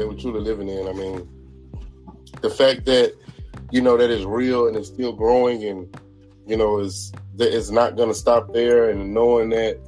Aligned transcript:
that 0.00 0.08
we're 0.08 0.16
truly 0.16 0.40
living 0.40 0.68
in. 0.68 0.88
I 0.88 0.92
mean, 0.92 1.28
the 2.40 2.48
fact 2.48 2.86
that 2.86 3.14
you 3.70 3.82
know 3.82 3.98
that 3.98 4.10
is 4.10 4.24
real 4.24 4.66
and 4.66 4.74
it's 4.74 4.88
still 4.88 5.12
growing, 5.12 5.62
and 5.64 6.00
you 6.46 6.56
know 6.56 6.78
is 6.78 7.12
that 7.36 7.54
it's 7.54 7.70
not 7.70 7.96
going 7.96 8.08
to 8.08 8.14
stop 8.14 8.52
there, 8.54 8.88
and 8.88 9.12
knowing 9.12 9.50
that 9.50 9.78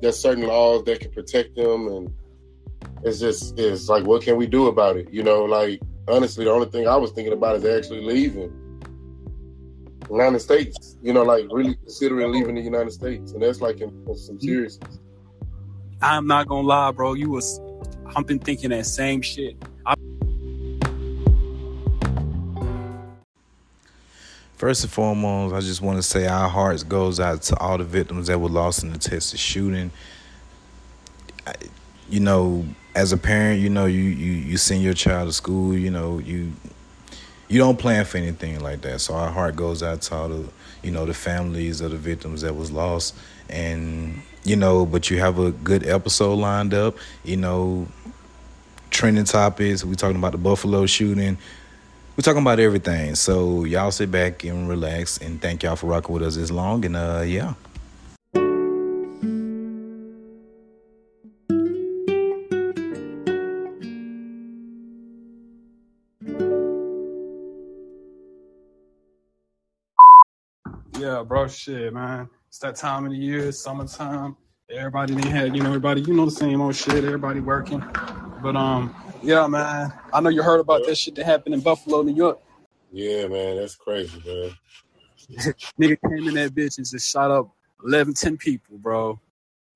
there's 0.00 0.18
certain 0.18 0.46
laws 0.46 0.84
that 0.84 1.00
can 1.00 1.10
protect 1.10 1.54
them, 1.54 1.86
and 1.88 2.14
it's 3.04 3.20
just 3.20 3.58
it's 3.58 3.90
like 3.90 4.04
what 4.04 4.22
can 4.22 4.36
we 4.36 4.46
do 4.46 4.68
about 4.68 4.96
it? 4.96 5.12
You 5.12 5.22
know, 5.22 5.44
like 5.44 5.82
honestly, 6.08 6.46
the 6.46 6.50
only 6.50 6.68
thing 6.68 6.88
I 6.88 6.96
was 6.96 7.10
thinking 7.10 7.34
about 7.34 7.56
is 7.56 7.64
actually 7.66 8.00
leaving. 8.00 8.64
United 10.10 10.40
States, 10.40 10.96
you 11.02 11.12
know, 11.12 11.22
like 11.22 11.44
really 11.50 11.74
considering 11.74 12.32
leaving 12.32 12.54
the 12.54 12.62
United 12.62 12.92
States, 12.92 13.32
and 13.32 13.42
that's 13.42 13.60
like 13.60 13.82
in, 13.82 13.90
in 13.90 14.16
some 14.16 14.36
mm-hmm. 14.36 14.46
seriousness. 14.46 14.98
I'm 16.00 16.26
not 16.26 16.48
gonna 16.48 16.66
lie, 16.66 16.90
bro. 16.92 17.12
You 17.12 17.28
was, 17.28 17.60
I've 18.16 18.26
been 18.26 18.38
thinking 18.38 18.70
that 18.70 18.86
same 18.86 19.22
shit. 19.22 19.56
I- 19.86 19.94
First 24.56 24.82
and 24.82 24.92
foremost, 24.92 25.54
I 25.54 25.60
just 25.60 25.80
want 25.80 25.98
to 25.98 26.02
say 26.02 26.26
our 26.26 26.48
hearts 26.48 26.82
goes 26.82 27.20
out 27.20 27.42
to 27.42 27.56
all 27.58 27.78
the 27.78 27.84
victims 27.84 28.26
that 28.26 28.40
were 28.40 28.48
lost 28.48 28.82
in 28.82 28.92
the 28.92 28.98
Texas 28.98 29.38
shooting. 29.38 29.92
I, 31.46 31.54
you 32.10 32.18
know, 32.18 32.64
as 32.96 33.12
a 33.12 33.16
parent, 33.16 33.60
you 33.60 33.70
know, 33.70 33.86
you, 33.86 34.00
you 34.00 34.32
you 34.32 34.56
send 34.56 34.82
your 34.82 34.94
child 34.94 35.28
to 35.28 35.32
school, 35.32 35.76
you 35.76 35.90
know, 35.92 36.18
you 36.18 36.52
you 37.48 37.58
don't 37.58 37.78
plan 37.78 38.04
for 38.04 38.18
anything 38.18 38.58
like 38.60 38.80
that. 38.80 39.00
So 39.00 39.14
our 39.14 39.30
heart 39.30 39.54
goes 39.54 39.82
out 39.82 40.02
to 40.02 40.14
all 40.16 40.28
the 40.28 40.48
you 40.82 40.90
know 40.90 41.06
the 41.06 41.14
families 41.14 41.80
of 41.80 41.92
the 41.92 41.96
victims 41.96 42.40
that 42.42 42.56
was 42.56 42.72
lost, 42.72 43.14
and 43.48 44.20
you 44.42 44.56
know, 44.56 44.84
but 44.84 45.08
you 45.10 45.18
have 45.20 45.38
a 45.38 45.52
good 45.52 45.86
episode 45.86 46.34
lined 46.34 46.74
up. 46.74 46.96
You 47.22 47.36
know, 47.36 47.86
trending 48.90 49.24
topics. 49.24 49.84
We 49.84 49.94
talking 49.94 50.16
about 50.16 50.32
the 50.32 50.38
Buffalo 50.38 50.86
shooting. 50.86 51.38
We're 52.16 52.22
talking 52.22 52.42
about 52.42 52.58
everything. 52.58 53.14
So 53.14 53.64
y'all 53.64 53.90
sit 53.92 54.10
back 54.10 54.42
and 54.44 54.68
relax, 54.68 55.18
and 55.18 55.40
thank 55.40 55.62
y'all 55.62 55.76
for 55.76 55.86
rocking 55.86 56.12
with 56.14 56.22
us 56.24 56.36
this 56.36 56.50
long. 56.50 56.84
And 56.84 56.96
uh, 56.96 57.22
yeah. 57.24 57.54
Yeah, 70.98 71.22
bro, 71.22 71.46
shit, 71.46 71.94
man. 71.94 72.28
It's 72.48 72.58
that 72.58 72.74
time 72.74 73.04
of 73.04 73.12
the 73.12 73.18
year, 73.18 73.52
summertime. 73.52 74.36
Everybody 74.70 75.14
they 75.14 75.30
had, 75.30 75.56
you 75.56 75.62
know, 75.62 75.70
everybody, 75.70 76.02
you 76.02 76.12
know, 76.12 76.26
the 76.26 76.30
same 76.30 76.60
old 76.60 76.76
shit. 76.76 77.02
Everybody 77.02 77.40
working, 77.40 77.82
but 78.42 78.54
um, 78.54 78.94
yeah, 79.22 79.46
man. 79.46 79.90
I 80.12 80.20
know 80.20 80.28
you 80.28 80.42
heard 80.42 80.60
about 80.60 80.84
that 80.84 80.98
shit 80.98 81.14
that 81.14 81.24
happened 81.24 81.54
in 81.54 81.62
Buffalo, 81.62 82.02
New 82.02 82.14
York. 82.14 82.38
Yeah, 82.92 83.28
man, 83.28 83.56
that's 83.56 83.76
crazy, 83.76 84.22
man. 84.26 84.50
Nigga 85.80 85.96
came 86.06 86.28
in 86.28 86.34
that 86.34 86.54
bitch 86.54 86.76
and 86.76 86.86
just 86.86 87.10
shot 87.10 87.30
up 87.30 87.50
11, 87.82 88.12
10 88.12 88.36
people, 88.36 88.76
bro. 88.76 89.18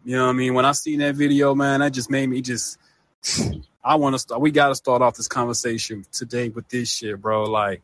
You 0.04 0.16
know 0.16 0.24
what 0.24 0.30
I 0.30 0.34
mean? 0.34 0.52
When 0.52 0.66
I 0.66 0.72
seen 0.72 0.98
that 0.98 1.14
video, 1.14 1.54
man, 1.54 1.80
that 1.80 1.92
just 1.92 2.10
made 2.10 2.28
me 2.28 2.42
just. 2.42 2.78
I 3.84 3.96
want 3.96 4.14
to 4.14 4.18
start. 4.18 4.42
We 4.42 4.50
got 4.50 4.68
to 4.68 4.74
start 4.74 5.00
off 5.00 5.16
this 5.16 5.26
conversation 5.26 6.04
today 6.12 6.50
with 6.50 6.68
this 6.68 6.90
shit, 6.90 7.18
bro. 7.18 7.44
Like, 7.44 7.80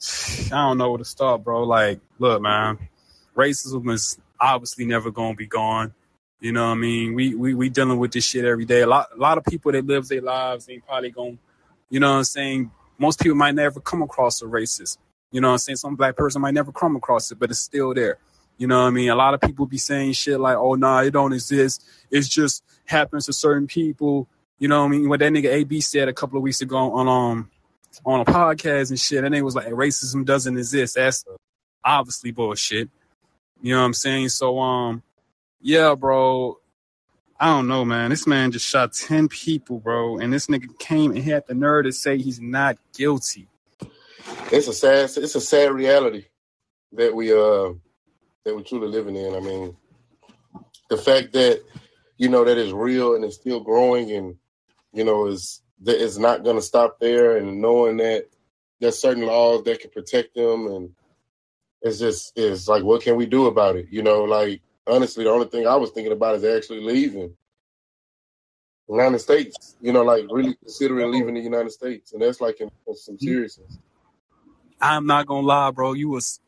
I 0.52 0.68
don't 0.68 0.76
know 0.76 0.90
where 0.90 0.98
to 0.98 1.04
start, 1.06 1.42
bro. 1.42 1.62
Like, 1.62 2.00
look, 2.18 2.42
man, 2.42 2.78
racism 3.34 3.90
is 3.90 4.18
obviously 4.40 4.84
never 4.84 5.10
gonna 5.10 5.34
be 5.34 5.46
gone. 5.46 5.94
You 6.40 6.52
know 6.52 6.66
what 6.66 6.72
I 6.72 6.74
mean? 6.74 7.14
We 7.14 7.34
we 7.34 7.54
we 7.54 7.68
dealing 7.68 7.98
with 7.98 8.12
this 8.12 8.24
shit 8.24 8.44
every 8.44 8.64
day. 8.64 8.82
A 8.82 8.86
lot 8.86 9.08
a 9.14 9.18
lot 9.18 9.38
of 9.38 9.44
people 9.44 9.72
that 9.72 9.86
live 9.86 10.06
their 10.08 10.20
lives 10.20 10.68
ain't 10.68 10.84
probably 10.86 11.10
gonna, 11.10 11.38
you 11.88 12.00
know 12.00 12.12
what 12.12 12.18
I'm 12.18 12.24
saying? 12.24 12.70
Most 12.98 13.20
people 13.20 13.36
might 13.36 13.54
never 13.54 13.80
come 13.80 14.02
across 14.02 14.42
a 14.42 14.44
racist. 14.44 14.98
You 15.32 15.40
know 15.40 15.48
what 15.48 15.52
I'm 15.54 15.58
saying? 15.58 15.76
Some 15.76 15.96
black 15.96 16.16
person 16.16 16.42
might 16.42 16.54
never 16.54 16.70
come 16.70 16.96
across 16.96 17.32
it, 17.32 17.38
but 17.38 17.50
it's 17.50 17.60
still 17.60 17.94
there. 17.94 18.18
You 18.56 18.66
know 18.66 18.82
what 18.82 18.88
I 18.88 18.90
mean? 18.90 19.10
A 19.10 19.16
lot 19.16 19.34
of 19.34 19.40
people 19.40 19.66
be 19.66 19.78
saying 19.78 20.12
shit 20.12 20.38
like, 20.38 20.56
oh 20.56 20.74
nah, 20.74 21.00
it 21.00 21.10
don't 21.10 21.32
exist. 21.32 21.84
It's 22.10 22.28
just 22.28 22.62
happens 22.84 23.26
to 23.26 23.32
certain 23.32 23.66
people. 23.66 24.28
You 24.58 24.68
know 24.68 24.80
what 24.80 24.88
I 24.88 24.90
mean? 24.90 25.08
What 25.08 25.20
that 25.20 25.32
nigga 25.32 25.50
AB 25.50 25.80
said 25.80 26.08
a 26.08 26.12
couple 26.12 26.36
of 26.36 26.42
weeks 26.42 26.60
ago 26.60 26.76
on 26.76 27.08
um 27.08 27.50
on 28.04 28.20
a 28.20 28.24
podcast 28.24 28.90
and 28.90 29.00
shit, 29.00 29.24
and 29.24 29.34
it 29.34 29.42
was 29.42 29.54
like 29.54 29.66
racism 29.68 30.24
doesn't 30.24 30.56
exist. 30.56 30.96
That's 30.96 31.24
obviously 31.84 32.30
bullshit. 32.30 32.90
You 33.64 33.72
know 33.72 33.80
what 33.80 33.86
I'm 33.86 33.94
saying? 33.94 34.28
So 34.28 34.58
um 34.58 35.02
yeah, 35.58 35.94
bro. 35.94 36.58
I 37.40 37.46
don't 37.46 37.66
know, 37.66 37.82
man. 37.82 38.10
This 38.10 38.26
man 38.26 38.52
just 38.52 38.66
shot 38.66 38.92
10 38.92 39.28
people, 39.28 39.78
bro. 39.78 40.18
And 40.18 40.30
this 40.30 40.48
nigga 40.48 40.78
came 40.78 41.12
and 41.12 41.24
had 41.24 41.46
the 41.46 41.54
nerve 41.54 41.86
to 41.86 41.92
say 41.92 42.18
he's 42.18 42.42
not 42.42 42.76
guilty. 42.94 43.48
It's 44.52 44.68
a 44.68 44.74
sad, 44.74 45.04
it's 45.16 45.34
a 45.34 45.40
sad 45.40 45.72
reality 45.72 46.26
that 46.92 47.14
we 47.14 47.32
uh 47.32 47.72
that 48.44 48.54
we're 48.54 48.60
truly 48.60 48.88
living 48.88 49.16
in. 49.16 49.34
I 49.34 49.40
mean, 49.40 49.74
the 50.90 50.98
fact 50.98 51.32
that 51.32 51.62
you 52.18 52.28
know 52.28 52.44
that 52.44 52.58
is 52.58 52.70
real 52.70 53.14
and 53.14 53.24
it's 53.24 53.36
still 53.36 53.60
growing, 53.60 54.12
and 54.12 54.36
you 54.92 55.04
know 55.04 55.26
is 55.28 55.62
that 55.84 56.04
it's 56.04 56.18
not 56.18 56.44
going 56.44 56.56
to 56.56 56.62
stop 56.62 57.00
there, 57.00 57.38
and 57.38 57.62
knowing 57.62 57.96
that 57.96 58.26
there's 58.78 59.00
certain 59.00 59.24
laws 59.24 59.64
that 59.64 59.80
can 59.80 59.90
protect 59.90 60.34
them, 60.34 60.66
and 60.66 60.90
it's 61.84 61.98
just 61.98 62.32
it's 62.36 62.66
like 62.66 62.82
what 62.82 63.02
can 63.02 63.16
we 63.16 63.26
do 63.26 63.46
about 63.46 63.76
it? 63.76 63.86
You 63.90 64.02
know, 64.02 64.24
like 64.24 64.62
honestly, 64.86 65.24
the 65.24 65.30
only 65.30 65.46
thing 65.46 65.66
I 65.66 65.76
was 65.76 65.90
thinking 65.90 66.12
about 66.12 66.36
is 66.36 66.44
actually 66.44 66.80
leaving 66.80 67.36
the 68.88 68.94
United 68.94 69.18
States. 69.18 69.76
You 69.82 69.92
know, 69.92 70.02
like 70.02 70.24
really 70.30 70.54
considering 70.54 71.12
leaving 71.12 71.34
the 71.34 71.40
United 71.40 71.70
States, 71.70 72.12
and 72.12 72.22
that's 72.22 72.40
like 72.40 72.60
in, 72.60 72.70
in 72.88 72.96
some 72.96 73.14
mm-hmm. 73.16 73.26
seriousness. 73.26 73.78
I'm 74.80 75.06
not 75.06 75.26
gonna 75.26 75.46
lie, 75.46 75.70
bro. 75.70 75.92
You 75.92 76.08
was 76.08 76.40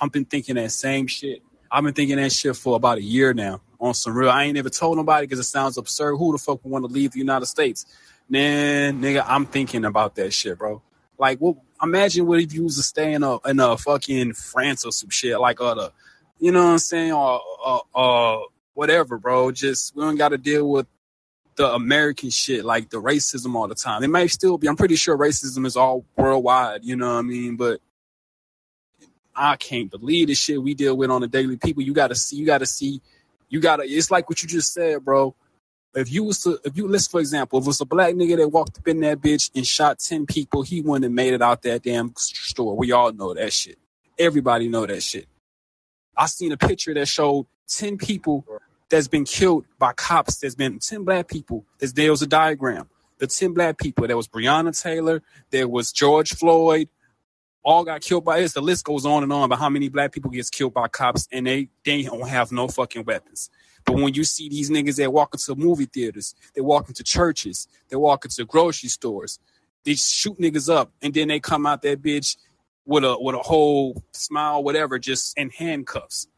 I've 0.00 0.10
been 0.10 0.24
thinking 0.24 0.56
that 0.56 0.72
same 0.72 1.06
shit. 1.06 1.42
I've 1.70 1.84
been 1.84 1.94
thinking 1.94 2.16
that 2.16 2.32
shit 2.32 2.56
for 2.56 2.74
about 2.74 2.98
a 2.98 3.02
year 3.02 3.32
now. 3.32 3.60
On 3.78 3.94
some 3.94 4.14
real, 4.14 4.28
I 4.28 4.44
ain't 4.44 4.56
never 4.56 4.68
told 4.68 4.98
nobody 4.98 5.26
because 5.26 5.38
it 5.38 5.44
sounds 5.44 5.78
absurd. 5.78 6.16
Who 6.16 6.32
the 6.32 6.38
fuck 6.38 6.62
would 6.64 6.70
want 6.70 6.84
to 6.84 6.92
leave 6.92 7.12
the 7.12 7.18
United 7.18 7.46
States? 7.46 7.86
Man, 8.28 9.00
nigga, 9.00 9.24
I'm 9.26 9.46
thinking 9.46 9.84
about 9.84 10.16
that 10.16 10.32
shit, 10.34 10.58
bro. 10.58 10.82
Like, 11.16 11.38
what? 11.38 11.56
Imagine 11.82 12.26
what 12.26 12.40
if 12.40 12.52
you 12.52 12.64
was 12.64 12.76
to 12.76 12.82
stay 12.82 13.14
in 13.14 13.22
a 13.22 13.38
in 13.48 13.58
a 13.60 13.76
fucking 13.76 14.34
France 14.34 14.84
or 14.84 14.92
some 14.92 15.10
shit, 15.10 15.38
like 15.40 15.60
other, 15.60 15.90
you 16.38 16.52
know 16.52 16.64
what 16.64 16.72
I'm 16.72 16.78
saying, 16.78 17.12
or 17.12 18.46
whatever, 18.74 19.18
bro. 19.18 19.50
Just 19.50 19.94
we 19.96 20.02
don't 20.02 20.16
got 20.16 20.30
to 20.30 20.38
deal 20.38 20.68
with 20.68 20.86
the 21.56 21.72
American 21.74 22.30
shit, 22.30 22.64
like 22.64 22.90
the 22.90 23.00
racism 23.00 23.54
all 23.54 23.68
the 23.68 23.74
time. 23.74 24.02
It 24.02 24.08
might 24.08 24.30
still 24.30 24.58
be. 24.58 24.68
I'm 24.68 24.76
pretty 24.76 24.96
sure 24.96 25.16
racism 25.16 25.66
is 25.66 25.76
all 25.76 26.04
worldwide. 26.16 26.84
You 26.84 26.96
know 26.96 27.12
what 27.12 27.18
I 27.18 27.22
mean? 27.22 27.56
But 27.56 27.80
I 29.34 29.56
can't 29.56 29.90
believe 29.90 30.28
the 30.28 30.34
shit 30.34 30.62
we 30.62 30.74
deal 30.74 30.96
with 30.96 31.10
on 31.10 31.22
a 31.22 31.28
daily. 31.28 31.56
People, 31.56 31.82
you 31.82 31.92
gotta 31.92 32.14
see. 32.14 32.36
You 32.36 32.46
gotta 32.46 32.66
see. 32.66 33.00
You 33.48 33.60
gotta. 33.60 33.84
It's 33.84 34.10
like 34.10 34.28
what 34.28 34.42
you 34.42 34.48
just 34.48 34.72
said, 34.72 35.04
bro. 35.04 35.34
If 35.94 36.12
you 36.12 36.24
was 36.24 36.42
to, 36.42 36.58
if 36.64 36.76
you 36.76 36.86
listen, 36.86 37.10
for 37.10 37.20
example, 37.20 37.58
if 37.58 37.64
it 37.64 37.66
was 37.66 37.80
a 37.80 37.84
black 37.84 38.14
nigga 38.14 38.36
that 38.36 38.48
walked 38.48 38.78
up 38.78 38.86
in 38.86 39.00
that 39.00 39.20
bitch 39.20 39.50
and 39.54 39.66
shot 39.66 39.98
ten 39.98 40.26
people, 40.26 40.62
he 40.62 40.80
wouldn't 40.80 41.04
have 41.04 41.12
made 41.12 41.34
it 41.34 41.42
out 41.42 41.62
that 41.62 41.82
damn 41.82 42.12
store. 42.16 42.76
We 42.76 42.92
all 42.92 43.12
know 43.12 43.34
that 43.34 43.52
shit. 43.52 43.78
Everybody 44.18 44.68
know 44.68 44.86
that 44.86 45.02
shit. 45.02 45.26
I 46.16 46.26
seen 46.26 46.52
a 46.52 46.56
picture 46.56 46.94
that 46.94 47.08
showed 47.08 47.46
ten 47.66 47.98
people 47.98 48.44
that's 48.90 49.08
been 49.08 49.24
killed 49.24 49.64
by 49.78 49.92
cops. 49.92 50.36
There's 50.38 50.54
been 50.54 50.78
10 50.78 51.04
black 51.04 51.28
people. 51.28 51.64
There's, 51.78 51.92
there 51.94 52.10
was 52.10 52.22
a 52.22 52.26
diagram. 52.26 52.88
The 53.18 53.26
10 53.26 53.54
black 53.54 53.78
people. 53.78 54.06
There 54.06 54.16
was 54.16 54.28
Breonna 54.28 54.78
Taylor. 54.78 55.22
There 55.50 55.68
was 55.68 55.92
George 55.92 56.34
Floyd. 56.34 56.88
All 57.62 57.84
got 57.84 58.00
killed 58.00 58.24
by 58.24 58.40
this. 58.40 58.52
The 58.52 58.60
list 58.60 58.84
goes 58.84 59.06
on 59.06 59.22
and 59.22 59.32
on 59.32 59.44
about 59.44 59.58
how 59.58 59.68
many 59.68 59.88
black 59.88 60.12
people 60.12 60.30
gets 60.30 60.50
killed 60.50 60.74
by 60.74 60.88
cops 60.88 61.28
and 61.30 61.46
they, 61.46 61.68
they 61.84 62.02
don't 62.02 62.28
have 62.28 62.52
no 62.52 62.68
fucking 62.68 63.04
weapons. 63.04 63.50
But 63.84 63.96
when 63.96 64.14
you 64.14 64.24
see 64.24 64.48
these 64.48 64.70
niggas 64.70 64.96
that 64.96 65.12
walk 65.12 65.34
into 65.34 65.54
movie 65.54 65.86
theaters, 65.86 66.34
they 66.54 66.60
walk 66.60 66.88
into 66.88 67.02
churches, 67.02 67.68
they 67.88 67.96
walk 67.96 68.24
into 68.24 68.44
grocery 68.44 68.88
stores, 68.88 69.38
they 69.84 69.94
shoot 69.94 70.38
niggas 70.38 70.72
up 70.72 70.92
and 71.02 71.14
then 71.14 71.28
they 71.28 71.40
come 71.40 71.66
out 71.66 71.82
that 71.82 72.02
bitch 72.02 72.36
with 72.84 73.04
a 73.04 73.16
with 73.18 73.34
a 73.34 73.38
whole 73.38 74.02
smile, 74.12 74.62
whatever, 74.62 74.98
just 74.98 75.36
in 75.38 75.50
handcuffs 75.50 76.28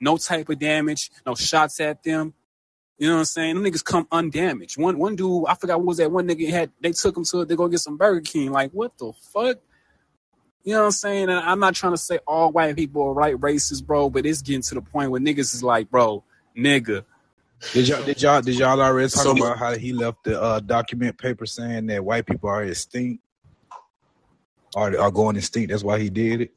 no 0.00 0.16
type 0.16 0.48
of 0.48 0.58
damage, 0.58 1.10
no 1.24 1.34
shots 1.34 1.80
at 1.80 2.02
them. 2.02 2.34
You 2.98 3.08
know 3.08 3.14
what 3.14 3.20
I'm 3.20 3.24
saying? 3.26 3.54
Them 3.54 3.64
niggas 3.64 3.84
come 3.84 4.06
undamaged. 4.10 4.78
One 4.78 4.98
one 4.98 5.16
dude, 5.16 5.44
I 5.46 5.54
forgot 5.54 5.78
what 5.78 5.86
was 5.86 5.96
that 5.98 6.10
one 6.10 6.26
nigga 6.26 6.48
had. 6.48 6.70
They 6.80 6.92
took 6.92 7.16
him 7.16 7.24
to 7.24 7.44
they 7.44 7.56
go 7.56 7.68
get 7.68 7.80
some 7.80 7.98
Burger 7.98 8.22
King. 8.22 8.52
Like 8.52 8.70
what 8.72 8.96
the 8.98 9.12
fuck? 9.32 9.58
You 10.64 10.72
know 10.72 10.80
what 10.80 10.86
I'm 10.86 10.92
saying? 10.92 11.24
And 11.24 11.38
I'm 11.38 11.60
not 11.60 11.74
trying 11.74 11.92
to 11.92 11.98
say 11.98 12.18
all 12.26 12.50
white 12.50 12.74
people 12.74 13.02
are 13.02 13.12
right 13.12 13.36
racist, 13.36 13.86
bro, 13.86 14.10
but 14.10 14.26
it's 14.26 14.42
getting 14.42 14.62
to 14.62 14.74
the 14.74 14.80
point 14.80 15.10
where 15.10 15.20
niggas 15.20 15.54
is 15.54 15.62
like, 15.62 15.90
bro, 15.90 16.24
nigga. 16.56 17.04
Did 17.72 17.88
y'all 17.88 18.02
did 18.04 18.22
y'all 18.22 18.42
did 18.42 18.58
y'all 18.58 18.80
already 18.80 19.08
talk 19.08 19.22
So- 19.22 19.32
about 19.36 19.58
how 19.58 19.74
he 19.76 19.92
left 19.92 20.24
the 20.24 20.40
uh, 20.40 20.60
document 20.60 21.16
paper 21.18 21.46
saying 21.46 21.86
that 21.86 22.04
white 22.04 22.26
people 22.26 22.48
are 22.48 22.62
extinct? 22.62 23.22
Are 24.74 24.98
are 24.98 25.10
going 25.10 25.36
extinct? 25.36 25.70
That's 25.70 25.82
why 25.82 25.98
he 25.98 26.10
did 26.10 26.42
it. 26.42 26.52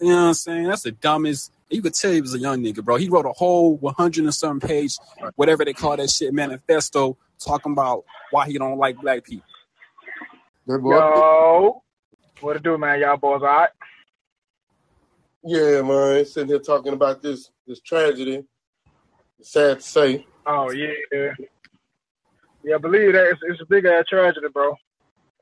You 0.00 0.08
know 0.08 0.14
what 0.16 0.22
I'm 0.28 0.34
saying? 0.34 0.64
That's 0.64 0.82
the 0.82 0.92
dumbest. 0.92 1.52
You 1.68 1.82
could 1.82 1.92
tell 1.92 2.12
he 2.12 2.20
was 2.22 2.32
a 2.34 2.38
young 2.38 2.62
nigga, 2.62 2.82
bro. 2.82 2.96
He 2.96 3.10
wrote 3.10 3.26
a 3.26 3.32
whole 3.32 3.76
100 3.76 4.24
and 4.24 4.32
something 4.32 4.66
page, 4.66 4.96
whatever 5.36 5.64
they 5.64 5.74
call 5.74 5.96
that 5.98 6.08
shit, 6.08 6.32
manifesto, 6.32 7.18
talking 7.38 7.72
about 7.72 8.04
why 8.30 8.46
he 8.46 8.56
don't 8.56 8.78
like 8.78 8.96
black 8.96 9.24
people. 9.24 9.44
Yo, 10.66 11.82
what 12.40 12.56
it 12.56 12.62
do, 12.62 12.78
man? 12.78 13.00
Y'all 13.00 13.16
boys, 13.18 13.42
all 13.42 13.48
right? 13.48 13.68
Yeah, 15.44 15.82
man. 15.82 16.24
Sitting 16.24 16.48
here 16.48 16.58
talking 16.58 16.92
about 16.92 17.20
this 17.22 17.50
this 17.66 17.80
tragedy. 17.80 18.44
Sad 19.42 19.78
to 19.78 19.82
say. 19.82 20.26
Oh 20.46 20.70
yeah, 20.70 20.92
yeah. 21.12 22.74
I 22.74 22.78
Believe 22.78 23.12
that 23.12 23.26
it's, 23.28 23.40
it's 23.44 23.60
a 23.60 23.66
big 23.66 23.84
ass 23.86 24.04
tragedy, 24.08 24.48
bro. 24.52 24.74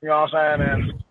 You 0.03 0.09
know 0.09 0.21
what 0.23 0.35
I'm 0.35 0.59
saying? 0.61 0.69
And 0.91 1.05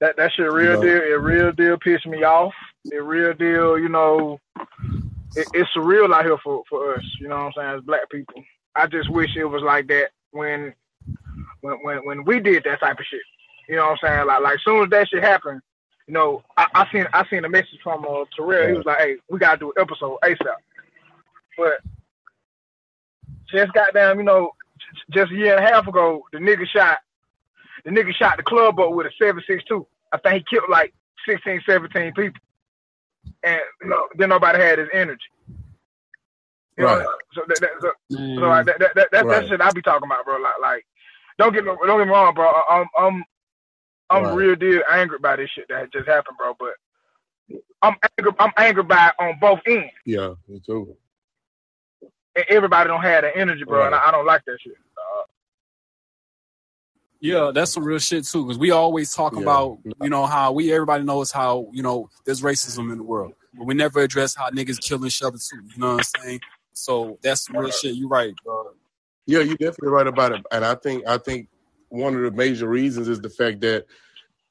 that 0.00 0.16
that 0.16 0.32
shit 0.32 0.50
real 0.50 0.74
Yeah. 0.84 1.00
deal. 1.00 1.02
It 1.12 1.20
real 1.20 1.52
deal 1.52 1.76
pissed 1.78 2.06
me 2.06 2.22
off. 2.24 2.54
It 2.86 2.96
real 3.02 3.34
deal. 3.34 3.78
You 3.78 3.88
know, 3.88 4.38
it, 5.36 5.46
it's 5.52 5.70
surreal 5.76 6.12
out 6.14 6.24
here 6.24 6.38
for 6.42 6.62
for 6.68 6.94
us. 6.94 7.04
You 7.20 7.28
know 7.28 7.36
what 7.36 7.44
I'm 7.46 7.52
saying? 7.56 7.78
As 7.78 7.84
black 7.84 8.08
people, 8.10 8.42
I 8.74 8.86
just 8.86 9.10
wish 9.10 9.36
it 9.36 9.44
was 9.44 9.62
like 9.62 9.86
that 9.88 10.10
when 10.32 10.74
when 11.60 11.74
when 11.82 11.98
when 12.06 12.24
we 12.24 12.40
did 12.40 12.64
that 12.64 12.80
type 12.80 12.98
of 12.98 13.04
shit. 13.06 13.20
You 13.68 13.76
know 13.76 13.90
what 13.90 13.98
I'm 14.02 14.08
saying? 14.16 14.26
Like 14.26 14.42
like 14.42 14.58
soon 14.64 14.84
as 14.84 14.90
that 14.90 15.08
shit 15.08 15.22
happened, 15.22 15.60
you 16.06 16.14
know, 16.14 16.42
I, 16.56 16.66
I 16.74 16.90
seen 16.92 17.06
I 17.12 17.26
seen 17.28 17.44
a 17.44 17.48
message 17.48 17.78
from 17.82 18.04
uh, 18.04 18.24
Terrell. 18.36 18.68
He 18.68 18.74
was 18.74 18.86
like, 18.86 18.98
"Hey, 18.98 19.16
we 19.30 19.38
gotta 19.38 19.58
do 19.58 19.72
an 19.76 19.82
episode 19.82 20.18
ASAP." 20.24 20.56
But 21.56 21.80
just 23.54 23.72
goddamn, 23.72 24.18
you 24.18 24.24
know, 24.24 24.50
j- 24.78 25.20
just 25.20 25.32
a 25.32 25.34
year 25.34 25.56
and 25.56 25.64
a 25.64 25.68
half 25.68 25.86
ago, 25.86 26.22
the 26.32 26.38
nigga 26.38 26.66
shot 26.66 26.98
the 27.84 27.90
nigga 27.90 28.14
shot 28.14 28.36
the 28.36 28.42
club 28.42 28.80
up 28.80 28.92
with 28.92 29.06
a 29.06 29.10
seven 29.20 29.42
six 29.46 29.62
two. 29.64 29.86
I 30.12 30.18
think 30.18 30.44
he 30.48 30.56
killed 30.56 30.70
like 30.70 30.94
16, 31.28 31.62
17 31.68 32.12
people, 32.14 32.40
and 33.42 33.60
you 33.82 33.88
know, 33.88 34.08
then 34.16 34.28
nobody 34.30 34.58
had 34.60 34.78
his 34.78 34.88
energy. 34.92 35.20
You 36.76 36.84
know, 36.84 36.96
Right. 36.96 37.06
so 37.34 37.42
that, 37.48 37.60
that, 37.60 37.70
so, 37.80 37.92
Man, 38.10 38.36
so 38.36 38.42
like, 38.46 38.66
that, 38.66 38.78
that, 38.80 38.94
that, 38.94 39.08
that, 39.12 39.24
Right. 39.26 39.40
that 39.42 39.48
shit 39.48 39.60
I 39.60 39.70
be 39.72 39.82
talking 39.82 40.06
about, 40.08 40.24
bro. 40.24 40.38
Like, 40.38 40.60
like, 40.60 40.86
don't 41.38 41.52
get 41.52 41.64
me, 41.64 41.72
don't 41.86 41.98
get 41.98 42.06
me 42.06 42.12
wrong, 42.12 42.34
bro. 42.34 42.52
I'm, 42.68 42.86
I'm, 42.98 43.24
I'm 44.10 44.24
Right. 44.24 44.34
real 44.34 44.54
deal 44.56 44.82
angry 44.90 45.18
by 45.18 45.36
this 45.36 45.50
shit 45.50 45.66
that 45.68 45.92
just 45.92 46.08
happened, 46.08 46.36
bro. 46.36 46.54
But 46.58 46.74
I'm 47.82 47.94
angry, 48.18 48.32
I'm 48.38 48.52
angry 48.56 48.82
by 48.82 49.08
it 49.08 49.14
on 49.22 49.38
both 49.40 49.60
ends, 49.66 49.90
Yeah, 50.04 50.34
me 50.48 50.60
too. 50.64 50.96
And 52.36 52.44
everybody 52.48 52.88
don't 52.88 53.02
have 53.02 53.22
that 53.22 53.36
energy, 53.36 53.64
bro. 53.64 53.86
And 53.86 53.94
I, 53.94 54.08
I 54.08 54.10
don't 54.10 54.26
like 54.26 54.42
that 54.46 54.58
shit. 54.60 54.72
Uh, 54.96 55.22
Yeah, 57.20 57.50
that's 57.54 57.72
some 57.72 57.84
real 57.84 57.98
shit 57.98 58.24
too. 58.24 58.44
Because 58.44 58.58
we 58.58 58.70
always 58.70 59.12
talk 59.14 59.34
Yeah. 59.34 59.42
about, 59.42 59.78
you 60.02 60.10
know, 60.10 60.26
how 60.26 60.52
we 60.52 60.72
everybody 60.72 61.04
knows 61.04 61.30
how 61.32 61.68
you 61.72 61.82
know 61.82 62.10
there's 62.24 62.42
racism 62.42 62.90
in 62.92 62.98
the 62.98 63.04
world, 63.04 63.32
but 63.54 63.64
we 63.66 63.74
never 63.74 64.00
address 64.00 64.34
how 64.34 64.50
niggas 64.50 64.80
kill 64.80 65.04
each 65.06 65.22
other 65.22 65.38
too. 65.38 65.62
You 65.74 65.78
know 65.80 65.94
what 65.96 66.06
I'm 66.16 66.22
saying? 66.22 66.40
So 66.72 67.18
that's 67.22 67.46
some 67.46 67.56
real 67.56 67.70
shit. 67.70 67.94
You're 67.94 68.08
right, 68.08 68.34
bro. 68.44 68.70
Yeah, 69.26 69.40
you're 69.40 69.56
definitely 69.56 69.88
right 69.88 70.06
about 70.06 70.32
it. 70.32 70.44
And 70.50 70.64
I 70.64 70.74
think 70.74 71.06
I 71.06 71.18
think 71.18 71.48
one 71.88 72.14
of 72.16 72.22
the 72.22 72.30
major 72.32 72.68
reasons 72.68 73.08
is 73.08 73.20
the 73.20 73.30
fact 73.30 73.60
that 73.60 73.86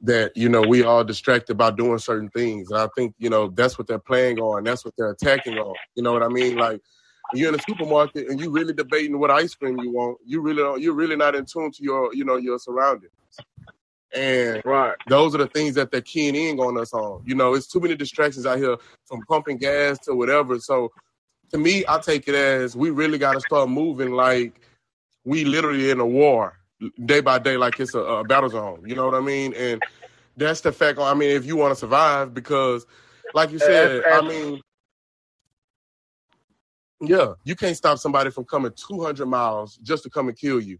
that 0.01 0.36
you 0.36 0.50
know 0.50 0.62
we 0.62 0.83
are 0.83 1.03
distracted 1.03 1.56
by 1.56 1.71
doing 1.71 1.97
certain 1.97 2.29
things. 2.29 2.71
And 2.71 2.79
I 2.79 2.88
think 2.95 3.13
you 3.19 3.29
know 3.29 3.50
that's 3.50 3.77
what 3.77 3.88
they're 3.88 4.00
playing 4.00 4.39
on. 4.39 4.63
That's 4.63 4.83
what 4.83 4.94
they're 4.97 5.12
attacking 5.12 5.57
on. 5.59 5.75
You 5.95 6.03
know 6.03 6.12
what 6.13 6.24
I 6.24 6.27
mean? 6.29 6.56
Like 6.57 6.71
when 6.71 6.81
you're 7.33 7.50
in 7.50 7.59
a 7.59 7.63
supermarket 7.68 8.30
and 8.30 8.39
you 8.39 8.50
really 8.51 8.74
debating 8.74 9.19
what 9.19 9.31
ice 9.31 9.53
cream 9.56 9.77
you 9.80 9.91
want. 9.91 10.18
You 10.25 10.41
really 10.41 10.62
don't, 10.62 10.81
you're 10.81 10.94
really 10.94 11.15
not 11.15 11.35
in 11.35 11.45
tune 11.45 11.71
to 11.71 11.83
your 11.83 12.13
you 12.13 12.25
know 12.25 12.38
your 12.38 12.59
surroundings. 12.59 13.12
And 14.15 14.62
right. 14.63 14.95
those 15.07 15.33
are 15.33 15.39
the 15.39 15.47
things 15.47 15.74
that 15.75 15.91
they're 15.91 16.01
keying 16.01 16.35
in 16.35 16.59
on 16.59 16.77
us 16.77 16.94
on. 16.94 17.24
You 17.25 17.33
know, 17.33 17.56
it's 17.56 17.68
too 17.68 17.80
many 17.80 17.95
distractions 17.95 18.45
out 18.45 18.59
here 18.59 18.77
from 19.06 19.21
pumping 19.27 19.57
gas 19.57 19.97
to 20.06 20.13
whatever. 20.13 20.59
So 20.59 20.91
to 21.51 21.57
me, 21.57 21.83
I 21.88 21.97
take 22.00 22.27
it 22.27 22.35
as 22.35 22.75
we 22.75 22.91
really 22.91 23.18
got 23.18 23.33
to 23.33 23.41
start 23.41 23.69
moving 23.69 24.12
like 24.12 24.62
we 25.25 25.45
literally 25.45 25.89
in 25.89 26.00
a 26.00 26.06
war 26.06 26.59
day 27.06 27.21
by 27.21 27.39
day, 27.39 27.57
like 27.57 27.79
it's 27.79 27.95
a, 27.95 28.00
a 28.00 28.24
battle 28.24 28.50
zone. 28.50 28.83
You 28.86 28.95
know 28.95 29.06
what 29.06 29.15
I 29.15 29.21
mean? 29.21 29.53
And 29.56 29.81
that's 30.38 30.62
the 30.62 30.71
fact. 30.71 31.00
I 31.00 31.13
mean, 31.13 31.29
if 31.29 31.45
you 31.45 31.56
want 31.56 31.71
to 31.71 31.75
survive, 31.75 32.33
because 32.33 32.86
like 33.33 33.51
you 33.51 33.59
said, 33.59 34.03
I 34.06 34.21
mean, 34.21 34.62
yeah, 37.07 37.33
you 37.44 37.55
can't 37.55 37.77
stop 37.77 37.97
somebody 37.97 38.31
from 38.31 38.45
coming 38.45 38.71
200 38.75 39.25
miles 39.25 39.77
just 39.77 40.03
to 40.03 40.09
come 40.09 40.27
and 40.27 40.38
kill 40.38 40.59
you. 40.59 40.77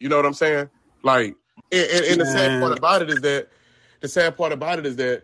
You 0.00 0.08
know 0.08 0.16
what 0.16 0.26
I'm 0.26 0.34
saying? 0.34 0.68
Like, 1.02 1.34
and, 1.72 1.90
and, 1.90 2.04
and 2.04 2.20
the 2.20 2.26
sad 2.26 2.60
part 2.60 2.78
about 2.78 3.02
it 3.02 3.10
is 3.10 3.20
that 3.20 3.48
the 4.00 4.08
sad 4.08 4.36
part 4.36 4.52
about 4.52 4.78
it 4.78 4.86
is 4.86 4.96
that 4.96 5.22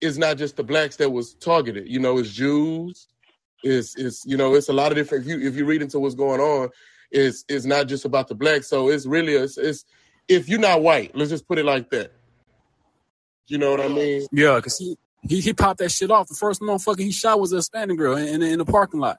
it's 0.00 0.18
not 0.18 0.36
just 0.36 0.56
the 0.56 0.64
blacks 0.64 0.96
that 0.96 1.10
was 1.10 1.34
targeted. 1.34 1.88
You 1.88 2.00
know, 2.00 2.18
it's 2.18 2.32
Jews. 2.32 3.06
It's 3.62 3.96
it's 3.96 4.24
you 4.26 4.36
know, 4.36 4.54
it's 4.54 4.68
a 4.68 4.72
lot 4.72 4.90
of 4.90 4.96
different. 4.96 5.24
If 5.24 5.30
you 5.30 5.46
if 5.46 5.56
you 5.56 5.64
read 5.64 5.82
into 5.82 6.00
what's 6.00 6.14
going 6.14 6.40
on, 6.40 6.70
it's 7.10 7.44
it's 7.48 7.64
not 7.64 7.86
just 7.86 8.04
about 8.04 8.28
the 8.28 8.34
blacks. 8.34 8.68
So 8.68 8.88
it's 8.88 9.06
really 9.06 9.34
it's, 9.34 9.56
it's 9.56 9.84
if 10.28 10.48
you're 10.48 10.58
not 10.58 10.82
white, 10.82 11.14
let's 11.14 11.30
just 11.30 11.46
put 11.46 11.58
it 11.58 11.64
like 11.64 11.90
that. 11.90 12.12
You 13.46 13.58
know 13.58 13.70
what 13.70 13.80
I 13.80 13.88
mean? 13.88 14.26
Yeah, 14.32 14.60
cause 14.60 14.78
he 14.78 14.96
he, 15.28 15.40
he 15.40 15.52
popped 15.52 15.78
that 15.78 15.90
shit 15.92 16.10
off. 16.10 16.28
The 16.28 16.34
first 16.34 16.60
motherfucker 16.60 17.00
he 17.00 17.12
shot 17.12 17.38
was 17.38 17.52
a 17.52 17.56
Hispanic 17.56 17.98
girl 17.98 18.16
in, 18.16 18.26
in, 18.26 18.42
in 18.42 18.58
the 18.58 18.64
parking 18.64 19.00
lot. 19.00 19.18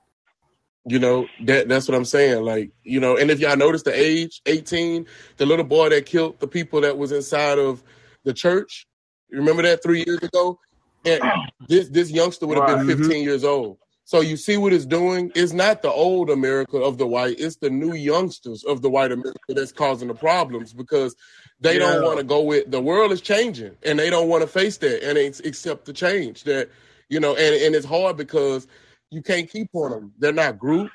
You 0.85 0.99
know, 0.99 1.27
that 1.45 1.69
that's 1.69 1.87
what 1.87 1.95
I'm 1.95 2.05
saying. 2.05 2.43
Like, 2.43 2.71
you 2.83 2.99
know, 2.99 3.15
and 3.15 3.31
if 3.31 3.39
y'all 3.39 3.55
notice 3.55 3.83
the 3.83 3.97
age, 3.97 4.41
18, 4.45 5.05
the 5.37 5.45
little 5.45 5.63
boy 5.65 5.89
that 5.89 6.05
killed 6.05 6.39
the 6.39 6.47
people 6.47 6.81
that 6.81 6.97
was 6.97 7.11
inside 7.11 7.57
of 7.57 7.81
the 8.25 8.33
church, 8.33 8.85
you 9.29 9.37
remember 9.37 9.63
that 9.63 9.81
three 9.81 10.03
years 10.05 10.19
ago? 10.19 10.59
And 11.05 11.21
this 11.67 11.89
this 11.89 12.11
youngster 12.11 12.47
would 12.47 12.57
have 12.57 12.67
been 12.67 12.87
Right. 12.87 12.97
Mm-hmm. 12.97 13.03
15 13.03 13.23
years 13.23 13.43
old. 13.43 13.77
So 14.05 14.19
you 14.19 14.35
see 14.35 14.57
what 14.57 14.73
it's 14.73 14.85
doing? 14.85 15.31
It's 15.33 15.53
not 15.53 15.81
the 15.81 15.91
old 15.91 16.29
America 16.29 16.77
of 16.77 16.97
the 16.97 17.07
white, 17.07 17.39
it's 17.39 17.55
the 17.55 17.69
new 17.69 17.93
youngsters 17.93 18.63
of 18.63 18.81
the 18.81 18.89
white 18.89 19.11
America 19.11 19.39
that's 19.49 19.71
causing 19.71 20.09
the 20.09 20.13
problems 20.13 20.73
because 20.73 21.15
they 21.61 21.79
don't 21.79 22.03
want 22.03 22.17
to 22.17 22.23
go 22.23 22.41
with 22.41 22.69
the 22.69 22.81
world 22.81 23.11
is 23.11 23.21
changing 23.21 23.75
and 23.83 23.97
they 23.97 24.09
don't 24.09 24.27
want 24.27 24.41
to 24.41 24.47
face 24.47 24.77
that 24.77 25.07
and 25.07 25.17
it's, 25.17 25.39
accept 25.39 25.85
the 25.85 25.93
change 25.93 26.43
that 26.43 26.69
you 27.07 27.19
know 27.19 27.35
and, 27.35 27.55
and 27.55 27.73
it's 27.73 27.85
hard 27.85 28.17
because 28.17 28.67
you 29.13 29.21
can't 29.21 29.49
keep 29.49 29.69
on 29.73 29.91
them. 29.91 30.13
They're 30.17 30.33
not 30.33 30.57
group. 30.57 30.91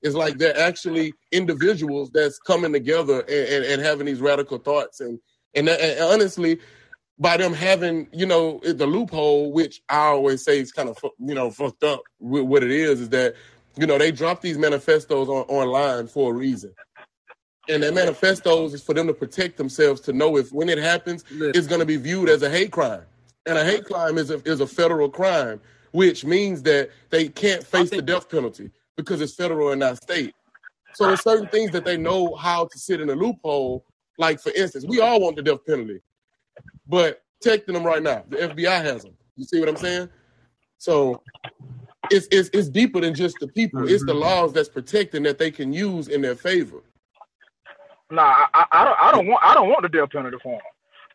It's 0.00 0.14
like 0.14 0.38
they're 0.38 0.58
actually 0.58 1.14
individuals 1.30 2.10
that's 2.10 2.38
coming 2.38 2.72
together 2.72 3.20
and, 3.20 3.48
and, 3.48 3.64
and 3.64 3.82
having 3.82 4.06
these 4.06 4.20
radical 4.20 4.58
thoughts. 4.58 5.00
And, 5.00 5.18
and 5.54 5.68
and 5.68 6.00
honestly, 6.00 6.58
by 7.18 7.36
them 7.36 7.52
having, 7.52 8.08
you 8.12 8.26
know, 8.26 8.60
the 8.64 8.86
loophole, 8.86 9.52
which 9.52 9.82
I 9.88 10.06
always 10.06 10.44
say 10.44 10.58
is 10.58 10.72
kind 10.72 10.88
of, 10.88 10.98
you 11.18 11.34
know, 11.34 11.50
fucked 11.50 11.84
up 11.84 12.02
with 12.18 12.44
what 12.44 12.64
it 12.64 12.70
is, 12.70 13.00
is 13.00 13.08
that, 13.10 13.34
you 13.76 13.86
know, 13.86 13.98
they 13.98 14.10
drop 14.10 14.40
these 14.40 14.58
manifestos 14.58 15.28
on, 15.28 15.44
online 15.48 16.08
for 16.08 16.32
a 16.32 16.34
reason. 16.34 16.74
And 17.68 17.82
their 17.82 17.92
manifestos 17.92 18.74
is 18.74 18.82
for 18.82 18.92
them 18.92 19.06
to 19.06 19.14
protect 19.14 19.56
themselves 19.56 20.00
to 20.02 20.12
know 20.12 20.36
if 20.36 20.52
when 20.52 20.68
it 20.68 20.78
happens, 20.78 21.24
it's 21.30 21.68
going 21.68 21.78
to 21.78 21.86
be 21.86 21.96
viewed 21.96 22.28
as 22.28 22.42
a 22.42 22.50
hate 22.50 22.72
crime. 22.72 23.02
And 23.46 23.56
a 23.56 23.64
hate 23.64 23.84
crime 23.84 24.18
is 24.18 24.30
a, 24.30 24.42
is 24.48 24.60
a 24.60 24.66
federal 24.66 25.08
crime, 25.08 25.60
which 25.92 26.24
means 26.24 26.62
that 26.62 26.90
they 27.10 27.28
can't 27.28 27.64
face 27.64 27.90
the 27.90 28.02
death 28.02 28.28
penalty 28.28 28.70
because 28.96 29.20
it's 29.20 29.34
federal 29.34 29.70
and 29.70 29.80
not 29.80 30.02
state. 30.02 30.34
So 30.94 31.06
there's 31.06 31.22
certain 31.22 31.48
things 31.48 31.70
that 31.72 31.84
they 31.84 31.96
know 31.96 32.34
how 32.34 32.66
to 32.66 32.78
sit 32.78 33.00
in 33.00 33.08
a 33.08 33.14
loophole. 33.14 33.84
Like 34.18 34.40
for 34.40 34.52
instance, 34.52 34.84
we 34.86 35.00
all 35.00 35.20
want 35.20 35.36
the 35.36 35.42
death 35.42 35.64
penalty, 35.66 36.00
but 36.86 37.22
protecting 37.40 37.74
them 37.74 37.84
right 37.84 38.02
now, 38.02 38.24
the 38.28 38.36
FBI 38.36 38.82
has 38.82 39.02
them. 39.02 39.14
You 39.36 39.44
see 39.44 39.58
what 39.60 39.68
I'm 39.68 39.76
saying? 39.76 40.08
So 40.78 41.22
it's 42.10 42.26
it's, 42.30 42.50
it's 42.52 42.68
deeper 42.68 43.00
than 43.00 43.14
just 43.14 43.36
the 43.40 43.48
people. 43.48 43.88
It's 43.88 44.04
the 44.04 44.12
mm-hmm. 44.12 44.20
laws 44.20 44.52
that's 44.52 44.68
protecting 44.68 45.22
that 45.24 45.38
they 45.38 45.50
can 45.50 45.72
use 45.72 46.08
in 46.08 46.20
their 46.20 46.34
favor. 46.34 46.82
Nah, 48.10 48.46
I, 48.52 48.66
I, 48.72 48.84
don't. 48.84 49.02
I 49.02 49.10
don't 49.12 49.26
want. 49.26 49.42
I 49.42 49.54
don't 49.54 49.68
want 49.70 49.82
the 49.82 49.88
death 49.88 50.10
penalty 50.10 50.36
for 50.42 50.54
him. 50.54 50.60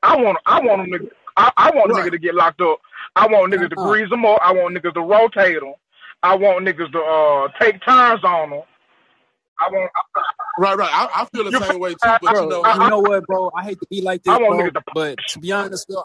I 0.02 0.16
want. 0.16 0.38
I 0.46 0.60
want 0.60 0.90
them 0.90 1.00
nigga. 1.00 1.10
I, 1.38 1.52
I 1.58 1.72
want 1.72 1.92
Right. 1.92 2.06
niggas 2.08 2.12
to 2.12 2.18
get 2.20 2.36
locked 2.36 2.62
up. 2.62 2.80
I 3.16 3.28
want 3.28 3.54
niggas 3.54 3.70
to 3.70 3.80
Uh-uh. 3.80 3.88
grease 3.90 4.10
them 4.10 4.26
up. 4.26 4.40
I 4.44 4.52
want 4.52 4.76
niggas 4.76 4.94
to 4.96 5.02
rotate 5.02 5.60
them. 5.60 5.74
I 6.24 6.36
want 6.36 6.66
niggas 6.68 6.92
to 6.92 7.00
uh 7.00 7.48
take 7.60 7.84
turns 7.86 8.24
on 8.24 8.50
them. 8.50 8.62
I 9.60 9.70
want. 9.72 9.92
Right, 10.60 10.78
right. 10.78 10.90
I, 10.92 11.22
I 11.22 11.26
feel 11.26 11.50
the 11.50 11.60
same 11.60 11.80
way 11.80 11.92
too. 11.92 11.98
But 12.02 12.22
Bro, 12.22 12.44
you 12.44 12.50
know, 12.50 12.62
I- 12.64 12.84
you 12.84 12.90
know 12.90 13.00
what, 13.00 13.26
bro? 13.26 13.52
I 13.56 13.64
hate 13.64 13.80
to 13.80 13.88
be 13.90 14.02
like 14.02 14.24
this, 14.24 14.34
I 14.34 14.38
want 14.40 14.58
bro, 14.60 14.70
niggas 14.70 14.74
to- 14.74 14.84
but 14.94 15.18
to 15.30 15.40
be 15.40 15.52
honest, 15.52 15.88
bro, 15.88 16.04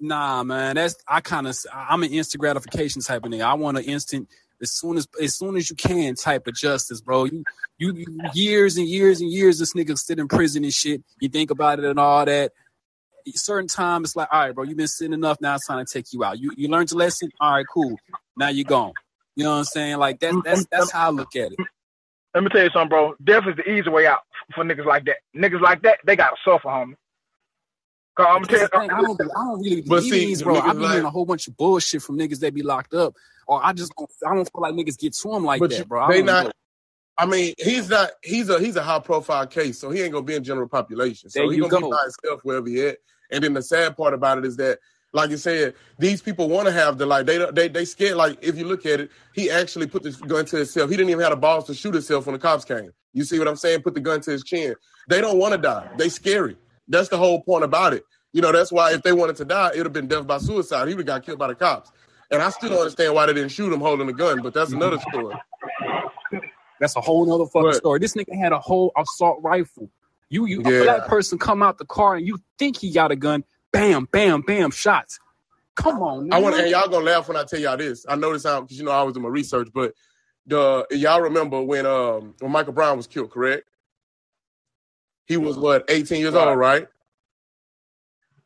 nah, 0.00 0.42
man, 0.42 0.76
that's 0.76 0.96
I 1.06 1.20
kind 1.20 1.46
of 1.46 1.56
I'm 1.74 2.02
an 2.02 2.10
instant 2.12 2.40
gratification 2.40 3.02
type 3.02 3.24
of 3.24 3.30
nigga. 3.30 3.42
I 3.44 3.54
want 3.54 3.78
an 3.78 3.84
instant 3.84 4.28
as 4.62 4.72
soon 4.72 4.96
as 4.98 5.06
as 5.20 5.34
soon 5.34 5.56
as 5.56 5.68
you 5.70 5.76
can 5.76 6.14
type 6.14 6.46
of 6.46 6.54
justice, 6.54 7.00
bro. 7.02 7.24
You 7.24 7.44
you, 7.78 7.94
you 7.94 8.06
years 8.34 8.76
and 8.78 8.86
years 8.88 9.20
and 9.20 9.30
years 9.30 9.58
this 9.58 9.72
nigga 9.74 9.98
sit 9.98 10.18
in 10.18 10.28
prison 10.28 10.64
and 10.64 10.72
shit. 10.72 11.02
You 11.20 11.28
think 11.28 11.50
about 11.50 11.78
it 11.78 11.84
and 11.86 11.98
all 11.98 12.24
that. 12.24 12.52
Certain 13.34 13.68
time 13.68 14.04
it's 14.04 14.16
like, 14.16 14.28
all 14.32 14.40
right, 14.46 14.54
bro, 14.54 14.64
you've 14.64 14.76
been 14.76 14.88
sitting 14.88 15.12
enough. 15.12 15.38
Now 15.40 15.54
it's 15.54 15.66
time 15.66 15.84
to 15.84 15.90
take 15.92 16.12
you 16.12 16.24
out. 16.24 16.38
You 16.38 16.52
you 16.56 16.68
learned 16.68 16.90
your 16.90 16.98
lesson. 16.98 17.30
All 17.40 17.52
right, 17.52 17.66
cool. 17.72 17.96
Now 18.36 18.48
you're 18.48 18.64
gone. 18.64 18.92
You 19.36 19.44
know 19.44 19.52
what 19.52 19.58
I'm 19.58 19.64
saying? 19.64 19.96
Like 19.98 20.20
that. 20.20 20.32
Mm-hmm. 20.32 20.40
That's 20.44 20.66
that's 20.70 20.90
how 20.90 21.08
I 21.08 21.10
look 21.10 21.34
at 21.36 21.52
it. 21.52 21.58
Mm-hmm. 21.58 21.62
Let 22.34 22.44
me 22.44 22.50
tell 22.50 22.62
you 22.64 22.70
something, 22.70 22.88
bro. 22.88 23.14
Death 23.24 23.44
is 23.48 23.56
the 23.56 23.68
easy 23.68 23.90
way 23.90 24.06
out 24.06 24.20
for 24.54 24.64
niggas 24.64 24.86
like 24.86 25.04
that. 25.06 25.16
Niggas 25.36 25.60
like 25.60 25.82
that, 25.82 25.98
they 26.06 26.14
gotta 26.16 26.36
suffer, 26.44 26.68
homie. 26.68 26.94
I'm 28.18 28.44
thing, 28.44 28.66
I 28.74 28.86
don't, 28.86 29.20
I 29.20 29.44
don't 29.44 29.60
really 29.62 29.80
But 29.80 29.86
believe 29.86 30.12
see, 30.12 30.26
these, 30.26 30.42
bro. 30.42 30.56
I 30.60 30.72
be 30.74 30.78
like- 30.80 30.90
hearing 30.90 31.06
a 31.06 31.10
whole 31.10 31.24
bunch 31.24 31.48
of 31.48 31.56
bullshit 31.56 32.02
from 32.02 32.18
niggas 32.18 32.40
that 32.40 32.52
be 32.54 32.62
locked 32.62 32.92
up, 32.92 33.14
or 33.46 33.64
I 33.64 33.72
just 33.72 33.92
don't, 33.96 34.10
I 34.26 34.34
don't 34.34 34.44
feel 34.44 34.60
like 34.60 34.74
niggas 34.74 34.98
get 34.98 35.14
to 35.14 35.28
them 35.30 35.44
like 35.44 35.60
that, 35.62 35.78
you- 35.78 35.84
bro. 35.86 36.02
I 36.02 36.08
they 36.10 36.16
don't 36.18 36.26
not- 36.26 36.44
know. 36.46 36.52
I 37.18 37.26
mean, 37.26 37.54
he's 37.58 37.88
not. 37.90 38.10
He's 38.22 38.48
a 38.48 38.58
he's 38.58 38.76
a 38.76 38.82
high 38.82 38.98
profile 39.00 39.46
case, 39.46 39.78
so 39.78 39.90
he 39.90 40.00
ain't 40.00 40.12
gonna 40.12 40.24
be 40.24 40.34
in 40.36 40.44
general 40.44 40.68
population. 40.68 41.28
So 41.30 41.40
There 41.40 41.52
he 41.52 41.58
gonna 41.58 41.70
go. 41.70 41.80
be 41.80 41.90
by 41.90 42.02
himself 42.02 42.40
wherever 42.44 42.66
he 42.68 42.86
at. 42.86 42.98
And 43.30 43.44
then 43.44 43.54
the 43.54 43.62
sad 43.62 43.96
part 43.96 44.14
about 44.14 44.38
it 44.38 44.44
is 44.46 44.56
that, 44.56 44.78
like 45.12 45.30
you 45.30 45.36
said, 45.36 45.74
these 45.98 46.22
people 46.22 46.48
want 46.48 46.66
to 46.66 46.72
have 46.72 46.96
the 46.98 47.06
like 47.06 47.26
they 47.26 47.36
don't- 47.38 47.54
they 47.54 47.68
they 47.68 47.84
scared. 47.84 48.16
Like 48.16 48.38
if 48.42 48.56
you 48.56 48.64
look 48.64 48.86
at 48.86 49.00
it, 49.00 49.10
he 49.34 49.50
actually 49.50 49.86
put 49.86 50.02
the 50.02 50.10
gun 50.26 50.46
to 50.46 50.56
himself. 50.56 50.88
He 50.90 50.96
didn't 50.96 51.10
even 51.10 51.20
have 51.22 51.30
the 51.30 51.36
balls 51.36 51.66
to 51.66 51.74
shoot 51.74 51.92
himself 51.94 52.26
when 52.26 52.32
the 52.32 52.38
cops 52.38 52.64
came. 52.64 52.90
You 53.12 53.24
see 53.24 53.38
what 53.38 53.48
I'm 53.48 53.56
saying? 53.56 53.82
Put 53.82 53.94
the 53.94 54.00
gun 54.00 54.20
to 54.22 54.30
his 54.30 54.42
chin. 54.44 54.74
They 55.08 55.20
don't 55.20 55.38
want 55.38 55.52
to 55.52 55.58
die. 55.58 55.90
They 55.98 56.08
scary. 56.08 56.56
That's 56.88 57.08
the 57.08 57.18
whole 57.18 57.42
point 57.42 57.64
about 57.64 57.92
it. 57.92 58.04
You 58.32 58.40
know, 58.40 58.52
that's 58.52 58.70
why 58.72 58.92
if 58.94 59.02
they 59.02 59.12
wanted 59.12 59.36
to 59.36 59.44
die, 59.44 59.70
it'd 59.72 59.84
have 59.84 59.92
been 59.92 60.06
death 60.06 60.26
by 60.26 60.38
suicide. 60.38 60.86
He 60.88 60.94
would 60.94 61.06
have 61.08 61.18
got 61.18 61.26
killed 61.26 61.38
by 61.38 61.48
the 61.48 61.54
cops. 61.56 61.90
And 62.30 62.40
I 62.40 62.50
still 62.50 62.70
don't 62.70 62.78
understand 62.78 63.12
why 63.14 63.26
they 63.26 63.32
didn't 63.34 63.50
shoot 63.50 63.72
him 63.72 63.80
holding 63.80 64.08
a 64.08 64.12
gun, 64.12 64.40
but 64.40 64.54
that's 64.54 64.70
another 64.70 64.98
story. 65.10 65.34
That's 66.80 66.96
a 66.96 67.00
whole 67.00 67.24
nother 67.26 67.44
fucking 67.46 67.62
What? 67.66 67.74
story. 67.76 67.98
This 68.00 68.14
nigga 68.14 68.36
had 68.36 68.52
a 68.52 68.58
whole 68.58 68.90
assault 68.96 69.38
rifle. 69.42 69.88
You, 70.30 70.46
you, 70.46 70.62
Yeah. 70.64 70.80
a 70.80 70.84
black 70.84 71.06
person 71.06 71.38
come 71.38 71.62
out 71.62 71.78
the 71.78 71.84
car 71.84 72.16
and 72.16 72.26
you 72.26 72.38
think 72.58 72.78
he 72.78 72.90
got 72.90 73.12
a 73.12 73.16
gun. 73.16 73.44
Bam, 73.72 74.08
bam, 74.10 74.40
bam, 74.40 74.70
shots. 74.70 75.20
Come 75.76 76.02
on, 76.02 76.32
I 76.32 76.38
want 76.40 76.56
and 76.56 76.68
y'all 76.68 76.88
gonna 76.88 77.04
laugh 77.04 77.28
when 77.28 77.36
I 77.36 77.44
tell 77.44 77.60
y'all 77.60 77.76
this. 77.76 78.04
I 78.08 78.16
know 78.16 78.32
this 78.32 78.44
out 78.44 78.62
because 78.62 78.78
you 78.78 78.84
know 78.84 78.90
I 78.90 79.02
was 79.02 79.14
doing 79.14 79.22
my 79.22 79.28
research, 79.30 79.68
but 79.72 79.94
the 80.46 80.84
y'all 80.90 81.20
remember 81.22 81.62
when 81.62 81.86
um 81.86 82.34
when 82.40 82.50
Michael 82.50 82.72
Brown 82.72 82.96
was 82.96 83.06
killed, 83.06 83.30
correct? 83.30 83.68
He 85.26 85.36
was 85.36 85.56
what 85.56 85.84
18 85.88 86.20
years 86.20 86.34
old, 86.34 86.58
right? 86.58 86.88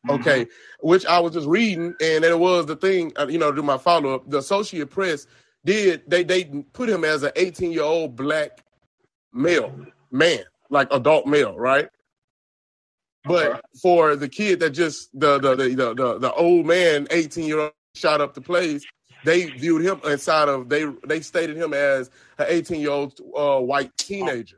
Okay, 0.07 0.45
which 0.81 1.05
I 1.07 1.19
was 1.19 1.33
just 1.33 1.47
reading, 1.47 1.95
and 1.99 2.23
it 2.23 2.37
was 2.39 2.67
the 2.67 2.75
thing, 2.75 3.11
uh, 3.17 3.25
you 3.27 3.39
know, 3.39 3.49
to 3.49 3.55
do 3.55 3.63
my 3.63 3.79
follow 3.79 4.15
up. 4.15 4.29
The 4.29 4.37
Associate 4.37 4.87
Press 4.89 5.25
did 5.65 6.03
they 6.07 6.23
they 6.23 6.45
put 6.73 6.89
him 6.89 7.03
as 7.03 7.23
an 7.23 7.31
18 7.35 7.71
year 7.71 7.83
old 7.83 8.15
black 8.15 8.63
male 9.33 9.75
man, 10.11 10.43
like 10.69 10.87
adult 10.91 11.27
male, 11.27 11.57
right? 11.57 11.89
But 13.25 13.65
for 13.81 14.15
the 14.15 14.29
kid 14.29 14.59
that 14.59 14.69
just 14.69 15.09
the 15.19 15.39
the 15.39 15.55
the 15.55 15.69
the, 15.69 15.93
the, 15.93 16.19
the 16.19 16.33
old 16.33 16.65
man, 16.67 17.07
18 17.09 17.47
year 17.47 17.59
old, 17.59 17.71
shot 17.95 18.21
up 18.21 18.33
the 18.33 18.41
place, 18.41 18.85
they 19.23 19.45
viewed 19.45 19.83
him 19.83 19.99
inside 20.05 20.47
of 20.47 20.69
they 20.69 20.85
they 21.07 21.21
stated 21.21 21.57
him 21.57 21.73
as 21.73 22.11
an 22.37 22.45
18 22.47 22.79
year 22.79 22.91
old 22.91 23.19
uh, 23.35 23.59
white 23.59 23.95
teenager, 23.97 24.57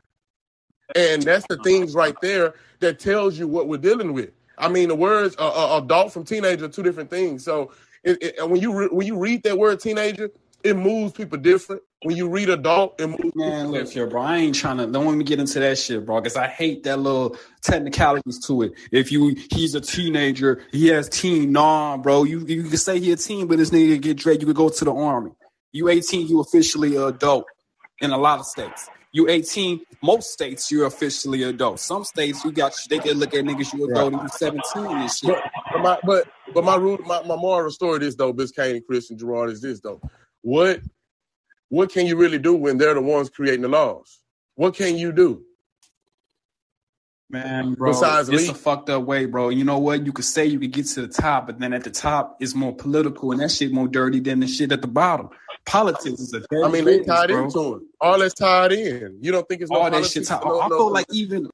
and 0.94 1.22
that's 1.22 1.46
the 1.48 1.56
things 1.58 1.94
right 1.94 2.16
there 2.20 2.54
that 2.80 2.98
tells 2.98 3.38
you 3.38 3.48
what 3.48 3.68
we're 3.68 3.78
dealing 3.78 4.12
with. 4.12 4.30
I 4.58 4.68
mean, 4.68 4.88
the 4.88 4.94
words 4.94 5.36
uh, 5.38 5.48
uh, 5.48 5.78
adult 5.82 6.12
from 6.12 6.24
teenager 6.24 6.66
are 6.66 6.68
two 6.68 6.82
different 6.82 7.08
things. 7.08 7.44
So 7.44 7.70
it, 8.02 8.22
it, 8.22 8.38
and 8.38 8.50
when 8.50 8.60
you 8.60 8.74
re- 8.74 8.88
when 8.90 9.06
you 9.06 9.16
read 9.16 9.42
that 9.44 9.56
word 9.56 9.80
teenager, 9.80 10.30
it 10.64 10.76
moves 10.76 11.12
people 11.12 11.38
different. 11.38 11.82
When 12.02 12.16
you 12.16 12.28
read 12.28 12.48
adult, 12.48 13.00
it 13.00 13.06
moves 13.08 13.34
Man, 13.34 13.72
look 13.72 13.90
here, 13.90 14.06
bro. 14.06 14.22
I 14.22 14.36
ain't 14.38 14.54
trying 14.54 14.78
to. 14.78 14.86
Don't 14.86 15.04
want 15.04 15.18
me 15.18 15.24
to 15.24 15.28
get 15.28 15.40
into 15.40 15.58
that 15.60 15.78
shit, 15.78 16.06
bro, 16.06 16.20
because 16.20 16.36
I 16.36 16.46
hate 16.46 16.84
that 16.84 16.98
little 16.98 17.36
technicalities 17.62 18.44
to 18.46 18.62
it. 18.62 18.72
If 18.92 19.10
you, 19.10 19.36
he's 19.50 19.74
a 19.74 19.80
teenager, 19.80 20.62
he 20.70 20.88
has 20.88 21.08
teen. 21.08 21.52
Nah, 21.52 21.96
bro. 21.96 22.22
You 22.24 22.44
you 22.46 22.64
can 22.64 22.76
say 22.76 23.00
he 23.00 23.10
a 23.12 23.16
teen, 23.16 23.46
but 23.46 23.58
this 23.58 23.70
nigga 23.70 24.00
get 24.00 24.16
dread. 24.16 24.40
You 24.40 24.46
could 24.46 24.56
go 24.56 24.68
to 24.68 24.84
the 24.84 24.94
army. 24.94 25.32
You 25.72 25.88
18, 25.88 26.28
you 26.28 26.40
officially 26.40 26.96
adult 26.96 27.44
in 28.00 28.10
a 28.10 28.18
lot 28.18 28.38
of 28.38 28.46
states. 28.46 28.88
You 29.12 29.28
18, 29.28 29.80
most 30.02 30.32
states 30.32 30.70
you're 30.70 30.86
officially 30.86 31.42
adult. 31.42 31.80
Some 31.80 32.04
states 32.04 32.44
you 32.44 32.52
got 32.52 32.74
they 32.88 32.98
can 32.98 33.18
look 33.18 33.34
at 33.34 33.44
niggas 33.44 33.72
you 33.74 33.90
adult 33.90 34.12
and 34.12 34.22
you 34.22 34.28
17 34.28 34.62
and 34.86 35.10
shit. 35.10 35.30
But, 35.30 35.42
but 35.72 35.82
my 35.82 35.98
but 36.04 36.28
but 36.54 36.64
my 36.64 36.76
root 36.76 37.06
my, 37.06 37.22
my 37.22 37.36
moral 37.36 37.70
story 37.70 38.06
is 38.06 38.16
though, 38.16 38.32
Biscayne 38.32 38.82
Chris 38.86 39.10
and 39.10 39.18
Gerard 39.18 39.50
is 39.50 39.62
this 39.62 39.80
though. 39.80 40.00
What 40.42 40.80
what 41.68 41.90
can 41.92 42.06
you 42.06 42.16
really 42.16 42.38
do 42.38 42.54
when 42.54 42.78
they're 42.78 42.94
the 42.94 43.02
ones 43.02 43.28
creating 43.30 43.62
the 43.62 43.68
laws? 43.68 44.20
What 44.54 44.74
can 44.74 44.96
you 44.96 45.12
do? 45.12 45.42
Man, 47.30 47.74
bro, 47.74 47.90
Besides 47.92 48.30
it's 48.30 48.46
leave. 48.46 48.50
a 48.52 48.54
fucked 48.54 48.88
up 48.88 49.02
way, 49.04 49.26
bro. 49.26 49.50
You 49.50 49.62
know 49.62 49.78
what? 49.78 50.06
You 50.06 50.12
could 50.14 50.24
say 50.24 50.46
you 50.46 50.58
could 50.58 50.72
get 50.72 50.86
to 50.86 51.02
the 51.02 51.08
top, 51.08 51.46
but 51.46 51.58
then 51.60 51.74
at 51.74 51.84
the 51.84 51.90
top 51.90 52.38
it's 52.40 52.54
more 52.54 52.74
political 52.74 53.32
and 53.32 53.40
that 53.42 53.50
shit 53.50 53.70
more 53.70 53.86
dirty 53.86 54.20
than 54.20 54.40
the 54.40 54.46
shit 54.46 54.72
at 54.72 54.80
the 54.80 54.88
bottom. 54.88 55.28
Politics 55.66 56.20
is 56.20 56.32
a 56.32 56.40
dirty 56.50 56.64
I 56.64 56.68
mean, 56.68 56.84
they 56.86 57.00
tied 57.00 57.28
bro. 57.28 57.44
into 57.44 57.74
it. 57.76 57.82
All 58.00 58.18
that's 58.18 58.32
tied 58.32 58.72
in. 58.72 59.18
You 59.20 59.30
don't 59.30 59.46
think 59.46 59.60
it's 59.60 59.70
no 59.70 59.76
All 59.76 59.84
that 59.84 59.90
politics, 59.92 60.12
shit. 60.14 60.26
Tied. 60.26 60.42
no- 60.42 60.58
I 60.60 60.68
no- 60.68 60.78
feel 60.78 60.90
like 60.92 61.06
even 61.12 61.50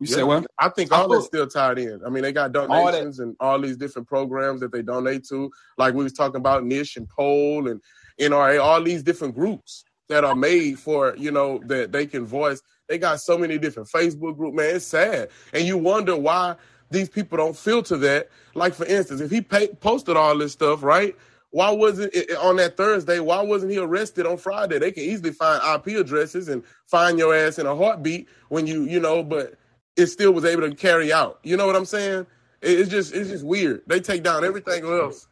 you 0.00 0.06
Yeah. 0.08 0.16
say 0.16 0.22
what? 0.22 0.46
I 0.58 0.68
think 0.68 0.92
all 0.92 1.08
that's 1.08 1.22
feel- 1.24 1.26
still 1.26 1.46
tied 1.48 1.78
in. 1.78 2.00
I 2.04 2.10
mean, 2.10 2.22
they 2.22 2.32
got 2.32 2.52
donations 2.52 3.18
and 3.20 3.36
all 3.40 3.60
these 3.60 3.76
different 3.76 4.06
programs 4.08 4.60
that 4.60 4.72
they 4.72 4.82
donate 4.82 5.24
to. 5.28 5.50
Like 5.76 5.94
we 5.94 6.04
was 6.04 6.12
talking 6.12 6.36
about 6.36 6.64
Nish 6.64 6.96
and 6.96 7.08
Pole 7.08 7.68
and 7.68 7.80
NRA, 8.20 8.58
all 8.62 8.82
these 8.82 9.02
different 9.02 9.34
groups 9.34 9.84
that 10.08 10.24
are 10.24 10.34
made 10.34 10.78
for, 10.78 11.14
you 11.16 11.30
know, 11.30 11.60
that 11.66 11.92
they 11.92 12.06
can 12.06 12.24
voice. 12.24 12.62
They 12.88 12.96
got 12.98 13.20
so 13.20 13.36
many 13.36 13.58
different 13.58 13.88
Facebook 13.88 14.36
group, 14.36 14.54
man. 14.54 14.76
It's 14.76 14.86
sad. 14.86 15.28
And 15.52 15.66
you 15.66 15.76
wonder 15.78 16.16
why 16.16 16.56
these 16.90 17.08
people 17.08 17.36
don't 17.36 17.56
filter 17.56 17.96
that. 17.98 18.28
Like 18.54 18.74
for 18.74 18.86
instance, 18.86 19.20
if 19.20 19.30
he 19.30 19.40
pay, 19.42 19.68
posted 19.68 20.16
all 20.16 20.36
this 20.38 20.52
stuff, 20.52 20.82
right? 20.82 21.14
Why 21.50 21.70
wasn't 21.70 22.14
it 22.14 22.34
on 22.36 22.56
that 22.56 22.76
Thursday? 22.76 23.20
Why 23.20 23.40
wasn't 23.42 23.72
he 23.72 23.78
arrested 23.78 24.26
on 24.26 24.36
Friday? 24.36 24.78
They 24.78 24.92
can 24.92 25.02
easily 25.02 25.32
find 25.32 25.62
IP 25.64 25.96
addresses 25.98 26.48
and 26.48 26.62
find 26.86 27.18
your 27.18 27.34
ass 27.34 27.58
in 27.58 27.66
a 27.66 27.74
heartbeat 27.74 28.28
when 28.48 28.66
you, 28.66 28.84
you 28.84 29.00
know, 29.00 29.22
but 29.22 29.54
it 29.98 30.06
still 30.06 30.32
was 30.32 30.44
able 30.44 30.62
to 30.68 30.74
carry 30.74 31.12
out. 31.12 31.40
You 31.42 31.56
know 31.56 31.66
what 31.66 31.76
I'm 31.76 31.84
saying? 31.84 32.26
It- 32.62 32.80
It's 32.80 32.90
just, 32.90 33.14
it's 33.14 33.30
just 33.30 33.44
weird. 33.44 33.82
They 33.86 34.00
take 34.00 34.22
down 34.22 34.44
everything 34.44 34.84
else. 34.84 35.26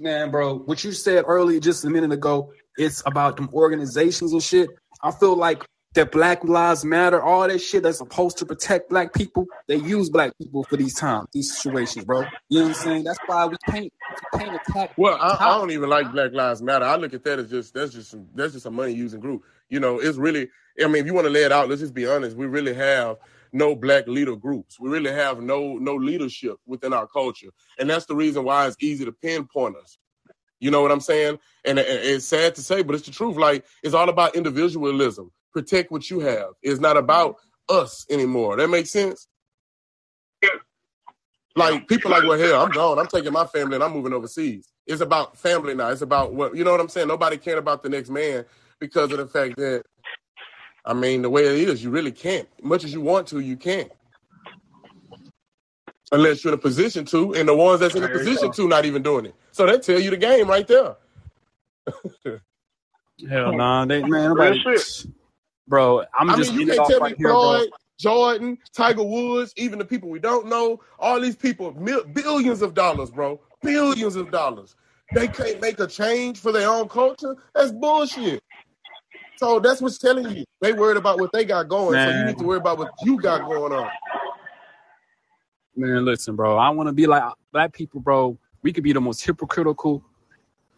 Man, 0.00 0.30
bro, 0.30 0.58
what 0.58 0.82
you 0.82 0.92
said 0.92 1.24
earlier 1.26 1.60
just 1.60 1.84
a 1.84 1.90
minute 1.90 2.12
ago, 2.12 2.52
it's 2.76 3.02
about 3.06 3.36
them 3.36 3.48
organizations 3.52 4.32
and 4.32 4.42
shit. 4.42 4.68
I 5.02 5.12
feel 5.12 5.36
like 5.36 5.64
that 5.94 6.10
Black 6.10 6.42
Lives 6.42 6.84
Matter, 6.84 7.22
all 7.22 7.46
that 7.46 7.60
shit 7.60 7.84
that's 7.84 7.98
supposed 7.98 8.38
to 8.38 8.46
protect 8.46 8.90
black 8.90 9.12
people, 9.14 9.46
they 9.68 9.76
use 9.76 10.10
black 10.10 10.36
people 10.38 10.64
for 10.64 10.76
these 10.76 10.94
times, 10.94 11.28
these 11.32 11.56
situations, 11.56 12.04
bro. 12.04 12.24
You 12.48 12.58
know 12.60 12.62
what 12.64 12.68
I'm 12.70 12.74
saying? 12.74 13.04
That's 13.04 13.18
why 13.26 13.46
we 13.46 13.56
can't 13.70 13.92
we 14.32 14.38
can't 14.40 14.56
attack. 14.68 14.92
Well, 14.96 15.16
I, 15.20 15.36
I 15.38 15.58
don't 15.58 15.70
even 15.70 15.88
like 15.88 16.10
Black 16.10 16.32
Lives 16.32 16.60
Matter. 16.60 16.84
I 16.84 16.96
look 16.96 17.14
at 17.14 17.22
that 17.24 17.38
as 17.38 17.50
just 17.50 17.74
that's 17.74 17.92
just 17.92 18.10
some, 18.10 18.26
that's 18.34 18.54
just 18.54 18.66
a 18.66 18.70
money 18.72 18.92
using 18.92 19.20
group. 19.20 19.44
You 19.68 19.78
know, 19.78 20.00
it's 20.00 20.18
really. 20.18 20.48
I 20.82 20.86
mean, 20.86 20.96
if 20.96 21.06
you 21.06 21.14
want 21.14 21.26
to 21.26 21.30
lay 21.32 21.44
it 21.44 21.52
out, 21.52 21.68
let's 21.68 21.80
just 21.80 21.94
be 21.94 22.06
honest. 22.06 22.36
We 22.36 22.46
really 22.46 22.74
have 22.74 23.16
no 23.52 23.76
black 23.76 24.08
leader 24.08 24.36
groups. 24.36 24.80
We 24.80 24.88
really 24.90 25.12
have 25.12 25.40
no 25.40 25.74
no 25.74 25.94
leadership 25.94 26.56
within 26.66 26.92
our 26.92 27.06
culture, 27.06 27.50
and 27.78 27.88
that's 27.88 28.06
the 28.06 28.16
reason 28.16 28.44
why 28.44 28.66
it's 28.66 28.76
easy 28.80 29.04
to 29.04 29.12
pinpoint 29.12 29.76
us. 29.76 29.98
You 30.60 30.70
know 30.70 30.82
what 30.82 30.92
I'm 30.92 31.00
saying? 31.00 31.38
And 31.64 31.78
it- 31.78 31.86
it's 31.88 32.24
sad 32.26 32.54
to 32.56 32.62
say, 32.62 32.82
but 32.82 32.94
it's 32.96 33.06
the 33.06 33.12
truth. 33.12 33.36
Like 33.36 33.64
it's 33.82 33.94
all 33.94 34.08
about 34.08 34.34
individualism. 34.36 35.30
Protect 35.52 35.90
what 35.92 36.10
you 36.10 36.20
have. 36.20 36.50
It's 36.62 36.80
not 36.80 36.96
about 36.96 37.36
us 37.68 38.06
anymore. 38.10 38.56
That 38.56 38.68
makes 38.68 38.90
sense. 38.90 39.28
Yeah. 40.42 40.50
Like 41.56 41.86
people 41.88 42.10
like, 42.10 42.24
well, 42.24 42.38
hell, 42.38 42.62
I'm 42.64 42.70
gone. 42.70 42.98
I'm 42.98 43.06
taking 43.06 43.32
my 43.32 43.46
family 43.46 43.76
and 43.76 43.84
I'm 43.84 43.92
moving 43.92 44.12
overseas. 44.12 44.72
It's 44.86 45.00
about 45.00 45.38
family 45.38 45.74
now. 45.74 45.88
It's 45.90 46.02
about 46.02 46.34
what 46.34 46.56
you 46.56 46.64
know 46.64 46.72
what 46.72 46.80
I'm 46.80 46.88
saying. 46.88 47.08
Nobody 47.08 47.36
cared 47.36 47.58
about 47.58 47.82
the 47.82 47.88
next 47.88 48.10
man 48.10 48.44
because 48.80 49.12
of 49.12 49.18
the 49.18 49.26
fact 49.26 49.56
that, 49.58 49.84
I 50.84 50.92
mean, 50.92 51.22
the 51.22 51.30
way 51.30 51.44
it 51.44 51.68
is, 51.68 51.82
you 51.82 51.90
really 51.90 52.12
can't. 52.12 52.48
Much 52.62 52.84
as 52.84 52.92
you 52.92 53.00
want 53.00 53.26
to, 53.28 53.40
you 53.40 53.56
can't. 53.56 53.90
Unless 56.12 56.44
you're 56.44 56.52
in 56.52 56.58
a 56.58 56.62
position 56.62 57.04
to, 57.06 57.34
and 57.34 57.48
the 57.48 57.56
ones 57.56 57.80
that's 57.80 57.94
in 57.94 58.04
a 58.04 58.06
There 58.06 58.18
position 58.18 58.52
to 58.52 58.68
not 58.68 58.84
even 58.84 59.02
doing 59.02 59.26
it. 59.26 59.34
So 59.52 59.66
that 59.66 59.82
tell 59.82 59.98
you 59.98 60.10
the 60.10 60.16
game 60.16 60.48
right 60.48 60.66
there. 60.66 60.96
Hell 63.28 63.56
nah, 63.56 63.84
they 63.86 64.02
man, 64.02 64.28
nobody, 64.30 64.60
bro. 65.66 66.04
I'm 66.18 66.30
I 66.30 66.36
just 66.36 66.52
mean, 66.52 66.68
you 66.68 66.74
can't 66.74 66.88
tell 66.88 67.00
right 67.00 67.12
me 67.12 67.16
here, 67.18 67.28
bro. 67.28 67.40
Floyd, 67.40 67.70
Jordan, 67.98 68.58
Tiger 68.74 69.04
Woods, 69.04 69.54
even 69.56 69.78
the 69.78 69.84
people 69.84 70.10
we 70.10 70.18
don't 70.18 70.46
know, 70.48 70.80
all 70.98 71.20
these 71.20 71.36
people, 71.36 71.72
mil- 71.72 72.04
billions 72.04 72.60
of 72.60 72.74
dollars, 72.74 73.10
bro, 73.10 73.40
billions 73.62 74.16
of 74.16 74.30
dollars. 74.30 74.76
They 75.14 75.28
can't 75.28 75.60
make 75.60 75.78
a 75.78 75.86
change 75.86 76.40
for 76.40 76.52
their 76.52 76.68
own 76.68 76.88
culture. 76.88 77.36
That's 77.54 77.72
bullshit. 77.72 78.42
So 79.36 79.60
that's 79.60 79.80
what's 79.80 79.98
telling 79.98 80.36
you. 80.36 80.44
They 80.60 80.72
worried 80.72 80.96
about 80.96 81.18
what 81.18 81.32
they 81.32 81.44
got 81.44 81.68
going, 81.68 81.94
so 81.94 82.18
you 82.18 82.24
need 82.24 82.38
to 82.38 82.44
worry 82.44 82.58
about 82.58 82.78
what 82.78 82.92
you 83.02 83.20
got 83.20 83.48
going 83.48 83.72
on. 83.72 83.90
Man, 85.76 86.04
listen, 86.04 86.36
bro. 86.36 86.56
I 86.56 86.70
want 86.70 86.88
to 86.88 86.92
be 86.92 87.06
like 87.06 87.22
black 87.52 87.72
people, 87.72 88.00
bro. 88.00 88.38
We 88.62 88.72
could 88.72 88.84
be 88.84 88.92
the 88.92 89.00
most 89.00 89.24
hypocritical 89.24 90.02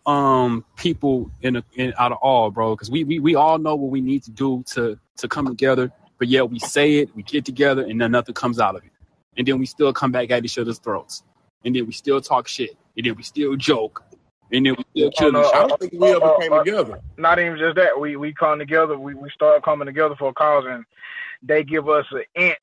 um 0.06 0.64
people 0.76 1.30
in, 1.42 1.54
the, 1.54 1.64
in 1.74 1.92
out 1.98 2.12
of 2.12 2.18
all, 2.22 2.50
bro. 2.50 2.74
Because 2.74 2.90
we, 2.90 3.04
we 3.04 3.18
we 3.18 3.34
all 3.34 3.58
know 3.58 3.74
what 3.74 3.90
we 3.90 4.00
need 4.00 4.22
to 4.24 4.30
do 4.30 4.64
to 4.68 4.98
to 5.18 5.28
come 5.28 5.46
together, 5.46 5.92
but 6.18 6.28
yet 6.28 6.50
we 6.50 6.58
say 6.58 6.96
it, 6.96 7.14
we 7.14 7.22
get 7.22 7.44
together, 7.44 7.82
and 7.82 8.00
then 8.00 8.12
nothing 8.12 8.34
comes 8.34 8.58
out 8.58 8.76
of 8.76 8.84
it. 8.84 8.90
And 9.36 9.46
then 9.46 9.58
we 9.58 9.66
still 9.66 9.92
come 9.92 10.12
back 10.12 10.30
at 10.30 10.44
each 10.44 10.58
other's 10.58 10.78
throats, 10.78 11.22
and 11.64 11.76
then 11.76 11.86
we 11.86 11.92
still 11.92 12.20
talk 12.20 12.48
shit, 12.48 12.76
and 12.96 13.04
then 13.04 13.14
we 13.16 13.22
still 13.22 13.54
joke, 13.56 14.02
and 14.52 14.66
then 14.66 14.74
we 14.76 14.84
still 14.90 15.10
kill 15.12 15.32
no, 15.32 15.40
each 15.48 15.54
I 15.54 15.66
don't 15.66 15.80
think 15.80 15.92
we 15.94 16.12
ever 16.12 16.24
Uh, 16.24 16.38
came 16.40 16.52
uh, 16.52 16.58
together. 16.64 17.00
Not 17.18 17.38
even 17.38 17.58
just 17.58 17.76
that. 17.76 17.98
We 18.00 18.16
we 18.16 18.32
come 18.34 18.58
together. 18.58 18.98
We 18.98 19.14
we 19.14 19.30
start 19.30 19.64
coming 19.64 19.86
together 19.86 20.16
for 20.18 20.30
a 20.30 20.34
cause, 20.34 20.64
and 20.68 20.84
they 21.42 21.64
give 21.64 21.88
us 21.88 22.06
an 22.12 22.24
inch 22.34 22.56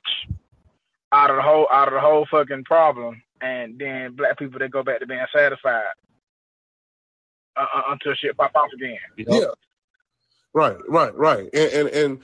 out 1.11 1.29
of 1.29 1.37
the 1.37 1.41
whole 1.43 1.67
out 1.71 1.87
of 1.87 1.93
the 1.93 1.99
whole 2.01 2.25
fucking 2.31 2.63
problem, 2.65 3.21
and 3.41 3.77
then 3.79 4.15
black 4.15 4.37
people 4.39 4.59
they 4.59 4.67
go 4.69 4.83
back 4.83 4.99
to 4.99 5.07
being 5.07 5.25
satisfied. 5.35 5.83
uh, 7.55 7.65
uh, 7.75 7.81
until 7.91 8.13
shit 8.15 8.37
pop 8.37 8.51
off 8.55 8.69
again. 8.73 8.97
Yeah. 9.17 9.45
Right, 10.53 10.77
right, 10.87 11.15
right. 11.15 11.49
And, 11.53 11.71
and 11.73 11.89
and 11.89 12.19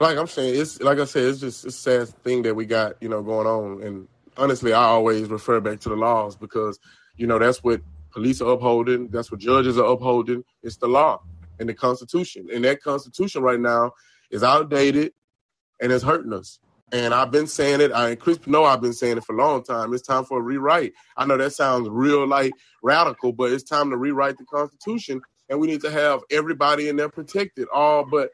like 0.00 0.16
I'm 0.16 0.26
saying, 0.26 0.60
it's 0.60 0.80
like 0.80 0.98
I 0.98 1.04
said, 1.04 1.24
it's 1.24 1.40
just 1.40 1.64
it's 1.64 1.76
a 1.76 1.78
sad 1.78 2.08
thing 2.22 2.42
that 2.42 2.54
we 2.54 2.66
got, 2.66 2.94
you 3.00 3.08
know, 3.08 3.22
going 3.22 3.46
on. 3.46 3.82
And 3.82 4.08
honestly, 4.36 4.72
I 4.72 4.82
always 4.84 5.28
refer 5.28 5.60
back 5.60 5.80
to 5.80 5.88
the 5.88 5.96
laws 5.96 6.36
because, 6.36 6.78
you 7.16 7.26
know, 7.26 7.38
that's 7.38 7.62
what 7.62 7.80
police 8.12 8.40
are 8.40 8.50
upholding, 8.50 9.08
that's 9.08 9.30
what 9.30 9.40
judges 9.40 9.78
are 9.78 9.90
upholding. 9.90 10.44
It's 10.62 10.76
the 10.76 10.88
law 10.88 11.22
and 11.58 11.68
the 11.68 11.74
constitution. 11.74 12.48
And 12.52 12.64
that 12.64 12.82
constitution 12.82 13.42
right 13.42 13.60
now 13.60 13.92
is 14.30 14.42
outdated 14.42 15.12
and 15.80 15.92
it's 15.92 16.04
hurting 16.04 16.32
us. 16.32 16.58
And 16.92 17.14
I've 17.14 17.30
been 17.30 17.46
saying 17.46 17.80
it. 17.80 17.90
I 17.90 18.10
and 18.10 18.20
Chris 18.20 18.46
know 18.46 18.64
I've 18.64 18.82
been 18.82 18.92
saying 18.92 19.16
it 19.16 19.24
for 19.24 19.34
a 19.34 19.38
long 19.38 19.64
time. 19.64 19.94
It's 19.94 20.06
time 20.06 20.24
for 20.24 20.38
a 20.38 20.42
rewrite. 20.42 20.92
I 21.16 21.24
know 21.24 21.38
that 21.38 21.54
sounds 21.54 21.88
real 21.88 22.26
like 22.26 22.52
radical, 22.82 23.32
but 23.32 23.50
it's 23.50 23.64
time 23.64 23.88
to 23.90 23.96
rewrite 23.96 24.36
the 24.36 24.44
Constitution, 24.44 25.22
and 25.48 25.58
we 25.58 25.68
need 25.68 25.80
to 25.80 25.90
have 25.90 26.20
everybody 26.30 26.90
in 26.90 26.96
there 26.96 27.08
protected. 27.08 27.66
All 27.72 28.04
but 28.04 28.30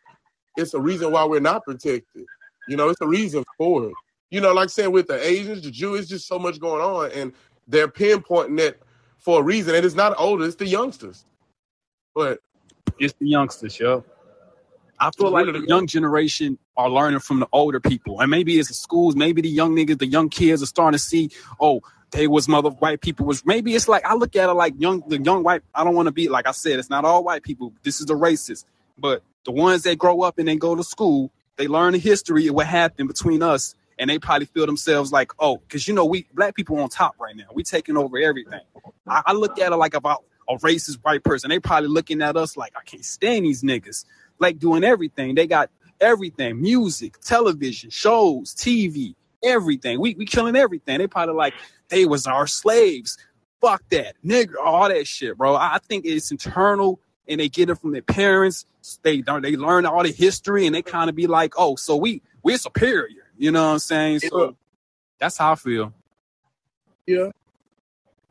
it's 0.57 0.75
a 0.75 0.81
reason 0.81 1.13
why 1.13 1.25
we're 1.25 1.39
not 1.39 1.63
protected. 1.65 2.27
You 2.67 2.77
know, 2.77 2.89
it's 2.89 3.01
a 3.01 3.07
reason 3.07 3.45
for 3.57 3.85
it. 3.85 3.95
You 4.31 4.41
know, 4.41 4.53
like 4.53 4.71
saying 4.71 4.91
with 4.91 5.07
the 5.07 5.25
Asians, 5.25 5.63
the 5.63 5.71
Jews, 5.71 6.09
just 6.09 6.27
so 6.27 6.39
much 6.39 6.59
going 6.59 6.83
on, 6.83 7.13
and 7.13 7.33
they're 7.69 7.87
pinpointing 7.87 8.59
it 8.59 8.83
for 9.19 9.41
a 9.41 9.43
reason. 9.43 9.75
And 9.75 9.85
it's 9.85 9.95
not 9.95 10.15
older; 10.19 10.45
it's 10.45 10.57
the 10.57 10.67
youngsters. 10.67 11.25
But 12.15 12.41
it's 12.99 13.15
the 13.21 13.29
youngsters, 13.29 13.79
yo. 13.79 14.05
I 15.01 15.11
feel 15.13 15.31
like 15.31 15.47
the 15.47 15.65
young 15.69 15.87
generation 15.87 16.59
are 16.77 16.91
learning 16.91 17.21
from 17.21 17.41
the 17.41 17.49
older 17.53 17.79
people, 17.79 18.21
and 18.21 18.31
maybe 18.31 18.59
it's 18.59 18.69
the 18.69 18.75
schools, 18.75 19.15
maybe 19.15 19.41
the 19.41 19.49
young 19.49 19.77
niggas, 19.77 19.99
the 19.99 20.07
young 20.07 20.29
kids 20.29 20.63
are 20.63 20.67
starting 20.67 20.97
to 20.97 20.99
see, 20.99 21.31
oh, 21.61 21.81
they 22.11 22.27
was 22.27 22.49
mother 22.49 22.71
white 22.71 23.01
people 23.01 23.27
was 23.27 23.45
maybe 23.45 23.75
it's 23.75 23.89
like 23.89 24.05
I 24.05 24.15
look 24.15 24.35
at 24.35 24.49
it 24.49 24.55
like 24.55 24.75
young 24.79 25.03
the 25.09 25.21
young 25.21 25.43
white. 25.43 25.63
I 25.75 25.85
don't 25.85 25.95
want 25.95 26.07
to 26.07 26.13
be 26.13 26.29
like 26.29 26.47
I 26.47 26.53
said, 26.53 26.79
it's 26.79 26.91
not 26.91 27.05
all 27.05 27.23
white 27.23 27.43
people. 27.43 27.73
This 27.83 28.01
is 28.01 28.07
the 28.07 28.15
racist, 28.15 28.65
but 28.97 29.23
the 29.45 29.53
ones 29.53 29.83
that 29.83 29.99
grow 29.99 30.23
up 30.23 30.39
and 30.39 30.49
they 30.49 30.57
go 30.57 30.75
to 30.75 30.83
school, 30.83 31.31
they 31.57 31.69
learn 31.69 31.93
the 31.93 31.99
history 31.99 32.47
of 32.47 32.55
what 32.55 32.67
happened 32.67 33.09
between 33.09 33.43
us, 33.43 33.75
and 33.99 34.09
they 34.09 34.19
probably 34.19 34.47
feel 34.47 34.67
themselves 34.67 35.13
like, 35.13 35.33
oh, 35.39 35.59
because 35.59 35.89
you 35.89 35.95
know 35.95 36.05
we 36.05 36.27
black 36.35 36.55
people 36.55 36.79
on 36.79 36.89
top 36.89 37.17
right 37.19 37.35
now. 37.37 37.47
We 37.53 37.63
taking 37.63 37.97
over 37.97 38.19
everything. 38.19 38.61
I, 39.07 39.23
I 39.27 39.33
look 39.33 39.59
at 39.59 39.73
it 39.73 39.77
like 39.77 39.95
about 39.95 40.25
a 40.49 40.57
racist 40.59 40.99
white 41.03 41.25
person. 41.25 41.51
They 41.51 41.59
probably 41.59 41.89
looking 41.89 42.23
at 42.23 42.37
us 42.37 42.57
like 42.57 42.73
I 42.77 42.83
can't 42.85 43.05
stand 43.05 43.45
these 43.45 43.63
niggas 43.63 44.05
like 44.39 44.59
doing 44.59 44.85
everything. 44.85 45.35
They 45.35 45.47
got 45.47 45.71
everything, 46.01 46.61
music, 46.61 47.21
television, 47.21 47.91
shows, 47.91 48.55
TV, 48.55 49.15
everything. 49.43 50.01
We 50.01 50.15
we 50.15 50.27
killing 50.27 50.57
everything. 50.57 50.99
They 50.99 51.07
probably 51.07 51.35
like 51.35 51.55
they 51.89 52.07
was 52.07 52.27
our 52.27 52.47
slaves. 52.47 53.19
Fuck 53.61 53.83
that, 53.91 54.15
nigga, 54.25 54.55
all 54.63 54.89
that 54.89 55.07
shit, 55.09 55.37
bro. 55.37 55.57
I 55.57 55.79
think 55.89 56.05
it's 56.07 56.31
internal, 56.31 57.01
and 57.27 57.41
they 57.41 57.49
get 57.49 57.69
it 57.69 57.75
from 57.75 57.91
their 57.91 58.03
parents. 58.03 58.65
They 59.03 59.21
they 59.21 59.57
learn 59.57 59.85
all 59.85 60.05
the 60.05 60.13
history, 60.13 60.67
and 60.67 60.75
they 60.75 60.83
kind 60.83 61.11
of 61.11 61.17
be 61.17 61.27
like, 61.27 61.55
oh, 61.57 61.75
so 61.75 61.97
we 61.97 62.23
we're 62.45 62.59
superior. 62.59 63.28
You 63.39 63.53
know 63.53 63.65
what 63.65 63.73
I'm 63.73 63.79
saying? 63.79 64.21
So 64.21 64.45
yeah. 64.45 64.51
that's 65.19 65.39
how 65.39 65.53
I 65.53 65.55
feel. 65.55 65.93
Yeah, 67.07 67.31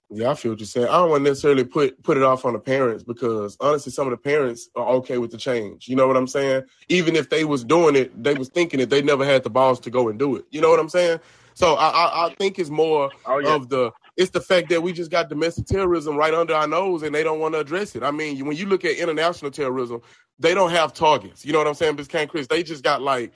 yeah, 0.10 0.32
I 0.32 0.36
feel 0.36 0.54
what 0.54 0.60
you're 0.60 0.68
saying. 0.68 0.88
I 0.88 0.94
don't 0.94 1.10
want 1.10 1.26
to 1.26 1.30
necessarily 1.30 1.66
put 1.66 2.02
put 2.02 2.16
it 2.16 2.24
off 2.24 2.46
on 2.46 2.54
the 2.54 2.60
parents 2.60 3.04
because 3.04 3.58
honestly, 3.60 3.92
some 3.92 4.08
of 4.08 4.12
the 4.12 4.18
parents 4.18 4.70
are 4.76 4.88
okay 4.88 5.18
with 5.18 5.32
the 5.32 5.38
change. 5.38 5.90
You 5.90 5.98
know 5.98 6.08
what 6.08 6.16
I'm 6.16 6.28
saying? 6.28 6.64
Even 6.88 7.16
if 7.18 7.30
they 7.30 7.44
was 7.44 7.66
doing 7.66 7.96
it, 7.98 8.24
they 8.24 8.34
was 8.34 8.48
thinking 8.48 8.80
it, 8.80 8.90
they 8.90 9.02
never 9.02 9.26
had 9.26 9.44
the 9.44 9.50
balls 9.50 9.82
to 9.82 9.90
go 9.90 10.08
and 10.08 10.18
do 10.18 10.38
it. 10.38 10.46
You 10.50 10.62
know 10.62 10.70
what 10.70 10.80
I'm 10.80 10.88
saying? 10.88 11.20
So 11.56 11.76
I 11.76 11.90
I, 11.90 12.28
I 12.28 12.36
think 12.36 12.58
it's 12.58 12.70
more 12.70 13.12
oh, 13.26 13.40
yeah. 13.40 13.56
of 13.56 13.68
the 13.68 13.92
it's 14.16 14.32
the 14.32 14.40
fact 14.40 14.70
that 14.70 14.82
we 14.82 14.94
just 14.94 15.12
got 15.12 15.28
domestic 15.28 15.66
terrorism 15.66 16.16
right 16.16 16.34
under 16.34 16.56
our 16.56 16.68
nose 16.68 17.04
and 17.04 17.14
they 17.14 17.24
don't 17.24 17.40
want 17.40 17.54
to 17.56 17.60
address 17.60 17.96
it. 17.96 18.02
I 18.02 18.12
mean, 18.12 18.46
when 18.46 18.56
you 18.56 18.66
look 18.66 18.86
at 18.86 18.96
international 18.96 19.52
terrorism, 19.52 20.02
they 20.40 20.54
don't 20.54 20.72
have 20.72 20.94
targets. 20.94 21.46
You 21.46 21.52
know 21.52 21.60
what 21.60 21.68
I'm 21.68 21.74
saying? 21.74 21.98
This 21.98 22.08
can't 22.08 22.30
Chris. 22.30 22.48
They 22.48 22.64
just 22.64 22.84
got 22.84 23.02
like 23.02 23.34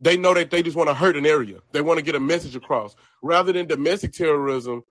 they 0.00 0.16
know 0.16 0.34
that 0.34 0.50
they 0.50 0.62
just 0.62 0.76
want 0.76 0.88
to 0.88 0.94
hurt 0.94 1.16
an 1.16 1.26
area. 1.26 1.58
They 1.72 1.80
want 1.80 1.98
to 1.98 2.04
get 2.04 2.14
a 2.14 2.20
message 2.20 2.54
across. 2.54 2.94
Rather 3.22 3.52
than 3.52 3.66
domestic 3.66 4.12
terrorism, 4.12 4.84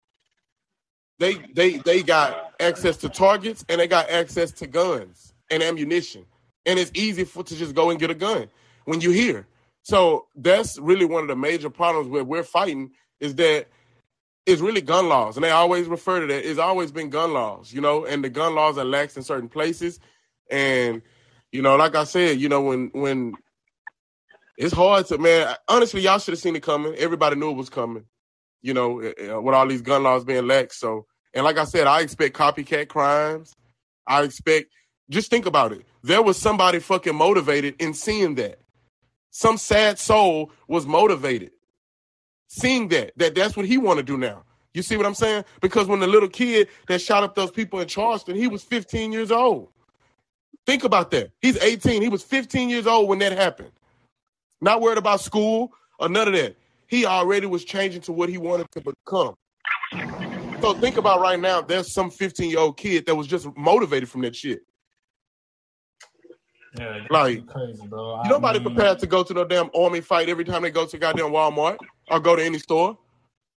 they 1.20 1.36
they 1.54 1.78
they 1.78 2.04
got 2.04 2.54
access 2.60 2.98
to 2.98 3.10
targets 3.10 3.63
and 3.70 3.80
they 3.80 3.88
got 3.88 4.10
access 4.10 4.52
to 4.54 4.68
guns 4.68 5.34
and 5.50 5.62
ammunition, 5.63 6.26
and 6.65 6.80
it's 6.80 6.91
easy 6.94 7.24
for 7.24 7.44
to 7.44 7.56
just 7.56 7.76
go 7.76 7.89
and 7.89 8.00
get 8.00 8.10
a 8.10 8.15
gun 8.15 8.50
when 8.86 9.02
you 9.02 9.12
hear. 9.12 9.48
So 9.84 10.26
that's 10.36 10.80
really 10.80 11.06
one 11.06 11.22
of 11.22 11.28
the 11.28 11.36
major 11.36 11.70
problems 11.70 12.10
where 12.10 12.24
we're 12.24 12.44
fighting 12.44 12.91
is 13.20 13.36
that 13.36 13.68
it's 14.46 14.62
really 14.62 14.82
gun 14.82 15.08
laws, 15.08 15.38
and 15.38 15.44
they 15.44 15.52
always 15.52 15.88
refer 15.88 16.20
to 16.20 16.28
that. 16.28 16.50
It's 16.50 16.60
always 16.60 16.91
been 16.91 17.10
gun 17.10 17.34
laws, 17.34 17.72
you 17.72 17.82
know, 17.82 18.06
and 18.06 18.24
the 18.24 18.30
gun 18.30 18.56
laws 18.56 18.78
are 18.78 18.86
lax 18.86 19.15
in 19.15 19.24
certain 19.24 19.50
places, 19.50 20.00
and 20.50 21.02
you 21.52 21.62
know, 21.62 21.76
like 21.76 21.96
I 21.96 22.04
said, 22.04 22.39
you 22.39 22.50
know, 22.50 22.62
when 22.62 22.89
when 22.94 23.36
it's 24.58 24.74
hard 24.74 25.06
to 25.08 25.18
man. 25.18 25.56
Honestly, 25.68 26.02
y'all 26.02 26.20
should 26.20 26.34
have 26.34 26.39
seen 26.39 26.56
it 26.56 26.63
coming. 26.63 26.96
Everybody 26.96 27.36
knew 27.36 27.52
it 27.52 27.58
was 27.58 27.70
coming 27.70 28.06
you 28.65 28.74
know, 28.74 29.00
eh, 29.00 29.13
eh, 29.20 29.34
with 29.36 29.54
all 29.54 29.68
these 29.68 29.84
gun 29.84 30.02
laws 30.02 30.26
being 30.26 30.48
lax. 30.48 30.80
So, 30.80 31.06
and 31.36 31.46
like 31.46 31.60
I 31.60 31.65
said, 31.65 31.86
I 31.86 32.02
expect 32.02 32.36
copycat 32.36 32.88
crimes. 32.88 33.54
I 34.08 34.24
expect, 34.24 34.74
just 35.08 35.30
think 35.30 35.46
about 35.46 35.72
it. 35.72 35.86
There 36.02 36.24
was 36.24 36.36
somebody 36.36 36.80
fucking 36.80 37.15
motivated 37.15 37.76
in 37.78 37.94
seeing 37.94 38.34
that. 38.36 38.60
Some 39.30 39.60
sad 39.60 40.00
soul 40.00 40.52
was 40.68 40.88
motivated 40.88 41.52
seeing 42.48 42.88
that, 42.88 43.12
that 43.18 43.36
that's 43.36 43.56
what 43.56 43.68
he 43.68 43.78
want 43.78 43.98
to 43.98 44.04
do 44.04 44.18
now. 44.18 44.44
You 44.74 44.82
see 44.82 44.98
what 44.98 45.06
I'm 45.06 45.13
saying? 45.13 45.46
Because 45.62 45.88
when 45.88 46.00
the 46.00 46.08
little 46.08 46.30
kid 46.30 46.68
that 46.88 47.02
shot 47.02 47.24
up 47.24 47.36
those 47.36 47.52
people 47.52 47.80
in 47.82 47.88
Charleston, 47.88 48.36
he 48.36 48.48
was 48.48 48.63
15 48.63 49.12
years 49.12 49.30
old. 49.32 49.70
Think 50.65 50.84
about 50.84 51.12
that. 51.12 51.32
He's 51.39 51.58
18. 51.58 52.02
He 52.02 52.10
was 52.10 52.24
15 52.24 52.70
years 52.70 52.88
old 52.88 53.10
when 53.10 53.20
that 53.20 53.34
happened. 53.34 53.72
Not 54.62 54.82
worried 54.82 54.98
about 54.98 55.22
school 55.22 55.74
or 56.00 56.10
none 56.10 56.28
of 56.28 56.34
that 56.34 56.56
he 56.88 57.06
already 57.06 57.48
was 57.48 57.65
changing 57.65 58.02
to 58.02 58.12
what 58.12 58.30
he 58.30 58.38
wanted 58.38 58.68
to 58.72 58.82
become. 58.82 59.36
So 60.62 60.74
think 60.74 60.98
about 60.98 61.20
right 61.20 61.39
now, 61.39 61.62
there's 61.62 61.91
some 61.91 62.10
15 62.10 62.50
year 62.50 62.60
old 62.60 62.78
kid 62.78 63.06
that 63.06 63.15
was 63.15 63.28
just 63.28 63.48
motivated 63.58 64.10
from 64.10 64.22
that 64.22 64.36
shit. 64.36 64.62
Yeah, 66.78 67.06
like 67.10 67.48
crazy, 67.48 67.88
bro. 67.88 68.22
You 68.24 68.30
nobody 68.30 68.60
mean... 68.60 68.76
prepared 68.76 69.00
to 69.00 69.08
go 69.08 69.24
to 69.24 69.34
the 69.34 69.46
damn 69.46 69.70
army 69.74 70.02
fight 70.02 70.28
every 70.28 70.44
time 70.44 70.62
they 70.63 70.72
go 70.72 70.86
to 70.86 70.98
goddamn 70.98 71.32
Walmart 71.32 71.78
or 72.10 72.20
go 72.20 72.36
to 72.36 72.44
any 72.44 72.60
store. 72.60 72.98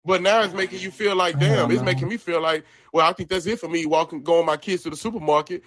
But 0.05 0.23
now 0.23 0.43
it's 0.43 0.55
making 0.55 0.81
you 0.81 0.91
feel 0.91 1.17
like, 1.17 1.39
damn, 1.39 1.71
it's 1.71 1.83
making 1.83 2.09
me 2.09 2.17
feel 2.17 2.41
like, 2.41 2.65
well, 2.93 3.09
I 3.09 3.13
think 3.13 3.29
that's 3.29 3.47
it 3.47 3.59
for 3.59 3.69
me 3.69 3.85
walking, 3.87 4.23
going 4.23 4.47
my 4.47 4.57
kids 4.57 4.85
to 4.85 4.91
the 4.91 4.97
supermarket. 4.97 5.63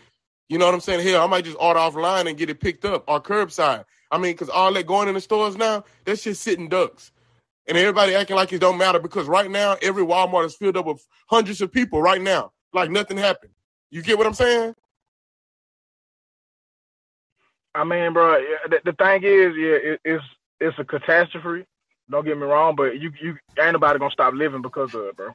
You 0.48 0.58
know 0.58 0.66
what 0.66 0.74
I'm 0.74 0.82
saying? 0.82 1.06
Hell, 1.06 1.22
I 1.22 1.28
might 1.28 1.46
just 1.46 1.58
order 1.60 1.80
offline 1.80 2.28
and 2.28 2.38
get 2.38 2.50
it 2.50 2.60
picked 2.60 2.86
up 2.86 3.04
or 3.08 3.22
curbside. 3.22 3.84
I 4.12 4.18
mean, 4.18 4.34
because 4.34 4.50
all 4.50 4.74
that 4.74 4.86
going 4.86 5.08
in 5.08 5.16
the 5.16 5.22
stores 5.22 5.56
now, 5.56 5.86
that's 6.06 6.24
just 6.24 6.44
sitting 6.44 6.68
ducks 6.68 7.12
and 7.68 7.78
everybody 7.78 8.16
acting 8.16 8.36
like 8.36 8.52
it 8.52 8.60
don't 8.60 8.78
matter 8.78 9.00
because 9.00 9.28
right 9.28 9.50
now 9.50 9.78
every 9.82 10.04
Walmart 10.04 10.46
is 10.46 10.56
filled 10.56 10.78
up 10.78 10.86
with 10.86 11.06
hundreds 11.28 11.62
of 11.62 11.72
people 11.72 12.02
right 12.02 12.22
now, 12.22 12.52
like 12.74 12.90
nothing 12.90 13.18
happened. 13.18 13.54
You 13.90 14.02
get 14.02 14.18
what 14.18 14.28
I'm 14.28 14.34
saying? 14.34 14.76
I 17.74 17.84
mean, 17.86 18.14
bro, 18.14 18.42
the, 18.70 18.82
the 18.84 18.94
thing 18.94 19.24
is, 19.24 19.56
yeah, 19.56 19.94
it, 19.94 20.02
it's 20.04 20.24
it's 20.60 20.78
a 20.78 20.84
catastrophe. 20.84 21.66
Don't 22.10 22.26
get 22.26 22.38
me 22.38 22.44
wrong, 22.44 22.76
but 22.76 23.00
you 23.00 23.12
you 23.22 23.38
ain't 23.60 23.74
nobody 23.74 24.00
gonna 24.00 24.12
stop 24.12 24.34
living 24.34 24.62
because 24.62 24.94
of 24.94 25.06
it, 25.06 25.16
bro. 25.16 25.34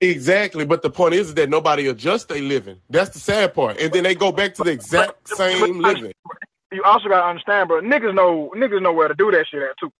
Exactly, 0.00 0.64
but 0.64 0.82
the 0.82 0.90
point 0.90 1.14
is 1.14 1.34
that 1.34 1.50
nobody 1.50 1.88
adjusts 1.88 2.24
their 2.24 2.40
living. 2.40 2.80
That's 2.88 3.10
the 3.10 3.18
sad 3.18 3.54
part, 3.54 3.78
and 3.78 3.92
then 3.92 4.04
they 4.04 4.14
go 4.14 4.32
back 4.32 4.54
to 4.54 4.64
the 4.64 4.70
exact 4.70 5.28
same 5.28 5.80
living. 5.80 6.12
You 6.74 6.82
also 6.84 7.08
gotta 7.08 7.26
understand, 7.26 7.68
bro. 7.68 7.80
Niggas 7.80 8.14
know 8.14 8.52
niggas 8.56 8.82
know 8.82 8.92
where 8.92 9.08
to 9.08 9.14
do 9.14 9.30
that 9.30 9.46
shit 9.50 9.62
at 9.62 9.78
too. 9.78 9.92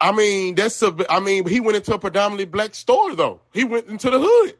I 0.00 0.12
mean, 0.12 0.54
that's 0.54 0.82
a. 0.82 0.94
I 1.08 1.20
mean, 1.20 1.46
he 1.48 1.60
went 1.60 1.76
into 1.76 1.94
a 1.94 1.98
predominantly 1.98 2.44
black 2.44 2.74
store 2.74 3.14
though. 3.14 3.40
He 3.52 3.64
went 3.64 3.86
into 3.86 4.10
the 4.10 4.18
hood. 4.20 4.54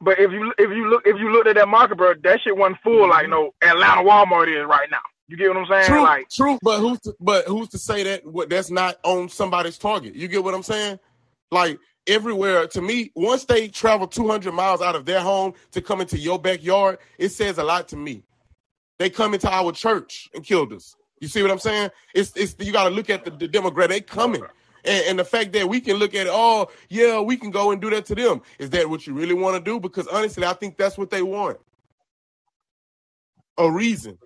But 0.00 0.18
if 0.18 0.32
you 0.32 0.52
if 0.58 0.70
you 0.70 0.88
look 0.88 1.02
if 1.06 1.16
you 1.18 1.30
looked 1.30 1.48
at 1.48 1.56
that 1.56 1.68
market, 1.68 1.96
bro, 1.96 2.14
that 2.22 2.40
shit 2.42 2.56
wasn't 2.56 2.80
full 2.82 3.02
mm-hmm. 3.02 3.10
like 3.10 3.28
no 3.28 3.54
Atlanta 3.62 4.02
Walmart 4.02 4.48
is 4.48 4.66
right 4.66 4.90
now. 4.90 4.98
You 5.28 5.36
get 5.36 5.48
what 5.48 5.58
I'm 5.58 5.66
saying? 5.66 5.86
True, 5.86 6.02
like, 6.02 6.28
true. 6.28 6.58
But 6.62 6.80
who's 6.80 7.00
to, 7.00 7.14
but 7.20 7.46
who's 7.46 7.68
to 7.68 7.78
say 7.78 8.02
that 8.02 8.26
what 8.26 8.50
that's 8.50 8.70
not 8.70 8.98
on 9.04 9.28
somebody's 9.28 9.78
target? 9.78 10.14
You 10.14 10.28
get 10.28 10.42
what 10.42 10.54
I'm 10.54 10.62
saying? 10.62 10.98
Like 11.50 11.78
everywhere 12.06 12.66
to 12.68 12.82
me, 12.82 13.12
once 13.14 13.44
they 13.44 13.68
travel 13.68 14.06
200 14.06 14.52
miles 14.52 14.82
out 14.82 14.96
of 14.96 15.04
their 15.04 15.20
home 15.20 15.54
to 15.72 15.80
come 15.80 16.00
into 16.00 16.18
your 16.18 16.38
backyard, 16.38 16.98
it 17.18 17.30
says 17.30 17.58
a 17.58 17.64
lot 17.64 17.88
to 17.88 17.96
me. 17.96 18.24
They 18.98 19.10
come 19.10 19.34
into 19.34 19.50
our 19.50 19.72
church 19.72 20.28
and 20.34 20.44
killed 20.44 20.72
us. 20.72 20.94
You 21.20 21.28
see 21.28 21.42
what 21.42 21.50
I'm 21.50 21.58
saying? 21.58 21.90
It's 22.14 22.32
it's 22.36 22.56
you 22.58 22.72
got 22.72 22.88
to 22.88 22.94
look 22.94 23.08
at 23.08 23.24
the, 23.24 23.30
the. 23.30 23.86
They 23.88 24.00
coming. 24.00 24.42
And, 24.84 25.04
and, 25.06 25.18
the 25.18 25.24
fact 25.24 25.52
that 25.52 25.68
we 25.68 25.80
can 25.80 25.96
look 25.98 26.12
at 26.16 26.26
it, 26.26 26.32
oh 26.32 26.68
yeah, 26.88 27.20
we 27.20 27.36
can 27.36 27.52
go 27.52 27.70
and 27.70 27.80
do 27.80 27.88
that 27.90 28.04
to 28.06 28.16
them. 28.16 28.42
Is 28.58 28.70
that 28.70 28.90
what 28.90 29.06
you 29.06 29.14
really 29.14 29.34
want 29.34 29.56
to 29.56 29.62
do? 29.62 29.78
Because 29.78 30.08
honestly, 30.08 30.44
I 30.44 30.52
think 30.54 30.76
that's 30.76 30.98
what 30.98 31.10
they 31.10 31.22
want. 31.22 31.58
A 33.58 33.70
reason. 33.70 34.18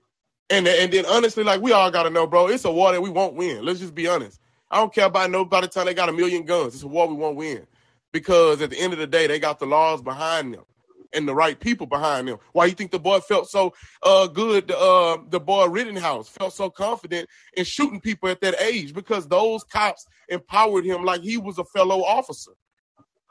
And 0.49 0.67
and 0.67 0.91
then 0.91 1.05
honestly, 1.05 1.45
like 1.45 1.61
we 1.61 1.73
all 1.73 1.91
gotta 1.91 2.09
know, 2.09 2.27
bro, 2.27 2.49
it's 2.49 2.65
a 2.65 2.73
war 2.73 2.93
that 2.93 3.03
we 3.03 3.11
won't 3.11 3.35
win. 3.35 3.63
Let's 3.63 3.81
just 3.81 3.95
be 3.95 4.09
honest. 4.09 4.41
I 4.71 4.79
don't 4.79 4.95
care 4.95 5.07
about 5.07 5.31
nobody 5.31 5.69
time 5.69 5.87
they 5.87 5.95
got 5.95 6.09
a 6.09 6.13
million 6.13 6.45
guns. 6.45 6.75
It's 6.75 6.83
a 6.85 6.89
war 6.89 7.09
we 7.09 7.15
won't 7.15 7.37
win. 7.37 7.67
because 8.13 8.63
at 8.63 8.71
the 8.71 8.79
end 8.81 8.93
of 8.95 8.99
the 8.99 9.07
day, 9.07 9.27
they 9.27 9.39
got 9.39 9.59
the 9.59 9.67
laws 9.67 10.03
behind 10.03 10.55
them 10.55 10.65
and 11.13 11.29
the 11.29 11.35
right 11.35 11.59
people 11.61 11.87
behind 11.87 12.29
them. 12.29 12.39
Why 12.53 12.67
you 12.67 12.73
think 12.75 12.91
the 12.91 12.99
boy 12.99 13.21
felt 13.21 13.49
so 13.51 13.75
uh, 14.03 14.27
good? 14.29 14.71
Uh, 14.71 15.19
the 15.31 15.41
boy 15.41 15.67
Rittenhouse 15.67 16.29
felt 16.29 16.55
so 16.55 16.71
confident 16.71 17.29
in 17.57 17.65
shooting 17.65 18.01
people 18.01 18.29
at 18.31 18.41
that 18.41 18.61
age 18.61 18.95
because 18.95 19.29
those 19.29 19.65
cops 19.65 20.07
empowered 20.29 20.85
him 20.87 21.05
like 21.05 21.23
he 21.23 21.39
was 21.39 21.59
a 21.59 21.65
fellow 21.65 22.03
officer, 22.05 22.53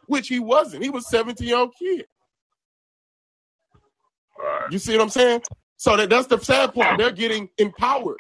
which 0.08 0.28
he 0.28 0.40
wasn't. 0.40 0.84
He 0.84 0.90
was 0.90 1.10
17 1.10 1.48
year 1.48 1.58
old 1.58 1.74
kid. 1.78 2.06
Right. 4.40 4.72
You 4.72 4.80
see 4.80 4.94
what 4.98 5.04
I'm 5.04 5.10
saying? 5.10 5.42
So 5.78 5.98
that, 5.98 6.10
that's 6.10 6.28
the 6.28 6.40
sad 6.40 6.74
part. 6.74 6.98
They're 6.98 7.12
getting 7.12 7.50
empowered. 7.58 8.20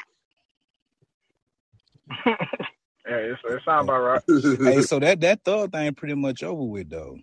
yeah, 3.07 3.15
it's, 3.15 3.41
it 3.45 3.61
sounds 3.65 3.85
about 3.85 4.01
right. 4.01 4.21
hey, 4.73 4.81
so 4.81 4.99
that 4.99 5.21
that 5.21 5.43
thug 5.43 5.71
thing 5.71 5.93
pretty 5.93 6.15
much 6.15 6.43
over 6.43 6.63
with 6.63 6.89
though. 6.89 7.17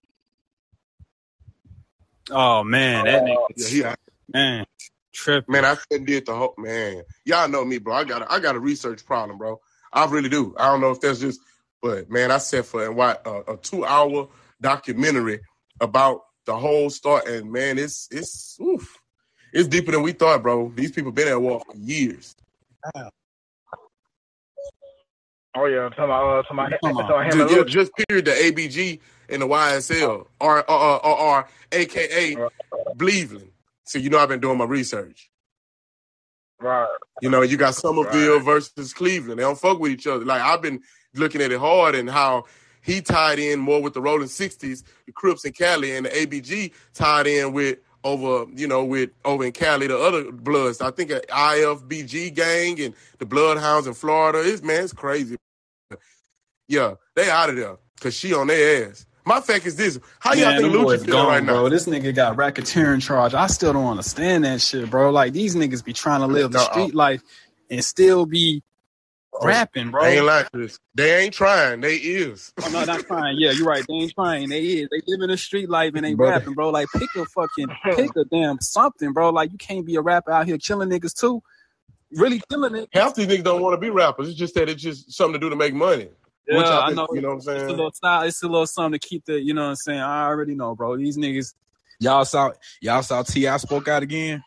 Oh 2.31 2.63
man, 2.63 3.05
that 3.05 3.25
nigga, 3.25 3.47
yeah, 3.57 3.79
yeah. 3.79 3.95
man, 4.29 4.67
trip. 5.13 5.49
Man, 5.49 5.65
I 5.65 5.75
couldn't 5.75 6.07
did 6.07 6.27
the 6.27 6.35
whole 6.35 6.55
man. 6.57 7.03
Y'all 7.25 7.49
know 7.49 7.65
me, 7.65 7.79
bro. 7.79 7.95
I 7.95 8.05
got 8.05 8.23
a, 8.23 8.33
I 8.33 8.39
got 8.39 8.55
a 8.55 8.61
research 8.61 9.05
problem, 9.05 9.39
bro. 9.39 9.61
I 9.93 10.07
really 10.07 10.29
do. 10.29 10.55
I 10.59 10.71
don't 10.71 10.81
know 10.81 10.91
if 10.91 11.01
that's 11.01 11.19
just, 11.19 11.41
but 11.83 12.11
man, 12.11 12.31
I 12.31 12.39
sat 12.39 12.65
for 12.65 12.85
and 12.85 12.97
what 12.97 13.27
uh, 13.27 13.43
a 13.49 13.57
two 13.57 13.85
hour 13.85 14.29
documentary 14.61 15.41
about 15.81 16.21
the 16.47 16.57
whole 16.57 16.91
start, 16.91 17.27
and 17.27 17.51
man, 17.51 17.79
it's 17.79 18.09
it's 18.11 18.57
oof, 18.61 18.99
it's 19.53 19.69
deeper 19.69 19.93
than 19.93 20.03
we 20.03 20.13
thought, 20.13 20.43
bro. 20.43 20.73
These 20.75 20.93
people 20.93 21.13
been 21.13 21.29
at 21.29 21.41
war 21.41 21.61
for 21.67 21.77
years. 21.77 22.37
Oh 25.55 25.67
yeah, 25.67 25.81
I'm 25.81 25.91
talking 25.91 26.05
about 26.05 26.39
uh, 26.39 26.43
talking 26.43 26.59
about, 26.59 26.71
talking 26.71 27.01
about 27.05 27.33
him 27.35 27.41
and 27.43 27.51
Just, 27.51 27.69
just 27.69 27.93
period 28.09 28.25
the 28.25 28.31
ABG 28.33 29.01
and 29.29 29.43
the 29.43 29.47
YSL 29.47 30.27
or 30.41 30.71
or, 30.71 30.71
uh, 30.71 30.97
or, 30.97 31.07
uh, 31.07 31.15
or 31.15 31.39
uh, 31.41 31.45
AKA 31.73 32.37
Bleveland. 32.97 33.49
So 33.85 33.99
you 33.99 34.09
know 34.09 34.19
I've 34.19 34.29
been 34.31 34.41
doing 34.41 34.57
my 34.59 34.65
research. 34.65 35.31
Right. 36.61 36.89
You 37.21 37.29
know, 37.29 37.43
you 37.43 37.57
got 37.57 37.75
Somerville 37.75 38.37
Right. 38.37 38.45
versus 38.45 38.95
Cleveland. 38.95 39.39
They 39.39 39.43
don't 39.43 39.59
fuck 39.59 39.79
with 39.81 39.91
each 39.93 40.07
other. 40.07 40.25
Like 40.25 40.41
I've 40.41 40.63
been 40.63 40.81
looking 41.15 41.43
at 41.43 41.51
it 41.53 41.59
hard 41.59 41.95
and 41.97 42.09
how 42.09 42.45
he 42.83 43.01
tied 43.01 43.39
in 43.39 43.59
more 43.59 43.83
with 43.83 43.95
the 43.95 44.01
Rolling 44.01 44.29
Sixties, 44.29 44.85
the 45.07 45.13
Crips 45.13 45.45
and 45.45 45.55
Cali, 45.57 45.97
and 45.97 46.07
the 46.07 46.11
ABG 46.11 46.73
tied 46.95 47.27
in 47.27 47.53
with 47.53 47.79
over, 48.05 48.51
you 48.55 48.67
know, 48.69 48.85
with 48.85 49.11
over 49.25 49.45
in 49.45 49.53
Cali, 49.53 49.87
the 49.87 49.99
other 49.99 50.33
Bloods. 50.33 50.81
I 50.81 50.91
think 50.91 51.11
uh, 51.13 51.17
a 51.29 51.33
IFBG 51.33 52.35
gang 52.35 52.81
and 52.81 52.95
the 53.19 53.27
Bloodhounds 53.27 53.87
in 53.87 53.95
Florida. 53.95 54.41
It's 54.43 54.63
man, 54.63 54.85
it's 54.85 54.93
crazy. 54.93 55.37
Yeah, 56.69 56.95
they 57.17 57.31
out 57.31 57.51
of 57.51 57.57
there 57.57 57.77
because 57.97 58.15
she 58.15 58.35
on 58.35 58.47
their 58.49 58.89
ass. 58.91 59.07
My 59.25 59.41
fact 59.41 59.67
is 59.67 59.77
this: 59.77 59.99
How 60.21 60.35
y'all 60.35 60.53
Man, 60.53 60.57
think 60.57 60.73
them 60.73 60.75
boys 60.75 61.03
Lucci 61.03 61.07
feeling 61.07 61.27
gone, 61.27 61.29
right 61.29 61.45
now? 61.45 61.63
bro. 61.63 61.69
This 61.69 61.87
nigga 61.87 62.15
got 62.15 62.37
racketeering 62.37 63.03
charge. 63.03 63.35
I 63.35 63.47
still 63.47 63.73
don't 63.73 63.87
understand 63.87 64.45
that 64.45 64.61
shit, 64.61 64.91
bro. 64.91 65.11
Like 65.11 65.33
these 65.33 65.55
niggas 65.55 65.85
be 65.85 65.93
trying 65.93 66.21
to 66.21 66.27
live 66.27 66.53
the 66.53 66.59
No, 66.59 66.65
street 66.65 66.95
life 66.95 67.23
and 67.71 67.85
still 67.85 68.27
be 68.27 68.63
rapping, 69.41 69.91
bro. 69.91 70.03
They 70.05 70.17
ain't 70.19 70.27
like 70.27 70.51
this. 70.53 70.79
They 70.95 71.25
ain't 71.25 71.35
trying. 71.35 71.81
They 71.81 71.97
is. 71.97 72.53
Oh, 72.63 72.69
no, 72.71 72.85
not 72.85 73.01
trying. 73.07 73.37
Yeah, 73.39 73.53
you're 73.53 73.67
right. 73.67 73.85
They 73.89 73.95
ain't 73.95 74.13
trying. 74.15 74.49
They 74.51 74.61
is. 74.63 74.89
They 74.91 75.01
living 75.07 75.25
in 75.25 75.31
the 75.31 75.37
street 75.37 75.69
life 75.71 75.93
and 75.95 76.05
they 76.05 76.15
Brother. 76.15 76.33
rapping, 76.39 76.55
bro. 76.55 76.71
Like 76.71 76.89
pick 76.93 77.09
a 77.17 77.25
fucking 77.25 77.69
pick 77.97 78.17
a 78.17 78.25
damn 78.25 78.61
something, 78.61 79.13
bro. 79.13 79.31
Like 79.31 79.53
you 79.53 79.59
can't 79.59 79.87
be 79.87 79.97
a 79.97 80.01
rapper 80.01 80.33
out 80.33 80.47
here 80.47 80.59
killing 80.59 80.89
niggas 80.91 81.19
too. 81.19 81.43
Really 82.13 82.43
killing 82.51 82.75
it. 82.75 82.89
Half 82.93 83.15
these 83.15 83.27
niggas 83.27 83.45
don't 83.45 83.63
want 83.63 83.73
to 83.75 83.79
be 83.79 83.89
rappers. 83.91 84.29
It's 84.29 84.39
just 84.39 84.55
that 84.57 84.69
it's 84.69 84.83
just 84.83 85.13
something 85.13 85.35
to 85.35 85.39
do 85.39 85.49
to 85.49 85.57
make 85.57 85.73
money. 85.73 86.09
Yeah, 86.47 86.59
Which 86.59 86.67
I, 86.67 86.81
I 86.89 86.93
know. 86.93 87.09
You 87.13 87.23
know 87.23 87.29
what 87.29 87.35
I'm 87.35 87.39
It's 87.39 87.47
a 87.47 87.59
saying? 87.59 87.69
little 87.71 87.93
style. 87.93 88.23
It's 88.23 88.43
a 88.43 88.49
little 88.49 88.67
something 88.67 88.99
to 89.01 89.07
keep 89.09 89.25
the. 89.25 89.41
You 89.41 89.55
know 89.55 89.63
what 89.63 89.69
I'm 89.71 89.77
saying. 89.77 90.01
I 90.01 90.27
already 90.27 90.55
know, 90.55 90.75
bro. 90.75 90.97
These 90.97 91.17
niggas. 91.17 91.55
Y'all 92.01 92.25
saw 92.25 92.51
y'all 92.81 93.03
saw 93.03 93.23
T.I. 93.23 93.57
spoke 93.59 93.89
out 93.89 94.03
again. 94.03 94.43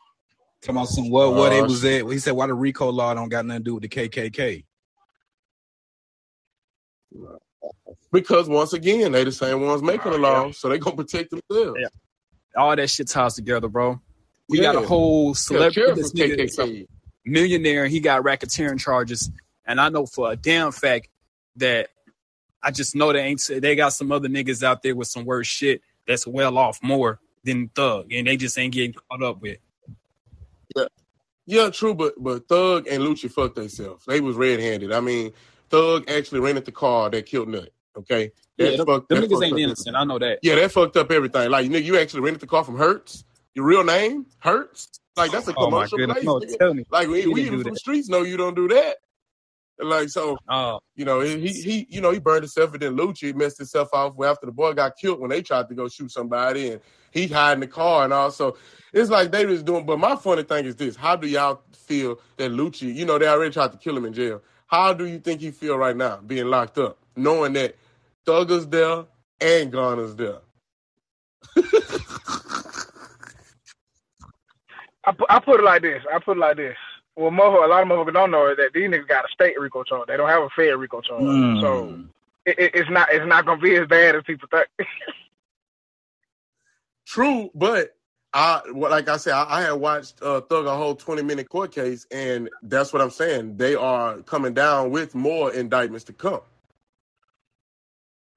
Talking 0.61 0.75
about 0.77 0.89
some 0.89 1.09
what 1.09 1.33
what 1.33 1.51
Uh, 1.53 1.55
it 1.55 1.61
was 1.63 1.83
at. 1.85 2.05
He 2.05 2.19
said 2.19 2.33
why 2.33 2.47
the 2.47 2.53
RICO 2.53 2.91
law 2.91 3.13
don't 3.13 3.29
got 3.29 3.45
nothing 3.45 3.61
to 3.61 3.63
do 3.63 3.73
with 3.75 3.83
the 3.83 3.89
KKK. 3.89 4.65
Because 8.11 8.47
once 8.47 8.73
again, 8.73 9.11
they 9.11 9.23
the 9.23 9.31
same 9.31 9.61
ones 9.61 9.81
making 9.81 10.11
the 10.11 10.17
oh, 10.17 10.21
law, 10.21 10.51
so 10.51 10.69
they 10.69 10.77
gonna 10.77 10.95
protect 10.95 11.31
themselves. 11.31 11.79
Yeah. 11.81 11.87
All 12.55 12.75
that 12.75 12.89
shit 12.89 13.09
ties 13.09 13.33
together, 13.35 13.67
bro. 13.67 13.99
We 14.47 14.59
got 14.61 14.75
a 14.75 14.81
whole 14.81 15.29
Yeah, 15.29 15.33
celebrity. 15.33 15.73
sheriff 15.81 15.95
this 15.95 16.03
was 16.03 16.13
nigga 16.13 16.39
is 16.39 16.57
a 16.59 16.63
KKK. 16.63 16.87
millionaire. 17.25 17.87
He 17.87 17.99
got 17.99 18.23
racketeering 18.23 18.79
charges, 18.79 19.29
and 19.65 19.81
I 19.81 19.89
know 19.89 20.05
for 20.05 20.31
a 20.31 20.35
damn 20.35 20.71
fact 20.71 21.09
that 21.57 21.89
I 22.61 22.71
just 22.71 22.95
know 22.95 23.11
they 23.11 23.21
ain't. 23.21 23.41
They 23.49 23.75
got 23.75 23.89
some 23.89 24.11
other 24.11 24.29
niggas 24.29 24.63
out 24.63 24.83
there 24.83 24.95
with 24.95 25.07
some 25.07 25.25
worse 25.25 25.47
shit 25.47 25.81
that's 26.07 26.25
well 26.27 26.57
off 26.57 26.81
more 26.83 27.19
than 27.43 27.69
Thug, 27.69 28.13
and 28.13 28.27
they 28.27 28.37
just 28.37 28.57
ain't 28.57 28.73
getting 28.73 28.93
caught 28.93 29.23
up 29.23 29.41
with. 29.41 29.57
Yeah, 30.75 30.85
Yeah, 31.45 31.69
true, 31.71 31.93
but 31.95 32.13
but 32.17 32.47
Thug 32.47 32.87
and 32.87 33.03
Lucci 33.03 33.29
fucked 33.31 33.55
themselves. 33.55 34.05
They 34.05 34.21
was 34.21 34.35
red 34.35 34.59
handed. 34.59 34.91
I 34.93 34.99
mean, 34.99 35.33
Thug 35.69 36.09
actually 36.09 36.39
rented 36.39 36.65
the 36.65 36.71
car 36.71 37.09
that 37.09 37.25
killed 37.25 37.49
Nut. 37.49 37.69
Okay, 37.97 38.31
That 38.57 38.77
them, 38.77 38.85
fucked- 38.85 39.09
them 39.09 39.21
that 39.21 39.29
niggas 39.29 39.43
ain't 39.45 39.59
innocent. 39.59 39.95
I 39.95 40.03
know 40.03 40.19
that. 40.19 40.39
Yeah, 40.41 40.55
that 40.55 40.71
fucked 40.71 40.97
up 40.97 41.11
everything. 41.11 41.49
Like, 41.49 41.69
nigga, 41.69 41.83
you 41.85 41.97
actually 41.97 42.21
rented 42.21 42.41
the 42.41 42.47
car 42.47 42.63
from 42.63 42.77
Hertz. 42.77 43.23
Your 43.53 43.65
real 43.65 43.83
name, 43.85 44.25
Hertz. 44.39 44.89
Like 45.15 45.31
that's 45.31 45.47
a 45.47 45.53
Oh 45.55 45.65
commercial 45.65 45.97
place. 45.97 46.23
No, 46.25 46.39
tell 46.39 46.73
me. 46.73 46.83
Like 46.91 47.07
we, 47.07 47.25
we 47.27 47.43
even 47.43 47.61
from 47.63 47.71
the 47.71 47.79
streets 47.79 48.09
know 48.09 48.23
you 48.23 48.35
don't 48.35 48.53
do 48.55 48.67
that. 48.67 48.97
Like 49.79 50.09
so, 50.09 50.37
Oh, 50.49 50.79
you 50.95 51.05
know, 51.05 51.21
he 51.21 51.47
he 51.47 51.87
you 51.89 52.01
know 52.01 52.11
he 52.11 52.19
burned 52.19 52.43
himself 52.43 52.73
and 52.73 52.81
then 52.81 52.97
Lucci 52.97 53.33
messed 53.33 53.57
himself 53.57 53.89
off 53.93 54.13
after 54.23 54.45
the 54.45 54.51
boy 54.51 54.73
got 54.73 54.97
killed 54.97 55.19
when 55.21 55.29
they 55.29 55.41
tried 55.41 55.69
to 55.69 55.75
go 55.75 55.87
shoot 55.87 56.11
somebody 56.11 56.71
and 56.71 56.81
he 57.11 57.27
hid 57.27 57.53
in 57.53 57.59
the 57.61 57.67
car 57.67 58.03
and 58.03 58.11
also 58.11 58.57
it's 58.93 59.09
like 59.09 59.31
they 59.31 59.45
was 59.45 59.63
doing. 59.63 59.85
But 59.85 59.99
my 59.99 60.17
funny 60.17 60.43
thing 60.43 60.65
is 60.65 60.75
this: 60.75 60.97
How 60.97 61.15
do 61.15 61.27
y'all 61.27 61.61
feel 61.73 62.19
that 62.35 62.51
Lucci? 62.51 62.93
You 62.93 63.05
know, 63.05 63.17
they 63.17 63.27
already 63.27 63.51
tried 63.53 63.71
to 63.71 63.77
kill 63.77 63.95
him 63.97 64.03
in 64.05 64.13
jail. 64.13 64.41
How 64.67 64.93
do 64.93 65.05
you 65.05 65.19
think 65.19 65.41
he 65.41 65.51
feel 65.51 65.77
right 65.77 65.95
now, 65.95 66.17
being 66.17 66.47
locked 66.47 66.77
up, 66.77 66.97
knowing 67.15 67.53
that 67.53 67.75
Thugger's 68.25 68.67
there 68.67 69.05
and 69.39 69.71
Gunna's 69.71 70.15
there? 70.15 70.39
I 75.05 75.11
put, 75.11 75.27
I 75.29 75.39
put 75.39 75.59
it 75.59 75.63
like 75.63 75.83
this. 75.83 76.01
I 76.11 76.19
put 76.19 76.37
it 76.37 76.39
like 76.39 76.57
this. 76.57 76.75
Well, 77.15 77.31
motherfucker, 77.31 77.65
a 77.65 77.67
lot 77.67 77.83
of 77.83 77.87
motherfuckers 77.87 78.13
don't 78.13 78.31
know 78.31 78.47
is 78.47 78.57
that 78.57 78.71
these 78.73 78.89
niggas 78.89 79.07
got 79.07 79.25
a 79.25 79.29
state 79.31 79.59
RICO 79.59 79.83
charge. 79.83 80.07
They 80.07 80.17
don't 80.17 80.27
have 80.29 80.43
a 80.43 80.49
fed 80.55 80.75
RICO 80.77 81.01
charge. 81.01 81.23
Mm. 81.23 81.61
So 81.61 81.99
it, 82.45 82.59
it, 82.59 82.71
it's 82.75 82.89
not 82.89 83.07
it's 83.11 83.25
not 83.25 83.45
gonna 83.45 83.61
be 83.61 83.75
as 83.75 83.87
bad 83.87 84.15
as 84.15 84.23
people 84.23 84.49
think. 84.51 84.67
True, 87.07 87.51
but 87.53 87.95
I 88.35 88.61
well, 88.73 88.91
like 88.91 89.09
I 89.09 89.17
said, 89.17 89.33
I, 89.35 89.59
I 89.59 89.63
had 89.63 89.73
watched 89.73 90.21
uh, 90.23 90.41
Thug 90.43 90.67
a 90.67 90.77
whole 90.77 90.95
twenty 90.95 91.23
minute 91.23 91.49
court 91.49 91.73
case, 91.73 92.07
and 92.11 92.49
that's 92.63 92.93
what 92.93 93.01
I'm 93.03 93.11
saying. 93.11 93.57
They 93.57 93.75
are 93.75 94.19
coming 94.23 94.55
down 94.55 94.91
with 94.91 95.15
more 95.15 95.53
indictments 95.53 96.05
to 96.07 96.13
come. 96.13 96.41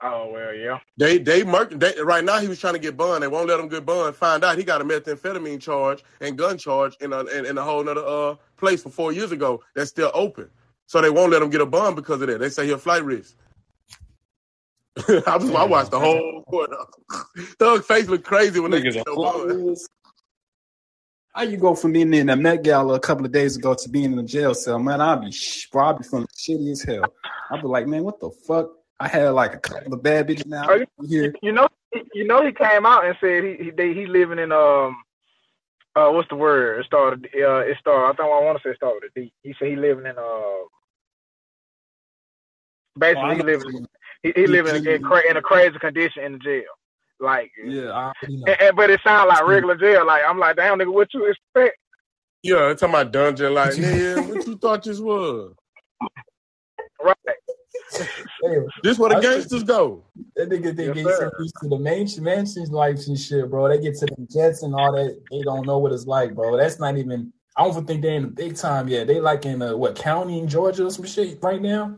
oh 0.02 0.30
well, 0.32 0.54
yeah. 0.54 0.80
They 0.98 1.18
they 1.18 1.44
murk 1.44 1.72
they, 1.72 1.94
right 2.02 2.24
now. 2.24 2.40
He 2.40 2.48
was 2.48 2.60
trying 2.60 2.74
to 2.74 2.80
get 2.80 2.96
bond. 2.96 3.22
They 3.24 3.28
won't 3.28 3.48
let 3.48 3.60
him 3.60 3.68
get 3.68 3.86
bond. 3.86 4.16
Find 4.16 4.44
out 4.44 4.58
he 4.58 4.64
got 4.64 4.82
a 4.82 4.84
methamphetamine 4.84 5.60
charge 5.60 6.04
and 6.20 6.38
gun 6.38 6.58
charge 6.58 6.96
in 7.00 7.12
a 7.12 7.24
in, 7.26 7.46
in 7.46 7.58
a 7.58 7.62
whole 7.64 7.88
other 7.88 8.04
uh 8.06 8.36
place 8.58 8.82
from 8.82 8.92
four 8.92 9.12
years 9.12 9.32
ago 9.32 9.62
that's 9.76 9.90
still 9.90 10.12
open. 10.14 10.50
So 10.86 11.02
they 11.02 11.10
won't 11.10 11.32
let 11.32 11.42
him 11.42 11.50
get 11.50 11.62
a 11.62 11.66
bond 11.66 11.96
because 11.96 12.22
of 12.22 12.28
that. 12.28 12.40
They 12.40 12.50
say 12.50 12.66
he'll 12.66 12.78
flight 12.78 13.04
risk. 13.04 13.36
I 15.08 15.36
was 15.36 15.50
I 15.50 15.64
watched 15.64 15.92
the 15.92 16.00
whole 16.00 16.37
court. 16.48 16.70
Thug 17.58 17.84
face 17.84 18.08
looked 18.08 18.24
crazy 18.24 18.60
when 18.60 18.70
they 18.70 18.80
niggas 18.82 18.94
get 18.94 19.08
are 19.08 19.46
no. 19.46 19.76
How 21.34 21.42
you 21.42 21.56
go 21.56 21.74
from 21.74 21.92
being 21.92 22.12
in 22.14 22.26
the 22.26 22.36
Met 22.36 22.64
Gala 22.64 22.94
a 22.94 23.00
couple 23.00 23.24
of 23.24 23.30
days 23.32 23.56
ago 23.56 23.74
to 23.74 23.88
being 23.88 24.12
in 24.12 24.18
a 24.18 24.24
jail 24.24 24.54
cell, 24.54 24.78
man? 24.78 25.00
I'll 25.00 25.18
be, 25.20 25.30
sh- 25.30 25.68
bro, 25.70 25.84
I'll 25.84 25.98
be 25.98 26.02
feeling 26.02 26.26
shitty 26.36 26.72
as 26.72 26.82
hell. 26.82 27.04
I'll 27.50 27.60
be 27.60 27.68
like, 27.68 27.86
man, 27.86 28.02
what 28.02 28.18
the 28.18 28.30
fuck? 28.46 28.70
I 28.98 29.06
had 29.06 29.28
like 29.28 29.54
a 29.54 29.58
couple 29.58 29.94
of 29.94 30.02
bad 30.02 30.26
bitches 30.26 30.46
now 30.46 30.68
you- 30.74 30.86
here. 31.08 31.34
You 31.42 31.52
know, 31.52 31.68
you 32.12 32.26
know, 32.26 32.44
he 32.44 32.50
came 32.52 32.84
out 32.84 33.04
and 33.04 33.16
said 33.20 33.44
he 33.44 33.64
he 33.66 33.70
they, 33.70 33.94
he 33.94 34.06
living 34.06 34.40
in 34.40 34.50
um 34.50 34.96
uh 35.94 36.10
what's 36.10 36.28
the 36.28 36.34
word? 36.34 36.80
It 36.80 36.86
started 36.86 37.26
uh 37.36 37.58
it 37.58 37.76
started. 37.78 38.04
I 38.06 38.08
think 38.16 38.20
I 38.20 38.44
want 38.44 38.58
to 38.58 38.62
say 38.66 38.70
it 38.72 38.76
started 38.76 39.00
with 39.04 39.12
a 39.16 39.20
D. 39.20 39.32
He 39.44 39.54
said 39.58 39.68
he 39.68 39.76
living 39.76 40.06
in 40.06 40.18
uh 40.18 40.64
basically 42.98 43.22
Oh, 43.22 43.30
he 43.30 43.36
know- 43.38 43.44
living 43.44 43.76
in, 43.76 43.86
he, 44.22 44.32
he 44.34 44.46
living 44.46 44.76
in, 44.76 44.86
in, 44.88 45.02
cra- 45.02 45.28
in 45.28 45.36
a 45.36 45.42
crazy 45.42 45.78
condition 45.78 46.24
in 46.24 46.32
the 46.32 46.38
jail. 46.38 46.62
Like, 47.20 47.50
Yeah, 47.64 47.90
I 47.90 48.12
already 48.22 48.36
know. 48.36 48.44
and, 48.52 48.60
and- 48.60 48.76
but 48.76 48.90
it 48.90 49.00
sounds 49.02 49.28
like 49.28 49.46
regular 49.46 49.76
jail. 49.76 50.06
Like 50.06 50.22
I'm 50.26 50.38
like, 50.38 50.56
damn 50.56 50.78
nigga, 50.78 50.92
what 50.92 51.12
you 51.14 51.26
expect? 51.26 51.76
Yeah, 52.42 52.70
it's 52.70 52.80
talking 52.80 52.94
about 52.94 53.12
dungeon 53.12 53.54
like 53.54 53.72
nigga, 53.74 54.28
what 54.34 54.46
you 54.46 54.56
thought 54.56 54.82
this 54.84 55.00
was? 55.00 55.54
Right? 57.02 57.16
This 58.82 58.98
where 58.98 59.10
the 59.10 59.16
I 59.16 59.20
think- 59.20 59.32
gangsters 59.34 59.62
go. 59.64 60.04
That 60.36 60.48
nigga 60.50 60.74
they 60.76 60.86
Yes, 60.86 60.94
get 60.94 61.04
sir. 61.06 61.30
so 61.36 61.42
used 61.42 61.54
to 61.62 61.68
the 61.68 61.78
main 61.78 62.08
mansions 62.20 62.70
life 62.70 63.06
and 63.06 63.18
shit, 63.18 63.50
bro. 63.50 63.68
They 63.68 63.80
get 63.80 63.96
to 63.98 64.06
the 64.06 64.26
jets 64.30 64.62
and 64.62 64.74
all 64.74 64.92
that. 64.92 65.18
They 65.30 65.40
don't 65.42 65.66
know 65.66 65.78
what 65.78 65.92
it's 65.92 66.06
like, 66.06 66.34
bro. 66.34 66.56
That's 66.56 66.78
not 66.78 66.96
even. 66.96 67.32
I 67.56 67.62
don't 67.62 67.72
even 67.72 67.86
think 67.86 68.02
they're 68.02 68.14
in 68.14 68.22
the 68.22 68.28
big 68.28 68.54
time 68.54 68.86
yet. 68.88 69.08
They 69.08 69.20
like 69.20 69.44
in 69.44 69.60
uh, 69.62 69.76
what 69.76 69.96
county 69.96 70.38
in 70.38 70.46
Georgia 70.46 70.86
or 70.86 70.90
some 70.90 71.04
shit 71.06 71.38
right 71.42 71.60
now. 71.60 71.96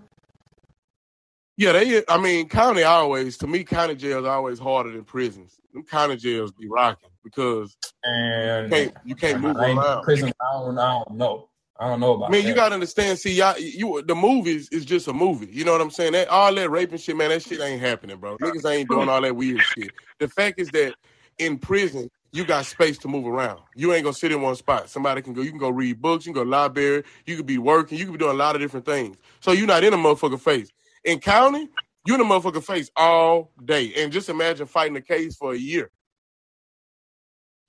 Yeah, 1.61 1.73
they. 1.73 2.03
I 2.09 2.18
mean, 2.18 2.49
county 2.49 2.85
always 2.85 3.37
to 3.38 3.46
me, 3.46 3.64
county 3.64 3.94
jails 3.94 4.25
are 4.25 4.35
always 4.35 4.59
harder 4.59 4.92
than 4.92 5.05
prisons. 5.05 5.61
Them 5.75 5.83
county 5.85 6.16
jails 6.16 6.53
be 6.53 6.66
rocking 6.66 7.11
because 7.23 7.77
And 8.03 8.64
you 8.64 8.70
can't 8.70 8.94
you 9.05 9.14
can't 9.14 9.40
move 9.42 9.59
I 9.59 9.73
around. 9.73 10.05
prison. 10.05 10.33
I 10.40 10.53
don't, 10.55 10.79
I 10.79 11.03
don't 11.07 11.18
know. 11.18 11.51
I 11.79 11.88
don't 11.88 12.01
know 12.01 12.14
about. 12.14 12.31
I 12.31 12.33
mean, 12.33 12.46
you 12.46 12.55
gotta 12.55 12.73
understand. 12.75 13.18
See, 13.18 13.35
y'all, 13.35 13.59
you 13.59 14.03
the 14.07 14.14
movies 14.14 14.70
is 14.70 14.87
just 14.87 15.07
a 15.09 15.12
movie. 15.12 15.51
You 15.53 15.66
know 15.66 15.73
what 15.73 15.83
I'm 15.83 15.90
saying? 15.90 16.12
That 16.12 16.29
all 16.29 16.55
that 16.55 16.70
raping 16.70 16.96
shit, 16.96 17.14
man, 17.14 17.29
that 17.29 17.42
shit 17.42 17.61
ain't 17.61 17.83
happening, 17.83 18.16
bro. 18.16 18.38
Niggas 18.38 18.64
ain't 18.70 18.88
doing 18.88 19.11
all 19.11 19.20
that 19.20 19.37
weird 19.37 19.66
shit. 19.66 19.92
The 20.18 20.29
fact 20.29 20.59
is 20.61 20.70
that 20.70 20.94
in 21.38 21.59
prison, 21.59 22.11
you 22.33 22.46
got 22.46 22.64
space 22.64 22.96
to 22.99 23.09
move 23.09 23.27
around. 23.27 23.61
You 23.75 23.92
ain't 23.92 24.05
gonna 24.05 24.14
sit 24.14 24.33
in 24.33 24.40
one 24.40 24.57
spot. 24.57 24.88
Somebody 24.88 25.20
can 25.20 25.35
go. 25.35 25.42
You 25.42 25.51
can 25.51 25.59
go 25.59 25.68
read 25.68 26.01
books. 26.01 26.25
You 26.25 26.33
can 26.33 26.42
go 26.42 26.49
library. 26.49 27.05
You 27.27 27.37
could 27.37 27.46
be 27.46 27.59
working. 27.59 27.99
You 27.99 28.07
could 28.07 28.12
be 28.12 28.18
doing 28.18 28.33
a 28.35 28.38
lot 28.38 28.55
of 28.57 28.62
different 28.62 28.87
things. 28.87 29.18
So 29.40 29.53
you're 29.53 29.66
not 29.66 29.85
in 29.85 29.92
a 29.92 29.99
motherfucker 29.99 30.40
face. 30.40 30.70
In 31.04 31.18
county, 31.20 31.68
you 32.04 32.14
in 32.14 32.20
a 32.20 32.24
motherfucker 32.24 32.62
face 32.62 32.90
all 32.96 33.52
day. 33.64 33.92
And 33.96 34.12
just 34.12 34.28
imagine 34.28 34.66
fighting 34.66 34.96
a 34.96 35.00
case 35.00 35.36
for 35.36 35.52
a 35.52 35.56
year. 35.58 35.90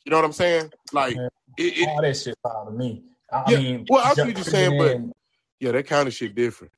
You 0.05 0.09
know 0.11 0.17
what 0.17 0.25
I'm 0.25 0.33
saying? 0.33 0.71
Like, 0.91 1.15
it, 1.57 1.77
it, 1.77 1.87
all 1.87 2.01
that 2.01 2.17
shit 2.17 2.35
bothered 2.43 2.75
me. 2.75 3.03
I 3.31 3.51
Yeah, 3.51 3.57
mean, 3.57 3.85
well, 3.89 4.03
I 4.03 4.13
see 4.13 4.23
what 4.23 4.35
you're 4.35 4.43
saying, 4.43 4.77
but- 4.77 5.15
yeah, 5.59 5.71
that 5.73 5.85
kind 5.87 6.07
of 6.07 6.13
shit 6.13 6.33
different. 6.33 6.73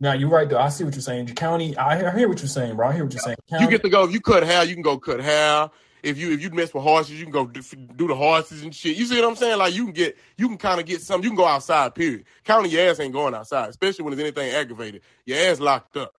now 0.00 0.14
you're 0.14 0.28
right 0.28 0.48
though. 0.48 0.58
I 0.58 0.68
see 0.68 0.82
what 0.84 0.94
you're 0.94 1.00
saying. 1.02 1.28
County, 1.28 1.76
I 1.76 1.96
hear, 1.96 2.08
I 2.08 2.18
hear 2.18 2.28
what 2.28 2.40
you're 2.40 2.48
saying, 2.48 2.74
bro. 2.74 2.88
I 2.88 2.92
hear 2.92 3.04
what 3.04 3.12
you're 3.12 3.20
saying. 3.20 3.36
County, 3.48 3.64
You 3.64 3.70
get 3.70 3.82
to 3.84 3.88
go. 3.88 4.02
If 4.04 4.12
you 4.12 4.20
cut 4.20 4.42
hair, 4.42 4.64
you 4.64 4.74
can 4.74 4.82
go 4.82 4.98
cut 4.98 5.20
hair. 5.20 5.70
If 6.02 6.18
you 6.18 6.32
if 6.32 6.42
you 6.42 6.50
mess 6.50 6.72
with 6.72 6.82
horses, 6.82 7.18
you 7.18 7.24
can 7.24 7.32
go 7.32 7.46
do, 7.46 7.62
do 7.96 8.08
the 8.08 8.14
horses 8.14 8.62
and 8.62 8.74
shit. 8.74 8.96
You 8.96 9.06
see 9.06 9.20
what 9.20 9.28
I'm 9.28 9.36
saying? 9.36 9.58
Like 9.58 9.74
you 9.74 9.84
can 9.84 9.92
get 9.92 10.16
you 10.36 10.48
can 10.48 10.58
kind 10.58 10.80
of 10.80 10.86
get 10.86 11.02
something. 11.02 11.24
You 11.24 11.30
can 11.30 11.36
go 11.36 11.46
outside. 11.46 11.94
Period. 11.94 12.24
County 12.44 12.70
your 12.70 12.88
ass 12.88 13.00
ain't 13.00 13.12
going 13.12 13.34
outside, 13.34 13.68
especially 13.70 14.04
when 14.04 14.16
there's 14.16 14.24
anything 14.26 14.54
aggravated. 14.54 15.02
Your 15.26 15.38
ass 15.38 15.60
locked 15.60 15.96
up. 15.96 16.14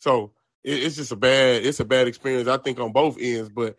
So 0.00 0.32
it, 0.64 0.82
it's 0.84 0.96
just 0.96 1.12
a 1.12 1.16
bad 1.16 1.64
it's 1.64 1.80
a 1.80 1.84
bad 1.84 2.08
experience. 2.08 2.48
I 2.48 2.58
think 2.58 2.80
on 2.80 2.92
both 2.92 3.18
ends, 3.20 3.48
but 3.48 3.76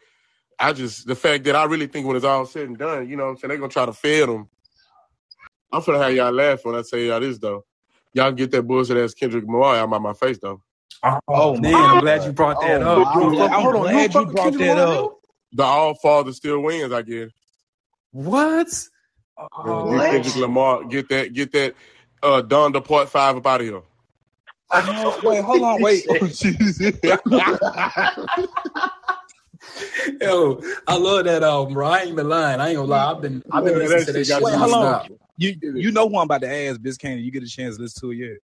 I 0.60 0.74
just 0.74 1.08
the 1.08 1.16
fact 1.16 1.44
that 1.46 1.56
I 1.56 1.66
really 1.66 1.88
think 1.88 2.08
when 2.08 2.16
it's 2.16 2.26
all 2.26 2.46
said 2.46 2.68
and 2.68 2.78
done, 2.78 3.10
you 3.10 3.16
know 3.16 3.26
what 3.26 3.30
I'm 3.32 3.38
saying 3.38 3.50
they're 3.50 3.58
gonna 3.58 3.70
try 3.70 3.86
to 3.86 3.94
fail 3.94 4.28
them. 4.28 4.50
I'm 5.72 5.82
finna 5.82 6.02
have 6.02 6.16
y'all 6.16 6.32
laugh 6.32 6.66
when 6.66 6.76
I 6.76 6.82
say 6.82 7.08
y'all 7.08 7.20
this 7.20 7.38
though. 7.38 7.66
Y'all 8.14 8.32
get 8.32 8.52
that 8.52 8.64
bullshit 8.64 8.98
ass 8.98 9.14
Kendrick 9.14 9.46
Lamar 9.46 9.76
out 9.76 9.94
of 9.94 10.02
my 10.02 10.14
face 10.14 10.40
though. 10.42 10.62
Oh, 11.04 11.20
Oh, 11.30 11.58
Man, 11.58 11.76
I'm 11.76 12.00
glad 12.00 12.26
you 12.26 12.32
brought 12.34 12.60
that 12.62 12.82
Oh, 12.82 13.02
up. 13.02 13.16
I'm 13.16 13.36
glad- 13.36 13.52
I'm 13.52 13.62
hold 13.62 13.76
on, 13.76 13.82
glad 13.82 14.14
you 14.14 14.26
brought 14.26 14.54
that 14.54 14.78
Lamar, 14.78 15.06
up. 15.06 15.20
The 15.54 15.64
All 15.64 15.94
Father 15.96 16.34
still 16.34 16.60
wins, 16.62 16.92
I 16.94 17.02
guess. 17.02 17.30
What? 18.12 18.68
Yeah, 19.66 20.00
get 20.00 20.10
Kendrick 20.10 20.36
Lamar, 20.36 20.84
get 20.86 21.10
that, 21.10 21.34
get 21.34 21.52
that 21.54 21.76
uh 22.24 22.42
Donda 22.42 22.84
Part 22.84 23.10
Five 23.10 23.38
up 23.38 23.46
out 23.48 23.62
of 23.62 23.68
here. 23.68 23.82
No, 24.88 25.20
wait, 25.24 25.44
hold 25.44 25.64
on, 25.64 25.82
wait. 25.82 26.06
Oh, 26.22 26.28
Jesus. 26.28 26.94
Yo, 30.22 30.62
I 30.88 30.98
love 30.98 31.26
that 31.26 31.44
album, 31.44 31.74
bro. 31.74 31.88
I 31.88 32.00
ain't 32.02 32.16
been 32.16 32.30
lying. 32.30 32.60
I 32.60 32.70
ain't 32.70 32.78
gonna 32.78 32.88
lie. 32.90 33.12
I've 33.12 33.22
been 33.22 33.44
I've 33.52 33.64
been 33.64 33.74
Man, 33.74 33.84
listening 33.84 34.06
to 34.06 34.12
that 34.14 34.20
shit 34.20 34.28
shit. 34.28 34.28
got 34.28 34.42
Wait, 34.44 34.56
hold 34.56 34.74
on. 34.74 35.10
You 35.38 35.56
you 35.62 35.92
know 35.92 36.10
who 36.10 36.18
I'm 36.18 36.26
about 36.26 36.42
to 36.42 36.54
ask, 36.54 36.82
Biz 36.82 36.98
Candy. 36.98 37.24
You 37.24 37.32
get 37.32 37.44
a 37.44 37.48
chance 37.48 37.76
to 37.78 37.82
listen 37.82 38.02
to 38.02 38.12
it 38.12 38.16
yet? 38.18 38.38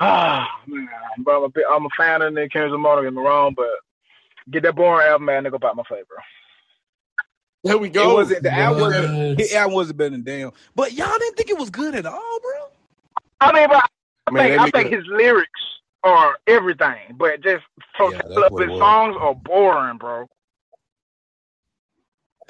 Ah, 0.00 0.60
man, 0.66 0.88
bro, 1.18 1.38
I'm 1.38 1.44
a, 1.44 1.48
bit, 1.48 1.64
I'm 1.70 1.86
a 1.86 1.88
fan 1.96 2.22
of 2.22 2.32
Nick 2.32 2.52
Kendrick 2.52 2.72
Lamar. 2.72 2.96
Don't 2.96 3.04
get 3.04 3.14
me 3.14 3.22
wrong, 3.22 3.54
but 3.56 3.66
get 4.50 4.62
that 4.62 4.76
boring 4.76 5.06
album, 5.08 5.26
man, 5.26 5.44
nigga, 5.44 5.54
about 5.54 5.76
my 5.76 5.82
favorite. 5.88 6.06
There 7.64 7.78
we 7.78 7.88
It 7.88 7.92
go. 7.94 8.14
wasn't 8.14 8.42
the 8.44 8.52
album 8.52 8.80
wasn't 8.80 9.38
Yes. 9.40 9.54
album 9.54 9.74
wasn't 9.74 9.98
better 9.98 10.10
than 10.10 10.22
damn. 10.22 10.52
But 10.76 10.92
y'all 10.92 11.18
didn't 11.18 11.36
think 11.36 11.50
it 11.50 11.58
was 11.58 11.70
good 11.70 11.94
at 11.94 12.06
all, 12.06 12.40
bro. 12.40 12.68
I 13.40 13.52
mean, 13.52 13.68
but 13.68 13.84
I 14.28 14.30
Man, 14.30 14.48
think 14.48 14.60
I 14.60 14.70
think 14.70 14.92
his 14.92 15.06
lyrics 15.08 15.60
are 16.04 16.38
everything, 16.46 17.16
but 17.16 17.42
just 17.42 17.64
total 17.96 18.20
Yeah, 18.20 18.46
of 18.46 18.58
his 18.58 18.78
songs 18.78 19.16
are 19.20 19.34
boring, 19.34 19.98
bro. 19.98 20.28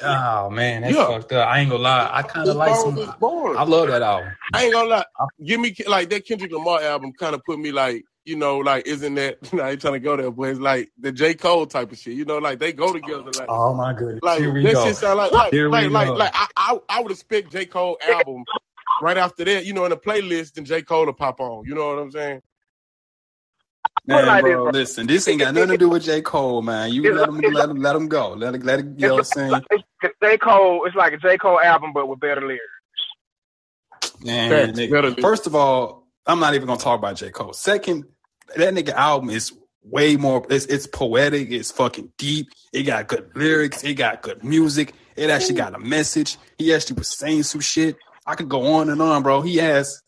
Oh 0.02 0.50
man, 0.50 0.82
that's 0.82 0.94
Yeah. 0.94 1.06
fucked 1.06 1.32
up. 1.32 1.48
I 1.48 1.60
ain't 1.60 1.70
gonna 1.70 1.82
lie. 1.82 2.10
I 2.12 2.22
kind 2.22 2.48
of 2.48 2.56
like 2.56 2.74
some. 2.76 2.98
I 2.98 3.64
love 3.64 3.88
that 3.88 4.02
album. 4.02 4.30
I 4.52 4.64
ain't 4.64 4.72
gonna 4.72 4.88
lie. 4.88 5.04
Give 5.44 5.60
me 5.60 5.74
like 5.86 6.10
that 6.10 6.26
Kendrick 6.26 6.52
Lamar 6.52 6.80
album 6.82 7.12
kind 7.18 7.34
of 7.34 7.44
put 7.44 7.58
me 7.58 7.72
like, 7.72 8.04
you 8.24 8.36
know, 8.36 8.58
like 8.58 8.86
isn't 8.86 9.14
that 9.16 9.38
I 9.60 9.70
ain't 9.70 9.80
trying 9.80 9.94
to 9.94 10.00
go 10.00 10.16
there, 10.16 10.30
but 10.30 10.44
it's 10.50 10.60
like 10.60 10.90
the 11.00 11.10
J. 11.10 11.34
Cole 11.34 11.66
type 11.66 11.90
of 11.92 11.98
shit. 11.98 12.14
You 12.14 12.24
know, 12.24 12.38
like 12.38 12.58
they 12.58 12.72
go 12.72 12.92
together 12.92 13.32
like 13.32 13.46
Oh 13.48 13.74
my 13.74 13.92
goodness. 13.92 14.20
like 14.22 14.40
Here 14.40 14.52
we 14.52 14.62
that 14.64 14.74
go. 14.74 14.84
shit 14.86 14.96
sound 14.96 15.18
like 15.18 15.32
like 15.32 15.52
Here 15.52 15.68
we 15.68 15.88
like, 15.88 15.90
like 15.90 16.08
like 16.16 16.30
I, 16.34 16.46
I 16.56 16.78
I 16.88 17.00
would 17.00 17.10
expect 17.12 17.50
J. 17.50 17.66
Cole 17.66 17.98
album 18.08 18.44
right 19.02 19.16
after 19.16 19.44
that, 19.44 19.64
you 19.64 19.72
know, 19.72 19.84
in 19.84 19.90
the 19.90 19.96
playlist 19.96 20.58
and 20.58 20.66
J. 20.66 20.82
Cole 20.82 21.06
to 21.06 21.12
pop 21.12 21.40
on. 21.40 21.64
You 21.66 21.74
know 21.74 21.88
what 21.88 21.98
I'm 21.98 22.10
saying? 22.10 22.40
Man, 24.06 24.26
like 24.26 24.42
this, 24.42 24.52
bro, 24.52 24.62
bro. 24.64 24.72
listen, 24.72 25.06
this 25.06 25.28
ain't 25.28 25.40
got 25.40 25.52
nothing 25.52 25.70
to 25.70 25.76
do 25.76 25.90
with 25.90 26.02
J. 26.02 26.22
Cole, 26.22 26.62
man. 26.62 26.90
You 26.92 27.14
let 27.14 27.30
like- 27.30 27.44
him, 27.44 27.52
let 27.52 27.68
him, 27.68 27.76
let 27.76 27.94
him 27.94 28.08
go. 28.08 28.30
Let 28.30 28.54
him, 28.54 28.62
let 28.62 28.80
him, 28.80 28.94
you 28.96 29.06
know 29.06 29.14
what 29.14 29.18
I'm 29.18 29.24
saying? 29.24 29.62
It's, 29.70 29.84
it's 30.02 30.14
J 30.22 30.38
Cole. 30.38 30.86
It's 30.86 30.96
like 30.96 31.12
a 31.12 31.18
J 31.18 31.36
Cole 31.36 31.60
album, 31.60 31.92
but 31.92 32.08
with 32.08 32.18
better 32.18 32.40
lyrics. 32.40 32.64
Man, 34.22 34.72
nigga. 34.72 34.90
better 34.90 35.14
First 35.20 35.46
of 35.46 35.54
all, 35.54 36.08
I'm 36.26 36.40
not 36.40 36.54
even 36.54 36.66
gonna 36.66 36.80
talk 36.80 36.98
about 36.98 37.16
J. 37.16 37.30
Cole. 37.30 37.52
Second, 37.52 38.04
that 38.56 38.72
nigga 38.74 38.92
album 38.94 39.30
is 39.30 39.52
way 39.82 40.16
more. 40.16 40.46
It's 40.48 40.64
it's 40.66 40.86
poetic. 40.86 41.50
It's 41.50 41.70
fucking 41.70 42.12
deep. 42.16 42.48
It 42.72 42.84
got 42.84 43.08
good 43.08 43.30
lyrics. 43.34 43.84
It 43.84 43.94
got 43.94 44.22
good 44.22 44.42
music. 44.42 44.94
It 45.16 45.30
actually 45.30 45.56
got 45.56 45.74
a 45.74 45.78
message. 45.78 46.38
He 46.56 46.72
actually 46.74 46.96
was 46.96 47.08
saying 47.08 47.42
some 47.42 47.60
shit. 47.60 47.96
I 48.26 48.34
could 48.34 48.48
go 48.48 48.74
on 48.74 48.88
and 48.90 49.02
on, 49.02 49.22
bro. 49.22 49.42
He 49.42 49.56
has 49.56 50.02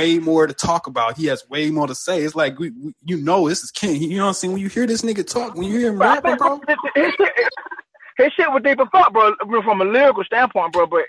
way 0.00 0.18
more 0.18 0.46
to 0.46 0.54
talk 0.54 0.86
about. 0.86 1.16
He 1.16 1.26
has 1.26 1.48
way 1.48 1.70
more 1.70 1.86
to 1.86 1.94
say. 1.94 2.22
It's 2.22 2.34
like 2.34 2.58
we, 2.58 2.70
we 2.70 2.94
you 3.04 3.18
know, 3.18 3.48
this 3.48 3.62
is 3.62 3.70
King. 3.70 4.00
You 4.02 4.16
know 4.18 4.24
what 4.24 4.28
I'm 4.28 4.34
saying? 4.34 4.52
When 4.52 4.62
you 4.62 4.68
hear 4.68 4.86
this 4.86 5.02
nigga 5.02 5.26
talk, 5.26 5.54
when 5.54 5.66
you 5.68 5.78
hear 5.78 5.90
him 5.92 5.98
But 5.98 6.24
rapping, 6.24 6.36
bro. 6.36 6.60
his, 6.66 6.76
his, 6.94 7.12
shit, 7.20 7.32
his 8.18 8.32
shit 8.32 8.50
was 8.52 8.62
deep 8.64 8.80
as 8.80 8.88
fuck, 8.92 9.12
bro, 9.12 9.34
from 9.62 9.80
a 9.80 9.84
lyrical 9.84 10.24
standpoint, 10.24 10.72
bro. 10.72 10.86
But 10.86 11.04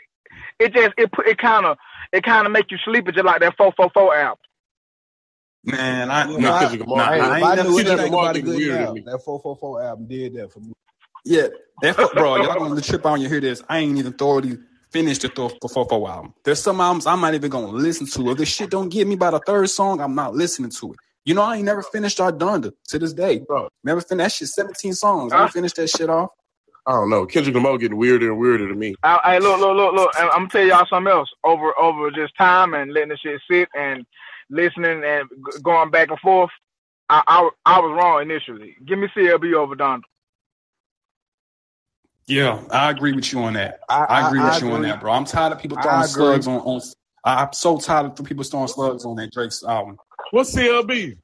it 0.60 0.74
just 0.74 0.92
it 0.98 1.12
put 1.12 1.28
it 1.28 1.38
kind 1.38 1.66
of 1.66 1.78
it 2.12 2.24
kind 2.24 2.46
of 2.46 2.52
make 2.52 2.70
you 2.72 2.78
sleepy, 2.86 3.12
just 3.12 3.26
like 3.26 3.42
that 3.42 3.56
four 3.58 3.74
four 3.78 3.90
four 3.94 4.16
album. 4.16 4.38
Man, 5.64 6.10
I, 6.10 6.30
Yeah, 6.30 6.38
Nah, 6.40 6.56
I- 6.56 6.60
Kendrick 6.62 6.82
Lamar. 6.82 6.98
nah, 6.98 7.12
Hey, 7.14 7.20
I 7.22 7.38
ain't 7.38 7.48
I 7.48 7.56
never 7.56 7.70
knew 7.70 7.76
seen 7.78 7.86
Kendrick 7.86 8.08
about 8.10 8.36
a 8.36 8.42
good 8.42 8.58
weird 8.58 8.80
now, 8.82 8.94
that 8.94 9.24
444 9.24 9.84
album 9.84 10.08
did 10.08 10.34
that 10.36 10.52
for 10.52 10.60
me. 10.60 10.74
Yeah, 11.24 11.48
that 11.82 11.96
fuck, 11.96 12.14
bro. 12.14 12.36
Y'all 12.38 12.56
gonna 12.60 12.82
trip 12.82 13.06
on 13.06 13.22
you 13.22 13.30
hear 13.30 13.40
this. 13.40 13.62
I 13.70 13.78
ain't 13.80 13.98
even 13.98 14.14
thoroughly 14.14 14.58
finished 14.92 15.22
the 15.24 15.30
Thor 15.30 15.52
the 15.62 15.68
4 15.70 15.88
album. 16.10 16.34
There's 16.46 16.62
some 16.62 16.82
albums 16.82 17.08
I'm 17.08 17.22
not 17.22 17.34
even 17.36 17.50
gonna 17.50 17.68
listen 17.68 18.08
to. 18.08 18.32
If 18.32 18.38
this 18.38 18.50
shit 18.50 18.70
don't 18.72 18.90
get 18.90 19.08
me 19.08 19.16
by 19.16 19.32
the 19.32 19.40
third 19.40 19.70
song, 19.70 20.02
I'm 20.02 20.16
not 20.16 20.36
listening 20.36 20.72
to 20.72 20.94
it. 20.94 21.00
You 21.26 21.36
know, 21.36 21.44
I 21.44 21.58
ain't 21.58 21.66
never 21.66 21.84
finished 21.84 22.20
our 22.20 22.32
Donda 22.32 22.72
to 22.90 23.00
this 23.00 23.14
day. 23.14 23.40
Bro, 23.40 23.70
Never 23.84 24.02
finished 24.02 24.40
that 24.40 24.46
shit. 24.46 24.48
17 24.50 24.94
songs. 24.94 25.34
I 25.34 25.38
Huh? 25.38 25.44
ain't 25.44 25.50
ah. 25.52 25.54
finished 25.54 25.76
that 25.78 25.90
shit 25.90 26.10
off. 26.10 26.32
I 26.88 26.94
don't 26.94 27.10
know. 27.10 27.26
Kendrick 27.26 27.56
Lamar 27.56 27.78
getting 27.78 27.98
weirder 27.98 28.32
and 28.32 28.40
weirder 28.40 28.68
to 28.68 28.76
me. 28.76 28.96
I, 29.04 29.20
I 29.24 29.38
look 29.38 29.60
look 29.60 29.76
look 29.78 29.94
look. 29.94 30.12
I'm 30.18 30.30
gonna 30.30 30.50
tell 30.50 30.66
y'all 30.66 30.88
something 30.90 31.12
else. 31.12 31.30
Over 31.44 31.78
over 31.80 32.12
just 32.12 32.36
time 32.38 32.74
and 32.74 32.92
letting 32.94 33.10
the 33.10 33.18
shit 33.18 33.42
sit 33.50 33.70
and 33.76 34.06
listening 34.50 35.04
and 35.06 35.30
g- 35.30 35.62
going 35.64 35.92
back 35.92 36.10
and 36.10 36.20
forth. 36.20 36.50
I 37.10 37.22
I, 37.28 37.50
I 37.66 37.80
was 37.80 37.92
wrong 37.98 38.22
initially. 38.24 38.76
Give 38.86 39.00
me 39.00 39.08
CLB 39.16 39.54
over 39.54 39.76
Donda. 39.76 40.02
Yeah, 42.32 42.62
I 42.72 42.92
agree 42.92 43.12
with 43.12 43.34
you 43.34 43.40
on 43.40 43.54
that. 43.54 43.82
I, 43.90 44.06
I 44.06 44.28
agree 44.28 44.40
with 44.40 44.62
you 44.62 44.68
on 44.70 44.76
agree. 44.76 44.90
that, 44.90 45.02
bro. 45.02 45.12
I'm 45.12 45.26
tired 45.26 45.52
of 45.52 45.60
people 45.60 45.78
throwing 45.82 46.08
slugs 46.08 46.48
on, 46.48 46.62
on. 46.62 46.82
I'm 47.26 47.52
so 47.52 47.78
tired 47.78 48.06
of 48.06 48.26
people 48.26 48.46
throwing 48.46 48.70
slugs 48.70 49.04
on 49.04 49.18
that 49.18 49.34
Drake's 49.34 49.64
album. 49.66 49.98
What's 50.32 50.56
CLB? 50.56 51.18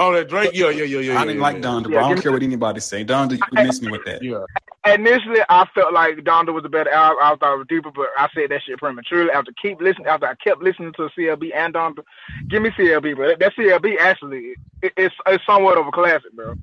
Oh, 0.00 0.12
that 0.12 0.28
Drake? 0.28 0.50
Yeah, 0.52 0.70
yeah, 0.70 0.82
yeah, 0.82 0.98
yeah. 0.98 1.20
I 1.20 1.24
didn't 1.24 1.36
yeah, 1.36 1.42
like 1.42 1.62
yeah. 1.62 1.80
Bro. 1.82 2.04
I 2.04 2.08
don't 2.08 2.20
care 2.20 2.32
what 2.32 2.42
anybody 2.42 2.80
say. 2.80 3.04
Donda, 3.04 3.38
you 3.38 3.64
miss 3.64 3.80
me 3.80 3.92
with 3.92 4.04
that. 4.06 4.24
Yeah. 4.24 4.44
Initially, 4.92 5.40
I 5.48 5.66
felt 5.72 5.92
like 5.92 6.16
Donda 6.16 6.52
was 6.52 6.64
a 6.64 6.68
better 6.68 6.90
album. 6.90 7.18
I 7.22 7.36
thought 7.36 7.54
it 7.54 7.58
was 7.58 7.66
deeper, 7.68 7.92
but 7.92 8.08
I 8.18 8.28
said 8.34 8.50
that 8.50 8.62
shit 8.66 8.78
prematurely. 8.78 9.30
After 9.30 9.52
keep 9.62 9.80
listening, 9.80 10.08
after 10.08 10.26
I 10.26 10.34
kept 10.34 10.62
listening 10.62 10.94
to 10.94 11.10
CLB 11.16 11.54
and 11.54 11.74
Donda, 11.74 12.02
give 12.48 12.62
me 12.62 12.70
CLB, 12.70 13.14
bro. 13.14 13.28
That, 13.28 13.38
that 13.38 13.54
CLB 13.54 13.98
actually 14.00 14.54
it, 14.82 14.92
it's 14.96 15.14
it's 15.28 15.46
somewhat 15.46 15.78
of 15.78 15.86
a 15.86 15.92
classic, 15.92 16.32
bro. 16.34 16.56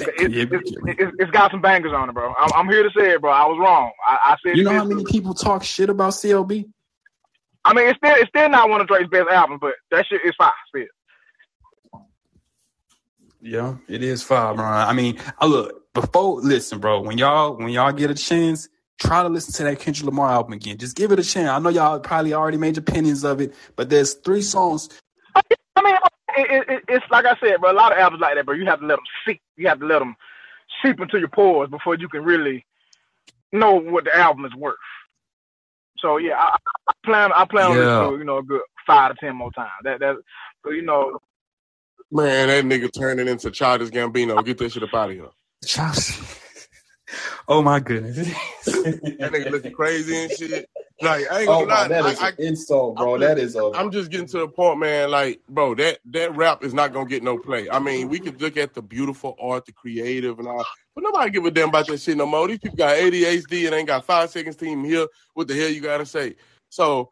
It, 0.00 0.32
Yeah, 0.32 0.42
it, 0.44 0.52
it, 0.52 1.00
it, 1.00 1.14
it's 1.18 1.30
got 1.30 1.50
some 1.50 1.60
bangers 1.60 1.92
on 1.92 2.08
it, 2.08 2.12
bro. 2.14 2.34
I'm, 2.38 2.50
I'm 2.54 2.68
here 2.68 2.82
to 2.82 2.90
say 2.96 3.10
it, 3.12 3.20
bro. 3.20 3.30
I 3.30 3.46
was 3.46 3.58
wrong. 3.60 3.92
I, 4.06 4.32
I 4.32 4.36
said 4.44 4.56
you 4.56 4.64
know 4.64 4.72
how 4.72 4.84
many 4.84 5.04
people 5.04 5.34
talk 5.34 5.62
shit 5.62 5.90
about 5.90 6.12
CLB? 6.12 6.66
I 7.64 7.74
mean, 7.74 7.88
it's 7.88 7.98
still 7.98 8.14
it's 8.14 8.28
still 8.28 8.48
not 8.48 8.68
one 8.68 8.80
of 8.80 8.88
Drake's 8.88 9.08
best 9.10 9.28
albums, 9.30 9.60
but 9.60 9.74
that 9.90 10.06
shit 10.06 10.22
is 10.24 10.34
fine. 10.36 10.50
Still. 10.68 10.86
Yeah, 13.40 13.76
it 13.88 14.02
is 14.02 14.22
five, 14.22 14.56
bro. 14.56 14.64
I 14.64 14.92
mean, 14.92 15.18
I 15.38 15.46
look 15.46 15.92
before. 15.92 16.40
Listen, 16.40 16.78
bro. 16.78 17.00
When 17.02 17.18
y'all 17.18 17.56
when 17.56 17.68
y'all 17.68 17.92
get 17.92 18.10
a 18.10 18.14
chance, 18.14 18.68
try 18.98 19.22
to 19.22 19.28
listen 19.28 19.52
to 19.54 19.64
that 19.64 19.80
Kendrick 19.80 20.06
Lamar 20.06 20.30
album 20.30 20.54
again. 20.54 20.78
Just 20.78 20.96
give 20.96 21.12
it 21.12 21.18
a 21.18 21.24
chance. 21.24 21.48
I 21.48 21.58
know 21.58 21.68
y'all 21.68 22.00
probably 22.00 22.34
already 22.34 22.56
made 22.56 22.76
your 22.76 22.82
opinions 22.82 23.24
of 23.24 23.40
it, 23.40 23.54
but 23.76 23.90
there's 23.90 24.14
three 24.14 24.42
songs. 24.42 24.88
I 25.34 25.82
mean, 25.82 25.96
it, 26.36 26.68
it, 26.68 26.84
it's 26.88 27.04
like 27.10 27.24
I 27.24 27.36
said, 27.40 27.60
bro. 27.60 27.72
A 27.72 27.74
lot 27.74 27.92
of 27.92 27.98
albums 27.98 28.20
like 28.20 28.34
that, 28.34 28.46
bro. 28.46 28.54
You 28.54 28.66
have 28.66 28.80
to 28.80 28.86
let 28.86 28.96
them 28.96 29.04
seep. 29.26 29.40
You 29.56 29.68
have 29.68 29.80
to 29.80 29.86
let 29.86 29.98
them 30.00 30.16
seep 30.84 31.00
into 31.00 31.18
your 31.18 31.28
pores 31.28 31.70
before 31.70 31.96
you 31.96 32.08
can 32.08 32.22
really 32.24 32.64
know 33.52 33.74
what 33.74 34.04
the 34.04 34.16
album 34.16 34.44
is 34.44 34.54
worth. 34.54 34.76
So 35.98 36.16
yeah, 36.16 36.34
I, 36.38 36.56
I 36.88 36.92
plan 37.04 37.30
I 37.34 37.44
plan 37.44 37.66
on 37.70 37.76
Yeah. 37.76 37.84
this 37.84 38.08
for 38.08 38.18
you 38.18 38.24
know 38.24 38.38
a 38.38 38.42
good 38.42 38.62
five 38.86 39.14
to 39.14 39.16
ten 39.24 39.36
more 39.36 39.52
times. 39.52 39.70
That 39.84 40.00
that 40.00 40.16
so 40.64 40.70
you 40.72 40.82
know 40.82 41.18
Man, 42.10 42.48
that 42.48 42.64
nigga 42.64 42.92
turning 42.92 43.26
into 43.26 43.50
Childish 43.50 43.88
Gambino. 43.88 44.44
Get 44.44 44.58
that 44.58 44.72
shit 44.72 44.82
up 44.82 44.92
out 44.92 45.10
of 45.10 45.16
here. 45.16 45.28
Josh. 45.64 46.20
Oh 47.48 47.62
my 47.62 47.80
goodness. 47.80 48.16
That 48.74 49.32
nigga 49.32 49.50
looking 49.50 49.72
crazy 49.72 50.16
and 50.24 50.32
shit. 50.32 50.68
Like 51.00 51.30
I 51.30 51.40
ain't 51.40 51.48
Oh 51.48 51.60
gonna 51.60 51.66
my, 51.66 51.82
lie. 51.82 51.88
that 51.88 52.06
is 52.06 52.18
I, 52.20 52.26
I, 52.26 52.28
an 52.30 52.34
insult, 52.38 52.96
bro. 52.96 53.14
I'm 53.14 53.20
That 53.20 53.38
is 53.38 53.56
a. 53.56 53.70
I'm 53.74 53.90
just 53.90 54.10
getting 54.10 54.26
to 54.28 54.38
the 54.38 54.48
point, 54.48 54.78
man. 54.80 55.10
Like, 55.10 55.40
bro, 55.48 55.74
that 55.76 55.98
that 56.06 56.34
rap 56.36 56.64
is 56.64 56.74
not 56.74 56.92
gonna 56.92 57.08
get 57.08 57.22
no 57.22 57.38
play. 57.38 57.68
I 57.70 57.78
mean, 57.78 58.08
we 58.08 58.20
could 58.20 58.40
look 58.40 58.56
at 58.56 58.74
the 58.74 58.82
beautiful 58.82 59.36
art, 59.40 59.66
the 59.66 59.72
creative, 59.72 60.38
and 60.38 60.48
all, 60.48 60.64
but 60.94 61.02
nobody 61.02 61.30
give 61.30 61.44
a 61.44 61.50
damn 61.50 61.70
about 61.70 61.86
that 61.88 62.00
shit 62.00 62.16
no 62.16 62.26
more. 62.26 62.46
These 62.46 62.60
people 62.60 62.76
got 62.76 62.96
ADHD 62.96 63.66
and 63.66 63.74
ain't 63.74 63.88
got 63.88 64.04
five 64.04 64.30
seconds 64.30 64.56
to 64.56 64.64
even 64.64 64.84
hear 64.84 65.06
what 65.34 65.48
the 65.48 65.54
hell 65.54 65.68
you 65.68 65.80
gotta 65.80 66.06
say. 66.06 66.36
So 66.68 67.10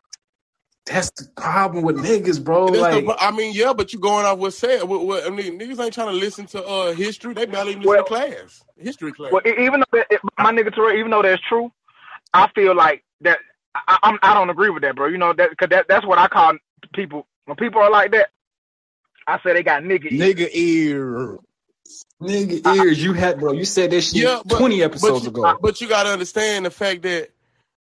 That's 0.87 1.11
the 1.11 1.29
problem 1.37 1.85
with 1.85 1.97
niggas, 1.97 2.43
bro. 2.43 2.67
Like, 2.67 3.05
the, 3.07 3.17
I 3.21 3.31
mean, 3.31 3.53
yeah, 3.55 3.73
but 3.73 3.93
you 3.93 3.99
going 4.01 4.25
off 4.27 4.39
what's 4.39 4.59
said. 4.59 4.83
What, 4.85 5.07
what, 5.07 5.27
I 5.27 5.31
mean, 5.31 5.59
niggas 5.59 5.79
ain't 5.83 5.95
trying 5.95 6.09
to 6.09 6.15
listen 6.15 6.47
to 6.47 6.65
uh 6.65 6.93
history. 6.93 7.35
They 7.35 7.47
barely 7.47 7.73
even 7.73 7.83
listen 7.83 7.91
Well- 7.91 8.05
to 8.05 8.09
class, 8.09 8.65
history 8.77 9.13
class. 9.13 9.31
well 9.33 9.43
even 9.47 9.81
though 9.81 9.99
that, 9.99 10.07
it, 10.11 10.21
my 10.39 10.51
nigga 10.53 10.75
Terrell, 10.75 10.97
even 10.99 11.11
though 11.11 11.23
that's 11.23 11.43
true, 11.49 11.71
I 12.33 12.49
feel 12.55 12.75
like 12.75 13.05
that 13.21 13.39
I, 13.75 13.99
I'm 14.03 14.19
I 14.23 14.35
don't 14.35 14.51
agree 14.51 14.71
with 14.71 14.83
that, 14.83 14.97
bro. 14.97 15.07
You 15.09 15.19
know 15.19 15.33
that 15.33 15.51
because 15.51 15.69
that 15.69 15.87
that's 15.89 16.07
what 16.07 16.19
I 16.19 16.29
call 16.29 16.55
people 16.95 17.27
when 17.45 17.57
people 17.57 17.81
are 17.83 17.91
like 17.91 18.11
that. 18.13 18.31
I 19.27 19.39
say 19.45 19.53
they 19.53 19.63
got 19.63 19.83
nigga. 19.83 20.11
ears. 20.11 20.35
Nigga 20.35 20.49
ear. 20.55 21.39
nigga 22.21 22.77
ears, 22.77 23.03
you 23.03 23.13
had, 23.13 23.39
bro. 23.39 23.53
You 23.53 23.65
said 23.65 23.91
this 23.93 24.11
shit 24.11 24.23
Yeah, 24.23 24.41
but- 24.45 24.59
20 24.59 24.83
episodes 24.83 25.25
but 25.29 25.37
you, 25.37 25.45
ago. 25.45 25.59
But 25.61 25.81
you 25.81 25.89
got 25.89 26.05
to 26.05 26.09
understand 26.09 26.67
the 26.67 26.71
fact 26.71 27.03
that, 27.03 27.31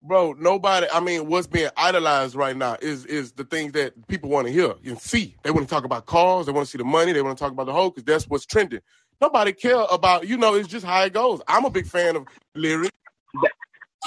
bro, 0.02 0.34
nobody. 0.38 0.86
I 0.92 1.00
mean, 1.00 1.26
what's 1.28 1.46
being 1.46 1.70
idolized 1.76 2.34
right 2.34 2.56
now 2.56 2.76
is 2.80 3.04
is 3.06 3.32
the 3.32 3.44
things 3.44 3.72
that 3.72 4.06
people 4.08 4.30
want 4.30 4.46
to 4.46 4.52
hear 4.52 4.74
and 4.84 4.98
see. 5.00 5.36
They 5.42 5.50
want 5.50 5.68
to 5.68 5.74
talk 5.74 5.84
about 5.84 6.06
cars. 6.06 6.46
They 6.46 6.52
want 6.52 6.66
to 6.66 6.70
see 6.70 6.78
the 6.78 6.84
money. 6.84 7.12
They 7.12 7.22
want 7.22 7.36
to 7.36 7.42
talk 7.42 7.52
about 7.52 7.66
the 7.66 7.72
whole 7.72 7.90
because 7.90 8.04
that's 8.04 8.28
what's 8.28 8.46
trending. 8.46 8.80
Nobody 9.20 9.52
care 9.52 9.84
about. 9.90 10.26
You 10.26 10.36
know, 10.36 10.54
it's 10.54 10.68
just 10.68 10.84
how 10.86 11.02
it 11.04 11.12
goes. 11.12 11.40
I'm 11.48 11.64
a 11.64 11.70
big 11.70 11.86
fan 11.86 12.16
of 12.16 12.26
lyrics. 12.54 12.90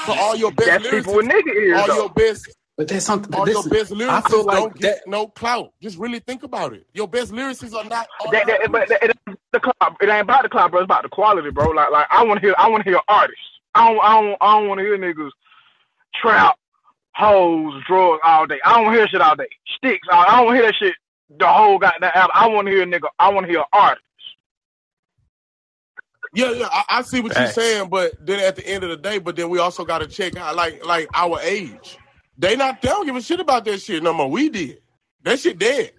So 0.06 0.14
all 0.14 0.36
your 0.36 0.52
best 0.52 0.68
That's 0.84 0.90
people 0.90 1.16
with 1.16 1.28
lyrics, 1.28 1.48
nigga 1.50 1.56
ears. 1.56 1.80
all 1.80 1.88
though. 1.88 1.96
your 1.96 2.10
best, 2.10 2.50
but 2.78 2.88
there's 2.88 3.06
something. 3.06 3.34
all 3.36 3.46
This, 3.46 3.54
your 3.54 3.64
best 3.70 3.92
lyrics 3.92 4.26
I 4.26 4.30
feel 4.30 4.44
like 4.44 4.58
don't 4.58 4.76
get 4.76 4.96
that- 5.06 5.08
no 5.10 5.28
clout. 5.28 5.72
Just 5.82 5.98
really 6.00 6.20
think 6.20 6.42
about 6.44 6.74
it. 6.74 6.88
Your 6.94 7.08
best 7.08 7.32
lyricists 7.32 7.76
are 7.76 7.84
not. 7.88 8.08
Are 8.26 8.32
That, 8.32 8.48
that, 8.48 8.72
but 8.72 8.90
that, 8.90 9.04
it, 9.04 9.16
ain't 9.30 9.40
the 9.52 9.60
club. 9.60 9.96
It 10.02 10.10
ain't 10.10 10.22
about 10.22 10.42
the 10.44 10.50
club, 10.50 10.72
bro. 10.72 10.80
It's 10.80 10.86
about 10.86 11.04
the 11.04 11.10
quality, 11.10 11.52
bro. 11.52 11.70
Like, 11.70 11.92
like 11.92 12.08
I 12.10 12.24
want 12.24 12.42
to 12.42 12.46
hear. 12.48 12.56
I 12.58 12.68
want 12.70 12.84
to 12.84 12.90
hear 12.90 13.00
artists. 13.08 13.40
I 13.76 13.88
don't. 13.94 14.04
I 14.04 14.20
don't. 14.20 14.38
I 14.42 14.60
don't 14.60 14.68
want 14.68 14.80
to 14.80 14.84
hear 14.84 14.98
niggas 14.98 15.30
trap, 16.16 16.58
hoes, 17.16 17.82
drugs 17.88 18.22
all 18.24 18.48
day. 18.48 18.60
I 18.66 18.82
don't 18.82 18.94
hear 18.94 19.08
shit 19.08 19.22
all 19.22 19.36
day. 19.36 19.48
Sticks. 19.78 20.08
I, 20.12 20.26
I 20.28 20.44
don't 20.44 20.54
hear 20.54 20.64
that 20.64 20.76
shit. 20.76 20.94
The 21.38 21.48
whole 21.48 21.80
goddamn 21.80 22.12
album. 22.14 22.32
I 22.34 22.48
want 22.48 22.68
to 22.68 22.74
hear 22.74 22.86
nigga. 22.86 23.08
I 23.20 23.30
want 23.30 23.46
to 23.46 23.52
hear 23.52 23.64
artists. 23.72 24.04
Yeah, 26.36 26.52
yeah, 26.52 26.68
I, 26.72 26.84
I 26.90 27.02
see 27.04 27.22
what 27.22 27.34
Facts. 27.34 27.56
you're 27.56 27.66
saying, 27.66 27.90
but 27.90 28.14
then 28.26 28.40
at 28.40 28.56
the 28.56 28.68
end 28.68 28.84
of 28.84 28.90
the 28.90 28.98
day, 28.98 29.20
but 29.20 29.36
then 29.36 29.50
we 29.50 29.60
also 29.60 29.86
got 29.86 30.00
to 30.00 30.08
check 30.08 30.36
out 30.36 30.56
like 30.56 30.84
like 30.84 31.08
our 31.14 31.40
age. 31.42 31.98
They 32.38 32.56
not 32.56 32.82
they 32.82 32.90
don't 32.90 33.06
give 33.06 33.16
a 33.16 33.22
shit 33.22 33.40
about 33.40 33.66
that 33.66 33.80
shit 33.80 34.02
no 34.02 34.14
more. 34.14 34.30
We 34.30 34.50
did. 34.50 34.82
That 35.24 35.40
shit 35.40 35.60
dead. 35.60 35.92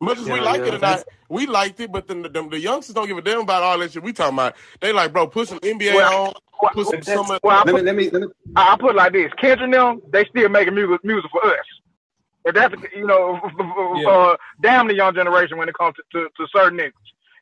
Much 0.00 0.18
as 0.18 0.28
we 0.28 0.40
like 0.40 0.60
yeah, 0.60 0.66
it 0.66 0.74
or 0.74 0.78
not, 0.78 1.04
we 1.28 1.46
liked 1.46 1.80
it, 1.80 1.92
but 1.92 2.08
then 2.08 2.22
the, 2.22 2.28
the, 2.28 2.48
the 2.48 2.58
youngsters 2.58 2.94
don't 2.94 3.06
give 3.06 3.16
a 3.16 3.22
damn 3.22 3.40
about 3.40 3.62
all 3.62 3.78
that 3.78 3.92
shit 3.92 4.02
we 4.02 4.12
talking 4.12 4.34
about. 4.34 4.56
They 4.80 4.92
like, 4.92 5.12
bro, 5.12 5.26
put 5.26 5.48
some 5.48 5.60
NBA 5.60 5.94
Well, 5.94 6.26
on, 6.26 6.34
Well, 6.62 6.84
some, 6.84 7.02
some 7.02 7.38
well, 7.42 7.56
I 7.56 7.56
let 7.58 7.66
put, 7.66 7.74
me, 7.76 7.82
let 7.82 7.94
me, 7.96 8.10
let 8.10 8.22
me. 8.22 8.28
I 8.56 8.72
I 8.72 8.76
put 8.76 8.90
it 8.90 8.96
like 8.96 9.12
this: 9.12 9.30
Kendrick 9.40 9.60
and 9.62 9.74
them, 9.74 10.02
they 10.12 10.24
still 10.26 10.48
making 10.48 10.74
music 10.74 11.04
music 11.04 11.30
for 11.30 11.44
us. 11.46 11.58
If 12.44 12.54
that's 12.54 12.74
you 12.94 13.06
know, 13.06 13.40
uh, 13.60 13.98
Yeah. 14.00 14.08
uh, 14.08 14.36
damn 14.62 14.88
the 14.88 14.94
young 14.94 15.14
generation 15.14 15.58
when 15.58 15.68
it 15.68 15.74
comes 15.74 15.94
to, 15.96 16.02
to, 16.12 16.28
to 16.36 16.46
certain 16.54 16.78
niggas. 16.78 16.92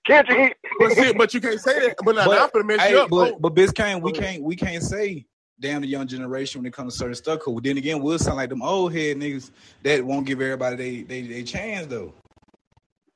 Kendrick, 0.07 0.57
but, 0.79 0.89
he, 0.91 0.95
shit, 0.95 1.19
but 1.19 1.35
you 1.35 1.41
can't 1.41 1.61
say 1.61 1.89
that. 1.89 1.97
But 2.05 2.17
now, 2.17 2.25
now 2.27 2.45
I'm 2.45 2.51
gonna 2.53 2.65
mess 2.65 2.81
hey, 2.81 2.93
you 2.93 3.01
up. 3.01 3.11
but, 3.11 3.31
bro. 3.31 3.51
but 3.51 3.55
Biscayne, 3.55 4.03
we 4.03 4.13
can't 4.13 4.43
we 4.43 4.57
can't 4.57 4.83
say 4.83 5.27
damn 5.61 5.81
the 5.83 5.87
young 5.87 6.07
generation 6.09 6.61
when 6.61 6.67
it 6.67 6.73
comes 6.73 6.95
to 6.95 6.99
certain 6.99 7.15
stuff. 7.15 7.41
Cause 7.41 7.61
then 7.63 7.77
again, 7.79 8.03
we'll 8.03 8.19
sound 8.19 8.37
like 8.37 8.49
them 8.49 8.63
old 8.63 8.93
head 8.93 9.17
niggas 9.17 9.51
that 9.85 10.05
won't 10.05 10.27
give 10.27 10.41
everybody 10.41 10.77
they 10.77 11.03
they, 11.03 11.27
they 11.27 11.43
chance 11.45 11.87
though. 11.87 12.13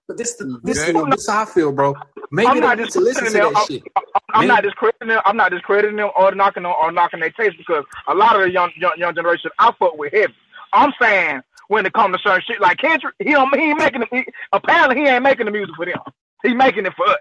But 0.08 0.18
this, 0.18 0.34
the, 0.36 0.44
mm-hmm. 0.44 0.66
this, 0.66 0.78
Yeah. 0.78 1.00
is- 1.00 1.06
this 1.10 1.20
is 1.22 1.28
how 1.28 1.42
I 1.42 1.44
feel, 1.46 1.72
bro. 1.72 1.94
Maybe 2.30 2.46
I'm 2.48 2.54
they 2.54 2.60
not 2.60 2.78
need 2.78 2.84
just 2.84 2.94
to 2.94 3.00
listen 3.00 3.24
to 3.24 3.30
listening 3.30 3.52
that 3.52 3.66
to 3.66 3.72
shit. 3.72 3.82
I'm 3.96 4.02
Man. 4.40 4.48
not 4.48 4.62
discrediting 4.62 5.08
them. 5.08 5.20
I'm 5.24 5.36
not 5.36 5.50
discrediting 5.50 5.96
them 5.96 6.10
or 6.16 6.34
knocking 6.34 6.62
them 6.64 6.72
or 6.80 6.90
knocking 6.92 7.20
their 7.20 7.30
taste 7.30 7.56
because 7.58 7.84
a 8.08 8.14
lot 8.14 8.36
of 8.36 8.42
the 8.42 8.50
young 8.50 8.72
young, 8.76 8.92
young 8.96 9.14
generation 9.14 9.50
I 9.58 9.72
fuck 9.78 9.96
with 9.96 10.12
heavy. 10.12 10.34
I'm 10.72 10.92
saying 11.00 11.42
when 11.68 11.86
it 11.86 11.92
comes 11.92 12.16
to 12.16 12.22
certain 12.22 12.42
shit 12.46 12.60
like 12.60 12.78
Kendrick, 12.78 13.14
he 13.18 13.32
don't, 13.32 13.54
he 13.54 13.70
ain't 13.70 13.78
making 13.78 14.00
the, 14.00 14.06
he, 14.10 14.26
apparently 14.52 14.96
he 14.96 15.08
ain't 15.08 15.22
making 15.22 15.46
the 15.46 15.52
music 15.52 15.74
for 15.76 15.86
them. 15.86 15.98
He 16.42 16.54
making 16.54 16.86
it 16.86 16.92
for 16.96 17.06
us. 17.08 17.18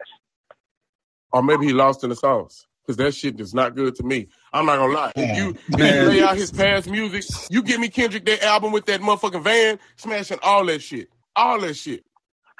or 1.32 1.42
maybe 1.44 1.66
he 1.68 1.74
lost 1.74 2.04
in 2.04 2.10
the 2.10 2.16
sauce. 2.16 2.68
Cause 2.88 2.98
that 2.98 3.16
shit 3.16 3.40
is 3.42 3.54
not 3.56 3.76
good 3.76 3.96
to 3.96 4.04
me. 4.04 4.28
I'm 4.54 4.68
not 4.68 4.78
gonna 4.78 4.94
lie. 4.94 5.12
If 5.16 5.36
you, 5.36 5.56
if 5.70 5.80
you 5.80 6.08
lay 6.08 6.22
out 6.22 6.38
his 6.38 6.52
past 6.52 6.88
music, 6.88 7.26
you 7.50 7.64
give 7.64 7.80
me 7.80 7.90
Kendrick 7.90 8.26
that 8.26 8.44
album 8.44 8.72
with 8.72 8.86
that 8.86 9.02
motherfucking 9.02 9.42
van, 9.42 9.80
smashing 9.96 10.38
all 10.44 10.64
that 10.68 10.84
shit, 10.84 11.10
all 11.36 11.60
that 11.62 11.74
shit. 11.76 12.06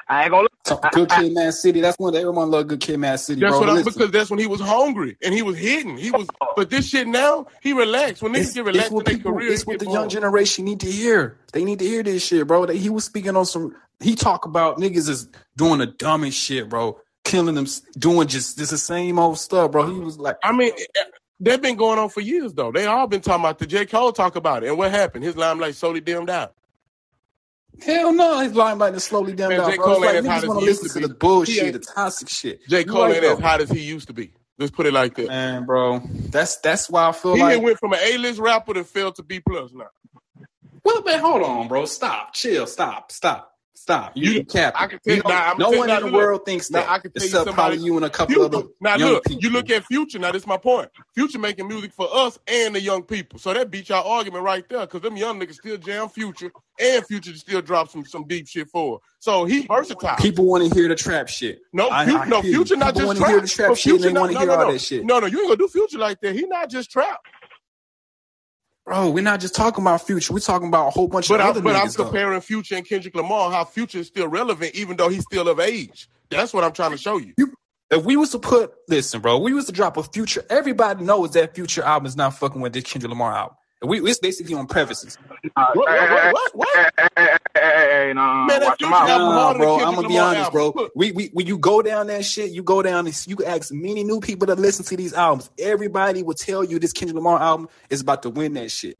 I 0.08 0.24
ain't 0.24 0.32
gonna. 0.32 0.48
So, 0.66 0.80
Good 0.92 1.10
Kid, 1.10 1.34
Mad 1.34 1.54
City. 1.54 1.82
That's 1.82 1.98
when 1.98 2.16
everyone 2.16 2.52
love. 2.52 2.68
Good 2.68 2.80
Kid, 2.80 2.98
Mad 2.98 3.20
City, 3.20 3.42
That's 3.42 3.58
bro. 3.58 3.62
what 3.62 3.70
I, 3.70 3.84
because 3.84 4.12
that's 4.12 4.30
when 4.30 4.40
he 4.40 4.48
was 4.48 4.62
hungry 4.62 5.18
and 5.24 5.34
he 5.34 5.42
was 5.42 5.58
hitting. 5.58 5.98
He 5.98 6.12
was, 6.12 6.28
but 6.56 6.70
this 6.70 6.90
shit 6.90 7.08
now 7.08 7.48
he 7.62 7.74
relaxed. 7.74 8.22
When 8.22 8.34
niggas 8.34 8.40
It's, 8.42 8.54
get 8.54 8.62
it's 8.62 8.68
relaxed 8.68 8.92
in 8.92 8.96
what 8.96 9.06
their 9.06 9.16
people, 9.16 9.34
career, 9.34 9.52
it's 9.52 9.62
it 9.62 9.68
what 9.68 9.80
the 9.80 9.90
young 9.90 10.10
generation 10.10 10.66
need 10.66 10.80
to 10.82 10.92
hear. 10.92 11.38
They 11.54 11.64
need 11.64 11.80
to 11.80 11.86
hear 11.86 12.04
this 12.04 12.26
shit, 12.26 12.46
bro. 12.48 12.66
They, 12.68 12.78
he 12.78 12.90
was 12.90 13.04
speaking 13.04 13.36
on 13.36 13.46
some. 13.46 13.76
He 14.00 14.16
talk 14.16 14.46
about 14.46 14.78
niggas 14.78 15.10
is 15.10 15.28
doing 15.56 15.80
the 15.80 15.88
dumbest 15.88 16.38
shit, 16.38 16.70
bro. 16.70 17.00
Killing 17.24 17.56
them, 17.56 17.66
doing 17.98 18.28
just 18.28 18.58
this 18.58 18.70
the 18.70 18.78
same 18.78 19.18
old 19.18 19.40
stuff, 19.40 19.72
bro. 19.72 19.92
He 19.92 20.00
was 20.00 20.20
like, 20.20 20.38
I 20.44 20.52
mean, 20.52 20.72
eh, 20.78 21.04
they've 21.40 21.62
been 21.62 21.76
going 21.76 21.98
on 21.98 22.10
for 22.10 22.22
years 22.22 22.54
though. 22.54 22.72
They 22.72 22.86
all 22.86 23.08
been 23.08 23.22
talking 23.22 23.44
about 23.44 23.58
the 23.58 23.66
J 23.66 23.88
Cole 23.88 24.12
talk 24.12 24.36
about 24.36 24.64
it, 24.64 24.68
and 24.68 24.78
what 24.78 24.92
happened? 24.92 25.24
His 25.24 25.36
limelight 25.36 25.74
slowly 25.76 26.02
dimmed 26.02 26.30
out. 26.30 26.54
Hell 27.82 28.14
no, 28.14 28.40
his 28.42 28.54
limelight 28.56 28.96
is 28.96 29.04
slowly 29.04 29.34
down, 29.34 29.56
Man, 29.56 29.58
down 29.58 29.72
J. 29.72 29.78
bro. 29.78 29.92
Cole 29.92 29.92
It's 29.92 30.04
like 30.04 30.16
ain't 30.16 30.26
as 30.28 30.28
hot 30.28 30.44
as 30.46 30.54
want 30.54 30.60
he 30.60 30.62
to 30.62 30.66
used 30.66 30.84
listen 30.84 30.90
to 30.90 30.94
to 30.94 31.00
the 31.00 31.10
be. 31.10 31.16
bullshit, 31.16 31.66
He 31.66 31.72
the 31.72 31.80
toxic 31.80 32.30
shit. 32.30 32.62
J 32.70 32.84
You 32.84 32.86
Cole 32.86 33.12
ain't 33.14 33.24
as 33.26 33.40
hot 33.40 33.62
as 33.62 33.70
he 33.72 33.82
used 33.82 34.08
to 34.08 34.14
be. 34.14 34.34
Let's 34.60 34.72
put 34.72 34.86
it 34.88 34.94
like 34.94 35.16
that. 35.16 35.28
Man, 35.28 35.66
bro, 35.66 36.02
that's 36.32 36.58
that's 36.60 36.90
why 36.90 37.08
I 37.10 37.12
feel 37.14 37.38
He 37.38 37.40
like. 37.40 37.54
had 37.54 37.64
went 37.64 37.80
from 37.80 37.94
an 37.94 38.00
A 38.04 38.18
list 38.18 38.40
rapper 38.40 38.74
to 38.76 38.84
fell 38.86 39.12
to 39.14 39.24
B 39.24 39.40
plus 39.42 39.72
now. 39.74 39.88
Well, 40.86 41.04
man, 41.04 41.20
hold 41.20 41.44
on, 41.44 41.68
bro. 41.70 41.86
Stop, 41.86 42.34
chill, 42.34 42.68
stop, 42.68 43.12
stop, 43.12 43.52
stop. 43.76 44.12
You, 44.16 44.24
You- 44.32 44.32
you 44.40 44.46
cap. 44.46 44.74
I 44.78 44.88
can 44.88 45.00
tell- 45.00 45.16
You 45.16 45.24
know, 45.24 45.30
nah, 45.30 45.54
no 45.58 45.70
one 45.70 45.88
nah, 45.88 45.98
in 45.98 46.04
the 46.04 46.06
look. 46.12 46.14
world 46.16 46.46
thinks 46.46 46.72
Now, 46.72 46.80
that. 46.82 46.90
I 46.90 47.00
can 47.00 47.12
tell 47.12 47.22
you 47.22 47.28
except 47.28 47.46
somebody- 47.46 47.56
probably 47.78 47.86
you 47.86 47.96
and 47.98 48.06
a 48.06 48.10
couple 48.10 48.36
Future, 48.36 48.46
other 48.58 48.68
now 48.82 48.96
look, 48.98 49.24
people. 49.26 49.42
you 49.42 49.50
look 49.52 49.70
at 49.70 49.86
Future. 49.86 50.20
Now 50.20 50.32
this 50.32 50.48
my 50.48 50.58
point. 50.58 50.90
Future 51.14 51.40
making 51.40 51.68
music 51.68 51.92
for 51.94 52.08
us 52.12 52.40
and 52.48 52.74
the 52.76 52.82
young 52.82 53.04
people. 53.04 53.38
So 53.40 53.54
that 53.54 53.70
beat 53.70 53.90
y'all 53.90 54.08
argument 54.10 54.44
right 54.44 54.68
there, 54.70 54.82
because 54.82 55.02
them 55.02 55.18
young 55.18 55.40
niggas 55.40 55.56
still 55.56 55.78
jam 55.78 56.10
Future, 56.10 56.52
and 56.80 57.06
Future 57.06 57.34
still 57.36 57.62
drop 57.62 57.90
some 57.90 58.06
some 58.06 58.26
deep 58.28 58.48
shit 58.48 58.68
for. 58.70 58.98
her. 58.98 59.00
So 59.20 59.46
he 59.46 59.66
versatile. 59.66 60.16
People 60.18 60.46
want 60.46 60.68
to 60.68 60.76
hear 60.76 60.88
the 60.88 60.96
trap 60.96 61.28
shit. 61.30 61.60
no, 61.74 61.88
I- 61.90 62.04
I 62.04 62.26
no, 62.28 62.42
you. 62.44 62.54
Future 62.54 62.76
not 62.76 62.94
People 62.96 63.10
just 63.14 63.22
wanna 63.22 63.32
hear 63.32 63.42
the 63.42 63.48
trap 63.48 63.70
shit 63.76 63.80
Future 63.84 64.10
they 64.14 64.20
wanna 64.20 64.34
no, 64.34 64.40
hear 64.40 64.48
no, 64.48 64.54
all 64.56 64.66
no. 64.68 64.72
that 64.74 64.80
shit. 64.80 65.06
No, 65.06 65.20
no, 65.20 65.28
you 65.28 65.40
ain't 65.40 65.48
gonna 65.48 65.58
do 65.58 65.68
Future 65.68 65.98
like 65.98 66.20
that. 66.22 66.36
He 66.36 66.46
not 66.46 66.70
just 66.70 66.92
trap. 66.92 67.20
Bro, 68.86 69.10
we're 69.12 69.24
not 69.24 69.40
just 69.40 69.56
talking 69.56 69.84
about 69.84 70.06
future. 70.06 70.32
We're 70.32 70.40
talking 70.40 70.68
about 70.68 70.88
a 70.88 70.92
whole 70.92 71.08
bunch 71.08 71.28
But, 71.28 71.40
of 71.40 71.46
I, 71.48 71.50
other 71.50 71.62
but 71.62 71.76
I'm 71.76 71.88
niggas. 71.88 71.98
though. 71.98 72.04
comparing 72.06 72.40
Future 72.42 72.76
and 72.76 72.88
Kendrick 72.88 73.16
Lamar, 73.16 73.52
how 73.52 73.64
Future 73.66 73.98
is 74.00 74.08
still 74.08 74.28
relevant, 74.28 74.76
even 74.76 74.96
though 74.96 75.10
he's 75.10 75.24
still 75.24 75.48
of 75.50 75.60
age. 75.60 76.08
That's 76.30 76.54
what 76.54 76.64
I'm 76.64 76.72
trying 76.72 76.92
to 76.92 76.98
show 76.98 77.18
you. 77.18 77.34
If 77.92 78.04
we 78.04 78.16
was 78.16 78.32
to 78.32 78.40
put, 78.40 78.74
listen, 78.88 79.22
bro, 79.22 79.40
we 79.40 79.54
was 79.54 79.66
to 79.66 79.72
drop 79.72 79.98
a 79.98 80.04
future. 80.04 80.44
Everybody 80.50 81.04
knows 81.04 81.32
that 81.32 81.56
future 81.56 81.84
album 81.84 82.06
is 82.08 82.16
not 82.16 82.36
fucking 82.38 82.62
with 82.62 82.74
this 82.74 82.84
Kendrick 82.84 83.10
Lamar 83.10 83.34
album. 83.34 83.58
We, 83.82 84.00
it's 84.02 84.20
basically 84.20 84.56
on 84.56 84.68
prefaces. 84.68 85.18
Uh, 85.56 85.66
What, 85.74 85.90
hey, 85.90 86.00
what, 86.00 86.24
hey, 86.24 86.32
what, 86.32 86.56
what? 86.56 86.76
hey, 86.76 86.90
hey, 86.98 87.08
hey, 87.18 87.24
hey, 87.26 87.38
hey, 87.62 87.88
hey, 88.08 88.14
nah, 88.14 88.46
Man, 88.46 88.60
that 88.62 88.66
watch 88.68 88.82
your 88.82 88.90
Future 88.90 89.06
mouth. 89.06 89.08
Nah, 89.20 89.54
bro, 89.58 89.80
I'm 89.80 89.96
gonna 89.96 90.08
be 90.08 90.18
honest, 90.18 90.54
album. 90.54 90.72
bro. 90.76 90.88
We, 90.96 91.12
we 91.12 91.28
when 91.34 91.46
you 91.46 91.58
go 91.58 91.82
down 91.82 92.08
that 92.08 92.26
shit, 92.26 92.52
you 92.52 92.64
go 92.64 92.82
down 92.82 93.06
this. 93.06 93.28
You 93.28 93.38
ask 93.46 93.72
many 93.74 94.04
new 94.04 94.20
people 94.22 94.48
that 94.48 94.58
listen 94.58 94.86
to 94.86 94.98
these 94.98 95.14
albums. 95.14 95.50
Everybody 95.60 96.24
will 96.24 96.34
tell 96.34 96.64
you 96.64 96.80
this 96.80 96.94
Kendrick 96.94 97.16
Lamar 97.16 97.40
album 97.42 97.70
is 97.90 98.02
about 98.02 98.24
to 98.24 98.30
win 98.30 98.54
that 98.54 98.72
shit. 98.72 98.98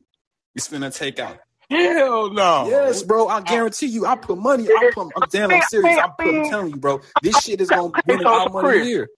It's 0.54 0.68
finna 0.68 0.94
take 0.96 1.20
out. 1.20 1.38
Hell 1.70 2.30
no. 2.32 2.68
Yes, 2.70 3.02
bro. 3.02 3.28
I 3.28 3.42
guarantee 3.42 3.88
you. 3.88 4.06
I 4.06 4.16
put 4.18 4.38
money. 4.38 4.68
I 4.68 4.92
put. 4.94 5.08
I'm 5.16 5.24
damn. 5.32 5.52
I'm 5.52 5.62
serious. 5.64 5.98
I'm, 5.98 6.12
put, 6.12 6.28
I'm 6.28 6.50
telling 6.50 6.70
you, 6.72 6.78
bro. 6.78 7.02
This 7.22 7.42
shit 7.42 7.60
is 7.62 7.70
gonna 7.70 7.94
win 8.06 8.20
an 8.20 8.26
So, 8.26 8.28
album 8.30 8.56
of 8.58 8.62
the 8.64 8.70
Chris, 8.70 8.88
year. 8.88 9.10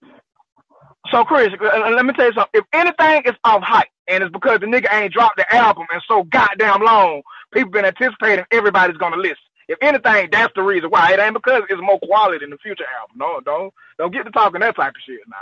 So, 1.10 1.24
Chris, 1.24 1.48
let 1.60 2.06
me 2.06 2.12
tell 2.14 2.26
you 2.26 2.32
something. 2.32 2.48
If 2.54 2.64
anything 2.72 3.22
is 3.26 3.36
off 3.44 3.62
hype, 3.62 3.88
and 4.08 4.22
it's 4.22 4.32
because 4.32 4.60
the 4.60 4.66
nigga 4.66 4.92
ain't 4.92 5.12
dropped 5.12 5.36
the 5.36 5.54
album 5.54 5.86
and 5.92 6.02
so 6.08 6.24
goddamn 6.24 6.82
long, 6.82 7.22
people 7.52 7.70
been 7.70 7.84
anticipating 7.84 8.44
everybody's 8.50 8.96
gonna 8.96 9.16
listen. 9.16 9.36
If 9.68 9.78
anything, 9.82 10.30
that's 10.32 10.52
the 10.54 10.62
reason 10.62 10.88
why. 10.88 11.12
It 11.12 11.20
ain't 11.20 11.34
because 11.34 11.62
it's 11.68 11.82
more 11.82 11.98
quality 12.00 12.38
than 12.38 12.50
the 12.50 12.58
future 12.58 12.84
album. 13.00 13.16
No, 13.18 13.40
don't 13.44 13.72
don't 13.98 14.12
get 14.12 14.24
to 14.24 14.30
talking 14.30 14.60
that 14.60 14.76
type 14.76 14.94
of 14.94 15.02
shit 15.06 15.20
now. 15.28 15.36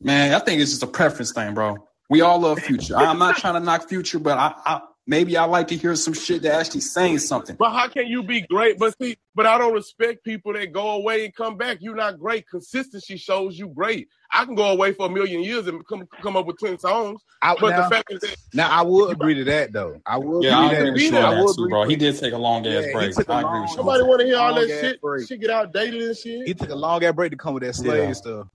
Man, 0.00 0.34
I 0.34 0.38
think 0.40 0.60
it's 0.60 0.70
just 0.70 0.82
a 0.82 0.86
preference 0.86 1.32
thing, 1.32 1.54
bro. 1.54 1.78
We 2.10 2.20
all 2.20 2.38
love 2.38 2.60
Future. 2.60 2.96
I'm 2.96 3.18
not 3.18 3.36
trying 3.36 3.54
to 3.54 3.60
knock 3.60 3.88
Future, 3.88 4.18
but 4.18 4.36
I, 4.36 4.54
I 4.66 4.80
maybe 5.06 5.36
I 5.36 5.44
like 5.44 5.68
to 5.68 5.76
hear 5.76 5.94
some 5.94 6.14
shit 6.14 6.42
that 6.42 6.54
actually 6.54 6.80
saying 6.80 7.18
something. 7.18 7.56
But 7.56 7.70
how 7.72 7.88
can 7.88 8.06
you 8.06 8.22
be 8.22 8.42
great? 8.42 8.78
But 8.78 8.96
see, 9.00 9.16
but 9.34 9.46
I 9.46 9.58
don't 9.58 9.74
respect 9.74 10.24
people 10.24 10.52
that 10.54 10.72
go 10.72 10.90
away 10.92 11.24
and 11.24 11.34
come 11.34 11.56
back. 11.56 11.78
You're 11.80 11.94
not 11.94 12.18
great. 12.18 12.48
Consistency 12.48 13.16
shows 13.16 13.58
you 13.58 13.68
great. 13.68 14.08
I 14.32 14.44
can 14.44 14.54
go 14.54 14.70
away 14.70 14.92
for 14.92 15.06
a 15.06 15.10
million 15.10 15.42
years 15.42 15.66
and 15.66 15.86
come 15.86 16.08
come 16.22 16.36
up 16.36 16.46
with 16.46 16.58
ten 16.58 16.78
songs. 16.78 17.20
I, 17.42 17.54
But 17.60 17.70
now, 17.70 17.88
the 17.88 17.94
fact 17.94 18.12
is 18.12 18.20
that 18.20 18.36
now 18.54 18.68
I 18.70 18.82
will 18.82 19.10
agree 19.10 19.34
to 19.34 19.44
that 19.44 19.72
though. 19.72 20.00
I 20.06 20.16
will 20.18 20.42
Yeah, 20.44 20.58
I 20.58 20.72
agree 20.72 20.88
agree 20.88 20.88
to 20.88 20.92
with 21.04 21.12
that. 21.12 21.20
you 21.20 21.26
I 21.26 21.28
on 21.38 21.44
will 21.44 21.54
too, 21.54 21.62
agree 21.64 21.70
bro. 21.70 21.84
He 21.84 21.96
did 21.96 22.18
take 22.18 22.32
a 22.32 22.38
long 22.38 22.66
ass 22.66 22.84
he 22.86 22.92
break. 22.92 23.14
took 23.14 23.28
a 23.28 23.32
I 23.32 23.40
agree 23.40 23.50
long- 23.50 23.62
with 23.62 23.70
you. 23.70 23.76
nobody 23.76 24.02
want 24.04 24.20
to 24.20 24.26
hear 24.26 24.36
all 24.38 24.54
that 24.54 24.68
shit. 24.68 25.00
break. 25.00 25.28
Shit 25.28 25.40
get 25.40 25.50
outdated 25.50 26.02
and 26.02 26.16
shit. 26.16 26.46
He 26.48 26.54
took 26.54 26.70
a 26.70 26.74
long 26.74 27.04
ass 27.04 27.14
break 27.14 27.30
to 27.30 27.36
come 27.36 27.54
with 27.54 27.62
that 27.62 27.74
slave 27.74 28.08
Yeah. 28.08 28.12
stuff. 28.12 28.46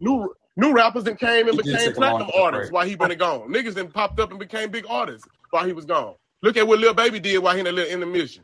New 0.00 0.34
new 0.56 0.72
rappers 0.72 1.04
that 1.04 1.18
came 1.18 1.48
and 1.48 1.56
He 1.56 1.62
became 1.62 1.76
take 1.78 1.88
a 1.88 1.92
platinum 1.94 2.26
break. 2.26 2.36
artists 2.40 2.72
while 2.72 2.86
he 2.86 2.94
been 2.94 3.16
gone. 3.18 3.48
Niggas 3.48 3.74
then 3.74 3.88
popped 3.90 4.20
up 4.20 4.30
and 4.30 4.38
became 4.38 4.70
big 4.70 4.84
artists 4.88 5.26
while 5.54 5.66
he 5.66 5.72
was 5.72 5.84
gone. 5.84 6.14
Look 6.42 6.56
at 6.56 6.66
what 6.66 6.80
Lil 6.80 6.94
Baby 6.94 7.20
did 7.20 7.38
while 7.38 7.54
he 7.54 7.60
in 7.60 7.66
the 7.66 7.72
little 7.72 7.92
intermission. 7.92 8.42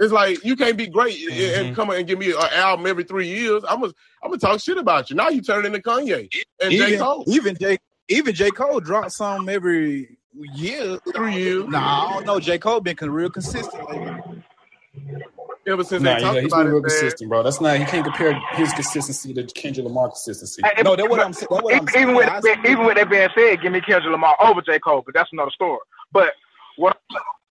It's 0.00 0.10
like 0.10 0.42
you 0.42 0.56
can't 0.56 0.76
be 0.76 0.86
great 0.88 1.20
and- 1.28 1.38
and 1.38 1.66
mm-hmm. 1.66 1.74
come 1.74 1.90
and 1.90 2.06
give 2.06 2.18
me 2.18 2.32
an 2.32 2.38
album 2.54 2.86
every 2.86 3.04
three 3.04 3.28
years. 3.28 3.62
I'm 3.68 3.82
gonna 3.82 3.92
I'm 4.22 4.30
gonna 4.30 4.40
talk 4.40 4.58
shit 4.58 4.78
about 4.78 5.10
you. 5.10 5.16
Now 5.16 5.28
you 5.28 5.42
turn 5.42 5.66
into 5.66 5.78
Kanye 5.80 6.28
and 6.60 6.72
J 6.72 6.88
Even, 6.88 6.98
Cole. 6.98 7.24
even 7.28 7.56
J 7.56 7.78
even 8.08 8.34
J 8.34 8.50
Cole 8.50 8.80
dropped 8.80 9.12
some 9.12 9.48
every 9.48 10.16
year. 10.54 10.98
Three 11.14 11.34
years 11.34 11.68
Nah, 11.68 12.08
I 12.08 12.12
don't 12.14 12.26
know. 12.26 12.40
J 12.40 12.58
Cole 12.58 12.80
been 12.80 12.96
real 12.98 13.30
consistent 13.30 13.88
lately. 13.90 14.42
Ever 15.66 15.84
since 15.84 16.02
Nah, 16.02 16.14
they 16.16 16.20
yeah, 16.20 16.26
talked 16.26 16.40
he's 16.42 16.52
about 16.52 16.64
been 16.64 16.72
real 16.72 16.78
it. 16.78 16.84
Consistent, 16.84 17.30
bro. 17.30 17.42
That's 17.42 17.60
not. 17.60 17.78
He 17.78 17.84
can't 17.84 18.04
compare 18.04 18.34
his 18.54 18.72
consistency 18.72 19.34
to 19.34 19.44
Kendrick 19.44 19.86
Lamar 19.86 20.08
consistency. 20.08 20.62
Hey, 20.64 20.82
No, 20.82 20.96
that's 20.96 21.08
what 21.08 21.20
I'm 21.20 21.32
saying. 21.32 21.48
That's 21.50 21.62
what 21.62 21.74
I'm 21.74 21.88
saying. 21.88 22.02
even 22.04 22.14
with 22.16 22.28
I 22.28 22.40
that, 22.40 22.66
even 22.66 22.84
with 22.86 22.96
that 22.96 23.10
being 23.10 23.28
said, 23.36 23.62
give 23.62 23.72
me 23.72 23.80
Kendrick 23.80 24.10
Lamar 24.12 24.36
over 24.40 24.62
J 24.62 24.78
Cole, 24.78 25.02
but 25.04 25.14
that's 25.14 25.30
another 25.32 25.50
story. 25.52 25.78
But 26.12 26.32
what 26.76 26.98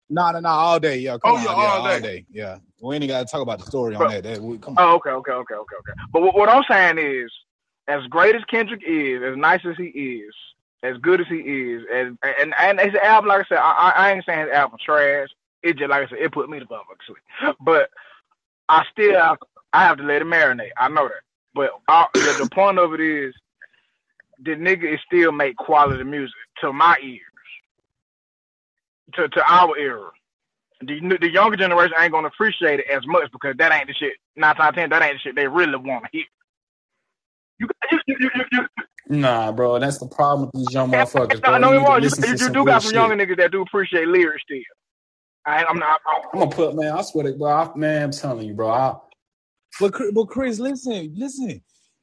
No, 0.10 0.32
no, 0.32 0.40
no, 0.40 0.50
all 0.50 0.80
day. 0.80 0.98
Yeah, 0.98 1.18
come 1.18 1.32
Oh, 1.34 1.38
on, 1.38 1.44
yeah, 1.44 1.50
yeah, 1.50 1.70
all 1.70 1.82
all 1.82 2.00
day. 2.00 2.02
day. 2.02 2.26
Yeah, 2.32 2.58
we 2.82 2.96
ain't 2.96 3.08
got 3.08 3.20
to 3.28 3.32
talk 3.32 3.42
about 3.42 3.60
the 3.60 3.66
story 3.66 3.96
on 3.96 4.00
Bro. 4.00 4.10
that. 4.10 4.24
that 4.24 4.42
we, 4.42 4.58
come 4.58 4.78
on. 4.78 4.90
Oh, 4.90 4.96
okay, 4.96 5.12
okay, 5.12 5.32
okay, 5.32 5.56
okay, 5.56 5.76
okay. 5.80 5.94
But 6.12 6.22
what, 6.24 6.36
what 6.36 6.50
I'm 6.50 6.64
saying 6.70 6.98
is, 7.00 7.32
as 7.88 8.04
great 8.10 8.36
as 8.36 8.44
Kendrick 8.50 8.82
is, 8.86 9.22
as 9.24 9.38
nice 9.38 9.62
as 9.66 9.76
he 9.78 9.86
is, 9.86 10.34
as 10.84 10.98
good 10.98 11.22
as 11.22 11.28
he 11.28 11.38
is, 11.38 11.84
and 11.94 12.18
and 12.24 12.54
and 12.60 12.80
his 12.80 12.96
album, 12.96 13.30
like 13.30 13.46
I 13.46 13.50
said, 13.50 13.58
I, 13.60 13.72
I 13.72 13.90
I 13.96 14.12
ain't 14.14 14.26
saying 14.26 14.42
his 14.48 14.52
album 14.52 14.80
trash. 14.84 15.30
It 15.64 15.78
just 15.78 15.90
like 15.90 16.08
I 16.08 16.10
said, 16.10 16.20
it 16.20 16.32
put 16.32 16.50
me 16.50 16.60
to 16.60 16.66
bum 16.66 16.82
sleep. 17.06 17.56
But 17.60 17.90
I 18.68 18.84
still 18.92 19.16
have, 19.20 19.38
I 19.74 19.84
have 19.84 19.98
to 19.98 20.04
let 20.04 20.22
it 20.22 20.28
marinate. 20.28 20.72
I 20.78 20.90
know 20.90 21.08
that. 21.08 21.22
But 21.54 21.72
I, 21.88 22.08
the, 22.14 22.44
the 22.44 22.50
point 22.54 22.80
of 22.80 22.94
it 22.94 23.02
is, 23.02 23.34
the 24.44 24.52
nigga 24.52 24.94
is 24.94 25.00
still 25.06 25.32
make 25.32 25.56
quality 25.58 26.04
music 26.04 26.34
to 26.62 26.74
my 26.74 26.98
ears, 27.04 27.22
to 29.14 29.28
to 29.28 29.44
our 29.48 29.78
era. 29.78 30.10
The, 30.82 31.18
the 31.22 31.30
younger 31.30 31.58
generation 31.58 31.96
ain't 32.00 32.12
gonna 32.12 32.28
appreciate 32.28 32.80
it 32.80 32.88
as 32.90 33.06
much 33.06 33.32
because 33.32 33.56
that 33.58 33.72
ain't 33.72 33.88
the 33.88 33.94
shit. 33.94 34.14
Nine 34.36 34.56
times 34.56 34.76
ten, 34.76 34.90
that 34.90 35.04
ain't 35.04 35.16
the 35.16 35.20
shit 35.20 35.36
they 35.36 35.48
really 35.48 35.76
want 35.76 36.06
to 36.06 36.10
hear. 36.12 36.26
You, 37.60 37.68
you, 37.92 38.00
you, 38.08 38.16
you, 38.20 38.30
you, 38.34 38.46
you, 38.52 38.68
Nah, 39.12 39.52
bro. 39.52 39.78
That's 39.78 39.98
the 39.98 40.08
problem 40.08 40.50
with 40.54 40.54
these 40.54 40.74
young 40.74 40.90
motherfuckers, 40.90 41.44
no, 41.44 41.58
bro. 41.58 41.58
no, 41.58 41.74
it 41.74 42.02
need. 42.02 42.40
You, 42.42 42.50
do 42.50 42.66
got 42.66 42.82
some 42.82 42.94
younger 42.94 43.16
niggas 43.16 43.38
that 43.38 43.52
do 43.52 43.62
appreciate 43.62 44.08
lyrics 44.08 44.44
still. 44.44 44.62
I, 45.46 45.64
I'm 45.66 45.80
not. 45.80 46.00
I'm, 46.08 46.22
I'm 46.34 46.40
gonna 46.40 46.52
put 46.52 46.76
man. 46.76 46.92
I 46.94 47.02
swear 47.02 47.26
to 47.32 47.34
bro. 47.38 47.74
Man, 47.76 48.04
I'm 48.04 48.12
telling 48.12 48.48
you, 48.48 48.54
bro. 48.54 48.70
I, 48.70 48.96
But 49.80 49.94
Chris- 49.94 50.12
but 50.14 50.26
Chris, 50.26 50.60
listen, 50.60 51.14
listen. 51.16 51.62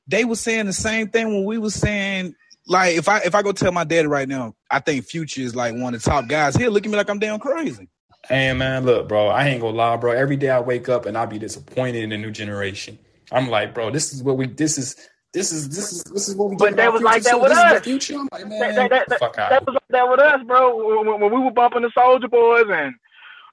They 0.09 0.24
were 0.24 0.36
saying 0.36 0.66
the 0.66 0.72
same 0.72 1.09
thing 1.09 1.28
when 1.28 1.45
we 1.45 1.59
were 1.59 1.70
saying 1.70 2.34
like 2.66 2.97
if 2.97 3.09
I 3.09 3.20
if 3.20 3.34
I 3.34 3.43
go 3.43 3.53
tell 3.53 3.72
my 3.72 3.84
daddy 3.84 4.09
right 4.09 4.28
now, 4.28 4.55
I 4.70 4.80
think 4.80 5.05
Future 5.05 5.43
is 5.43 5.55
like 5.55 5.74
one 5.74 5.95
of 5.95 6.03
the 6.03 6.11
top 6.11 6.28
guys. 6.28 6.57
He'll 6.57 6.72
look 6.72 6.84
at 6.84 6.91
me 6.91 6.97
like 6.97 7.11
I'm 7.11 7.18
damn 7.18 7.39
crazy. 7.39 7.89
Hey 8.28 8.53
man, 8.55 8.84
look, 8.84 9.09
bro, 9.09 9.28
I 9.28 9.47
ain't 9.49 9.61
gonna 9.61 9.76
lie, 9.76 9.97
bro. 9.97 10.12
Every 10.12 10.36
day 10.36 10.51
I 10.51 10.61
wake 10.61 10.89
up 10.89 11.07
and 11.07 11.16
I 11.16 11.26
be 11.26 11.39
disappointed 11.39 12.03
in 12.03 12.11
the 12.11 12.18
new 12.18 12.30
generation. 12.30 12.99
I'm 13.30 13.49
like, 13.49 13.74
bro, 13.74 13.91
this 13.91 14.12
is 14.12 14.22
what 14.22 14.36
we 14.36 14.47
this 14.47 14.78
is 14.78 14.97
this 15.32 15.53
is 15.53 15.68
this 15.68 15.93
is 15.93 16.05
this 16.05 16.28
is 16.28 16.36
what 16.36 16.51
we 16.51 16.57
But 16.57 16.76
that 16.76 16.93
was 16.93 17.03
like 17.03 17.22
that 17.24 17.32
to. 17.32 17.39
with 17.39 17.51
This 17.51 17.59
is 17.59 17.64
the 17.64 17.76
us. 17.76 17.84
future. 17.84 18.14
I'm 18.18 18.28
like, 18.32 18.47
man, 18.49 18.74
that, 18.74 18.91
that, 18.91 19.09
that, 19.09 19.18
fuck 19.18 19.36
that, 19.36 19.53
out. 19.53 19.66
was 19.66 19.76
that 19.91 20.09
with 20.11 20.20
us, 20.20 20.41
bro. 20.47 21.03
When, 21.05 21.20
when 21.20 21.32
we 21.32 21.41
were 21.45 21.51
bumping 21.51 21.82
the 21.82 21.89
Soulja 21.97 22.30
Boys 22.30 22.64
and 22.68 22.95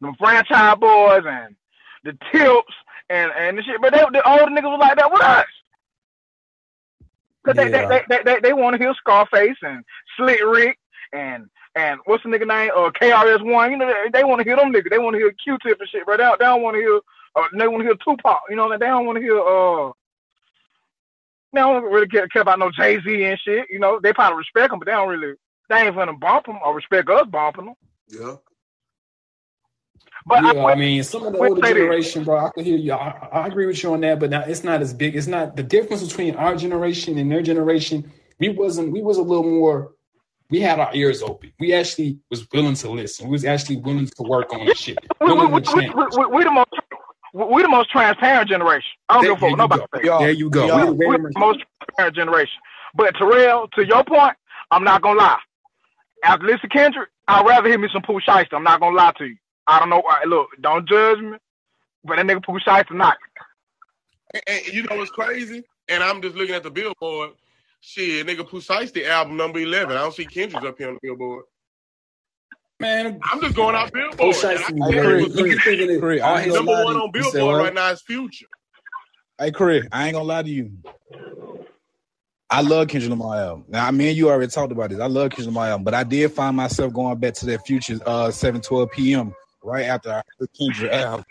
the 0.02 0.14
Franchize 0.22 0.80
Boyz 0.80 1.26
and 1.26 1.56
the 2.04 2.18
Tips 2.32 2.74
and 3.10 3.32
and 3.38 3.58
the 3.58 3.64
shit, 3.64 3.82
but 3.82 3.94
they, 3.94 4.00
the 4.00 4.28
older 4.30 4.46
niggas 4.52 4.64
was 4.64 4.80
like 4.80 4.98
that 4.98 5.12
with 5.12 5.22
us. 5.24 5.46
Cause 7.46 7.56
they, 7.56 7.70
Yeah. 7.70 7.88
they, 7.88 8.02
they, 8.10 8.24
they, 8.24 8.40
they 8.42 8.54
want 8.54 8.76
to 8.76 8.82
hear 8.82 8.94
Scarface 8.96 9.58
and 9.62 9.84
Slick 10.18 10.42
Rick 10.46 10.78
and 11.14 11.48
and 11.76 12.00
what's 12.06 12.24
the 12.24 12.30
nigga 12.30 12.48
name? 12.48 12.72
Uh, 12.76 12.90
KRS 12.92 13.44
One. 13.44 13.72
You 13.72 13.78
know 13.78 13.86
they, 13.88 14.10
they 14.20 14.24
want 14.24 14.40
to 14.40 14.46
hear 14.46 14.56
them 14.56 14.72
niggas. 14.74 14.90
They 14.90 14.98
want 14.98 15.14
to 15.16 15.20
hear 15.20 15.32
Q-Tip 15.44 15.80
and 15.80 15.90
shit, 15.90 16.04
but 16.06 16.18
they 16.18 16.24
don't, 16.24 16.40
they 16.40 16.46
don't 16.46 16.62
want 16.62 16.76
to 16.76 16.80
hear. 16.82 17.00
Uh, 17.36 17.44
they 17.58 17.68
want 17.68 17.82
to 17.82 17.86
hear 17.86 17.96
Tupac. 18.04 18.40
You 18.50 18.56
know 18.56 18.70
they 18.70 18.78
don't 18.78 19.06
want 19.06 19.18
to 19.18 19.22
hear. 19.22 19.40
Uh, 19.40 19.92
they 21.54 21.60
don't 21.62 21.84
really 21.84 22.08
care, 22.08 22.28
care 22.28 22.42
about 22.42 22.60
no 22.60 22.72
Jay 22.72 23.00
Z 23.02 23.24
and 23.24 23.40
shit. 23.40 23.68
You 23.70 23.80
know 23.80 24.00
they 24.02 24.14
probably 24.14 24.38
respect 24.38 24.72
them, 24.72 24.80
but 24.80 24.86
they 24.86 24.92
don't 24.94 25.10
really. 25.10 25.36
They 25.70 25.78
ain't 25.82 25.96
gonna 25.96 26.14
bump 26.14 26.46
them 26.46 26.60
or 26.64 26.74
respect 26.76 27.10
us 27.10 27.28
bumping 27.28 27.66
them. 27.66 27.76
Yeah. 28.08 28.36
But 30.26 30.44
yeah, 30.56 30.64
I, 30.64 30.72
I 30.72 30.76
mean, 30.76 31.04
some 31.04 31.24
of 31.24 31.34
the 31.34 31.40
older 31.40 31.54
wait, 31.62 31.62
wait. 31.64 31.74
generation, 31.76 32.24
bro, 32.24 32.48
I 32.48 32.50
can 32.50 32.64
hear 32.64 32.78
you. 32.78 32.94
I, 32.94 33.28
I 33.32 33.48
agree 33.48 33.68
with 33.68 33.82
you 33.84 33.94
on 33.94 34.02
that, 34.02 34.20
but 34.20 34.32
now 34.32 34.42
it's 34.42 34.64
not 34.64 34.82
as 34.82 34.94
big. 34.94 35.16
It's 35.16 35.28
not 35.28 35.56
the 35.56 35.62
difference 35.64 36.04
between 36.04 36.36
our 36.36 36.56
generation 36.56 37.18
and 37.20 37.32
their 37.32 37.44
generation. 37.44 38.12
We 38.40 38.50
wasn't. 38.50 38.92
We 38.92 39.02
was 39.02 39.18
a 39.18 39.22
little 39.22 39.44
more. 39.50 39.92
We 40.50 40.62
had 40.62 40.80
our 40.80 40.94
ears 40.96 41.22
open. 41.22 41.52
We 41.60 41.74
actually 41.74 42.20
was 42.30 42.48
willing 42.52 42.76
to 42.76 42.90
listen. 42.90 43.28
We 43.28 43.34
was 43.34 43.46
actually 43.46 43.78
willing 43.78 44.08
to 44.08 44.24
work 44.24 44.54
on 44.54 44.66
the 44.66 44.76
shit. 44.76 44.98
we, 45.22 45.32
we, 45.32 45.46
we, 45.46 45.46
we, 45.48 45.90
we, 46.18 46.26
we 46.28 46.44
the 46.44 46.52
most 46.52 46.70
we, 47.34 47.44
we 47.46 47.62
the 47.62 47.68
most 47.68 47.90
transparent 47.92 48.50
generation. 48.50 48.90
I 49.10 49.16
don't 49.16 49.24
There, 49.24 49.36
give 49.36 49.44
a 49.44 49.58
fuck 49.58 49.58
there 49.58 49.68
what 49.68 50.02
you 50.02 50.02
nobody 50.02 50.08
go. 50.08 50.20
say. 50.20 50.24
There 50.26 50.32
you 50.34 50.50
go. 50.50 50.66
y'all- 50.68 50.92
We 50.92 50.98
very 50.98 51.10
We're 51.22 51.32
the 51.32 51.40
most 51.40 51.64
transparent 51.84 52.16
generation. 52.16 52.54
But 52.96 53.16
Terrell, 53.16 53.68
to 53.76 53.86
your 53.86 54.04
point, 54.04 54.34
I'm 54.72 54.84
not 54.84 55.02
gonna 55.04 55.20
lie. 55.20 55.40
After 56.24 56.46
listen 56.46 56.62
to 56.62 56.68
Kendrick, 56.70 57.10
I'd 57.28 57.46
rather 57.46 57.68
hear 57.70 57.78
me 57.78 57.90
some 57.94 58.02
Pooh 58.02 58.20
Shiesty. 58.22 58.54
I'm 58.54 58.64
not 58.64 58.80
gonna 58.80 58.96
lie 58.96 59.12
to 59.18 59.26
you. 59.26 59.36
I 59.68 59.80
don't 59.80 59.90
know 59.90 60.02
why. 60.02 60.24
Look, 60.28 60.50
don't 60.62 60.88
judge 60.88 61.20
me. 61.20 61.38
But 62.04 62.18
that 62.18 62.26
nigga 62.26 62.44
Pooh 62.44 62.60
Shiesty 62.60 62.92
not. 62.92 63.18
And, 64.34 64.44
and 64.48 64.68
you 64.68 64.84
know 64.84 64.98
what's 64.98 65.10
crazy? 65.12 65.64
And 65.90 66.04
I'm 66.04 66.22
just 66.22 66.36
looking 66.36 66.56
at 66.56 66.64
the 66.64 66.70
billboard. 66.72 67.32
Shit, 67.82 68.26
nigga 68.26 68.48
Precisely 68.48 69.06
album 69.06 69.38
number 69.38 69.60
eleven. 69.60 69.96
I 69.96 70.02
don't 70.02 70.14
see 70.14 70.26
Kendrick's 70.26 70.66
up 70.66 70.78
here 70.78 70.88
on 70.90 70.96
the 70.96 71.00
billboard. 71.04 71.44
man. 72.80 73.20
I'm 73.24 73.40
just 73.42 73.56
going 73.56 73.76
out 73.76 73.92
billboard. 73.94 74.20
Oh, 74.20 74.26
and 74.28 74.36
shit, 74.36 74.46
I 74.46 74.54
you 74.54 74.60
can 74.66 74.78
tell 74.78 74.90
Chris, 74.92 74.96
you 74.96 75.46
you 75.46 75.52
what's 75.52 75.54
keep 75.56 75.62
thinking 75.64 75.92
it. 75.96 76.00
Chris, 76.00 76.22
I 76.22 76.28
all 76.30 76.38
ain't 76.38 76.46
his- 76.46 76.56
number 76.56 76.72
lie 76.72 76.84
one 76.84 76.96
on 76.98 77.12
You 77.14 77.24
said 77.24 77.34
billboard 77.34 77.64
right 77.64 77.74
now 77.74 77.92
is 77.92 78.02
Future. 78.02 78.48
Hey, 79.40 79.52
Chris, 79.52 79.86
I 79.92 80.06
ain't 80.08 80.14
gonna 80.14 80.26
lie 80.26 80.42
to 80.44 80.50
you. 80.50 80.72
I 82.50 82.62
love 82.62 82.88
Kendrick 82.88 83.10
Lamar 83.10 83.36
album. 83.38 83.66
Now, 83.68 83.86
I 83.88 83.92
mean, 83.92 84.16
you 84.16 84.30
already 84.30 84.52
talked 84.52 84.72
about 84.72 84.90
this. 84.92 85.00
I 85.00 85.08
love 85.08 85.32
Kendrick 85.32 85.48
Lamar 85.48 85.68
album, 85.68 85.84
but 85.84 85.94
I 85.94 86.04
did 86.04 86.32
find 86.32 86.56
myself 86.56 86.94
going 86.94 87.18
back 87.20 87.34
to 87.36 87.46
that 87.48 87.66
Future 87.66 88.00
uh 88.06 88.32
7 88.32 88.62
12 88.62 88.92
p.m. 88.92 89.34
right 89.66 89.86
after 89.86 90.12
I 90.12 90.22
heard 90.40 90.50
Kendrick 90.58 90.92
album. 90.94 91.26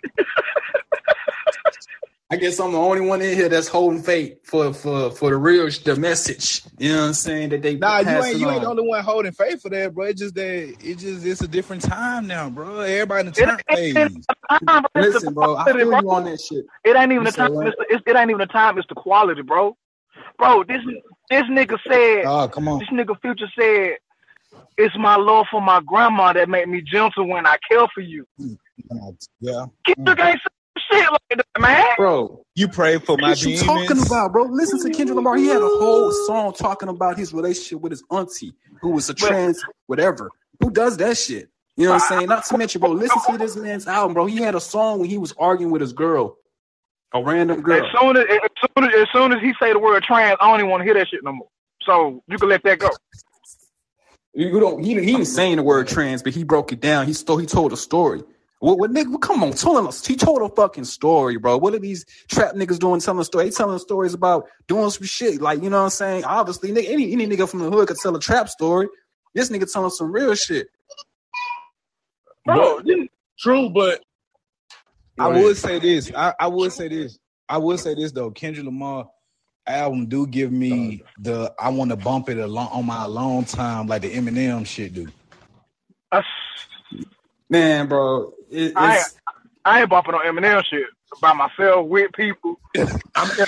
I 2.30 2.36
guess 2.36 2.58
I'm 2.58 2.72
the 2.72 2.78
only 2.78 3.02
one 3.02 3.20
in 3.22 3.36
here 3.36 3.48
that's 3.48 3.68
holding 3.68 4.02
faith 4.02 4.38
for 4.44 4.72
for 4.72 5.10
for 5.12 5.30
the 5.30 5.36
real 5.36 5.68
the 5.84 5.94
message. 5.94 6.62
You 6.78 6.88
know 6.92 7.00
what 7.02 7.06
I'm 7.08 7.14
saying? 7.14 7.50
That 7.50 7.62
they 7.62 7.76
Nah, 7.76 7.98
you 8.00 8.08
ain't 8.08 8.38
you 8.38 8.50
ain't 8.50 8.62
the 8.62 8.68
only 8.68 8.88
one 8.88 9.04
holding 9.04 9.30
faith 9.32 9.62
for 9.62 9.68
that, 9.68 9.94
bro. 9.94 10.06
It's 10.06 10.20
just 10.20 10.34
that 10.34 10.74
it 10.82 10.98
just 10.98 11.24
it's 11.24 11.42
a 11.42 11.48
different 11.48 11.82
time 11.82 12.26
now, 12.26 12.48
bro. 12.50 12.80
Everybody 12.80 13.28
in 13.28 13.32
the 13.32 13.42
It- 13.42 13.44
turn 13.46 13.60
it- 13.68 13.76
phase. 13.76 14.26
Time, 14.66 14.84
Listen, 14.96 15.34
bro, 15.34 15.56
I 15.56 15.62
quality, 15.64 15.78
feel 15.80 15.90
bro. 15.90 16.00
you 16.00 16.10
on 16.10 16.24
that 16.24 16.40
shit. 16.40 16.64
It 16.84 16.96
ain't 16.96 17.12
even 17.12 17.24
You 17.24 17.30
the 17.30 17.36
time. 17.36 17.52
It's 17.66 17.76
the, 17.76 17.86
it's, 17.90 18.02
it 18.06 18.16
ain't 18.16 18.30
even 18.30 18.38
the 18.38 18.46
time. 18.46 18.78
It's 18.78 18.88
the 18.88 18.94
quality, 18.94 19.42
bro. 19.42 19.76
Bro, 20.38 20.64
this 20.64 20.80
this 21.30 21.42
nigga 21.44 21.78
said. 21.86 22.24
Oh, 22.26 22.48
come 22.48 22.68
on. 22.68 22.78
This 22.80 22.88
nigga 22.88 23.20
Future 23.20 23.46
said, 23.56 23.98
"It's 24.76 24.96
my 24.98 25.16
love 25.16 25.46
for 25.50 25.60
my 25.60 25.80
grandma 25.84 26.32
that 26.32 26.48
made 26.48 26.68
me 26.68 26.82
gentle 26.82 27.28
when 27.28 27.46
I 27.46 27.56
care 27.68 27.86
for 27.94 28.00
you." 28.00 28.26
Mm, 28.40 28.58
yeah. 29.40 29.66
Kendrick 29.86 30.18
mm. 30.18 30.26
ain't 30.26 30.40
saying 30.40 31.00
shit 31.02 31.10
like 31.10 31.20
that, 31.36 31.60
man. 31.60 31.84
Bro, 31.96 32.44
You 32.54 32.68
pray 32.68 32.98
for 32.98 33.16
my 33.18 33.30
what 33.30 33.42
you 33.42 33.58
talking 33.58 34.00
about, 34.04 34.32
bro? 34.32 34.44
Listen 34.44 34.80
to 34.82 34.96
Kendrick 34.96 35.16
Lamar. 35.16 35.36
He 35.36 35.46
had 35.46 35.62
a 35.62 35.66
whole 35.66 36.10
song 36.26 36.52
talking 36.52 36.88
about 36.88 37.18
his 37.18 37.32
relationship 37.32 37.80
with 37.80 37.92
his 37.92 38.02
auntie, 38.10 38.54
who 38.80 38.90
was 38.90 39.08
a 39.08 39.14
trans 39.14 39.62
whatever. 39.86 40.30
Who 40.60 40.70
does 40.70 40.96
that 40.98 41.16
shit? 41.16 41.48
You 41.76 41.86
know 41.86 41.92
what 41.92 42.02
I'm 42.02 42.08
saying? 42.08 42.28
Not 42.28 42.44
to 42.46 42.58
mention, 42.58 42.80
bro. 42.80 42.90
Listen 42.90 43.32
to 43.32 43.38
this 43.38 43.56
man's 43.56 43.86
album, 43.88 44.14
bro. 44.14 44.26
He 44.26 44.36
had 44.36 44.54
a 44.54 44.60
song 44.60 45.00
when 45.00 45.10
he 45.10 45.18
was 45.18 45.34
arguing 45.38 45.72
with 45.72 45.80
his 45.80 45.92
girl, 45.92 46.36
a 47.12 47.22
random 47.22 47.62
girl. 47.62 47.84
As 47.84 48.00
soon 48.00 48.16
as, 48.16 48.24
as 48.30 48.70
soon 48.76 48.84
as 48.84 48.94
as 48.94 49.08
soon 49.12 49.32
as 49.32 49.40
he 49.40 49.52
say 49.60 49.72
the 49.72 49.78
word 49.78 50.02
trans, 50.04 50.36
I 50.40 50.48
don't 50.48 50.60
even 50.60 50.70
want 50.70 50.82
to 50.82 50.84
hear 50.84 50.94
that 50.94 51.08
shit 51.08 51.24
no 51.24 51.32
more. 51.32 51.48
So 51.82 52.22
you 52.28 52.38
can 52.38 52.48
let 52.48 52.62
that 52.62 52.78
go. 52.78 52.90
You 54.34 54.58
don't. 54.60 54.82
He, 54.82 55.00
he 55.02 55.14
ain't 55.14 55.26
saying 55.26 55.56
the 55.56 55.62
word 55.62 55.86
trans, 55.88 56.22
but 56.22 56.34
he 56.34 56.44
broke 56.44 56.72
it 56.72 56.80
down. 56.80 57.06
He 57.06 57.12
stole. 57.12 57.38
He 57.38 57.46
told 57.46 57.72
a 57.72 57.76
story. 57.76 58.22
What, 58.60 58.78
what 58.78 58.90
nigga? 58.90 59.20
Come 59.20 59.42
on, 59.42 59.52
telling 59.52 59.86
us. 59.86 60.04
He 60.04 60.16
told 60.16 60.42
a 60.42 60.48
fucking 60.54 60.84
story, 60.84 61.36
bro. 61.36 61.58
What 61.58 61.74
are 61.74 61.78
these 61.78 62.04
trap 62.28 62.54
niggas 62.54 62.78
doing? 62.78 63.00
Telling 63.00 63.20
a 63.20 63.24
story. 63.24 63.44
They 63.44 63.50
telling 63.50 63.78
stories 63.78 64.14
about 64.14 64.48
doing 64.66 64.90
some 64.90 65.06
shit. 65.06 65.40
Like 65.40 65.62
you 65.62 65.70
know 65.70 65.78
what 65.78 65.84
I'm 65.84 65.90
saying? 65.90 66.24
Obviously, 66.24 66.72
nigga, 66.72 66.88
any 66.90 67.12
any 67.12 67.26
nigga 67.26 67.48
from 67.48 67.60
the 67.60 67.70
hood 67.70 67.88
could 67.88 67.98
tell 67.98 68.16
a 68.16 68.20
trap 68.20 68.48
story. 68.48 68.88
This 69.34 69.50
nigga 69.50 69.70
telling 69.70 69.90
some 69.90 70.10
real 70.12 70.34
shit. 70.34 70.68
bro. 72.44 72.80
But- 72.82 73.08
True, 73.38 73.68
but 73.68 74.00
I 75.18 75.28
would 75.28 75.56
say 75.56 75.78
this. 75.80 76.10
I, 76.14 76.32
I 76.38 76.46
would 76.46 76.72
say 76.72 76.88
this. 76.88 77.18
I 77.48 77.58
would 77.58 77.80
say 77.80 77.94
this 77.94 78.12
though. 78.12 78.30
Kendrick 78.30 78.64
Lamar 78.64 79.10
album 79.66 80.06
do 80.06 80.26
give 80.26 80.52
me 80.52 81.02
the 81.18 81.52
I 81.58 81.70
want 81.70 81.90
to 81.90 81.96
bump 81.96 82.28
it 82.28 82.38
along 82.38 82.68
on 82.72 82.86
my 82.86 83.06
long 83.06 83.44
time 83.44 83.86
like 83.86 84.02
the 84.02 84.14
Eminem 84.14 84.66
shit 84.66 84.94
do. 84.94 85.06
that's- 86.10 86.24
Man, 87.50 87.88
bro, 87.88 88.32
it, 88.50 88.72
I- 88.76 88.96
it's 88.96 89.18
I 89.64 89.80
ain't 89.80 89.90
bumping 89.90 90.14
on 90.14 90.24
Eminem 90.24 90.62
shit 90.64 90.86
by 91.20 91.32
myself 91.32 91.86
with 91.86 92.12
people. 92.12 92.58
I'm, 93.14 93.28
bumping 93.28 93.44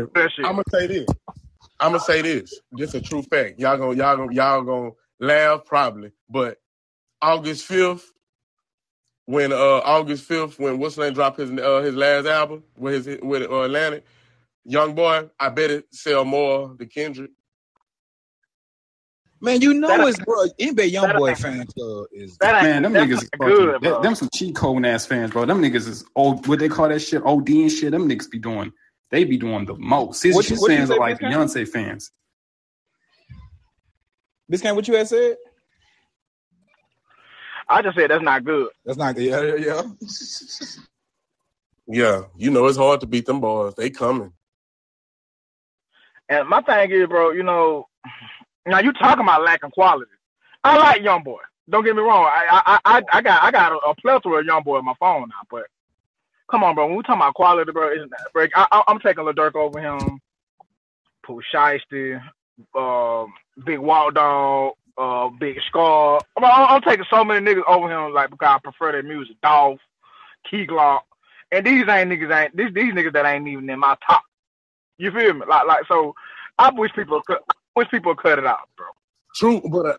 on 0.00 0.08
that 0.14 0.30
shit. 0.34 0.44
I'm 0.44 0.52
gonna 0.56 0.62
say 0.72 0.86
this. 0.86 1.06
I'm 1.78 1.92
gonna 1.92 2.00
say 2.00 2.22
this. 2.22 2.60
Just 2.74 2.94
a 2.94 3.00
true 3.00 3.22
fact. 3.22 3.58
Y'all 3.58 3.76
gonna 3.76 3.96
y'all 3.96 4.16
gonna 4.16 4.32
y'all 4.32 4.62
gonna 4.62 4.90
laugh 5.20 5.64
probably, 5.64 6.12
but 6.28 6.58
August 7.20 7.64
fifth, 7.66 8.12
when 9.26 9.52
uh 9.52 9.56
August 9.84 10.24
fifth, 10.24 10.58
when 10.58 10.78
what's 10.78 10.94
his 10.96 11.04
name 11.04 11.14
dropped 11.14 11.38
his 11.38 11.50
uh 11.50 11.82
his 11.82 11.94
last 11.94 12.26
album 12.26 12.62
with 12.76 13.06
his 13.06 13.18
with 13.22 13.42
uh, 13.50 13.60
Atlantic, 13.62 14.04
Young 14.64 14.94
Boy, 14.94 15.28
I 15.40 15.48
bet 15.48 15.70
it 15.70 15.86
sell 15.92 16.24
more 16.24 16.74
than 16.78 16.88
Kendrick. 16.88 17.30
Man, 19.40 19.60
you 19.60 19.74
know 19.74 19.88
That- 19.88 20.06
it's 20.06 20.20
bro. 20.20 20.44
NBA 20.60 20.86
Young 20.90 21.08
that- 21.08 21.16
Boy 21.16 21.34
fan 21.34 21.66
club 21.66 22.06
is 22.12 22.36
that 22.38 22.62
Man, 22.62 22.82
them 22.82 22.92
niggas 22.92 23.22
is 23.22 23.28
fucking, 23.36 23.56
good, 23.56 23.80
them, 23.82 24.02
them 24.02 24.14
some 24.14 24.28
cheat 24.32 24.54
code 24.54 24.86
ass 24.86 25.04
fans, 25.04 25.32
bro. 25.32 25.44
Them 25.44 25.60
niggas 25.60 25.88
is 25.88 26.04
old. 26.14 26.46
What 26.46 26.60
they 26.60 26.68
call 26.68 26.88
that 26.88 27.00
shit? 27.00 27.22
OD 27.24 27.62
and 27.62 27.72
shit. 27.72 27.90
Them 27.90 28.08
niggas 28.08 28.30
be 28.30 28.38
doing. 28.38 28.72
They 29.10 29.24
be 29.24 29.36
doing 29.36 29.64
the 29.66 29.74
most. 29.74 30.20
Scissor 30.20 30.36
What 30.36 30.48
you- 30.48 30.60
what 30.60 30.70
fans 30.70 30.88
say, 30.90 30.94
are 30.94 30.98
like 31.00 31.18
Big 31.18 31.28
Beyonce 31.28 31.68
fans. 31.68 32.12
this 34.48 34.60
kind 34.60 34.76
what 34.76 34.86
you 34.86 34.94
had 34.94 35.08
said. 35.08 35.36
I 37.68 37.80
just 37.82 37.96
said 37.96 38.10
that's 38.10 38.22
not 38.22 38.44
good. 38.44 38.68
That's 38.84 38.98
not 38.98 39.18
yeah 39.18 39.40
yeah 39.42 39.54
yeah. 39.56 39.82
Yeah, 41.88 42.22
you 42.36 42.50
know 42.50 42.66
it's 42.66 42.78
hard 42.78 43.00
to 43.00 43.06
beat 43.06 43.26
them 43.26 43.40
boys. 43.40 43.74
They 43.74 43.90
coming. 43.90 44.32
And 46.28 46.48
my 46.48 46.62
thing 46.62 46.90
is, 46.90 47.06
bro, 47.08 47.32
you 47.32 47.42
know, 47.42 47.88
now 48.66 48.80
you 48.80 48.92
talking 48.92 49.24
about 49.24 49.44
lacking 49.44 49.70
quality. 49.70 50.10
I 50.64 50.76
like 50.78 51.02
Young 51.02 51.22
Boy. 51.22 51.40
Don't 51.68 51.84
get 51.84 51.96
me 51.96 52.02
wrong. 52.02 52.24
I 52.24 52.80
I 52.84 52.98
I, 52.98 53.02
I 53.12 53.22
got 53.22 53.42
I 53.42 53.50
got 53.50 53.72
a, 53.72 53.76
a 53.90 53.94
plethora 53.96 54.40
of 54.40 54.46
Young 54.46 54.62
Boy 54.62 54.78
on 54.78 54.84
my 54.84 54.94
phone 55.00 55.28
now, 55.28 55.46
but 55.50 55.64
come 56.50 56.64
on, 56.64 56.74
bro. 56.74 56.86
When 56.86 56.96
we 56.96 57.02
talking 57.02 57.22
about 57.22 57.34
quality, 57.34 57.72
bro, 57.72 57.92
isn't 57.92 58.12
bro 58.32 58.46
I, 58.54 58.66
I, 58.72 58.82
I'm 58.88 59.00
taking 59.00 59.24
Lil 59.24 59.34
Durk 59.34 59.54
over 59.54 59.80
him. 59.80 60.20
Pooh 61.24 61.40
Shiesty, 61.54 62.20
um, 62.76 63.32
Big 63.64 63.78
Walk 63.78 64.14
Dog, 64.14 64.74
uh, 64.98 65.28
Big 65.28 65.56
Scarr. 65.68 66.22
I'm, 66.36 66.44
I'm, 66.44 66.66
I'm 66.68 66.82
taking 66.82 67.06
so 67.10 67.24
many 67.24 67.44
niggas 67.44 67.62
over 67.68 67.90
him, 67.90 68.12
like 68.12 68.30
because 68.30 68.56
I 68.56 68.58
prefer 68.62 68.92
their 68.92 69.02
music. 69.02 69.36
Dolph, 69.42 69.80
Key 70.50 70.66
Glock, 70.66 71.00
and 71.52 71.64
these 71.66 71.88
ain't 71.88 72.10
niggas 72.10 72.44
ain't 72.44 72.56
these 72.56 72.72
these 72.74 72.92
niggas 72.92 73.12
that 73.12 73.26
ain't 73.26 73.48
even 73.48 73.68
in 73.70 73.78
my 73.78 73.96
top. 74.08 74.22
You 74.98 75.10
feel 75.10 75.34
me? 75.34 75.46
Like 75.48 75.66
like 75.66 75.86
so. 75.86 76.14
I 76.58 76.70
wish 76.70 76.92
people 76.94 77.20
cut. 77.22 77.42
I 77.50 77.54
wish 77.76 77.88
people 77.90 78.14
cut 78.14 78.38
it 78.38 78.46
out, 78.46 78.68
bro. 78.76 78.86
True, 79.34 79.62
but 79.70 79.86
uh, 79.86 79.98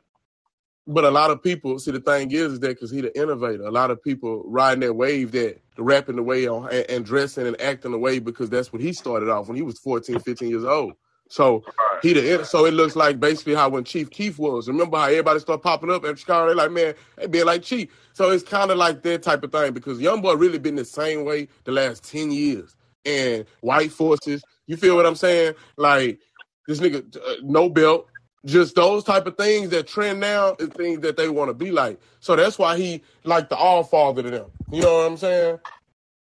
but 0.88 1.06
a 1.06 1.12
lot 1.12 1.32
of 1.32 1.42
people 1.42 1.80
see 1.80 1.92
the 1.92 2.00
thing 2.00 2.32
is, 2.32 2.54
is 2.54 2.60
that 2.60 2.70
because 2.70 2.92
he 2.92 3.02
the 3.02 3.18
innovator. 3.20 3.64
A 3.64 3.72
lot 3.72 3.92
of 3.92 4.04
people 4.04 4.44
riding 4.46 4.82
that 4.82 4.94
wave 4.94 5.32
that 5.32 5.62
rapping 5.78 6.18
the 6.18 6.24
way 6.24 6.48
on 6.48 6.70
and, 6.72 6.86
and 6.90 7.06
dressing 7.06 7.48
and 7.48 7.60
acting 7.62 7.92
the 7.92 7.98
way 7.98 8.20
because 8.20 8.50
that's 8.50 8.74
what 8.74 8.82
he 8.82 8.94
started 8.94 9.30
off 9.30 9.48
when 9.48 9.56
he 9.56 9.64
was 9.64 9.80
14, 9.80 10.20
15 10.20 10.50
years 10.50 10.66
old. 10.66 10.94
So 11.30 11.64
he 12.02 12.14
the 12.14 12.44
so 12.44 12.66
it 12.66 12.74
looks 12.74 12.96
like 12.96 13.20
basically 13.20 13.56
how 13.56 13.70
when 13.70 13.86
Chief 13.86 14.10
Keef 14.10 14.38
was. 14.38 14.68
Remember 14.68 14.98
how 14.98 15.06
everybody 15.06 15.40
started 15.40 15.64
popping 15.64 15.90
up 15.90 16.04
at 16.04 16.20
Chicago? 16.20 16.50
They 16.50 16.56
like, 16.56 16.72
man, 16.72 16.94
they 17.18 17.28
being 17.28 17.46
like 17.46 17.64
Chief. 17.64 17.90
So 18.12 18.30
it's 18.30 18.44
kind 18.44 18.70
of 18.70 18.78
like 18.78 19.02
that 19.04 19.24
type 19.24 19.44
of 19.44 19.52
thing 19.52 19.74
because 19.74 20.00
Young 20.02 20.22
Boy 20.22 20.34
really 20.34 20.60
been 20.60 20.76
the 20.76 20.86
same 20.86 21.24
way 21.24 21.48
the 21.64 21.72
last 21.72 22.04
ten 22.04 22.30
years. 22.32 22.76
And 23.06 23.46
white 23.62 23.92
forces, 23.92 24.44
you 24.68 24.78
feel 24.78 24.96
what 24.96 25.06
I'm 25.06 25.16
saying? 25.16 25.56
Like 25.78 26.20
this 26.68 26.80
nigga, 26.80 27.18
uh, 27.18 27.36
no 27.44 27.70
belt, 27.70 28.08
just 28.46 28.76
those 28.76 29.04
type 29.04 29.28
of 29.28 29.38
things 29.38 29.70
that 29.70 29.88
trend 29.88 30.20
now 30.20 30.56
is 30.60 30.70
things 30.70 31.02
that 31.02 31.18
they 31.18 31.30
want 31.30 31.50
to 31.50 31.54
be 31.54 31.72
like. 31.72 32.00
So 32.20 32.36
that's 32.36 32.60
why 32.60 32.78
he 32.78 33.04
like 33.24 33.50
the 33.50 33.56
all 33.58 33.84
father 33.84 34.24
to 34.24 34.32
them. 34.32 34.52
You 34.72 34.82
know 34.84 34.98
what 34.98 35.08
I'm 35.08 35.18
saying? 35.18 35.60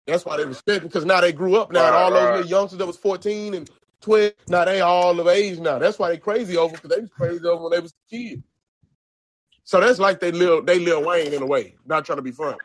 That's 0.06 0.24
why 0.26 0.36
they 0.38 0.44
respect 0.46 0.82
him 0.82 0.88
because 0.88 1.06
now 1.06 1.20
they 1.20 1.32
grew 1.32 1.56
up 1.56 1.72
now, 1.72 1.86
and 1.86 1.96
all 1.96 2.12
those 2.12 2.30
little 2.30 2.46
youngsters 2.50 2.78
that 2.78 2.86
was 2.86 2.98
14 2.98 3.54
and 3.54 3.70
12, 4.02 4.32
now 4.48 4.64
they 4.66 4.80
all 4.82 5.18
of 5.20 5.28
age 5.28 5.60
now. 5.60 5.78
That's 5.78 5.98
why 5.98 6.10
they 6.10 6.18
crazy 6.18 6.56
over 6.56 6.74
because 6.76 6.90
they 6.90 7.00
was 7.00 7.10
crazy 7.10 7.46
over 7.46 7.64
when 7.64 7.72
they 7.72 7.80
was 7.80 7.94
kids. 8.10 8.42
So 9.64 9.80
that's 9.80 9.98
like 10.00 10.20
they 10.20 10.32
little 10.32 10.62
they 10.62 10.78
Lil 10.78 11.04
Wayne 11.04 11.34
in 11.34 11.42
a 11.42 11.46
way, 11.46 11.76
not 11.86 12.04
trying 12.04 12.18
to 12.18 12.22
be 12.22 12.32
funny. 12.32 12.58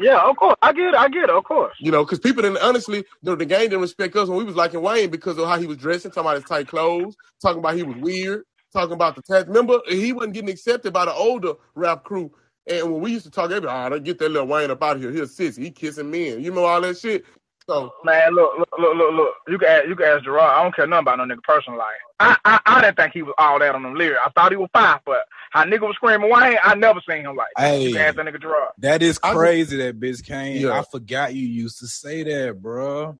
Yeah, 0.00 0.20
of 0.28 0.36
course. 0.36 0.56
I 0.62 0.72
get 0.72 0.88
it. 0.88 0.94
I 0.94 1.08
get 1.08 1.24
it. 1.24 1.30
Of 1.30 1.44
course. 1.44 1.74
You 1.80 1.92
know, 1.92 2.04
because 2.04 2.18
people 2.18 2.42
didn't 2.42 2.58
honestly, 2.58 3.04
the, 3.22 3.36
the 3.36 3.46
game 3.46 3.62
didn't 3.70 3.80
respect 3.80 4.16
us 4.16 4.28
when 4.28 4.38
we 4.38 4.44
was 4.44 4.56
liking 4.56 4.82
Wayne 4.82 5.10
because 5.10 5.38
of 5.38 5.46
how 5.46 5.58
he 5.58 5.66
was 5.66 5.76
dressing, 5.76 6.10
talking 6.10 6.22
about 6.28 6.36
his 6.36 6.44
tight 6.44 6.68
clothes, 6.68 7.16
talking 7.40 7.58
about 7.58 7.76
he 7.76 7.82
was 7.82 7.96
weird, 7.96 8.44
talking 8.72 8.94
about 8.94 9.14
the 9.14 9.22
tax. 9.22 9.46
Remember, 9.46 9.80
he 9.88 10.12
wasn't 10.12 10.34
getting 10.34 10.50
accepted 10.50 10.92
by 10.92 11.04
the 11.04 11.12
older 11.12 11.54
rap 11.74 12.04
crew. 12.04 12.30
And 12.66 12.92
when 12.92 13.02
we 13.02 13.12
used 13.12 13.26
to 13.26 13.30
talk, 13.30 13.50
everybody, 13.50 13.66
oh, 13.68 13.76
ah, 13.76 13.88
they 13.90 14.00
get 14.00 14.18
that 14.20 14.30
little 14.30 14.48
Wayne 14.48 14.70
up 14.70 14.82
out 14.82 14.96
of 14.96 15.02
here. 15.02 15.10
He's 15.10 15.20
a 15.20 15.42
sissy. 15.42 15.64
He 15.64 15.70
kissing 15.70 16.10
men. 16.10 16.42
You 16.42 16.50
know 16.50 16.64
all 16.64 16.80
that 16.80 16.98
shit. 16.98 17.24
So 17.68 17.92
Man, 18.04 18.34
look, 18.34 18.58
look, 18.58 18.68
look, 18.78 18.94
look, 18.96 19.12
look. 19.14 19.34
You 19.48 19.58
can 19.58 19.68
ask, 19.68 19.86
you 19.88 19.96
can 19.96 20.06
ask 20.06 20.24
Gerard. 20.24 20.54
I 20.58 20.62
don't 20.62 20.74
care 20.76 20.86
nothing 20.86 21.00
about 21.08 21.18
no 21.18 21.24
nigga 21.34 21.42
personal 21.42 21.78
life. 21.78 21.86
I, 22.20 22.36
I, 22.44 22.60
I 22.66 22.80
didn't 22.82 22.96
think 22.96 23.12
he 23.14 23.22
was 23.22 23.34
all 23.38 23.58
that 23.58 23.74
on 23.74 23.82
them 23.82 23.94
lyrics. 23.94 24.20
I 24.24 24.30
thought 24.30 24.52
he 24.52 24.56
was 24.56 24.68
fine, 24.72 24.98
but 25.06 25.20
how 25.50 25.64
nigga 25.64 25.80
was 25.80 25.94
screaming 25.96 26.30
Wayne, 26.30 26.58
I 26.62 26.74
never 26.74 27.00
seen 27.08 27.20
him 27.24 27.36
like. 27.36 27.46
that. 27.56 27.80
You 27.80 27.88
can 27.90 27.96
Hey, 28.00 28.06
ask 28.06 28.16
that 28.16 28.26
nigga 28.26 28.40
Gerard. 28.40 28.72
that 28.78 29.02
is 29.02 29.18
I 29.22 29.28
just- 29.28 29.38
crazy 29.38 29.76
that 29.78 29.98
Biz 29.98 30.20
Kane. 30.20 30.60
Yeah. 30.60 30.78
I 30.78 30.82
forgot 30.82 31.34
you 31.34 31.46
used 31.46 31.78
to 31.80 31.86
say 31.86 32.22
that, 32.24 32.60
bro. 32.60 33.18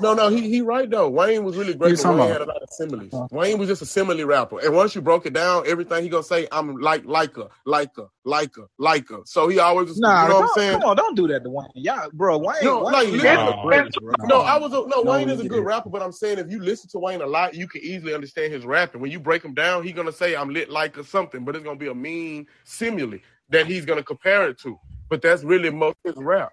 No, 0.00 0.14
no, 0.14 0.28
he 0.28 0.48
he 0.48 0.60
right 0.62 0.88
though. 0.88 1.08
Wayne 1.08 1.44
was 1.44 1.56
really 1.56 1.74
great, 1.74 1.90
you 1.92 1.96
but 1.96 2.02
talking 2.02 2.18
Wayne 2.18 2.30
about? 2.30 2.40
had 2.40 2.48
a 2.48 2.52
lot 2.52 2.62
of 2.62 2.68
similes. 2.70 3.10
Huh. 3.12 3.26
Wayne 3.30 3.58
was 3.58 3.68
just 3.68 3.82
a 3.82 3.86
simile 3.86 4.24
rapper. 4.24 4.60
And 4.60 4.74
once 4.74 4.94
you 4.94 5.00
broke 5.02 5.26
it 5.26 5.32
down, 5.32 5.64
everything 5.66 6.02
he 6.02 6.08
gonna 6.08 6.22
say, 6.22 6.48
I'm 6.52 6.76
like 6.76 7.04
like 7.04 7.36
her, 7.36 7.48
like 7.66 7.94
her, 7.96 8.06
like 8.24 8.54
her, 8.56 8.66
like 8.78 9.08
her. 9.08 9.20
So 9.24 9.48
he 9.48 9.58
always 9.58 9.88
was, 9.88 9.98
Nah, 9.98 10.24
you 10.24 10.28
know 10.30 10.34
what 10.40 10.42
I'm 10.50 10.54
saying? 10.56 10.80
come 10.80 10.90
on, 10.90 10.96
don't 10.96 11.16
do 11.16 11.28
that 11.28 11.44
to 11.44 11.50
Wayne. 11.50 11.68
Y'all, 11.74 12.10
bro, 12.12 12.38
Wayne, 12.38 12.56
No, 12.62 12.84
Wayne 12.84 12.92
like, 12.92 13.08
is 13.08 13.12
listen- 13.12 13.36
one 13.36 13.48
of 13.48 13.92
bro. 14.00 14.14
No, 14.28 14.40
I 14.42 14.58
was 14.58 14.72
a, 14.72 14.76
no. 14.88 15.02
No, 15.02 15.02
Wayne 15.12 15.28
is 15.30 15.40
a 15.40 15.42
good 15.44 15.50
didn't. 15.50 15.64
rapper, 15.64 15.90
but 15.90 16.02
I'm 16.02 16.12
saying 16.12 16.38
if 16.38 16.50
you 16.50 16.60
listen 16.60 16.90
to 16.90 16.98
Wayne 16.98 17.20
a 17.22 17.26
lot, 17.26 17.54
you 17.54 17.66
can 17.68 17.82
easily 17.82 18.14
understand 18.14 18.52
his 18.52 18.64
rapping. 18.66 19.00
When 19.00 19.10
you 19.10 19.20
break 19.20 19.44
him 19.44 19.54
down, 19.54 19.82
he's 19.84 19.94
gonna 19.94 20.12
say 20.12 20.36
I'm 20.36 20.50
lit 20.50 20.70
like 20.70 20.98
or 20.98 21.04
something, 21.04 21.44
but 21.44 21.56
it's 21.56 21.64
gonna 21.64 21.78
be 21.78 21.88
a 21.88 21.94
mean 21.94 22.46
simile 22.64 23.18
that 23.50 23.66
he's 23.66 23.84
gonna 23.84 24.02
compare 24.02 24.48
it 24.48 24.58
to. 24.60 24.78
But 25.08 25.22
that's 25.22 25.42
really 25.44 25.70
most 25.70 25.96
of 26.04 26.14
his 26.14 26.22
rap. 26.24 26.52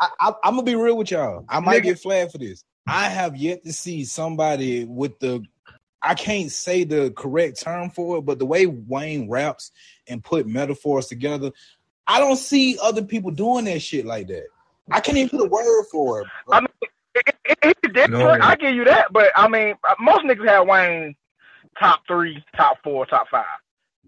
I, 0.00 0.08
I, 0.20 0.28
I'm 0.44 0.54
gonna 0.54 0.62
be 0.64 0.74
real 0.74 0.96
with 0.96 1.10
y'all. 1.10 1.44
I 1.48 1.60
might 1.60 1.80
Nigga. 1.80 1.84
get 1.84 1.98
flagged 2.00 2.32
for 2.32 2.38
this. 2.38 2.64
I 2.86 3.08
have 3.08 3.36
yet 3.36 3.64
to 3.64 3.72
see 3.72 4.04
somebody 4.04 4.84
with 4.84 5.18
the. 5.18 5.44
I 6.02 6.14
can't 6.14 6.52
say 6.52 6.84
the 6.84 7.12
correct 7.16 7.62
term 7.62 7.88
for 7.88 8.18
it, 8.18 8.26
but 8.26 8.38
the 8.38 8.44
way 8.44 8.66
Wayne 8.66 9.30
raps 9.30 9.70
and 10.06 10.22
put 10.22 10.46
metaphors 10.46 11.06
together, 11.06 11.50
I 12.06 12.20
don't 12.20 12.36
see 12.36 12.78
other 12.82 13.02
people 13.02 13.30
doing 13.30 13.64
that 13.64 13.80
shit 13.80 14.04
like 14.04 14.28
that. 14.28 14.44
I 14.90 15.00
can't 15.00 15.16
even 15.16 15.30
put 15.30 15.46
a 15.46 15.48
word 15.48 15.84
for 15.90 16.20
it. 16.20 16.26
bro. 16.46 16.58
I 16.58 16.60
mean, 16.60 16.68
it, 17.14 17.34
it, 17.62 17.78
it. 17.82 18.10
No. 18.10 18.28
I 18.28 18.54
give 18.56 18.74
you 18.74 18.84
that, 18.84 19.12
but 19.12 19.30
I 19.34 19.48
mean, 19.48 19.76
most 19.98 20.26
niggas 20.26 20.46
have 20.46 20.66
Wayne 20.66 21.14
top 21.78 22.02
three, 22.06 22.44
top 22.54 22.78
four, 22.82 23.06
top 23.06 23.28
five. 23.30 23.44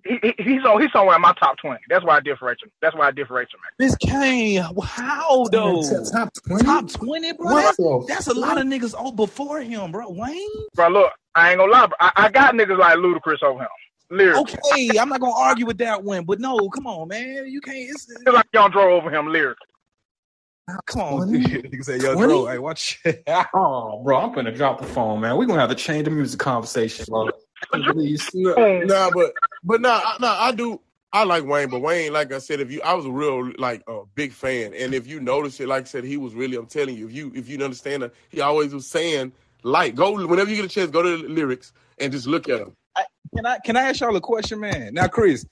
He, 0.07 0.19
he, 0.23 0.43
he's 0.43 0.65
on. 0.65 0.81
He's 0.81 0.93
somewhere 0.93 1.17
in 1.17 1.23
my 1.23 1.33
top 1.39 1.57
twenty. 1.59 1.81
That's 1.89 2.05
why 2.05 2.17
I 2.17 2.21
differentiate 2.21 2.69
him. 2.69 2.73
That's 2.81 2.95
why 2.95 3.09
I 3.09 3.11
differentiate 3.11 3.55
him. 3.55 3.61
Miss 3.79 3.97
Kane, 3.97 4.63
how 4.83 5.45
though? 5.51 5.83
Top 6.13 6.33
twenty. 6.47 6.65
Top 6.65 6.91
twenty, 6.91 7.33
bro. 7.33 7.55
That's, 7.55 7.79
that's 8.09 8.27
a 8.29 8.35
lot 8.35 8.59
of 8.59 8.65
niggas 8.65 8.95
all 8.95 9.13
before 9.13 9.61
him, 9.61 9.93
bro. 9.93 10.11
Wayne. 10.11 10.49
Bro, 10.75 10.89
look, 10.89 11.13
I 11.35 11.51
ain't 11.51 11.59
gonna 11.59 11.73
lie. 11.73 11.87
Bro. 11.87 11.97
I, 12.01 12.13
I 12.17 12.31
got 12.31 12.55
niggas 12.55 12.79
like 12.79 12.97
Ludacris 12.97 13.43
over 13.43 13.63
him. 13.63 13.69
Lyrics. 14.11 14.39
Okay, 14.39 14.99
I'm 14.99 15.09
not 15.09 15.21
gonna 15.21 15.35
argue 15.35 15.67
with 15.67 15.79
that 15.79 16.03
one, 16.03 16.25
but 16.25 16.41
no, 16.41 16.69
come 16.69 16.87
on, 16.87 17.09
man. 17.09 17.47
You 17.49 17.61
can't. 17.61 17.77
It's, 17.77 18.09
It's 18.11 18.25
like 18.27 18.47
Young 18.53 18.71
Dro 18.71 18.95
over 18.95 19.11
him. 19.11 19.29
Lyrics. 19.29 19.61
come 20.87 21.03
on, 21.03 21.29
20? 21.29 21.39
nigga 21.45 21.85
say 21.85 21.99
yo, 21.99 22.15
20? 22.15 22.27
bro. 22.27 22.47
Hey, 22.47 22.59
watch. 22.59 23.03
Oh, 23.55 24.03
bro, 24.05 24.19
I'm 24.19 24.33
gonna 24.33 24.53
drop 24.53 24.81
the 24.81 24.87
phone, 24.87 25.21
man. 25.21 25.37
We're 25.37 25.47
gonna 25.47 25.61
have 25.61 25.71
to 25.71 25.75
change 25.75 26.05
the 26.05 26.11
music 26.11 26.39
conversation, 26.39 27.05
bro. 27.09 27.31
Please. 27.93 28.31
Nah, 28.81 29.11
but 29.11 29.33
but 29.65 29.81
nah, 29.81 30.01
I- 30.05 30.17
nah, 30.21 30.37
I 30.45 30.53
do. 30.53 30.81
I 31.13 31.25
like 31.25 31.45
Wayne, 31.47 31.71
but 31.71 31.81
Wayne, 31.81 32.13
like 32.13 32.33
I 32.33 32.39
said, 32.39 32.61
if 32.61 32.71
you, 32.71 32.83
I 32.83 32.93
was 32.95 33.07
a 33.07 33.11
real 33.11 33.51
like 33.59 33.83
a 33.89 34.03
big 34.15 34.33
fan, 34.33 34.75
and 34.75 34.95
if 34.95 35.07
you 35.07 35.21
notice 35.21 35.61
it, 35.61 35.69
like 35.69 35.83
I 35.83 35.87
said, 35.87 36.05
he 36.05 36.17
was 36.19 36.35
really. 36.35 36.57
I'm 36.57 36.67
telling 36.67 36.97
you, 36.97 37.07
if 37.09 37.15
you 37.15 37.33
if 37.35 37.49
you 37.49 37.63
understand 37.65 38.03
it, 38.03 38.15
he 38.29 38.41
always 38.41 38.75
was 38.75 38.87
saying 38.87 39.33
like 39.63 39.95
go 39.95 40.13
whenever 40.27 40.51
you 40.51 40.57
get 40.57 40.65
a 40.67 40.69
chance, 40.69 40.91
go 40.91 41.03
to 41.03 41.23
the 41.23 41.29
lyrics 41.29 41.73
and 41.99 42.13
just 42.13 42.27
look 42.27 42.49
at 42.49 42.61
them. 42.61 42.75
Can 43.35 43.47
I 43.47 43.59
can 43.65 43.77
I 43.77 43.83
ask 43.83 44.01
y'all 44.01 44.15
a 44.17 44.21
question, 44.21 44.61
man? 44.61 44.95
Now, 44.95 45.09
Chris, 45.09 45.47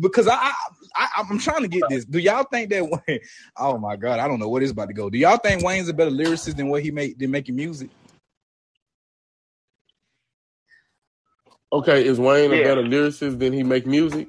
because 0.00 0.26
I, 0.28 0.36
I, 0.36 0.54
I 0.96 1.08
I'm 1.18 1.38
trying 1.38 1.62
to 1.62 1.68
get 1.68 1.88
this. 1.88 2.04
Do 2.04 2.18
y'all 2.18 2.44
think 2.44 2.70
that 2.70 2.84
Wayne? 2.84 3.20
Oh 3.56 3.78
my 3.78 3.96
God, 3.96 4.20
I 4.20 4.28
don't 4.28 4.38
know 4.40 4.48
what 4.48 4.62
is 4.62 4.70
about 4.70 4.88
to 4.88 4.94
go. 4.94 5.10
Do 5.10 5.18
y'all 5.18 5.36
think 5.38 5.62
Wayne's 5.64 5.88
a 5.88 5.94
better 5.94 6.10
lyricist 6.10 6.56
than 6.56 6.68
what 6.68 6.82
he 6.82 6.90
made 6.90 7.18
than 7.18 7.30
making 7.30 7.56
music? 7.56 7.90
Okay, 11.72 12.04
is 12.04 12.18
Wayne 12.18 12.52
a 12.52 12.62
better 12.62 12.82
lyricist 12.82 13.38
than 13.38 13.52
he 13.52 13.62
make 13.62 13.86
music? 13.86 14.28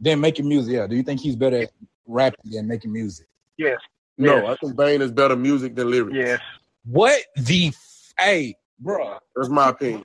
Then 0.00 0.20
making 0.20 0.48
music. 0.48 0.74
Yeah. 0.74 0.86
Do 0.88 0.96
you 0.96 1.02
think 1.04 1.20
he's 1.20 1.36
better 1.36 1.58
at 1.62 1.70
rapping 2.06 2.50
than 2.50 2.66
making 2.66 2.92
music? 2.92 3.26
Yes. 3.56 3.78
No, 4.18 4.34
Yes. 4.36 4.44
I 4.50 4.56
think 4.66 4.78
Wayne 4.78 5.00
is 5.02 5.12
better 5.12 5.36
music 5.36 5.76
than 5.76 5.90
lyrics. 5.90 6.16
Yes. 6.16 6.40
What 6.84 7.20
the 7.36 7.68
f- 7.68 8.12
hey, 8.18 8.56
bro? 8.80 9.18
That's 9.36 9.48
my 9.48 9.68
opinion. 9.68 10.04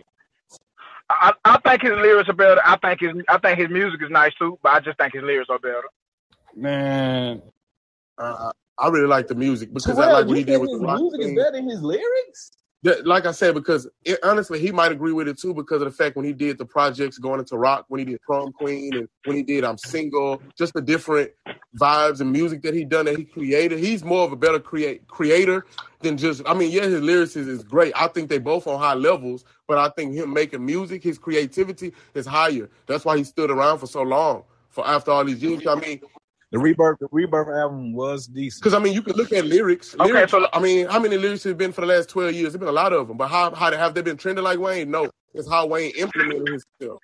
I, 1.09 1.33
I 1.45 1.57
think 1.59 1.81
his 1.81 1.91
lyrics 1.91 2.29
are 2.29 2.33
better. 2.33 2.61
I 2.63 2.77
think 2.77 2.99
his 2.99 3.23
I 3.29 3.37
think 3.39 3.57
his 3.59 3.69
music 3.69 4.01
is 4.03 4.09
nice 4.11 4.33
too, 4.37 4.59
but 4.61 4.73
I 4.73 4.79
just 4.81 4.97
think 4.99 5.13
his 5.13 5.23
lyrics 5.23 5.49
are 5.49 5.57
better. 5.59 5.83
Man, 6.55 7.41
Uh, 8.17 8.51
I 8.77 8.87
really 8.89 9.07
like 9.07 9.27
the 9.27 9.35
music 9.35 9.73
because 9.73 9.97
I 9.97 10.11
like 10.11 10.27
what 10.27 10.37
he 10.37 10.43
did 10.43 10.59
with 10.59 10.69
his 10.71 10.79
the 10.79 10.85
rock 10.85 10.99
music 10.99 11.21
is 11.21 11.35
better 11.35 11.51
than 11.53 11.69
his 11.69 11.81
lyrics? 11.81 12.51
Like 12.83 13.25
I 13.25 13.31
said, 13.31 13.55
because 13.55 13.87
it, 14.05 14.19
honestly, 14.23 14.59
he 14.59 14.71
might 14.71 14.91
agree 14.91 15.11
with 15.11 15.27
it 15.27 15.39
too 15.39 15.53
because 15.53 15.81
of 15.81 15.85
the 15.85 15.91
fact 15.91 16.15
when 16.15 16.25
he 16.25 16.31
did 16.31 16.57
the 16.57 16.65
projects 16.65 17.17
going 17.17 17.39
into 17.39 17.57
rock, 17.57 17.85
when 17.87 17.99
he 17.99 18.05
did 18.05 18.21
Prom 18.21 18.51
Queen, 18.53 18.95
and 18.95 19.09
when 19.25 19.35
he 19.35 19.43
did 19.43 19.63
I'm 19.63 19.77
Single, 19.79 20.41
just 20.55 20.73
the 20.73 20.81
different 20.81 21.31
vibes 21.77 22.21
and 22.21 22.31
music 22.31 22.61
that 22.61 22.75
he 22.75 22.85
done 22.85 23.05
that 23.05 23.17
he 23.17 23.25
created. 23.25 23.79
He's 23.79 24.03
more 24.03 24.23
of 24.23 24.31
a 24.31 24.35
better 24.35 24.59
create 24.59 25.07
creator 25.07 25.65
than 26.01 26.17
just. 26.17 26.43
I 26.45 26.53
mean, 26.53 26.71
yeah, 26.71 26.83
his 26.83 27.01
lyrics 27.01 27.35
is, 27.35 27.47
is 27.47 27.63
great. 27.63 27.93
I 27.95 28.07
think 28.07 28.29
they 28.29 28.37
both 28.37 28.67
on 28.67 28.79
high 28.79 28.93
levels, 28.93 29.43
but 29.67 29.79
I 29.79 29.89
think 29.89 30.13
him 30.13 30.31
making 30.31 30.63
music, 30.63 31.03
his 31.03 31.17
creativity 31.17 31.93
is 32.13 32.27
higher. 32.27 32.69
That's 32.85 33.03
why 33.03 33.17
he 33.17 33.23
stood 33.23 33.49
around 33.49 33.79
for 33.79 33.87
so 33.87 34.03
long. 34.03 34.43
For 34.69 34.87
after 34.87 35.09
all 35.09 35.25
these 35.25 35.41
years, 35.41 35.65
I 35.65 35.73
mean, 35.75 35.99
The 36.51 36.59
rebirth, 36.59 36.99
the 36.99 37.07
rebirth 37.11 37.49
album 37.49 37.91
was 37.93 38.27
decent. 38.27 38.63
because 38.63 38.73
I 38.73 38.79
mean, 38.79 38.93
you 38.93 39.01
can 39.01 39.15
look 39.17 39.33
at 39.33 39.45
lyrics. 39.45 39.95
Okay, 39.99 40.11
lyrics 40.11 40.31
so- 40.31 40.47
I 40.53 40.59
mean, 40.61 40.87
how 40.87 40.99
many 40.99 41.17
lyrics 41.17 41.43
have 41.43 41.57
been 41.57 41.73
for 41.73 41.81
the 41.81 41.87
last 41.87 42.07
twelve 42.09 42.33
years? 42.33 42.53
There's 42.53 42.59
been 42.59 42.69
a 42.69 42.71
lot 42.71 42.93
of 42.93 43.07
them, 43.09 43.17
but 43.17 43.27
how 43.27 43.53
how 43.53 43.71
have 43.71 43.93
they 43.93 44.01
been 44.01 44.15
trending 44.17 44.43
like 44.45 44.57
Wayne? 44.59 44.89
No, 44.89 45.09
it's 45.33 45.49
how 45.49 45.65
Wayne 45.65 45.91
implemented 45.97 46.47
himself. 46.79 47.01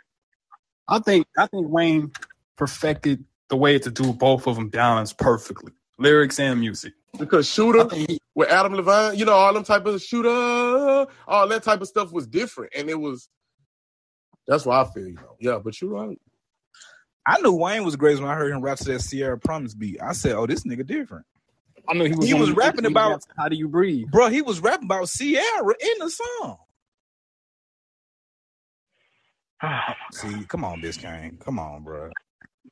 I 0.87 0.99
think 0.99 1.27
I 1.37 1.47
think 1.47 1.67
Wayne 1.69 2.11
perfected 2.55 3.25
the 3.49 3.57
way 3.57 3.77
to 3.79 3.91
do 3.91 4.13
both 4.13 4.47
of 4.47 4.55
them 4.55 4.69
balanced 4.69 5.17
perfectly, 5.17 5.73
lyrics 5.99 6.39
and 6.39 6.59
music. 6.59 6.93
Because 7.19 7.47
Shooter 7.47 7.93
he, 7.93 8.19
with 8.33 8.49
Adam 8.49 8.73
Levine, 8.73 9.17
you 9.19 9.25
know, 9.25 9.33
all 9.33 9.53
them 9.53 9.63
type 9.63 9.85
of 9.85 10.01
Shooter, 10.01 10.29
all 11.27 11.47
that 11.49 11.63
type 11.63 11.81
of 11.81 11.87
stuff 11.87 12.11
was 12.13 12.25
different, 12.27 12.71
and 12.75 12.89
it 12.89 12.99
was. 12.99 13.27
That's 14.47 14.65
why 14.65 14.81
I 14.81 14.85
feel 14.85 15.07
you 15.07 15.13
know. 15.15 15.35
Yeah, 15.39 15.59
but 15.63 15.79
you're 15.81 15.91
right. 15.91 16.19
I 17.25 17.39
knew 17.41 17.53
Wayne 17.53 17.83
was 17.85 17.95
great 17.95 18.19
when 18.19 18.29
I 18.29 18.35
heard 18.35 18.51
him 18.51 18.61
rap 18.61 18.77
to 18.79 18.83
that 18.85 18.99
Ciara 18.99 19.37
Promise 19.37 19.75
beat. 19.75 20.01
I 20.01 20.13
said, 20.13 20.33
"Oh, 20.33 20.45
this 20.45 20.63
nigga 20.65 20.85
different." 20.85 21.25
I 21.87 21.93
know 21.93 22.05
he 22.05 22.13
was. 22.15 22.25
He 22.25 22.33
was 22.33 22.51
rapping 22.51 22.85
about- 22.85 23.23
how 23.37 23.49
do 23.49 23.55
you 23.55 23.67
breathe? 23.67 24.07
Bro, 24.11 24.29
he 24.29 24.41
was 24.41 24.59
rapping 24.59 24.85
about 24.85 25.07
Ciara 25.09 25.73
in 25.79 25.99
the 25.99 26.09
song. 26.09 26.57
Oh, 29.65 29.93
See, 30.11 30.43
come 30.45 30.65
on, 30.65 30.81
Biscayne. 30.81 31.39
Come 31.39 31.57
on, 31.57 31.83
bro. 31.83 32.09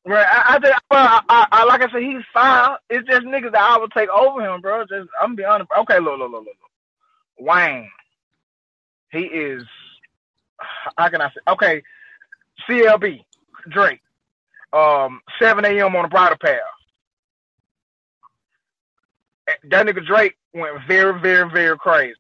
Right, 0.06 0.26
I, 0.28 0.56
I 0.56 0.60
just, 0.60 0.82
well, 0.91 1.08
I, 1.08 1.22
I, 1.30 1.47
I, 1.52 1.64
like 1.64 1.82
I 1.82 1.89
said, 1.91 2.02
he's 2.04 2.24
fine. 2.34 2.76
It's 2.89 3.08
just 3.08 3.22
niggas 3.22 3.52
that 3.54 3.62
I 3.62 3.78
would 3.78 3.91
take 3.91 4.10
over 4.10 4.41
him, 4.41 4.60
bro. 4.60 4.82
Just, 4.84 5.08
I'm 5.22 5.28
gonna 5.30 5.36
be 5.36 5.45
honest. 5.45 5.70
Okay, 5.80 5.99
look, 5.99 6.20
look, 6.20 6.32
look, 6.32 6.43
look, 6.43 6.45
look. 6.47 7.47
Wayne, 7.47 7.89
he 9.12 9.20
is. 9.20 9.64
How 10.97 11.08
can 11.08 11.22
I 11.22 11.30
say? 11.30 11.39
Okay, 11.47 11.82
CLB, 12.68 13.24
Drake, 13.70 14.02
um, 14.74 15.22
7 15.39 15.65
a.m. 15.65 15.95
on 15.95 16.03
the 16.03 16.09
Bridle 16.09 16.38
Path. 16.41 16.59
That 19.69 19.86
nigga 19.86 20.05
Drake 20.05 20.38
went 20.53 20.76
very, 20.88 21.19
very, 21.19 21.49
very 21.49 21.78
crazy, 21.78 22.15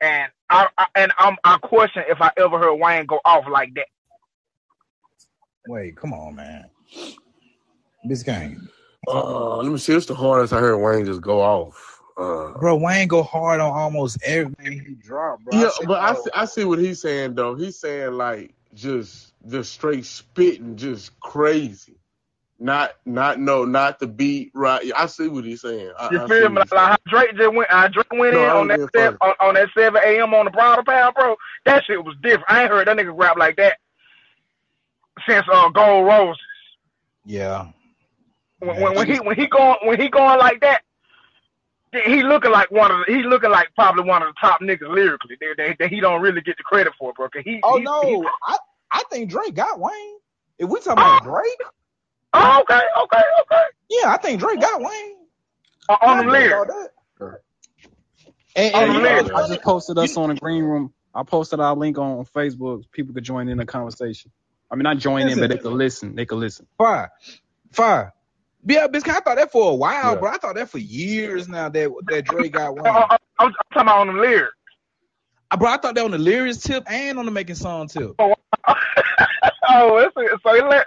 and 0.00 0.30
I, 0.48 0.68
I 0.78 0.86
and 0.94 1.12
I'm, 1.18 1.36
I 1.44 1.58
question 1.58 2.04
if 2.08 2.20
I 2.22 2.30
ever 2.38 2.58
heard 2.58 2.74
Wayne 2.74 3.06
go 3.06 3.20
off 3.24 3.44
like 3.50 3.74
that. 3.74 3.86
Wait, 5.66 5.96
come 5.96 6.12
on, 6.12 6.36
man. 6.36 6.64
Biscayne. 8.06 8.68
Uh, 9.08 9.56
let 9.58 9.70
me 9.70 9.78
see. 9.78 9.94
It's 9.94 10.06
the 10.06 10.14
hardest 10.14 10.52
I 10.52 10.60
heard 10.60 10.78
Wayne 10.78 11.04
just 11.04 11.20
go 11.20 11.40
off. 11.40 12.00
Uh, 12.16 12.52
Bro, 12.58 12.76
Wayne 12.76 13.08
go 13.08 13.22
hard 13.22 13.60
on 13.60 13.72
almost 13.72 14.18
everything 14.24 14.84
he 14.86 14.94
dropped, 14.94 15.44
bro. 15.44 15.58
yeah, 15.58 15.70
said, 15.70 15.86
but 15.86 16.00
I 16.00 16.14
see, 16.14 16.30
I 16.34 16.44
see 16.44 16.64
what 16.64 16.78
he's 16.78 17.00
saying 17.00 17.34
though. 17.34 17.54
He's 17.54 17.78
saying 17.78 18.12
like 18.12 18.54
just 18.74 19.31
just 19.48 19.72
straight 19.72 20.06
spitting, 20.06 20.76
just 20.76 21.18
crazy. 21.20 21.96
Not 22.60 22.92
not 23.06 23.40
no, 23.40 23.64
not 23.64 23.98
the 23.98 24.06
beat 24.06 24.52
right. 24.54 24.90
I 24.96 25.06
see 25.06 25.28
what 25.28 25.44
he's 25.44 25.62
saying. 25.62 25.92
I, 25.98 26.10
You 26.10 26.20
I 26.24 26.28
feel 26.28 26.50
what 26.50 26.50
me? 26.50 26.62
he's 26.62 26.72
Like 26.72 26.98
Drake 27.08 27.36
just 27.36 27.54
went, 27.54 27.70
how 27.70 27.88
Drake 27.88 28.12
went 28.12 28.34
No, 28.34 28.40
in 28.44 28.50
on 28.50 28.68
that 28.68 28.80
being 28.80 28.88
seven, 28.94 29.18
on, 29.20 29.34
on 29.40 29.54
that 29.54 29.68
seven 29.76 30.00
a.m. 30.04 30.34
on 30.34 30.44
the 30.46 30.50
Bridle 30.52 30.84
Path, 30.84 31.14
bro. 31.14 31.36
That 31.66 31.84
shit 31.86 32.04
was 32.04 32.16
different. 32.22 32.46
I 32.48 32.62
ain't 32.62 32.70
heard 32.70 32.88
that 32.88 32.96
nigga 32.96 33.12
rap 33.16 33.36
like 33.38 33.56
that 33.56 33.78
since 35.28 35.46
uh, 35.52 35.68
Gold 35.70 36.06
Roses. 36.06 36.40
Yeah. 37.24 37.68
When, 38.60 38.80
when, 38.80 38.94
when 38.96 39.06
he 39.08 39.20
when 39.20 39.36
he 39.36 39.46
going 39.48 39.76
when 39.84 40.00
he 40.00 40.08
going 40.08 40.38
like 40.38 40.60
that, 40.60 40.82
he 42.06 42.22
looking 42.22 42.50
like 42.52 42.70
one 42.70 42.90
of 42.90 43.06
the, 43.06 43.12
he 43.14 43.22
looking 43.22 43.50
like 43.50 43.68
probably 43.74 44.04
one 44.04 44.22
of 44.22 44.28
the 44.28 44.34
top 44.40 44.60
niggas 44.60 44.92
lyrically 44.94 45.36
that, 45.40 45.54
that, 45.58 45.76
that 45.78 45.90
he 45.90 46.00
don't 46.00 46.22
really 46.22 46.40
get 46.42 46.56
the 46.58 46.62
credit 46.64 46.92
for, 46.98 47.12
bro. 47.14 47.28
'Cause 47.28 47.42
he, 47.44 47.62
Oh 47.62 47.78
he, 47.78 47.82
no, 47.84 48.02
he- 48.02 48.28
I, 48.44 48.56
I 48.92 49.02
think 49.10 49.30
Drake 49.30 49.54
got 49.54 49.80
Wayne. 49.80 50.16
If 50.58 50.68
we 50.68 50.78
talking 50.80 50.92
about 50.92 51.24
Drake, 51.24 51.60
oh, 52.34 52.60
okay, 52.62 52.80
okay, 53.02 53.22
okay. 53.42 53.62
yeah, 53.90 54.12
I 54.12 54.18
think 54.18 54.40
Drake 54.40 54.60
got 54.60 54.80
Wayne. 54.80 55.16
Uh, 55.88 55.96
on 56.02 56.18
them 56.18 56.30
I 56.30 56.38
agree 56.38 56.48
lyrics. 56.48 56.74
And, 58.54 58.74
On 58.74 58.82
and 58.84 58.90
the 58.90 58.94
you 58.98 59.02
know, 59.02 59.14
list. 59.22 59.32
I 59.34 59.48
just 59.48 59.62
posted 59.62 59.98
us 59.98 60.16
on 60.16 60.28
the 60.28 60.34
green 60.36 60.62
room. 60.64 60.92
I 61.14 61.22
posted 61.24 61.60
our 61.60 61.74
link 61.74 61.98
on, 61.98 62.18
on 62.18 62.24
Facebook. 62.26 62.84
People 62.92 63.14
could 63.14 63.24
join 63.24 63.48
in 63.48 63.58
the 63.58 63.66
conversation. 63.66 64.30
I 64.70 64.76
mean, 64.76 64.84
not 64.84 64.98
join 64.98 65.28
in, 65.28 65.38
but 65.38 65.50
they 65.50 65.58
could 65.58 65.72
listen. 65.72 66.14
They 66.14 66.26
could 66.26 66.38
listen. 66.38 66.66
Fire, 66.78 67.10
fire. 67.72 68.14
Yeah, 68.64 68.86
Biscayne, 68.86 69.16
I 69.16 69.20
thought 69.20 69.36
that 69.36 69.50
for 69.50 69.72
a 69.72 69.74
while, 69.74 70.12
Yeah. 70.12 70.18
bro. 70.20 70.30
I 70.30 70.36
thought 70.38 70.54
that 70.54 70.70
for 70.70 70.78
years 70.78 71.48
now 71.48 71.68
that 71.68 71.90
that 72.06 72.24
Drake 72.24 72.52
got 72.52 72.74
Wayne. 72.76 72.86
Uh, 72.86 72.90
uh, 73.00 73.06
I'm, 73.10 73.18
I'm 73.38 73.52
talking 73.52 73.82
about 73.82 73.98
on 73.98 74.06
the 74.08 74.22
lyrics. 74.22 74.54
Uh, 75.50 75.56
bro, 75.56 75.68
I 75.70 75.76
thought 75.78 75.94
that 75.96 76.04
on 76.04 76.10
the 76.12 76.18
lyrics 76.18 76.58
tip 76.58 76.84
and 76.90 77.18
on 77.18 77.24
the 77.26 77.30
making 77.32 77.56
song 77.56 77.88
tip. 77.88 78.12
oh, 78.18 78.34
it's, 79.68 80.42
so 80.42 80.54
he 80.54 80.62
let, 80.62 80.86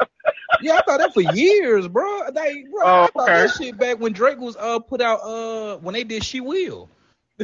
Yeah, 0.62 0.78
I 0.78 0.82
thought 0.82 1.00
that 1.00 1.14
for 1.14 1.22
years, 1.22 1.88
bro. 1.88 2.32
They, 2.32 2.64
bro, 2.72 2.86
I 2.86 2.88
Oh, 2.88 3.08
thought 3.08 3.30
okay. 3.30 3.42
that 3.42 3.52
shit 3.52 3.78
back 3.78 4.00
when 4.00 4.14
Drake 4.14 4.40
was 4.40 4.56
uh 4.56 4.80
put 4.80 5.02
out 5.02 5.20
uh 5.22 5.78
when 5.78 5.94
they 5.94 6.04
did 6.04 6.24
She 6.24 6.40
Will. 6.42 6.90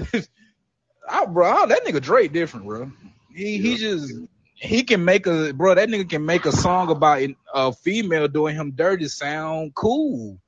I, 1.10 1.26
bro, 1.26 1.66
that 1.68 1.86
nigga 1.86 2.02
Drake 2.02 2.32
different, 2.32 2.66
bro. 2.66 2.92
He 3.34 3.58
he 3.58 3.78
just 3.78 4.14
he 4.56 4.84
can 4.84 5.04
make 5.04 5.26
a 5.28 5.54
bro. 5.54 5.76
That 5.76 5.90
nigga 5.90 6.10
can 6.10 6.26
make 6.26 6.46
a 6.46 6.52
song 6.52 6.90
about 6.90 7.22
a 7.54 7.74
female 7.74 8.28
doing 8.28 8.56
him 8.56 8.72
dirty 8.72 9.08
sound 9.08 9.74
cool. 9.76 10.40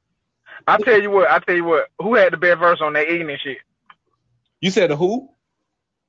I 0.67 0.77
tell 0.77 1.01
you 1.01 1.09
what, 1.09 1.29
I 1.29 1.39
tell 1.39 1.55
you 1.55 1.65
what, 1.65 1.89
who 1.99 2.15
had 2.15 2.31
the 2.31 2.37
best 2.37 2.59
verse 2.59 2.79
on 2.81 2.93
that 2.93 3.09
ignorant 3.09 3.41
shit? 3.43 3.57
You 4.61 4.71
said 4.71 4.91
the 4.91 4.95
who? 4.95 5.29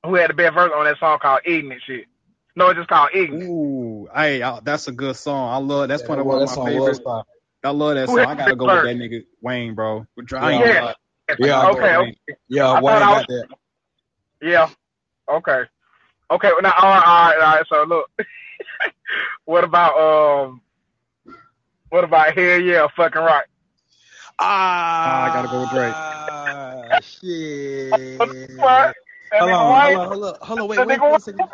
Who 0.05 0.15
had 0.15 0.29
the 0.29 0.33
best 0.35 0.53
verse 0.53 0.71
on 0.73 0.85
that 0.85 0.99
song 0.99 1.19
called 1.21 1.41
Eating 1.45 1.71
ignorant 1.71 1.83
shit? 1.85 2.05
No, 2.55 2.69
it's 2.69 2.77
just 2.77 2.89
called 2.89 3.09
ignorant. 3.13 3.49
Ooh, 3.49 4.07
hey, 4.15 4.41
I, 4.41 4.59
that's 4.61 4.87
a 4.87 4.91
good 4.91 5.15
song. 5.17 5.53
I 5.53 5.57
love 5.57 5.89
that's 5.89 6.01
Yeah, 6.03 6.07
probably 6.07 6.23
that 6.23 6.27
one 6.29 6.41
of 6.43 6.49
song 6.49 6.63
my 6.65 6.79
was 6.79 6.97
favorites. 6.99 7.25
I 7.63 7.69
love 7.71 7.95
that 7.95 8.07
Who 8.09 8.15
song. 8.17 8.25
I 8.27 8.35
gotta 8.35 8.51
the 8.51 8.55
go 8.55 8.65
with 8.65 8.83
that 8.83 8.95
nigga 8.95 9.25
Wayne, 9.41 9.75
bro. 9.75 10.05
I 10.37 10.51
Yeah. 10.51 10.59
Yeah. 10.59 10.93
Yeah, 11.39 11.67
with 11.69 11.77
okay, 11.77 11.97
Wayne. 11.97 12.15
okay. 12.29 12.37
Yeah, 12.47 12.67
I 12.69 12.81
Wayne 12.81 12.99
got 12.99 13.17
was- 13.17 13.25
that. 13.27 13.47
Yeah. 14.41 14.69
Okay. 15.29 15.63
Okay. 16.31 16.51
Now, 16.61 16.73
all 16.77 16.89
right, 16.89 17.03
all 17.05 17.25
right, 17.29 17.35
all 17.35 17.55
right. 17.55 17.65
So 17.67 17.83
look, 17.83 18.09
what 19.45 19.63
about 19.63 19.97
um, 19.97 20.61
what 21.89 22.03
about 22.03 22.37
hell 22.37 22.59
yeah, 22.59 22.87
fucking 22.95 23.21
right? 23.21 23.45
Ah, 24.39 25.23
I 25.23 25.27
gotta 25.33 25.47
go 25.47 25.61
with 25.61 25.69
Drake. 25.71 25.93
Ah, 25.95 26.99
shit. 27.01 28.59
What? 28.59 28.95
That 29.31 29.41
Hold 29.41 29.51
nigga 29.51 29.57
on, 29.59 29.81
hold 29.81 29.95
on, 29.97 30.07
hold 30.09 30.23
on, 30.25 30.35
hold 30.41 30.61
on, 30.61 30.67
wait, 30.69 30.85
wait, 30.85 31.01
wait 31.01 31.17
a 31.17 31.19
second. 31.19 31.49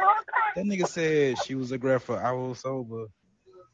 That 0.56 0.66
nigga 0.66 0.88
said 0.88 1.40
she 1.40 1.56
was 1.56 1.72
a 1.72 1.80
grapher. 1.80 2.24
I 2.24 2.32
was 2.34 2.60
sober. 2.62 3.06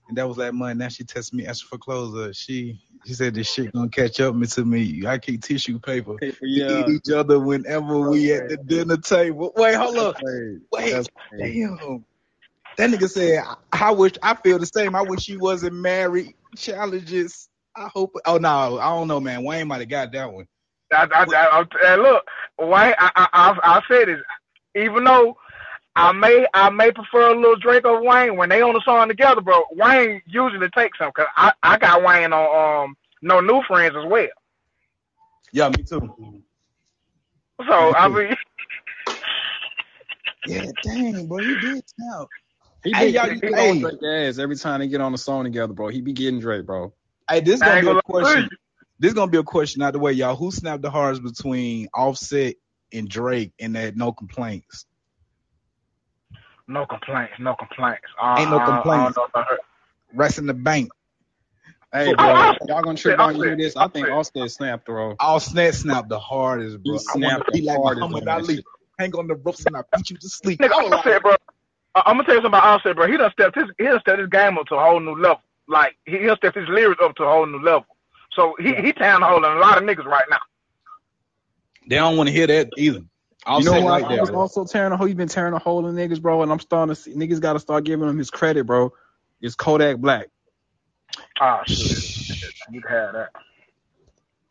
And 0.10 0.18
that 0.18 0.28
was 0.28 0.38
that 0.38 0.56
month. 0.56 0.80
Now 0.80 0.90
she 0.90 1.04
texted 1.04 1.34
me 1.34 1.48
asking 1.48 1.70
for 1.70 1.78
closer. 1.80 2.34
She 2.34 2.80
she 3.06 3.14
said 3.14 3.36
this 3.36 3.52
shit 3.52 3.74
gonna 3.74 3.90
catch 3.90 4.20
up 4.22 4.36
to 4.42 4.66
me. 4.66 5.06
I 5.08 5.18
keep 5.20 5.44
tissue 5.44 5.80
paper. 5.80 6.18
We 6.54 6.64
Yeah. 6.64 6.68
eat 6.68 6.90
each 6.90 7.12
other 7.12 7.40
whenever 7.40 8.00
we 8.02 8.34
at 8.34 8.48
the 8.48 8.58
dinner 8.58 8.98
table. 8.98 9.54
Wait, 9.56 9.76
hold 9.76 10.00
up. 10.00 10.18
Hey, 10.20 10.58
Wait, 10.74 11.08
damn. 11.40 12.06
That 12.78 12.92
nigga 12.92 13.10
said, 13.10 13.44
I, 13.74 13.90
I 13.90 13.92
wish 13.92 14.14
I 14.24 14.36
feel 14.36 14.60
the 14.60 14.68
same. 14.68 14.96
I 14.96 15.04
wish 15.04 15.24
she 15.24 15.38
wasn't 15.38 15.76
married. 15.76 16.36
Challenges. 16.58 17.50
I 17.76 17.90
hope. 17.94 18.14
Oh 18.26 18.38
no, 18.38 18.80
I 18.80 18.90
don't 18.90 19.08
know, 19.08 19.20
man. 19.22 19.44
Wayne 19.44 19.68
might 19.68 19.82
have 19.82 19.90
got 19.90 20.12
that 20.14 20.32
one. 20.34 20.48
I, 20.92 21.08
I, 21.14 21.24
I, 21.24 21.62
I, 21.62 21.94
and 21.94 22.02
look, 22.02 22.26
Wayne, 22.60 22.96
I, 22.98 23.12
I, 23.16 23.28
I, 23.34 23.60
I 23.64 23.82
said 23.88 24.08
this. 24.08 24.22
Even 24.76 25.04
though 25.04 25.38
I 25.96 26.12
may, 26.12 26.46
I 26.54 26.70
may 26.70 26.92
prefer 26.92 27.32
a 27.34 27.36
little 27.36 27.56
drink 27.56 27.86
of 27.86 28.02
Wayne 28.04 28.38
when 28.38 28.50
they 28.50 28.62
on 28.62 28.74
the 28.74 28.82
song 28.86 29.08
together, 29.08 29.42
bro. 29.42 29.64
Wayne 29.72 30.22
usually 30.26 30.70
takes 30.70 30.98
some 31.00 31.10
because 31.10 31.28
I, 31.36 31.54
I 31.64 31.78
got 31.78 32.04
Wayne 32.04 32.34
on 32.34 32.86
um, 32.86 32.98
no 33.22 33.40
new 33.40 33.62
friends 33.68 33.96
as 33.98 34.06
well. 34.10 34.28
Yeah, 35.52 35.70
me 35.70 35.84
too. 35.84 36.44
So 37.68 37.96
I 37.96 38.08
mean, 38.10 38.36
Yeah, 40.48 40.72
dang, 40.82 41.28
bro, 41.28 41.40
you 41.40 41.58
did 41.58 41.84
tell. 42.00 42.30
He 42.84 42.94
Hey, 42.94 43.08
be, 43.08 43.12
y'all, 43.14 43.30
he 43.30 43.42
be 43.42 43.54
hey. 43.54 43.70
on 43.70 43.80
Drake 43.80 44.04
ass 44.04 44.38
every 44.40 44.56
time 44.56 44.80
they 44.80 44.88
get 44.88 45.02
on 45.02 45.12
the 45.12 45.18
song 45.18 45.44
together, 45.44 45.74
bro. 45.74 45.90
He 45.90 46.00
be 46.00 46.14
getting 46.14 46.40
Drake, 46.40 46.66
bro. 46.66 46.94
Hey, 47.30 47.42
this 47.42 47.62
I 47.62 47.66
gonna 47.66 47.82
be 47.82 47.88
a 47.88 47.96
gonna 47.96 47.96
lie 47.96 48.02
question. 48.02 48.50
You. 49.00 49.08
This 49.08 49.14
gonna 49.14 49.32
be 49.32 49.38
a 49.38 49.44
question 49.44 49.82
out 49.82 49.94
the 49.94 50.00
way, 50.00 50.12
y'all. 50.14 50.36
Who 50.36 50.52
snapped 50.52 50.82
the 50.82 50.92
hardest 50.92 51.24
between 51.24 51.88
Offset 51.94 52.56
and 52.94 53.08
Drake 53.10 53.54
in 53.60 53.74
that 53.74 53.96
No 53.96 54.12
Complaints? 54.12 54.86
No 56.68 56.86
complaints, 56.86 57.34
no 57.40 57.56
complaints. 57.56 58.02
Uh, 58.22 58.36
Ain't 58.40 58.50
no 58.50 58.58
I- 58.58 58.64
I 58.64 58.66
don't 58.66 58.76
complaints. 58.76 59.18
know 59.18 59.24
if 59.26 59.36
I 59.36 59.42
heard- 59.44 59.60
Rest 60.14 60.38
in 60.38 60.48
the 60.48 60.54
bank. 60.54 60.90
Hey, 61.94 62.12
Oh, 62.12 62.16
bro, 62.16 62.26
oh, 62.28 62.54
y'all 62.68 62.82
gonna 62.82 62.98
trip 62.98 63.18
on 63.20 63.38
you 63.38 63.56
this? 63.56 63.78
I 63.78 63.88
think 63.88 64.10
Offset 64.10 64.52
snapped, 64.52 64.86
bro. 64.86 65.16
All 65.20 65.40
snap 65.40 65.74
snapped 65.74 66.10
the 66.10 66.20
hardest, 66.20 66.84
bro. 66.84 66.94
He 66.94 67.00
snapped 67.00 67.46
to 67.46 67.52
be 67.54 67.60
the 67.62 67.66
like 67.68 67.78
hardest 67.78 68.02
Muhammad 68.10 68.28
on 68.28 68.42
that 68.42 68.50
Ali. 68.50 68.64
Hang 69.00 69.16
on 69.16 69.28
the 69.28 69.36
ropes 69.36 69.66
and 69.66 69.78
I 69.78 69.84
beat 69.96 70.10
you 70.10 70.18
to 70.18 70.28
sleep. 70.30 70.60
Nigga, 70.60 70.72
I 70.74 70.84
was 70.84 70.92
Offset, 70.92 71.14
like, 71.14 71.22
bro. 71.22 71.36
I- 71.96 72.04
I'm 72.06 72.16
gonna 72.18 72.24
tell 72.26 72.36
you 72.36 72.42
something 72.42 72.48
about 72.60 72.64
Offset, 72.66 72.96
bro. 72.98 73.08
He 73.08 73.16
done 73.16 73.32
stepped 73.32 73.56
his 73.56 73.70
he 73.78 73.86
done 73.86 74.00
stepped 74.02 74.20
his 74.20 74.30
game 74.30 74.58
up 74.58 74.66
to 74.68 74.76
a 74.76 74.84
whole 74.84 75.00
new 75.00 75.16
level. 75.16 75.42
Like 75.68 75.96
he 76.06 76.18
he 76.20 76.26
done 76.26 76.36
stepped 76.38 76.58
his 76.58 76.68
lyrics 76.68 77.02
up 77.02 77.16
to 77.16 77.24
a 77.24 77.28
whole 77.32 77.46
new 77.46 77.60
level. 77.62 77.86
So 78.38 78.56
he 78.60 78.76
he 78.76 78.94
town 78.94 79.24
holding 79.24 79.52
a 79.52 79.56
lot 79.56 79.78
of 79.80 79.84
niggas 79.84 80.06
right 80.06 80.26
now. 80.30 80.40
they 81.90 81.98
don't 81.98 82.16
want 82.18 82.28
to 82.28 82.34
hear 82.34 82.48
that 82.48 82.70
either. 82.78 83.00
You 83.00 83.06
Offset 83.48 83.74
know 83.74 83.82
what? 83.82 84.02
like 84.04 84.06
I 84.06 84.22
was 84.22 84.30
bro. 84.30 84.40
also 84.40 84.66
tearing 84.66 84.94
a 84.94 84.98
hole. 84.98 85.08
He's 85.08 85.16
been 85.16 85.28
tearing 85.28 85.54
a 85.56 85.60
hole 85.60 85.88
in 85.88 85.96
niggas, 85.96 86.22
bro. 86.22 86.44
And 86.44 86.52
I'm 86.52 86.60
starting 86.60 86.96
to 86.96 87.02
see 87.02 87.14
niggas 87.14 87.42
got 87.42 87.54
to 87.54 87.60
start 87.60 87.84
giving 87.84 88.08
him 88.08 88.18
his 88.18 88.30
credit, 88.30 88.66
bro. 88.66 88.94
It's 89.42 89.56
Kodak 89.56 89.98
Black, 89.98 90.28
Ah 91.42 91.64
shit. 91.66 92.04
You 92.72 92.82
can 92.82 92.92
have 92.92 93.14
that. 93.14 93.32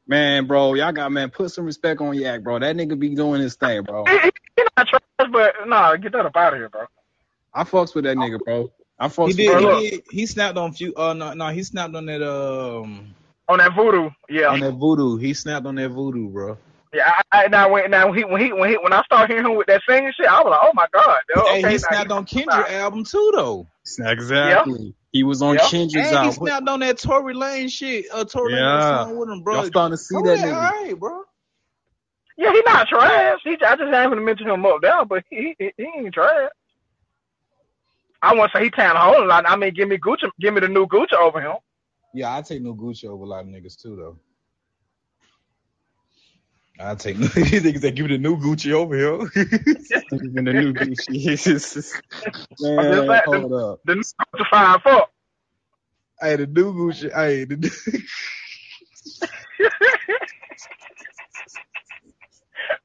man, 0.06 0.46
bro. 0.46 0.74
Y'all 0.74 0.92
got 0.92 1.12
man, 1.12 1.30
put 1.30 1.50
some 1.52 1.64
respect 1.66 2.00
on 2.00 2.14
Yak, 2.14 2.42
bro. 2.42 2.58
That 2.58 2.76
nigga 2.76 2.98
be 2.98 3.14
doing 3.14 3.40
his 3.40 3.56
thing, 3.56 3.82
bro. 3.82 4.04
He, 4.06 4.18
he, 4.18 4.30
he 4.56 4.62
not 4.76 4.88
trash, 4.88 5.30
but 5.30 5.54
nah, 5.66 5.96
get 5.96 6.12
that 6.12 6.26
up 6.26 6.36
out 6.36 6.54
of 6.54 6.58
here, 6.58 6.68
bro. 6.68 6.86
I 7.54 7.64
fucks 7.64 7.94
with 7.94 8.04
that 8.04 8.16
nigga, 8.16 8.42
bro. 8.44 8.72
I 8.98 9.08
fucks 9.08 9.26
He 9.26 9.28
with 9.28 9.36
did. 9.36 9.60
Bro, 9.60 9.80
He 9.80 9.90
did. 9.90 10.02
He 10.10 10.26
snapped 10.26 10.58
on 10.58 10.72
few. 10.72 10.94
Uh, 10.96 11.12
no, 11.12 11.34
no. 11.34 11.48
He 11.48 11.62
snapped 11.62 11.94
on 11.94 12.06
that. 12.06 12.22
Um, 12.22 13.14
On 13.48 13.58
that 13.58 13.74
voodoo, 13.76 14.10
yeah. 14.28 14.48
on 14.48 14.60
that 14.60 14.72
voodoo. 14.72 15.18
He 15.18 15.32
snapped 15.32 15.66
on 15.66 15.76
that 15.76 15.90
voodoo, 15.90 16.28
bro. 16.30 16.58
Yeah, 16.92 17.20
I, 17.32 17.44
I 17.44 17.48
now 17.48 17.70
when 17.70 17.90
now 17.90 18.08
when 18.08 18.18
he 18.18 18.24
when 18.24 18.40
he 18.40 18.52
when 18.52 18.70
he 18.70 18.76
when 18.76 18.92
I 18.92 19.02
started 19.02 19.32
hearing 19.32 19.46
him 19.46 19.56
with 19.56 19.66
that 19.68 19.82
singing 19.88 20.12
shit, 20.16 20.26
I 20.26 20.40
was 20.42 20.50
like, 20.50 20.60
oh 20.62 20.72
my 20.74 20.86
god. 20.92 21.16
Okay, 21.36 21.56
hey, 21.56 21.62
now 21.62 21.68
he 21.68 21.78
snapped 21.78 22.10
on 22.10 22.24
Kendrick 22.24 22.70
album 22.70 23.04
too, 23.04 23.32
though. 23.34 23.68
Exactly. 24.00 24.94
He 25.12 25.22
was 25.22 25.42
on 25.42 25.54
Yeah. 25.54 25.68
Kendrick's 25.68 26.12
And 26.12 26.26
he 26.26 26.32
snapped 26.32 26.68
on 26.68 26.80
that 26.80 26.98
Tory 26.98 27.34
Lane 27.34 27.68
shit. 27.68 28.06
Uh, 28.12 28.24
Tory 28.24 28.52
Lane 28.52 28.62
Yeah. 28.62 29.04
song 29.04 29.16
with 29.16 29.28
him, 29.28 29.42
bro. 29.42 29.54
Y'all 29.54 29.64
starting 29.66 29.96
to 29.96 30.02
see 30.02 30.16
Oh, 30.16 30.22
that 30.22 30.38
yeah, 30.38 30.44
nigga. 30.46 30.54
all 30.54 30.82
right, 30.84 30.98
bro. 30.98 31.22
Yeah, 32.38 32.52
he 32.52 32.62
not 32.66 32.88
trash. 32.88 33.40
He 33.44 33.56
I 33.64 33.76
just 33.76 33.92
haven't 33.92 34.24
mentioned 34.24 34.50
him 34.50 34.66
up 34.66 34.80
there, 34.82 35.04
but 35.04 35.24
he 35.30 35.54
he, 35.58 35.72
he 35.76 35.84
ain't 35.96 36.14
trash. 36.14 36.50
I 38.22 38.34
want 38.34 38.50
to 38.52 38.58
say 38.58 38.64
he 38.64 38.70
town 38.70 38.96
hole 38.96 39.22
a 39.22 39.26
lot. 39.26 39.48
I 39.48 39.56
mean, 39.56 39.72
give 39.74 39.88
me 39.88 39.98
Gucci, 39.98 40.30
give 40.40 40.52
me 40.54 40.60
the 40.60 40.68
new 40.68 40.86
Gucci 40.86 41.12
over 41.14 41.40
him. 41.40 41.56
Yeah, 42.16 42.34
I 42.34 42.40
take 42.40 42.62
no 42.62 42.74
Gucci 42.74 43.04
over 43.04 43.24
a 43.24 43.26
lot 43.26 43.44
of 43.44 43.48
niggas 43.48 43.78
too, 43.78 43.94
though. 43.94 44.18
I 46.80 46.94
take 46.94 47.18
no. 47.18 47.26
These 47.26 47.62
niggas 47.62 47.82
that 47.82 47.94
give 47.94 48.06
me 48.06 48.16
the 48.16 48.18
new 48.18 48.38
Gucci 48.38 48.72
over 48.72 48.96
here. 48.96 49.18
the 50.10 50.52
new 50.54 50.72
Gucci. 50.72 52.02
Man, 52.58 53.20
hold 53.26 53.52
up. 53.52 53.80
The 53.84 53.96
new 53.96 54.00
Gucci 54.00 54.50
five 54.50 54.80
foot. 54.80 55.04
hey, 56.22 56.36
the 56.36 56.46
new 56.46 56.72
Gucci. 56.72 57.12
Hey, 57.14 57.44
the 57.44 57.56
new. 57.58 57.68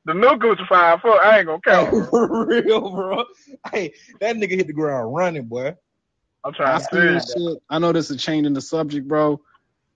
The 0.03 0.13
new 0.13 0.27
Gucci 0.27 0.67
five 0.67 0.99
foot. 0.99 1.21
I 1.21 1.37
ain't 1.37 1.47
gonna 1.47 1.61
count. 1.65 1.89
bro. 1.89 2.05
For 2.07 2.45
real, 2.47 2.91
bro. 2.91 3.23
Hey, 3.71 3.93
that 4.19 4.35
nigga 4.35 4.57
hit 4.57 4.67
the 4.67 4.73
ground 4.73 5.15
running, 5.15 5.45
boy. 5.45 5.77
I'm 6.43 6.53
I 6.63 6.77
to 6.79 6.83
seen 6.83 7.13
this 7.13 7.33
shit. 7.33 7.63
I 7.69 7.79
know 7.79 7.91
this 7.91 8.09
is 8.11 8.21
changing 8.21 8.53
the 8.53 8.61
subject, 8.61 9.07
bro, 9.07 9.41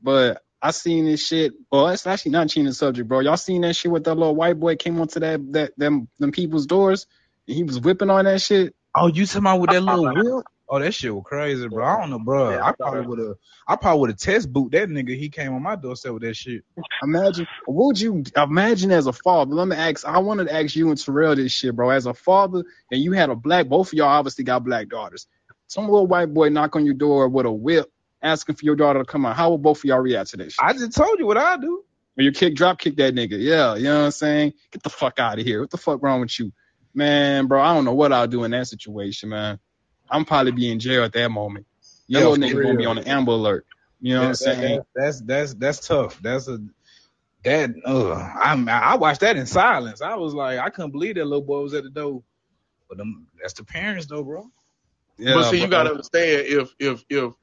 but 0.02 0.42
I 0.62 0.72
seen 0.72 1.06
this 1.06 1.26
shit. 1.26 1.54
Well, 1.72 1.90
it's 1.90 2.08
actually 2.08 2.32
not 2.32 2.50
changing 2.50 2.66
the 2.66 2.74
subject, 2.74 3.08
bro. 3.08 3.20
Y'all 3.20 3.38
seen 3.38 3.62
that 3.62 3.76
shit 3.76 3.92
with 3.92 4.04
that 4.06 4.16
little 4.16 4.36
white 4.36 4.60
boy 4.60 4.76
came 4.76 5.00
onto 5.00 5.20
that 5.20 5.54
that 5.54 5.74
them 5.78 6.08
them 6.20 6.32
people's 6.32 6.66
doors 6.66 7.08
and 7.48 7.56
he 7.56 7.64
was 7.64 7.80
whipping 7.80 8.10
on 8.10 8.26
that 8.26 8.42
shit. 8.42 8.76
Oh, 8.96 9.08
you 9.08 9.26
talking 9.26 9.42
about 9.42 9.60
with 9.62 9.70
that 9.72 9.82
little 9.82 10.14
wheel? 10.16 10.44
Oh, 10.68 10.80
that 10.80 10.94
shit 10.94 11.14
was 11.14 11.24
crazy, 11.26 11.68
bro. 11.68 11.86
I 11.86 12.00
don't 12.00 12.10
know, 12.10 12.18
bro. 12.18 12.50
Yeah, 12.50 12.64
I 12.64 12.70
I 12.70 12.72
probably 12.72 13.06
would 13.06 13.20
have. 13.20 13.36
I 13.68 13.76
probably 13.76 14.00
would 14.02 14.10
have 14.10 14.18
test 14.18 14.52
boot 14.52 14.72
that 14.72 14.90
nigga. 14.90 15.16
He 15.16 15.30
came 15.30 15.54
on 15.54 15.62
my 15.62 15.76
doorstep 15.76 16.14
with 16.14 16.24
that 16.24 16.36
shit. 16.36 16.64
Imagine, 17.04 17.46
what 17.66 17.86
would 17.88 18.00
you 18.00 18.24
imagine 18.36 18.92
as 18.92 19.06
a 19.06 19.14
father? 19.14 19.54
Let 19.54 19.68
me 19.68 19.76
ask. 19.76 20.06
I 20.06 20.18
wanted 20.18 20.48
to 20.48 20.56
ask 20.56 20.76
you 20.76 20.90
and 20.90 21.00
Terrell 21.00 21.36
this 21.36 21.52
shit, 21.52 21.76
bro. 21.76 21.92
As 21.92 22.08
a 22.08 22.16
father, 22.16 22.64
and 22.92 23.00
you 23.00 23.12
had 23.12 23.30
a 23.30 23.36
black. 23.36 23.68
Both 23.68 23.90
of 23.90 23.94
y'all 23.94 24.08
obviously 24.08 24.44
got 24.44 24.64
black 24.64 24.88
daughters. 24.90 25.28
Some 25.68 25.86
little 25.86 26.08
white 26.08 26.34
boy 26.34 26.50
knock 26.50 26.76
on 26.76 26.86
your 26.86 26.94
door 26.94 27.28
with 27.28 27.46
a 27.46 27.52
whip, 27.52 27.92
asking 28.22 28.56
for 28.56 28.66
your 28.66 28.76
daughter 28.76 29.00
to 29.00 29.06
come 29.06 29.26
out. 29.26 29.36
How 29.36 29.52
would 29.52 29.62
both 29.62 29.80
of 29.80 29.86
y'all 29.86 30.00
react 30.00 30.32
to 30.32 30.38
this 30.38 30.54
shit? 30.54 30.66
I 30.66 30.74
just 30.74 30.94
told 30.96 31.20
you 31.20 31.26
what 31.26 31.38
I 31.38 31.58
do. 31.58 31.84
When 32.16 32.26
you 32.26 32.32
kick, 32.32 32.56
drop 32.56 32.80
kick 32.80 32.96
that 32.98 33.14
nigga. 33.14 33.38
Yeah, 33.40 33.76
you 33.76 33.86
know 33.86 34.00
what 34.00 34.06
I'm 34.06 34.12
saying? 34.12 34.54
Get 34.72 34.84
the 34.84 34.90
fuck 34.90 35.20
out 35.20 35.40
of 35.40 35.46
here. 35.46 35.62
What 35.62 35.72
the 35.72 35.78
fuck 35.78 36.02
wrong 36.02 36.22
with 36.22 36.40
you? 36.40 36.52
Man, 36.94 37.48
bro, 37.48 37.62
I 37.62 37.74
don't 37.74 37.84
know 37.84 37.94
what 37.94 38.14
I'll 38.14 38.28
do 38.28 38.46
in 38.46 38.52
that 38.52 38.68
situation, 38.68 39.30
man. 39.30 39.60
I'm 40.10 40.24
probably 40.24 40.54
be 40.54 40.72
in 40.72 40.80
jail 40.80 41.04
at 41.04 41.14
that 41.14 41.30
moment. 41.30 41.66
Your 42.08 42.22
Yeah, 42.22 42.28
little 42.30 42.48
for 42.50 42.54
nigga 42.56 42.62
gonna 42.62 42.78
be 42.78 42.86
on 42.86 42.96
the 42.98 43.08
Amber 43.10 43.32
Alert. 43.34 43.66
You 44.00 44.14
know 44.14 44.22
what 44.22 44.28
I'm 44.28 44.34
saying? 44.36 44.76
that- 44.78 44.86
that's 44.96 45.22
that's 45.22 45.54
that's 45.56 45.88
tough. 45.88 46.22
That's 46.22 46.48
a 46.48 46.60
that. 47.44 47.72
Uh, 47.86 48.14
I 48.14 48.54
I 48.70 48.96
watched 48.96 49.22
that 49.22 49.36
in 49.36 49.46
silence. 49.46 50.02
I 50.02 50.16
was 50.16 50.34
like, 50.34 50.60
I 50.60 50.70
couldn't 50.70 50.92
believe 50.92 51.16
that 51.16 51.26
little 51.26 51.46
boy 51.46 51.62
was 51.62 51.74
at 51.74 51.84
the 51.84 51.90
door. 51.90 52.24
But 52.88 53.00
them, 53.00 53.28
that's 53.42 53.54
the 53.54 53.66
parents 53.66 54.06
though, 54.06 54.24
bro. 54.24 54.50
Yeah, 55.18 55.34
but 55.36 55.50
see, 55.50 55.62
you 55.62 55.68
gotta 55.68 55.92
understand 55.92 56.46
if 56.48 56.74
if 56.80 57.06
if 57.10 57.34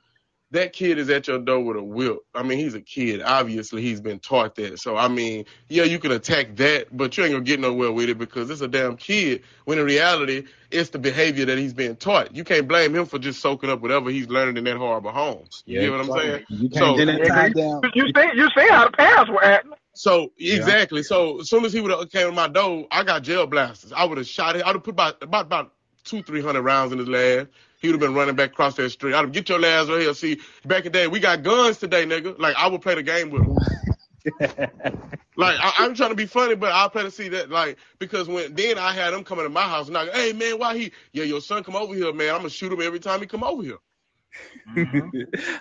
that 0.50 0.74
kid 0.74 0.98
is 0.98 1.08
at 1.08 1.26
your 1.28 1.38
door 1.38 1.60
with 1.64 1.78
a 1.78 1.82
whip. 1.82 2.18
I 2.34 2.42
mean, 2.42 2.58
he's 2.58 2.74
a 2.74 2.80
kid. 2.82 3.22
Obviously, 3.22 3.80
he's 3.80 4.02
been 4.02 4.18
taught 4.18 4.54
that. 4.56 4.78
So 4.78 4.96
I 4.98 5.08
mean, 5.08 5.46
yeah, 5.70 5.84
you 5.84 5.98
can 5.98 6.12
attack 6.12 6.56
that, 6.56 6.94
but 6.94 7.16
you 7.16 7.24
ain't 7.24 7.32
gonna 7.32 7.44
get 7.44 7.58
nowhere 7.58 7.90
with 7.90 8.10
it 8.10 8.18
because 8.18 8.50
it's 8.50 8.60
a 8.60 8.68
damn 8.68 8.96
kid. 8.98 9.42
When 9.64 9.78
in 9.78 9.86
reality, 9.86 10.44
it's 10.70 10.90
the 10.90 10.98
behavior 10.98 11.46
that 11.46 11.56
he's 11.56 11.72
being 11.72 11.96
taught. 11.96 12.36
You 12.36 12.44
can't 12.44 12.68
blame 12.68 12.94
him 12.94 13.06
for 13.06 13.18
just 13.18 13.40
soaking 13.40 13.70
up 13.70 13.80
whatever 13.80 14.10
he's 14.10 14.28
learning 14.28 14.58
in 14.58 14.64
that 14.64 14.76
horrible 14.76 15.10
home. 15.12 15.44
You 15.64 15.80
get 15.80 15.90
what 15.92 16.00
I'm 16.00 16.20
saying? 16.20 16.44
You 16.50 16.68
So- 16.70 16.78
can't 16.78 16.96
Then 16.98 17.06
get 17.06 17.14
it- 17.16 17.28
that 17.28 17.34
time 17.34 17.52
down. 17.52 17.80
You 17.94 18.06
see, 18.14 18.28
you 18.34 18.48
see 18.54 18.68
how 18.68 18.84
the 18.84 18.90
parents 18.92 19.30
were 19.30 19.42
acting. 19.44 19.72
So 19.94 20.32
Yeah. 20.36 20.56
exactly. 20.56 21.02
So 21.02 21.40
as 21.40 21.48
soon 21.48 21.64
as 21.64 21.72
he 21.72 21.80
would 21.80 21.90
have 21.90 22.10
came 22.10 22.26
to 22.26 22.32
my 22.32 22.48
door, 22.48 22.86
I 22.90 23.04
got 23.04 23.22
Gel 23.22 23.46
Blasters. 23.46 23.92
I 23.92 24.04
would 24.04 24.18
have 24.18 24.26
shot 24.26 24.56
it. 24.56 24.66
I'd 24.66 24.74
have 24.74 24.84
put 24.84 24.92
about 24.92 25.22
about 25.22 25.46
about 25.46 25.72
two 26.04 26.22
three 26.22 26.42
hundred 26.42 26.62
rounds 26.62 26.92
in 26.92 26.98
his 26.98 27.08
leg. 27.08 27.48
He 27.80 27.88
would 27.88 27.94
have 27.94 28.00
been 28.00 28.14
running 28.14 28.36
back 28.36 28.50
across 28.52 28.74
that 28.76 28.90
street. 28.90 29.14
I'd 29.14 29.18
have 29.24 29.32
get 29.32 29.48
your 29.48 29.64
ass 29.64 29.88
right 29.88 30.00
here. 30.02 30.14
See, 30.14 30.40
back 30.64 30.80
in 30.86 30.92
the 30.92 30.98
day, 30.98 31.06
we 31.08 31.20
got 31.20 31.42
guns 31.42 31.78
today, 31.78 32.04
nigga. 32.06 32.38
Like 32.38 32.56
I 32.56 32.68
would 32.68 32.82
play 32.82 32.94
the 32.94 33.02
game 33.02 33.30
with 33.30 33.42
him. 33.42 33.52
like 35.36 35.56
I, 35.60 35.72
I'm 35.78 35.94
trying 35.94 36.10
to 36.10 36.16
be 36.16 36.26
funny, 36.26 36.54
but 36.54 36.72
I 36.72 36.88
play 36.88 37.02
to 37.02 37.10
see 37.10 37.28
that 37.30 37.50
like 37.50 37.78
because 37.98 38.28
when 38.28 38.54
then 38.54 38.78
I 38.78 38.92
had 38.92 39.14
him 39.14 39.24
coming 39.24 39.44
to 39.44 39.50
my 39.50 39.62
house 39.62 39.88
and 39.88 39.96
I 39.96 40.06
go, 40.06 40.12
hey 40.12 40.32
man, 40.32 40.58
why 40.58 40.76
he? 40.76 40.92
Yeah, 41.12 41.24
your 41.24 41.40
son 41.40 41.64
come 41.64 41.76
over 41.76 41.94
here, 41.94 42.12
man. 42.12 42.30
I'm 42.30 42.38
gonna 42.38 42.50
shoot 42.50 42.72
him 42.72 42.82
every 42.82 43.00
time 43.00 43.20
he 43.20 43.26
come 43.26 43.44
over 43.44 43.62
here. 43.62 43.78
I, 44.76 44.82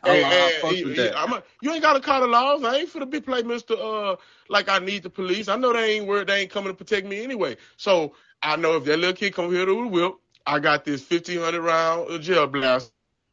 And- 0.06 0.32
and 0.32 0.68
he- 0.68 0.84
he- 0.94 1.08
a- 1.34 1.44
you 1.62 1.72
ain't 1.72 1.82
got 1.82 1.94
to 1.94 2.00
call 2.02 2.22
the 2.22 2.28
laws. 2.28 2.64
I 2.64 2.78
ain't 2.78 2.92
finna 2.94 3.10
be 3.10 3.22
play 3.22 3.44
Mister 3.44 3.76
uh 3.76 4.16
like 4.50 4.70
I 4.70 4.80
need 4.80 5.04
the 5.04 5.10
police. 5.10 5.48
I 5.50 5.56
know 5.58 5.74
they 5.74 5.96
ain't 5.98 6.08
where 6.08 6.26
they 6.26 6.42
ain't 6.42 6.52
coming 6.52 6.70
to 6.70 6.76
protect 6.76 7.08
me 7.08 7.24
anyway. 7.24 7.58
So 7.78 8.14
I 8.42 8.56
know 8.58 8.78
if 8.78 8.86
that 8.86 8.98
little 8.98 9.16
kid 9.16 9.34
come 9.34 9.52
here 9.52 9.66
to 9.66 9.84
the 9.84 9.88
whip, 9.88 10.14
I 10.46 10.60
got 10.60 10.86
this 10.86 11.02
fifteen 11.04 11.39
hundred 11.39 11.62
round 11.62 12.10
uh, 12.12 12.18
gel 12.18 12.48
blast, 12.48 12.92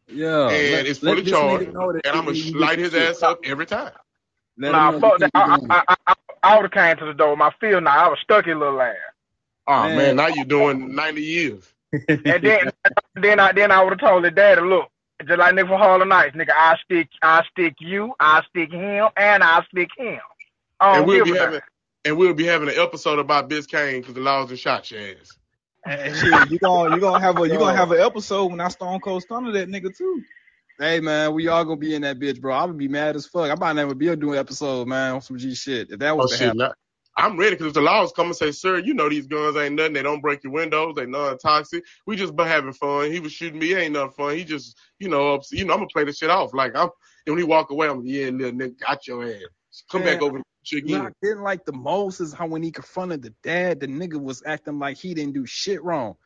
Yeah, 0.08 0.48
and 0.50 0.72
let- 0.72 0.86
it's 0.86 0.98
fully 1.00 1.22
charged, 1.22 1.66
nigga 1.68 1.72
know 1.74 1.92
that 1.92 2.06
and 2.06 2.16
I'm 2.16 2.24
gonna 2.24 2.36
he- 2.36 2.42
he 2.42 2.54
light 2.54 2.78
his 2.78 2.94
ass 2.94 3.22
up 3.22 3.40
every 3.44 3.66
time. 3.66 3.92
Let 4.58 4.72
Nah, 4.72 4.92
fuck 5.00 5.18
that. 5.20 5.30
I, 5.34 5.46
can't 5.46 5.66
I, 5.70 5.82
I, 5.88 5.96
I, 6.06 6.14
I 6.42 6.56
would 6.56 6.64
have 6.64 6.72
came 6.72 6.96
to 6.98 7.04
the 7.06 7.14
door 7.16 7.30
with 7.30 7.38
my 7.38 7.52
field 7.60 7.84
now. 7.84 8.06
I 8.06 8.08
was 8.08 8.18
stuck 8.22 8.46
in 8.46 8.56
a 8.56 8.60
little 8.60 8.80
ass. 8.80 8.96
Oh 9.66 9.82
Man. 9.82 9.96
man, 9.96 10.16
now 10.16 10.26
you're 10.28 10.44
doing 10.44 10.94
ninety 10.94 11.22
years. 11.22 11.72
And 12.08 12.44
then, 12.44 12.70
then 13.16 13.40
I, 13.40 13.52
then 13.52 13.70
I 13.70 13.82
would 13.82 13.90
have 13.90 14.00
told 14.00 14.24
the 14.24 14.30
daddy, 14.30 14.60
look, 14.60 14.88
just 15.26 15.38
like 15.38 15.54
nigga 15.54 15.68
from 15.68 15.78
Harlem 15.78 16.08
Nights, 16.08 16.36
nigga, 16.36 16.50
I 16.54 16.76
stick, 16.84 17.08
I 17.22 17.44
stick 17.50 17.74
you, 17.80 18.14
I 18.20 18.42
stick 18.48 18.72
him, 18.72 19.08
and 19.16 19.42
I 19.42 19.64
stick 19.70 19.88
him. 19.96 20.20
I 20.80 20.98
And 20.98 21.06
we'll 21.06 21.24
be 21.24 21.32
a 21.32 21.40
having 21.40 21.60
and 22.04 22.16
we'll 22.16 22.34
be 22.34 22.44
having 22.46 22.68
an 22.68 22.74
episode 22.78 23.18
about 23.18 23.48
Biscayne 23.50 24.00
because 24.00 24.14
the 24.14 24.20
laws 24.20 24.50
and 24.50 24.58
shot 24.58 24.90
your 24.90 25.00
ass. 25.00 25.37
And 25.88 26.14
shit, 26.14 26.50
you 26.50 26.58
gonna 26.58 26.94
you 26.94 27.00
gonna 27.00 27.18
have 27.20 27.38
a 27.40 27.48
you 27.48 27.58
gonna 27.58 27.74
have 27.74 27.92
an 27.92 28.00
episode 28.00 28.50
when 28.50 28.60
I 28.60 28.68
Stone 28.68 29.00
Cold 29.00 29.22
Stunner 29.22 29.52
that 29.52 29.68
nigga 29.68 29.96
too. 29.96 30.22
Hey 30.78 31.00
man, 31.00 31.32
we 31.32 31.48
all 31.48 31.64
gonna 31.64 31.76
be 31.76 31.94
in 31.94 32.02
that 32.02 32.18
bitch, 32.18 32.40
bro. 32.40 32.54
I 32.54 32.66
would 32.66 32.76
be 32.76 32.88
mad 32.88 33.16
as 33.16 33.26
fuck. 33.26 33.50
I 33.50 33.54
might 33.54 33.72
never 33.72 33.94
be 33.94 34.06
able 34.06 34.16
to 34.16 34.20
do 34.20 34.32
an 34.34 34.38
episode, 34.38 34.86
man, 34.86 35.14
on 35.14 35.20
some 35.22 35.38
G 35.38 35.54
shit. 35.54 35.90
If 35.90 35.98
that 36.00 36.14
Oh 36.16 36.16
was 36.16 36.30
to 36.30 36.36
shit, 36.36 36.46
happen. 36.48 36.58
now, 36.58 36.74
I'm 37.16 37.38
ready 37.38 37.56
because 37.56 37.68
if 37.68 37.74
the 37.74 37.80
laws 37.80 38.12
come 38.12 38.26
and 38.26 38.36
say, 38.36 38.52
"Sir, 38.52 38.78
you 38.78 38.92
know 38.92 39.08
these 39.08 39.26
guns 39.26 39.56
ain't 39.56 39.76
nothing. 39.76 39.94
They 39.94 40.02
don't 40.02 40.20
break 40.20 40.44
your 40.44 40.52
windows. 40.52 40.94
They 40.94 41.06
non-toxic. 41.06 41.82
We 42.06 42.16
just 42.16 42.36
been 42.36 42.46
having 42.46 42.74
fun. 42.74 43.10
He 43.10 43.18
was 43.18 43.32
shooting 43.32 43.58
me. 43.58 43.72
It 43.72 43.78
ain't 43.78 43.94
nothing 43.94 44.12
fun. 44.12 44.36
He 44.36 44.44
just, 44.44 44.76
you 44.98 45.08
know, 45.08 45.34
ups, 45.34 45.52
you 45.52 45.64
know, 45.64 45.72
I'm 45.72 45.80
gonna 45.80 45.88
play 45.92 46.04
the 46.04 46.12
shit 46.12 46.30
off. 46.30 46.52
Like 46.52 46.76
I'm, 46.76 46.90
and 47.26 47.34
when 47.34 47.38
he 47.38 47.44
walk 47.44 47.70
away, 47.70 47.88
I'm, 47.88 48.00
like, 48.00 48.08
yeah, 48.08 48.26
little 48.28 48.52
nigga, 48.52 48.78
got 48.78 49.06
your 49.06 49.24
ass. 49.24 49.40
Come 49.90 50.04
Man, 50.04 50.14
back 50.14 50.22
over 50.22 50.36
and 50.36 50.44
shoot 50.44 50.47
What 50.72 51.00
I 51.00 51.10
didn't 51.22 51.42
like 51.42 51.64
the 51.64 51.72
most 51.72 52.20
is 52.20 52.32
how 52.32 52.46
when 52.46 52.62
he 52.62 52.70
confronted 52.70 53.22
the 53.22 53.34
dad, 53.42 53.80
the 53.80 53.86
nigga 53.86 54.20
was 54.20 54.42
acting 54.44 54.78
like 54.78 54.96
he 54.98 55.14
didn't 55.14 55.34
do 55.34 55.46
shit 55.46 55.82
wrong. 55.82 56.16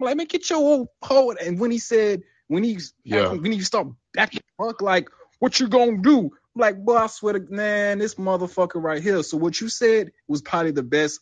I'm 0.00 0.06
like, 0.06 0.16
man, 0.16 0.26
get 0.26 0.48
your 0.50 0.58
old 0.58 0.88
hoe. 1.02 1.30
And 1.32 1.58
when 1.58 1.70
he 1.70 1.78
said, 1.78 2.22
when 2.48 2.62
he's 2.64 2.94
Yeah. 3.04 3.30
when 3.30 3.52
he 3.52 3.60
start 3.62 3.88
backing 4.14 4.42
fuck, 4.58 4.82
like, 4.82 5.08
what 5.38 5.58
you 5.60 5.68
gonna 5.68 5.98
do? 5.98 6.24
I'm 6.54 6.60
like, 6.60 6.78
boy, 6.84 6.96
I 6.96 7.06
swear 7.08 7.34
to 7.34 7.40
man, 7.40 7.98
this 7.98 8.14
motherfucker 8.16 8.82
right 8.82 9.02
here. 9.02 9.22
So 9.22 9.36
what 9.36 9.60
you 9.60 9.68
said 9.68 10.12
was 10.28 10.42
probably 10.42 10.72
the 10.72 10.82
best 10.82 11.20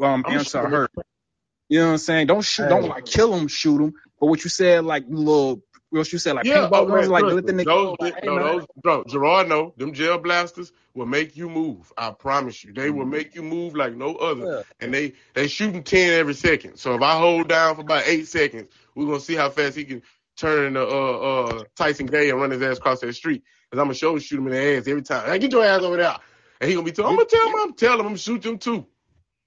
um 0.00 0.24
I'm 0.26 0.38
answer 0.38 0.58
I 0.58 0.62
sure. 0.62 0.70
heard. 0.70 0.90
You 1.68 1.80
know 1.80 1.86
what 1.86 1.92
I'm 1.92 1.98
saying? 1.98 2.26
Don't 2.28 2.42
shoot, 2.44 2.68
don't 2.68 2.88
like 2.88 3.06
kill 3.06 3.34
him, 3.34 3.48
shoot 3.48 3.80
him. 3.80 3.94
But 4.20 4.26
what 4.26 4.44
you 4.44 4.50
said, 4.50 4.84
like 4.84 5.04
little, 5.08 5.62
what 6.00 6.12
you 6.12 6.18
said, 6.18 6.36
like 6.36 6.46
Yeah, 6.46 6.68
paintball 6.68 6.72
oh, 6.72 6.86
guns, 6.86 7.08
like 7.08 7.22
trust 7.22 7.36
let 7.36 7.46
the 7.46 7.52
nigga 7.52 7.66
those, 7.66 7.84
know, 7.84 7.96
like, 8.00 8.14
hey, 8.22 8.26
no, 8.26 8.34
man. 8.34 8.44
those, 8.44 8.66
bro, 8.82 9.04
Gerard, 9.04 9.48
no, 9.48 9.74
them 9.76 9.92
Gel 9.92 10.18
Blasters 10.18 10.72
will 10.94 11.06
make 11.06 11.36
you 11.36 11.48
move. 11.48 11.92
I 11.96 12.10
promise 12.10 12.64
you, 12.64 12.72
they 12.72 12.90
will 12.90 13.06
make 13.06 13.34
you 13.34 13.42
move 13.42 13.76
like 13.76 13.94
no 13.94 14.14
other. 14.16 14.46
Yeah. 14.46 14.62
And 14.80 14.94
they 14.94 15.14
they 15.34 15.48
shooting 15.48 15.82
ten 15.82 16.12
every 16.12 16.34
second. 16.34 16.76
So 16.78 16.94
if 16.94 17.02
I 17.02 17.18
hold 17.18 17.48
down 17.48 17.76
for 17.76 17.82
about 17.82 18.04
eight 18.06 18.26
seconds, 18.28 18.70
we're 18.94 19.06
gonna 19.06 19.20
see 19.20 19.34
how 19.34 19.50
fast 19.50 19.76
he 19.76 19.84
can 19.84 20.02
turn 20.36 20.66
into 20.68 20.82
uh 20.82 20.84
uh 20.86 21.64
Tyson 21.76 22.06
Gay 22.06 22.30
and 22.30 22.40
run 22.40 22.50
his 22.50 22.62
ass 22.62 22.78
across 22.78 23.00
that 23.00 23.12
street. 23.14 23.42
Cause 23.70 23.78
I'm 23.78 23.86
gonna 23.86 23.94
show 23.94 24.18
shoot 24.18 24.38
him 24.38 24.46
in 24.48 24.52
the 24.52 24.78
ass 24.78 24.88
every 24.88 25.02
time. 25.02 25.26
Hey, 25.30 25.38
get 25.38 25.52
your 25.52 25.64
ass 25.64 25.82
over 25.82 25.96
there. 25.96 26.16
And 26.60 26.68
he 26.68 26.74
gonna 26.74 26.84
be 26.84 26.92
telling, 26.92 27.10
I'm 27.10 27.16
gonna 27.16 27.28
tell 27.28 27.48
him, 27.48 27.54
I'm 27.60 27.74
telling 27.74 28.00
him, 28.00 28.06
I'm 28.06 28.16
shoot 28.16 28.44
him 28.44 28.58
too. 28.58 28.86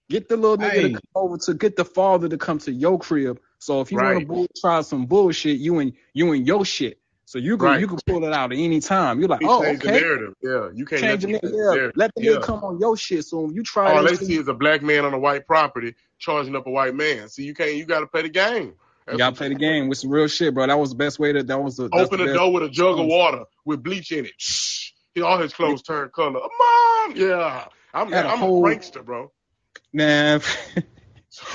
Get 0.10 0.30
the 0.30 0.38
little 0.38 0.58
nigga 0.58 0.72
Hey. 0.72 0.82
to 0.84 0.90
come 0.90 1.02
over 1.16 1.38
to 1.38 1.54
get 1.56 1.76
the 1.76 1.86
father 1.86 2.30
to 2.30 2.38
come 2.38 2.60
to 2.60 2.72
your 2.72 3.00
crib. 3.00 3.40
So 3.60 3.82
if 3.82 3.92
you 3.92 3.98
want 3.98 4.20
to 4.20 4.26
bull, 4.26 4.48
try 4.60 4.82
some 4.82 5.06
bullshit, 5.06 5.58
you 5.60 5.80
and 5.80 5.94
you 6.14 6.32
and 6.34 6.46
your 6.46 6.66
shit. 6.66 7.00
So 7.28 7.40
you 7.40 7.58
can 7.58 7.66
Right. 7.68 7.80
you 7.80 7.88
can 7.88 7.98
pull 8.06 8.24
it 8.24 8.32
out 8.34 8.52
at 8.52 8.58
any 8.58 8.80
time. 8.80 9.20
You're 9.20 9.30
like, 9.30 9.42
He 9.42 9.48
oh, 9.50 9.64
changed 9.64 9.82
the 9.82 9.90
okay. 9.90 10.00
narrative. 10.00 10.34
Yeah, 10.44 10.70
you 10.76 10.86
can't 10.86 11.02
Change 11.02 11.22
the 11.26 11.40
them 11.40 11.52
yeah. 11.76 11.88
Let 11.96 12.12
the 12.16 12.24
Yeah. 12.24 12.32
nigga 12.34 12.44
come 12.44 12.64
on 12.64 12.80
your 12.80 12.96
shit. 12.96 13.26
So 13.26 13.50
you 13.52 13.64
try 13.64 13.92
All 13.96 14.04
they 14.04 14.16
see 14.16 14.38
is 14.38 14.48
a 14.48 14.54
black 14.54 14.84
man 14.84 15.06
on 15.06 15.14
a 15.14 15.20
white 15.20 15.48
property 15.48 15.96
charging 16.20 16.56
up 16.56 16.68
a 16.68 16.70
white 16.72 16.94
man. 16.96 17.28
See, 17.30 17.44
you 17.44 17.56
can't. 17.56 17.74
You 17.76 17.86
got 17.86 18.02
to 18.02 18.08
play 18.08 18.22
the 18.22 18.30
game. 18.30 18.76
you 19.12 19.18
gotta 19.18 19.36
play 19.36 19.50
the 19.50 19.56
game 19.56 19.88
with 19.90 19.98
some 20.00 20.10
real 20.12 20.28
shit, 20.28 20.54
bro. 20.54 20.68
That 20.68 20.78
was 20.80 20.90
the 20.92 20.96
best 20.96 21.18
way 21.20 21.32
to. 21.34 21.42
That 21.44 21.62
was 21.62 21.78
the 21.78 21.90
Open 21.94 22.20
the 22.20 22.26
the 22.28 22.34
door 22.34 22.52
with 22.54 22.64
a 22.64 22.70
jug 22.70 23.00
of 23.00 23.06
water 23.08 23.44
with 23.66 23.82
bleach 23.84 24.12
in 24.12 24.26
it. 24.26 24.34
Shh. 24.38 24.92
All 25.24 25.38
his 25.40 25.54
clothes 25.54 25.82
turned 25.82 26.12
color. 26.12 26.34
Mom, 26.34 27.14
yeah. 27.16 27.66
I'm 27.94 28.12
Had 28.12 28.26
a 28.26 28.30
I'm 28.30 28.38
whole- 28.40 28.66
a 28.66 28.70
prankster, 28.70 29.04
bro. 29.06 29.32
Man, 29.94 30.42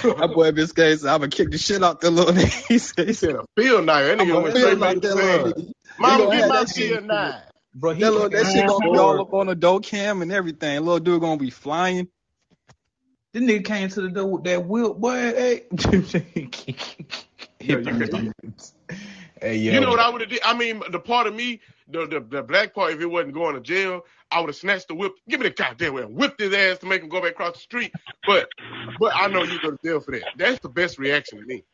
that 0.02 0.30
boy 0.34 0.52
Biscay 0.52 0.96
said, 0.96 1.08
"I'm 1.10 1.20
gonna 1.20 1.30
kick 1.30 1.50
the 1.50 1.58
shit 1.58 1.82
out 1.82 2.00
the 2.00 2.10
little 2.10 2.32
nigga." 2.32 2.64
He 2.68 2.78
said, 2.78 3.08
He 3.08 3.12
said 3.14 3.34
a 3.36 3.44
field 3.56 3.86
knife. 3.86 4.04
That 4.06 4.20
"I'm 4.20 4.26
nigga 4.26 4.28
gonna 4.32 4.40
went 4.42 4.54
feel 4.56 4.62
straight 4.66 4.78
like 4.78 4.94
back 4.94 5.02
to 5.02 5.08
that 5.08 5.16
the 5.16 5.22
little 5.22 5.44
sand. 5.46 5.54
nigga." 5.54 5.66
He 5.66 5.74
Mama, 5.98 6.24
gonna 6.24 6.36
get 6.38 6.48
my 6.48 6.56
that 6.60 6.68
shit- 6.68 6.90
field 6.92 7.04
knife. 7.06 7.34
Bro, 7.74 7.92
he 7.94 8.00
That, 8.02 8.10
little, 8.10 8.28
that 8.30 8.46
shit 8.52 8.66
gonna 8.66 8.90
be 8.90 8.98
all 8.98 9.20
up 9.20 9.32
on 9.32 9.46
the 9.46 9.54
dough 9.54 9.78
cam 9.80 10.22
and 10.22 10.32
everything. 10.32 10.80
Little 10.80 10.98
dude 10.98 11.20
gonna 11.20 11.36
be 11.36 11.50
flying. 11.50 12.08
This 13.32 13.42
nigga 13.44 13.64
came 13.64 13.88
to 13.90 14.00
the 14.00 14.08
door 14.08 14.26
with 14.32 14.44
that 14.44 14.66
wheel, 14.66 14.92
boy. 14.94 15.12
Hey, 15.14 15.62
Yeah, 17.60 17.76
you 17.76 18.32
hey, 19.40 19.56
yo. 19.56 19.72
You 19.72 19.80
know 19.80 19.90
what 19.90 20.00
I 20.00 20.08
would 20.08 20.22
have 20.22 20.30
did? 20.30 20.40
I 20.44 20.56
mean, 20.56 20.82
the 20.90 20.98
part 20.98 21.26
of 21.26 21.34
me, 21.34 21.60
the, 21.88 22.06
the 22.06 22.20
the 22.20 22.42
black 22.42 22.74
part, 22.74 22.92
if 22.94 23.00
it 23.00 23.06
wasn't 23.06 23.34
going 23.34 23.54
to 23.54 23.60
jail, 23.60 24.02
I 24.30 24.40
would 24.40 24.48
have 24.48 24.56
snatched 24.56 24.88
the 24.88 24.94
whip. 24.94 25.12
Give 25.28 25.40
me 25.40 25.48
the 25.48 25.54
goddamn 25.54 25.94
whip. 25.94 26.10
Whipped 26.10 26.40
his 26.40 26.54
ass 26.54 26.78
to 26.78 26.86
make 26.86 27.02
him 27.02 27.08
go 27.08 27.20
back 27.20 27.32
across 27.32 27.54
the 27.54 27.60
street. 27.60 27.92
But 28.26 28.48
but 28.98 29.12
I 29.14 29.28
know 29.28 29.42
you 29.42 29.60
go 29.60 29.72
to 29.72 29.78
jail 29.84 30.00
for 30.00 30.12
that. 30.12 30.24
That's 30.36 30.60
the 30.60 30.68
best 30.68 30.98
reaction 30.98 31.40
to 31.40 31.46
me. 31.46 31.64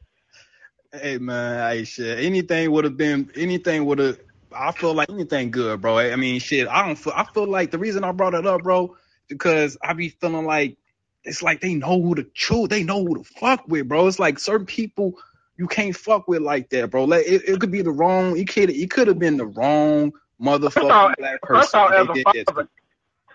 Hey 0.93 1.19
man, 1.19 1.71
hey 1.71 1.85
shit. 1.85 2.25
Anything 2.25 2.71
would 2.71 2.85
have 2.85 2.97
been 2.97 3.31
anything 3.37 3.85
would 3.87 3.99
have. 3.99 4.19
I 4.53 4.73
feel 4.73 4.95
like 4.95 5.11
anything 5.11 5.51
good, 5.51 5.81
bro. 5.83 5.99
I 5.99 6.17
mean, 6.17 6.41
shit. 6.41 6.69
I 6.69 6.87
don't 6.87 6.97
feel. 6.97 7.13
I 7.15 7.25
feel 7.25 7.47
like 7.47 7.71
the 7.71 7.79
reason 7.79 8.05
I 8.05 8.13
brought 8.13 8.35
it 8.35 8.47
up, 8.47 8.63
bro, 8.63 8.97
because 9.29 9.77
I 9.83 9.93
be 9.93 10.09
feeling 10.09 10.47
like 10.47 10.79
it's 11.25 11.43
like 11.43 11.61
they 11.61 11.75
know 11.75 12.01
who 12.01 12.15
to 12.15 12.27
choose. 12.33 12.69
They 12.69 12.85
know 12.85 13.05
who 13.05 13.17
to 13.17 13.25
fuck 13.25 13.67
with, 13.69 13.89
bro. 13.89 14.07
It's 14.07 14.19
like 14.19 14.39
certain 14.39 14.67
people 14.67 15.15
you 15.59 15.67
can't 15.67 15.97
fuck 15.97 16.29
with 16.29 16.43
like 16.43 16.71
that, 16.71 16.91
bro. 16.91 17.05
Like 17.05 17.27
it, 17.27 17.43
it 17.49 17.61
could 17.61 17.71
be 17.71 17.83
the 17.83 17.91
wrong. 17.91 18.39
It 18.39 18.49
could. 18.49 18.71
It 18.71 18.91
could 18.91 19.09
have 19.09 19.19
been 19.19 19.37
the 19.37 19.47
wrong 19.47 20.13
motherfucking 20.41 20.91
off- 20.91 21.17
black 21.19 21.41
person. 21.43 21.61
First 21.63 21.75
off, 21.75 21.93
as 21.93 22.09
a 22.09 22.13
did 22.13 22.25
that 22.27 22.33
to. 22.35 22.45
father, 22.53 22.69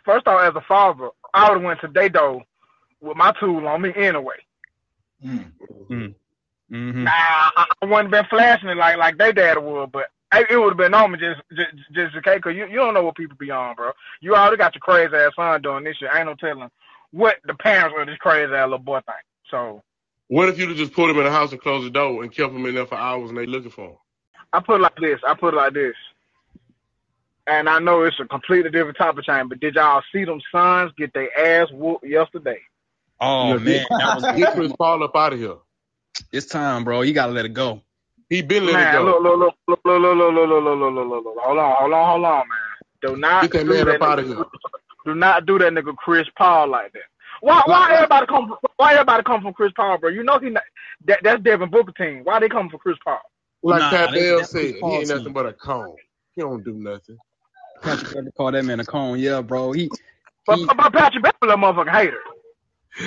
first 0.06 0.28
off, 0.28 0.42
as 0.42 0.56
a 0.56 0.62
father, 0.68 1.10
I 1.34 1.50
would 1.50 1.56
have 1.58 1.64
went 1.64 1.82
to 1.82 1.88
Dado 1.88 2.42
with 3.02 3.18
my 3.18 3.34
tool 3.40 3.68
on 3.68 3.82
me 3.82 3.92
anyway. 3.96 4.36
Mm. 5.26 5.52
Mhm. 6.72 7.04
Nah, 7.04 7.12
I, 7.12 7.66
I 7.82 7.86
wouldn't 7.86 8.12
been 8.12 8.26
flashing 8.30 8.70
it 8.70 8.78
like 8.78 8.98
like 8.98 9.18
they 9.18 9.32
dad 9.32 9.58
would, 9.58 9.92
but 9.92 10.08
I, 10.32 10.46
it 10.50 10.58
would 10.58 10.70
have 10.70 10.78
been 10.78 10.94
on 10.94 11.12
me 11.12 11.20
just 11.20 11.42
just 11.54 11.72
just 11.92 12.16
okay, 12.16 12.40
cause 12.40 12.56
you 12.56 12.66
you 12.68 12.76
don't 12.78 12.94
know 12.94 13.04
what 13.04 13.16
people 13.16 13.36
be 13.38 13.52
on, 13.52 13.76
bro. 13.76 13.92
You 14.22 14.36
already 14.36 14.58
got 14.58 14.74
your 14.74 14.80
crazy 14.80 15.14
ass 15.16 15.34
son 15.36 15.62
doing 15.62 15.84
this 15.84 15.98
shit. 15.98 16.10
Ain't 16.14 16.28
no 16.28 16.36
telling 16.36 16.70
what 17.12 17.38
the 17.46 17.54
parents 17.56 17.96
of 18.00 18.08
this 18.08 18.18
crazy 18.18 18.54
ass 18.54 18.64
little 18.64 18.78
boy 18.80 19.02
think. 19.06 19.18
So 19.50 19.84
What 20.30 20.48
if 20.48 20.58
you'd 20.58 20.76
just 20.78 20.94
put 20.94 21.10
him 21.10 21.18
in 21.18 21.26
the 21.26 21.32
house 21.32 21.52
and 21.52 21.62
closed 21.62 21.86
the 21.86 21.90
door 21.90 22.24
and 22.24 22.34
kept 22.34 22.54
him 22.54 22.66
in 22.66 22.76
there 22.76 22.86
for 22.86 22.96
hours 22.96 23.30
and 23.30 23.38
they 23.38 23.46
looking 23.46 23.72
for 23.72 23.90
him? 23.90 23.98
I 24.54 24.62
put 24.62 24.76
it 24.80 24.84
like 24.84 24.96
this. 24.96 25.20
I 25.28 25.34
put 25.34 25.54
it 25.54 25.58
like 25.58 25.74
this. 25.74 25.96
And 27.48 27.68
I 27.68 27.80
know 27.80 28.04
it's 28.04 28.20
a 28.20 28.26
completely 28.26 28.70
different 28.70 28.98
type 28.98 29.18
of 29.18 29.24
change, 29.24 29.50
but 29.50 29.60
did 29.60 29.76
y'all 29.76 30.04
see 30.14 30.26
them 30.26 30.40
Suns 30.52 30.92
get 30.98 31.14
their 31.14 31.36
ass 31.38 31.70
whooped 31.72 32.06
yesterday? 32.06 32.60
Oh 33.20 33.50
Yeah, 33.50 33.58
man, 33.58 33.86
that 33.98 34.16
was 34.16 34.26
Get 34.36 34.54
Chris 34.54 34.72
Paul 34.78 35.04
up 35.04 35.16
out 35.16 35.34
of 35.34 35.40
here. 35.40 35.56
it's 36.32 36.46
time, 36.46 36.84
bro. 36.84 37.02
You 37.02 37.14
gotta 37.14 37.32
let 37.32 37.46
it 37.46 37.54
go. 37.54 37.82
He 38.30 38.42
been 38.42 38.66
letting 38.66 38.82
it 38.82 38.92
go. 38.92 39.04
look, 39.04 39.24
look, 39.24 39.40
look, 39.40 39.56
look, 39.68 39.80
look, 39.86 40.02
look, 40.02 40.18
look, 40.18 40.34
look, 40.34 40.50
look, 40.50 40.64
look, 40.64 40.80
look, 40.80 40.94
look, 40.96 41.08
look, 41.10 41.26
look. 41.26 41.38
Hold 41.40 41.58
on, 41.58 41.76
hold 41.78 41.94
on, 41.94 42.10
hold 42.10 42.26
on, 42.26 42.48
man. 42.48 42.58
Do 43.02 43.18
not 43.18 43.52
Get 43.52 43.54
that 43.54 43.66
do 43.66 43.74
man 43.74 43.86
that 43.86 43.96
up 44.02 44.08
out 44.08 44.20
of 44.20 44.28
here. 44.28 44.46
Do 45.06 45.16
not 45.16 45.46
do 45.46 45.58
that 45.60 45.74
nigga 45.74 45.96
Chris 45.96 46.28
Paul 46.38 46.68
like 46.68 46.94
that. 46.94 47.02
Why? 47.42 47.64
Why 47.66 47.96
everybody 47.96 48.28
come? 48.28 48.48
From, 48.50 48.58
why 48.78 48.94
everybody 48.94 49.24
come 49.24 49.42
from 49.42 49.54
Chris 49.54 49.72
Paul, 49.76 49.98
bro? 49.98 50.10
You 50.12 50.24
know 50.24 50.40
he 50.40 50.52
not, 50.52 50.64
that 51.06 51.20
that's 51.24 51.42
Devin 51.42 51.70
Booker 51.72 51.92
team. 51.94 52.22
Why 52.24 52.40
they 52.40 52.50
come 52.50 52.70
for 52.70 52.78
Chris 52.78 52.98
Paul? 53.04 53.20
Like 53.64 53.80
Nah, 53.80 53.90
Pat 53.90 54.14
Bev 54.14 54.46
said, 54.46 54.76
he 54.76 54.82
ain't 54.82 55.08
nothing 55.08 55.26
team. 55.26 55.34
but 55.34 55.48
a 55.48 55.54
cone. 55.54 55.96
He 56.36 56.42
don't 56.42 56.64
do 56.64 56.74
nothing. 56.74 57.18
Patrick 57.82 58.10
Beverley 58.14 58.32
called 58.38 58.54
that 58.56 58.66
man 58.66 58.80
a 58.80 58.86
cone. 58.86 59.20
Yeah, 59.20 59.42
bro. 59.42 59.72
He 59.72 59.90
But, 60.48 60.58
He- 60.58 60.66
but 60.66 60.94
Patrick 60.94 61.24
Beverley, 61.24 61.54
a 61.54 61.58
motherfucking 61.58 61.92
hater. 61.92 62.18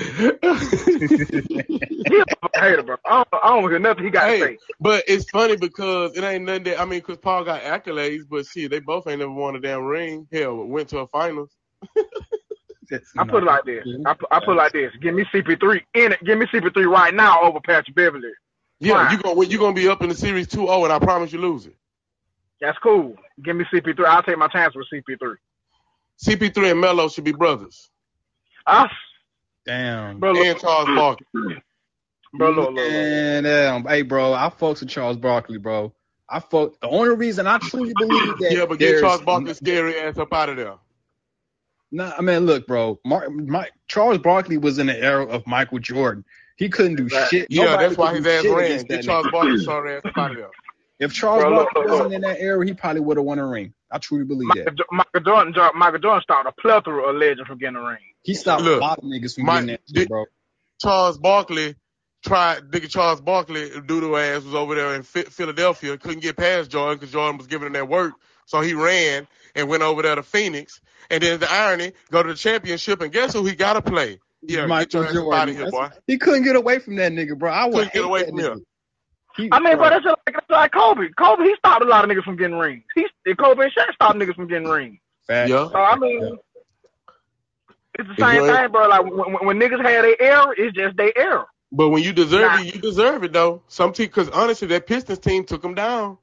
He 2.07 2.19
a 2.21 2.25
motherfucking 2.27 2.61
hater, 2.61 2.83
bro. 2.83 2.97
I 3.07 3.11
don't, 3.17 3.29
I 3.43 3.49
don't 3.49 3.71
hear 3.71 3.79
nothing 3.79 4.05
he 4.05 4.11
got 4.11 4.29
Hey. 4.29 4.39
to 4.41 4.45
say. 4.47 4.59
but 4.81 5.05
it's 5.07 5.29
funny 5.31 5.57
because 5.57 6.17
it 6.17 6.23
ain't 6.25 6.45
nothing 6.45 6.65
that 6.65 6.81
I 6.81 6.85
mean, 6.85 7.01
Chris 7.01 7.19
Paul 7.19 7.45
got 7.45 7.63
accolades, 7.63 8.23
but 8.29 8.47
shit, 8.47 8.71
they 8.71 8.81
both 8.81 9.07
ain't 9.07 9.21
never 9.21 9.31
won 9.33 9.57
a 9.57 9.61
damn 9.61 9.85
ring. 9.85 10.27
Hell, 10.33 10.57
went 10.67 10.89
to 10.91 10.99
a 11.01 11.07
finals. 11.09 11.51
I 13.19 13.25
put 13.25 13.43
it 13.43 13.47
like 13.47 13.65
this. 13.65 13.85
I 14.05 14.13
put, 14.15 14.29
I 14.31 14.39
put 14.41 14.53
it 14.53 14.57
like 14.57 14.73
this. 14.73 14.93
Give 15.01 15.15
me 15.15 15.25
CP3 15.33 15.81
in 15.95 16.13
it. 16.13 16.25
Give 16.25 16.39
me 16.39 16.47
CP3 16.47 16.87
right 16.87 17.15
now 17.15 17.41
over 17.43 17.59
Patrick 17.61 17.97
Beverley. 17.97 18.31
Yeah, 18.81 19.09
Fine. 19.09 19.17
you 19.17 19.23
gonna 19.23 19.47
you 19.47 19.59
gonna 19.59 19.75
be 19.75 19.89
up 19.89 20.03
in 20.03 20.09
the 20.11 20.15
series 20.15 20.47
2-0, 20.49 20.85
and 20.85 20.93
I 20.93 20.99
promise 20.99 21.33
you 21.33 21.39
lose 21.41 21.67
it. 21.67 21.75
That's 22.65 22.79
cool. 22.79 23.15
Give 23.43 23.57
me 23.57 23.65
CP3. 23.73 24.05
I'll 24.07 24.23
take 24.23 24.39
my 24.39 24.49
chance 24.49 24.75
with 24.75 24.87
CP3. 24.93 25.35
CP3 26.25 26.71
and 26.71 26.81
Melo 26.81 27.09
should 27.09 27.25
be 27.25 27.33
brothers, 27.33 27.91
Ah, 28.67 28.89
Damn. 29.67 30.19
bro, 30.21 30.33
look, 30.33 30.47
and 30.47 30.59
Charles 30.61 30.87
Barkley. 30.87 31.27
bro, 32.35 32.51
look, 32.51 32.57
look, 32.71 32.75
look. 32.77 32.85
And 32.87 33.47
um, 33.47 33.85
hey, 33.87 34.03
bro, 34.03 34.33
I 34.33 34.49
fucks 34.49 34.81
with 34.81 34.89
Charles 34.89 35.17
Barkley, 35.17 35.59
bro. 35.59 35.93
I 36.31 36.41
fuck. 36.41 36.81
The 36.81 36.89
only 36.89 37.15
reason 37.17 37.47
I 37.47 37.59
truly 37.59 37.93
believe 37.95 38.39
that. 38.39 38.53
Yeah, 38.53 38.65
but 38.67 38.79
get 38.79 39.01
Charles 39.01 39.21
Barkley's 39.23 39.59
scary 39.59 39.99
ass 39.99 40.17
up 40.17 40.33
out 40.33 40.49
of 40.49 40.57
there. 40.57 40.75
Nah, 41.93 42.13
I 42.17 42.23
mean, 42.23 42.47
look, 42.47 42.67
bro. 42.67 42.99
Mark, 43.05 43.31
my, 43.31 43.69
Charles 43.89 44.19
Barkley 44.19 44.57
was 44.57 44.79
in 44.79 44.87
the 44.87 44.99
era 44.99 45.27
of 45.27 45.47
Michael 45.47 45.79
Jordan. 45.81 46.25
He 46.57 46.69
couldn't 46.69 46.95
do 46.97 47.09
Right. 47.15 47.29
shit. 47.29 47.47
Yeah, 47.51 47.65
Nobody 47.65 47.85
that's 47.85 47.99
why 47.99 48.13
could 48.15 48.25
his 48.25 48.27
ass 48.27 48.45
ran. 48.51 48.65
against 48.65 48.89
Get 48.89 49.03
Charles. 49.05 49.27
Barkley's 49.31 49.65
sorry 49.65 49.97
ass 49.97 50.03
up 50.05 50.17
out 50.17 50.31
of 50.31 50.37
there. 50.39 50.51
If 51.01 51.13
Charles 51.13 51.43
Bro, 51.43 51.51
look, 51.57 51.75
Barkley 51.75 51.83
look, 51.83 51.91
wasn't 51.91 52.09
look. 52.11 52.15
in 52.17 52.21
that 52.23 52.41
era, 52.41 52.65
he 52.65 52.73
probably 52.73 53.01
would 53.01 53.17
have 53.17 53.27
won 53.27 53.39
a 53.39 53.47
ring. 53.47 53.75
I 53.91 53.99
truly 53.99 54.25
believe 54.25 54.47
Michael, 54.49 54.65
that. 54.65 54.75
Jo- 54.77 54.85
Michael 54.93 55.21
Jordan, 55.21 55.53
Jo- 55.55 55.71
Michael 55.75 55.99
Jordan 55.99 56.23
stopped 56.23 56.49
a 56.49 56.53
plethora 56.61 57.03
of 57.09 57.17
legends 57.17 57.47
from 57.49 57.59
getting 57.59 57.77
a 57.77 57.83
ring. 57.83 57.99
He 58.23 58.35
stopped 58.35 58.63
Look, 58.63 58.81
a 58.81 58.85
lot 58.85 58.99
of 58.99 59.05
niggas 59.05 59.35
from 59.35 59.45
my- 59.47 59.55
getting 59.55 59.67
that 59.69 59.81
did- 59.87 60.01
shit, 60.03 60.09
bro. 60.09 60.25
Charles 60.81 61.19
Barkley 61.19 61.75
tried, 62.25 62.71
nigga 62.71 62.89
Charles 62.91 63.21
Barkley, 63.21 63.71
doodle 63.87 64.17
ass 64.17 64.43
was 64.45 64.55
over 64.55 64.75
there 64.75 64.95
in 64.95 65.03
Phi- 65.03 65.23
Philadelphia, 65.25 65.97
couldn't 65.99 66.21
get 66.21 66.37
past 66.37 66.71
Jordan 66.71 66.99
because 66.99 67.13
Jordan 67.13 67.39
was 67.39 67.47
giving 67.47 67.67
him 67.67 67.73
that 67.75 67.89
work. 67.89 68.15
So 68.47 68.61
he 68.61 68.75
ran 68.75 69.27
and 69.55 69.69
went 69.69 69.83
over 69.83 70.03
there 70.03 70.15
to 70.15 70.23
Phoenix. 70.23 70.81
And 71.11 71.23
then 71.23 71.39
the 71.41 71.51
irony, 71.51 71.93
go 72.11 72.23
to 72.23 72.29
the 72.31 72.35
championship, 72.35 73.01
and 73.03 73.13
guess 73.13 73.33
who 73.35 73.45
he 73.45 73.55
got 73.55 73.75
to 73.75 73.83
play? 73.83 74.19
Yeah, 74.43 74.67
Michael 74.67 75.03
get 75.05 75.13
your 75.15 75.35
ass 75.35 75.41
up 75.41 75.47
Jordan. 75.49 75.57
here, 75.57 75.71
boy. 75.71 75.89
He 76.07 76.19
couldn't 76.19 76.45
get 76.45 76.57
away 76.57 76.79
from 76.79 76.97
that 76.97 77.13
nigga, 77.13 77.39
bro. 77.39 77.51
I 77.51 77.65
would 77.67 77.73
Couldn't 77.75 77.85
get 77.93 77.95
hate 77.95 78.05
away 78.05 78.21
that 78.21 78.29
from 78.31 78.39
nigga. 78.39 78.53
him. 78.53 78.67
He- 79.37 79.49
I 79.51 79.59
mean, 79.61 79.75
bro, 79.77 79.85
but 79.85 79.91
that's 79.91 80.05
just 80.05 80.17
like, 80.27 80.35
that's 80.35 80.51
like 80.51 80.73
Kobe. 80.73 81.09
Kobe, 81.19 81.45
he 81.45 81.55
stopped 81.59 81.83
a 81.83 81.87
lot 81.89 82.05
of 82.05 82.11
niggas 82.11 82.25
from 82.25 82.37
getting 82.37 82.57
rings. 82.57 82.85
He, 82.95 83.07
Kobe 83.35 83.65
and 83.65 83.73
Shaq 83.73 83.93
stopped 83.95 84.19
niggas 84.19 84.35
from 84.37 84.47
getting 84.47 84.69
rings. 84.69 84.99
fact. 85.27 85.51
Yeah. 85.51 85.69
So 85.71 85.77
I 85.77 85.97
mean, 85.97 86.39
it's 87.99 88.09
the 88.09 88.15
same 88.25 88.35
you 88.43 88.47
ain't- 88.49 88.57
thing, 88.57 88.71
bro. 88.73 88.89
Like 88.89 89.05
when, 89.05 89.17
when, 89.33 89.47
when 89.47 89.59
niggas 89.61 89.83
had 89.85 90.05
their 90.05 90.21
error, 90.23 90.55
it's 90.57 90.77
just 90.77 90.97
their 90.97 91.17
error. 91.17 91.47
But 91.73 91.89
when 91.89 92.03
you 92.05 92.13
deserve 92.13 92.53
Nah. 92.53 92.61
it, 92.61 92.75
you 92.75 92.81
deserve 92.81 93.25
it, 93.25 93.33
though. 93.33 93.63
Some 93.67 93.93
team, 93.93 94.07
because 94.07 94.29
honestly, 94.31 94.69
that 94.69 94.87
Pistons 94.87 95.19
team 95.19 95.45
took 95.45 95.63
them 95.63 95.75
down. 95.75 96.19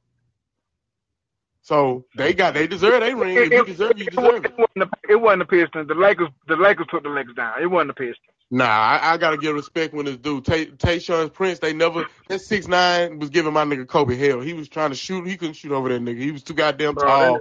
So 1.64 2.05
they 2.16 2.34
got, 2.34 2.53
they 2.53 2.68
deserve 2.68 3.01
their 3.01 3.16
ring. 3.16 3.36
If 3.38 3.51
you 3.51 3.66
deserve 3.66 3.91
it, 3.91 3.97
you 3.99 4.05
deserve 4.05 4.45
it. 4.45 4.51
wasn't 4.57 4.76
the, 4.76 4.89
it 5.09 5.16
wasn't 5.20 5.39
the 5.41 5.45
Pistons. 5.45 5.88
The 5.89 5.93
Lakers, 5.95 6.30
the 6.47 6.55
Lakers 6.55 6.88
took 6.89 7.03
the 7.03 7.09
Lakers 7.09 7.36
down. 7.36 7.62
It 7.62 7.68
wasn't 7.68 7.89
the 7.89 7.93
Pistons. 7.93 8.30
Nah, 8.53 8.65
I, 8.65 9.13
I 9.13 9.17
gotta 9.17 9.37
give 9.37 9.55
respect 9.55 9.93
when 9.93 10.07
it's 10.07 10.17
due. 10.17 10.41
Tay 10.41 10.65
Tayshaun 10.65 11.31
Prince, 11.31 11.59
they 11.59 11.71
never 11.71 12.05
that 12.27 12.41
six 12.41 12.67
nine 12.67 13.17
was 13.17 13.29
giving 13.29 13.53
my 13.53 13.63
nigga 13.63 13.87
Kobe 13.87 14.17
hell. 14.17 14.41
He 14.41 14.53
was 14.53 14.67
trying 14.67 14.89
to 14.89 14.95
shoot, 14.95 15.25
he 15.25 15.37
couldn't 15.37 15.53
shoot 15.55 15.71
over 15.71 15.87
that 15.87 16.01
nigga. 16.01 16.19
He 16.19 16.31
was 16.31 16.43
too 16.43 16.53
goddamn 16.53 16.95
Bro, 16.95 17.07
tall. 17.07 17.39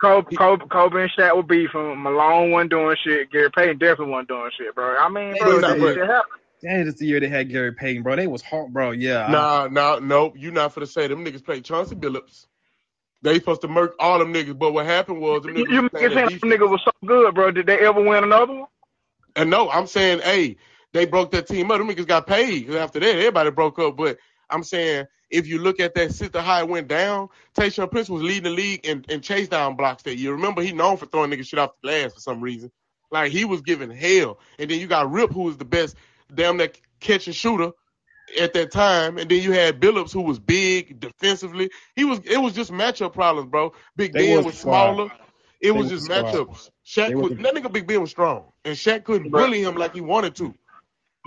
Kobe, 0.00 0.34
Kobe, 0.34 0.66
Kobe 0.66 1.02
and 1.02 1.10
Shaq 1.16 1.36
were 1.36 1.42
beefing. 1.44 2.02
Malone 2.02 2.50
wasn't 2.50 2.70
doing 2.70 2.96
shit. 3.04 3.30
Gary 3.30 3.50
Payton 3.50 3.78
definitely 3.78 4.06
wasn't 4.12 4.28
doing 4.28 4.50
shit, 4.58 4.74
bro. 4.74 4.96
I 4.98 5.08
mean, 5.08 5.36
bro, 5.38 5.60
that 5.60 5.78
but- 5.78 5.94
shit 5.94 6.06
happened. 6.06 6.34
That 6.62 6.86
is 6.86 6.96
the 6.96 7.06
year 7.06 7.20
they 7.20 7.28
had 7.28 7.48
Gary 7.48 7.72
Payton, 7.72 8.02
bro. 8.02 8.16
They 8.16 8.26
was 8.26 8.42
hot, 8.42 8.70
bro. 8.70 8.90
Yeah. 8.90 9.28
Nah, 9.28 9.68
nah, 9.70 9.98
nope. 9.98 10.34
You 10.36 10.50
not 10.50 10.74
for 10.74 10.80
to 10.80 10.86
say 10.86 11.06
them 11.06 11.24
niggas 11.24 11.42
played 11.42 11.64
Chauncey 11.64 11.94
Billups. 11.94 12.46
They 13.22 13.34
supposed 13.38 13.62
to 13.62 13.68
murk 13.68 13.94
all 13.98 14.18
them 14.18 14.34
niggas, 14.34 14.58
but 14.58 14.72
what 14.72 14.84
happened 14.84 15.20
was 15.22 15.42
them 15.42 15.56
You, 15.56 15.64
niggas 15.64 15.70
you 15.72 15.82
was 15.82 15.92
make 15.92 15.92
playing 15.92 16.12
it 16.12 16.14
that 16.16 16.28
seem 16.28 16.38
them 16.40 16.50
defense. 16.50 16.62
nigga 16.62 16.70
was 16.70 16.82
so 16.84 16.90
good, 17.06 17.34
bro. 17.34 17.50
Did 17.50 17.66
they 17.66 17.78
ever 17.78 18.02
win 18.02 18.24
another 18.24 18.52
one? 18.52 18.66
And 19.36 19.50
no, 19.50 19.70
I'm 19.70 19.86
saying, 19.86 20.20
hey, 20.20 20.56
they 20.92 21.06
broke 21.06 21.32
that 21.32 21.48
team 21.48 21.70
up. 21.70 21.78
Them 21.78 21.88
niggas 21.88 22.06
got 22.06 22.26
paid. 22.26 22.66
'Cause 22.66 22.76
after 22.76 23.00
that, 23.00 23.16
everybody 23.16 23.50
broke 23.50 23.78
up. 23.78 23.96
But 23.96 24.18
I'm 24.50 24.64
saying, 24.64 25.06
if 25.30 25.46
you 25.46 25.58
look 25.60 25.80
at 25.80 25.94
that 25.94 26.12
since 26.12 26.32
the 26.32 26.42
high 26.42 26.64
went 26.64 26.88
down, 26.88 27.28
Tayshaun 27.56 27.90
Prince 27.90 28.10
was 28.10 28.22
leading 28.22 28.44
the 28.44 28.50
league 28.50 28.86
in, 28.86 29.04
in 29.08 29.20
chase 29.22 29.48
down 29.48 29.76
blocks 29.76 30.02
that 30.04 30.16
year. 30.18 30.32
Remember, 30.32 30.62
he 30.62 30.72
known 30.72 30.96
for 30.98 31.06
throwing 31.06 31.30
niggas 31.30 31.48
shit 31.48 31.58
off 31.60 31.72
the 31.82 31.88
glass 31.88 32.14
for 32.14 32.20
some 32.20 32.40
reason. 32.40 32.70
Like 33.10 33.32
he 33.32 33.44
was 33.44 33.62
giving 33.62 33.90
hell. 33.90 34.40
And 34.58 34.70
then 34.70 34.80
you 34.80 34.86
got 34.88 35.10
Rip, 35.10 35.32
who 35.32 35.44
was 35.44 35.58
the 35.58 35.64
best 35.66 35.96
damn 36.34 36.58
that 36.58 36.78
catch 37.00 37.26
and 37.26 37.36
shooter 37.36 37.72
at 38.40 38.54
that 38.54 38.72
time. 38.72 39.18
And 39.18 39.30
then 39.30 39.42
you 39.42 39.52
had 39.52 39.80
Billups, 39.80 40.12
who 40.12 40.22
was 40.22 40.38
big 40.38 41.00
defensively. 41.00 41.70
He 41.96 42.04
was. 42.04 42.20
It 42.24 42.38
was 42.38 42.54
just 42.54 42.72
matchup 42.72 43.12
problems, 43.14 43.50
bro. 43.50 43.72
Big 43.96 44.12
They 44.12 44.24
Ben 44.24 44.44
was 44.44 44.46
was 44.46 44.58
smaller. 44.58 45.10
It 45.60 45.72
was 45.72 45.90
was 45.90 45.90
just 45.90 46.04
squad. 46.06 46.24
matchups. 46.24 46.70
Shaq 46.86 47.06
could, 47.08 47.16
was- 47.16 47.30
that 47.38 47.54
nigga 47.54 47.72
Big 47.72 47.86
Ben 47.86 48.00
was 48.00 48.10
strong, 48.10 48.44
and 48.64 48.74
Shaq 48.76 49.04
couldn't 49.04 49.30
Bro. 49.30 49.46
bully 49.46 49.62
him 49.62 49.76
like 49.76 49.94
he 49.94 50.00
wanted 50.00 50.34
to. 50.36 50.54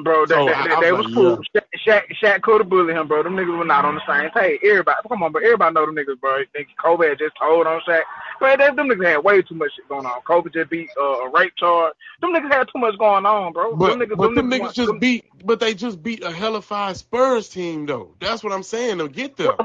Bro, 0.03 0.25
they, 0.25 0.33
So, 0.33 0.45
they, 0.47 0.53
I- 0.53 0.79
they, 0.81 0.87
I 0.87 0.91
was 0.91 1.05
was 1.05 1.15
like, 1.15 1.15
cool. 1.15 1.37
Shaq, 1.55 1.63
Shaq, 1.85 2.01
Shaq 2.23 2.41
could 2.41 2.61
have 2.61 2.69
bullied 2.69 2.95
him, 2.95 3.07
bro. 3.07 3.21
Them 3.21 3.35
niggas 3.35 3.55
were 3.55 3.63
not 3.63 3.85
on 3.85 3.93
the 3.93 4.01
same 4.07 4.31
page. 4.31 4.59
Everybody, 4.63 4.97
come 5.07 5.21
on, 5.21 5.31
bro. 5.31 5.41
Everybody 5.43 5.73
know 5.75 5.85
them 5.85 5.95
niggas, 5.95 6.19
bro. 6.19 6.39
Think 6.51 6.69
Kobe 6.81 7.09
had 7.09 7.19
just 7.19 7.35
told 7.39 7.67
on 7.67 7.79
Shaq. 7.87 8.01
But 8.39 8.57
they, 8.57 8.65
them 8.71 8.87
niggas 8.89 9.05
had 9.07 9.17
way 9.23 9.43
too 9.43 9.53
much 9.53 9.69
shit 9.75 9.87
going 9.87 10.07
on. 10.07 10.19
Kobe 10.21 10.49
just 10.49 10.71
beat 10.71 10.89
uh, 10.99 11.03
a 11.03 11.29
rape 11.29 11.53
charge. 11.57 11.93
Them 12.21 12.33
niggas 12.33 12.51
had 12.51 12.63
too 12.73 12.79
much 12.79 12.97
going 12.97 13.27
on, 13.27 13.53
bro. 13.53 13.75
But 13.75 13.89
them 13.91 13.99
niggas, 13.99 14.17
but 14.17 14.33
them 14.33 14.49
niggas 14.49 14.59
want- 14.61 14.73
just 14.73 14.87
them- 14.87 14.97
beat, 14.99 15.25
but 15.45 15.59
they 15.59 15.75
just 15.75 16.01
beat 16.01 16.23
a 16.23 16.31
hell 16.31 16.55
of 16.55 16.67
hellified 16.67 16.97
Spurs 16.97 17.47
team 17.49 17.85
though. 17.85 18.15
That's 18.19 18.43
what 18.43 18.51
I'm 18.51 18.63
saying. 18.63 18.97
To 18.97 19.07
get 19.07 19.37
there, 19.37 19.55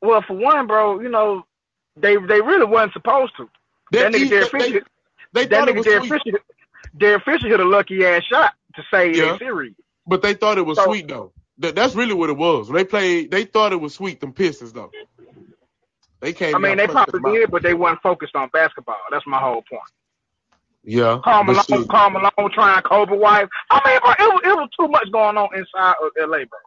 Well, 0.00 0.22
for 0.22 0.34
one, 0.36 0.68
bro, 0.68 1.00
you 1.00 1.08
know, 1.08 1.44
they 1.96 2.14
they 2.16 2.40
really 2.40 2.64
wasn't 2.66 2.92
supposed 2.92 3.32
to. 3.38 3.48
That, 3.92 4.12
nigga 4.12 4.28
Derek 4.28 4.50
Fisher, 4.50 4.80
they 5.32 5.46
that 5.46 5.68
nigga 5.68 5.84
Derek 5.84 6.04
Fisher, 6.04 6.38
Derek 6.96 7.24
Fisher 7.24 7.48
hit 7.48 7.60
a 7.60 7.64
lucky 7.64 8.04
ass 8.04 8.22
shot 8.24 8.54
to 8.76 8.82
save 8.90 9.16
Yeah. 9.16 9.32
that 9.32 9.38
series. 9.38 9.74
but 10.06 10.22
they 10.22 10.34
thought 10.34 10.58
it 10.58 10.62
was 10.66 10.78
So- 10.78 10.84
sweet 10.84 11.08
though. 11.08 11.32
That, 11.60 11.74
that's 11.74 11.94
really 11.96 12.14
what 12.14 12.30
it 12.30 12.36
was. 12.36 12.68
When 12.70 12.76
they 12.76 12.84
played, 12.84 13.30
they 13.32 13.44
thought 13.44 13.72
it 13.72 13.80
was 13.80 13.92
sweet. 13.94 14.20
Them 14.20 14.32
Pistons 14.32 14.72
though. 14.72 14.90
They 16.20 16.32
came. 16.32 16.54
I 16.54 16.58
mean, 16.58 16.76
they 16.76 16.86
probably 16.86 17.32
did, 17.32 17.50
but 17.50 17.62
they 17.62 17.74
wasn't 17.74 18.00
focused 18.02 18.34
on 18.36 18.48
basketball. 18.52 18.96
That's 19.10 19.26
my 19.26 19.38
whole 19.38 19.62
point. 19.68 19.82
Yeah, 20.84 21.20
Karl 21.22 21.44
Malone. 21.44 21.86
Karl 21.88 22.10
Malone 22.10 22.50
trying 22.52 22.82
Kobe 22.82 23.16
wife. 23.16 23.48
I 23.70 23.80
mean, 23.88 23.98
bro, 24.00 24.10
it 24.12 24.32
was, 24.34 24.40
it 24.44 24.56
was 24.56 24.68
too 24.78 24.88
much 24.88 25.10
going 25.12 25.36
on 25.36 25.48
inside 25.54 25.94
of 26.02 26.10
LA, 26.18 26.44
bro. 26.44 26.58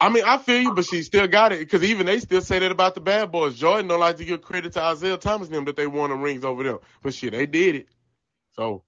I 0.00 0.08
mean, 0.08 0.24
I 0.24 0.38
feel 0.38 0.60
you, 0.62 0.72
but 0.74 0.86
she 0.86 1.02
still 1.02 1.26
got 1.28 1.52
it 1.52 1.58
because 1.58 1.82
even 1.84 2.06
they 2.06 2.18
still 2.20 2.40
say 2.40 2.58
that 2.58 2.70
about 2.72 2.94
the 2.94 3.00
bad 3.02 3.30
boys. 3.30 3.56
Jordan 3.56 3.86
don't 3.88 4.00
like 4.00 4.16
to 4.16 4.24
give 4.24 4.40
credit 4.42 4.72
to 4.74 4.90
Isiah 4.92 5.18
Thomas 5.18 5.48
and 5.48 5.56
them 5.56 5.64
that 5.66 5.76
they 5.76 5.86
won 5.86 6.10
the 6.10 6.16
rings 6.16 6.44
over 6.44 6.62
them, 6.62 6.78
but 7.02 7.12
shit, 7.14 7.32
they 7.32 7.46
did 7.46 7.74
it. 7.76 7.88
So 8.56 8.82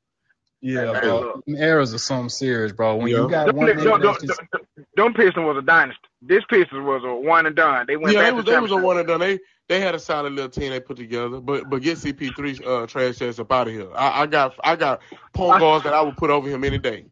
Yeah, 0.63 0.95
Hey, 0.95 1.01
bro. 1.01 1.21
look. 1.21 1.45
Them 1.47 1.57
eras 1.57 1.93
are 1.93 1.99
something 1.99 2.29
serious, 2.29 2.73
bro. 2.73 2.97
When 2.97 3.09
Yeah. 3.09 3.23
you 3.23 3.29
got 3.29 3.47
Them, 3.49 3.57
one 3.57 3.67
niggas- 3.69 3.79
nigga 3.81 3.85
them, 3.85 4.01
that's 4.03 4.19
them, 4.21 4.29
just, 4.29 4.41
them, 4.53 4.87
them 4.97 5.15
Pistons 5.15 5.45
was 5.45 5.57
a 5.59 5.63
dynasty. 5.63 6.01
This 6.23 6.45
Pistons 6.49 6.85
was 6.87 7.03
a 7.05 7.15
one 7.15 7.47
and 7.47 7.57
done. 7.57 7.85
They 7.87 7.97
went 7.97 8.15
yeah, 8.15 8.21
back 8.21 8.27
they 8.27 8.31
to 8.31 8.37
was 8.37 8.45
they 8.45 8.61
was 8.61 8.71
a 8.71 8.77
one 8.77 8.99
and 8.99 9.09
done. 9.09 9.21
They 9.21 9.41
they 9.69 9.81
had 9.81 9.95
a 9.95 9.99
solid 9.99 10.33
little 10.33 10.51
team 10.51 10.71
they 10.71 10.81
put 10.81 10.97
together, 10.97 11.41
but 11.41 11.69
but 11.69 11.83
get 11.83 11.99
CP3 11.99 12.65
uh, 12.67 12.87
trash 12.87 13.21
ass 13.23 13.39
up 13.39 13.51
out 13.53 13.67
of 13.69 13.75
here. 13.75 13.89
I, 13.95 14.23
I 14.23 14.27
got 14.27 14.55
I 14.63 14.77
got 14.77 15.01
point 15.35 15.59
guards 15.61 15.85
that 15.85 15.95
I 15.95 16.01
would 16.03 16.17
put 16.17 16.31
over 16.31 16.49
him 16.49 16.63
any 16.65 16.79
day. 16.79 17.07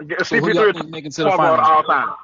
so 0.00 0.06
CP3 0.36 0.72
think 0.74 0.90
making 0.90 1.10
to 1.12 1.24
the 1.24 1.30
finals? 1.32 1.68
all 1.68 1.82
time. 1.82 2.14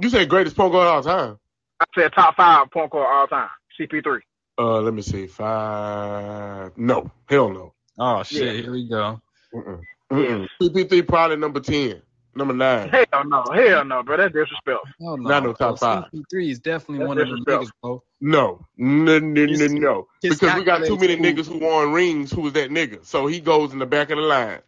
You 0.00 0.08
say 0.10 0.26
greatest 0.26 0.56
point 0.56 0.72
guard 0.72 0.86
all 0.86 1.02
time? 1.02 1.38
I 1.80 1.84
said 1.94 2.12
top 2.12 2.36
five 2.36 2.70
point 2.70 2.90
guard 2.90 3.06
all 3.08 3.26
time. 3.26 3.48
CP3. 3.80 4.18
Uh, 4.58 4.80
let 4.80 4.92
me 4.94 5.02
see, 5.02 5.26
five. 5.26 6.76
No, 6.76 7.10
hell 7.28 7.48
no. 7.50 7.74
Oh 7.98 8.22
shit, 8.22 8.56
Yeah. 8.56 8.62
here 8.62 8.72
we 8.72 8.88
go. 8.88 9.20
Mm-mm. 9.54 9.80
Mm-mm. 10.12 10.46
CP3 10.60 11.06
probably 11.06 11.36
number 11.36 11.60
ten, 11.60 12.02
number 12.34 12.54
nine. 12.54 12.88
Hell 12.88 13.24
no, 13.26 13.44
hell 13.52 13.84
no, 13.84 14.02
bro. 14.02 14.16
That's 14.16 14.32
disrespectful. 14.32 14.80
Hell 15.00 15.16
no. 15.18 15.28
Not 15.28 15.42
no 15.44 15.52
top 15.52 15.78
bro. 15.78 16.02
five. 16.02 16.04
CP3 16.12 16.50
is 16.50 16.58
definitely 16.60 16.98
That's 16.98 17.08
one 17.08 17.18
of 17.20 17.28
them 17.28 17.36
disrespectful. 17.44 17.68
niggas, 17.68 17.72
bro. 17.82 18.02
No, 18.20 18.66
no, 18.76 19.18
no, 19.18 19.44
no, 19.46 19.46
His- 19.46 19.72
no. 19.72 20.06
Because 20.22 20.54
we 20.54 20.64
got 20.64 20.84
too 20.84 20.96
many 20.96 21.16
accolades- 21.16 21.36
niggas 21.38 21.46
who 21.48 21.58
won 21.58 21.92
rings. 21.92 22.32
Who 22.32 22.42
was 22.42 22.52
that 22.54 22.70
nigga? 22.70 23.04
So 23.04 23.26
he 23.26 23.40
goes 23.40 23.72
in 23.72 23.78
the 23.78 23.86
back 23.86 24.10
of 24.10 24.16
the 24.18 24.22
line, 24.24 24.60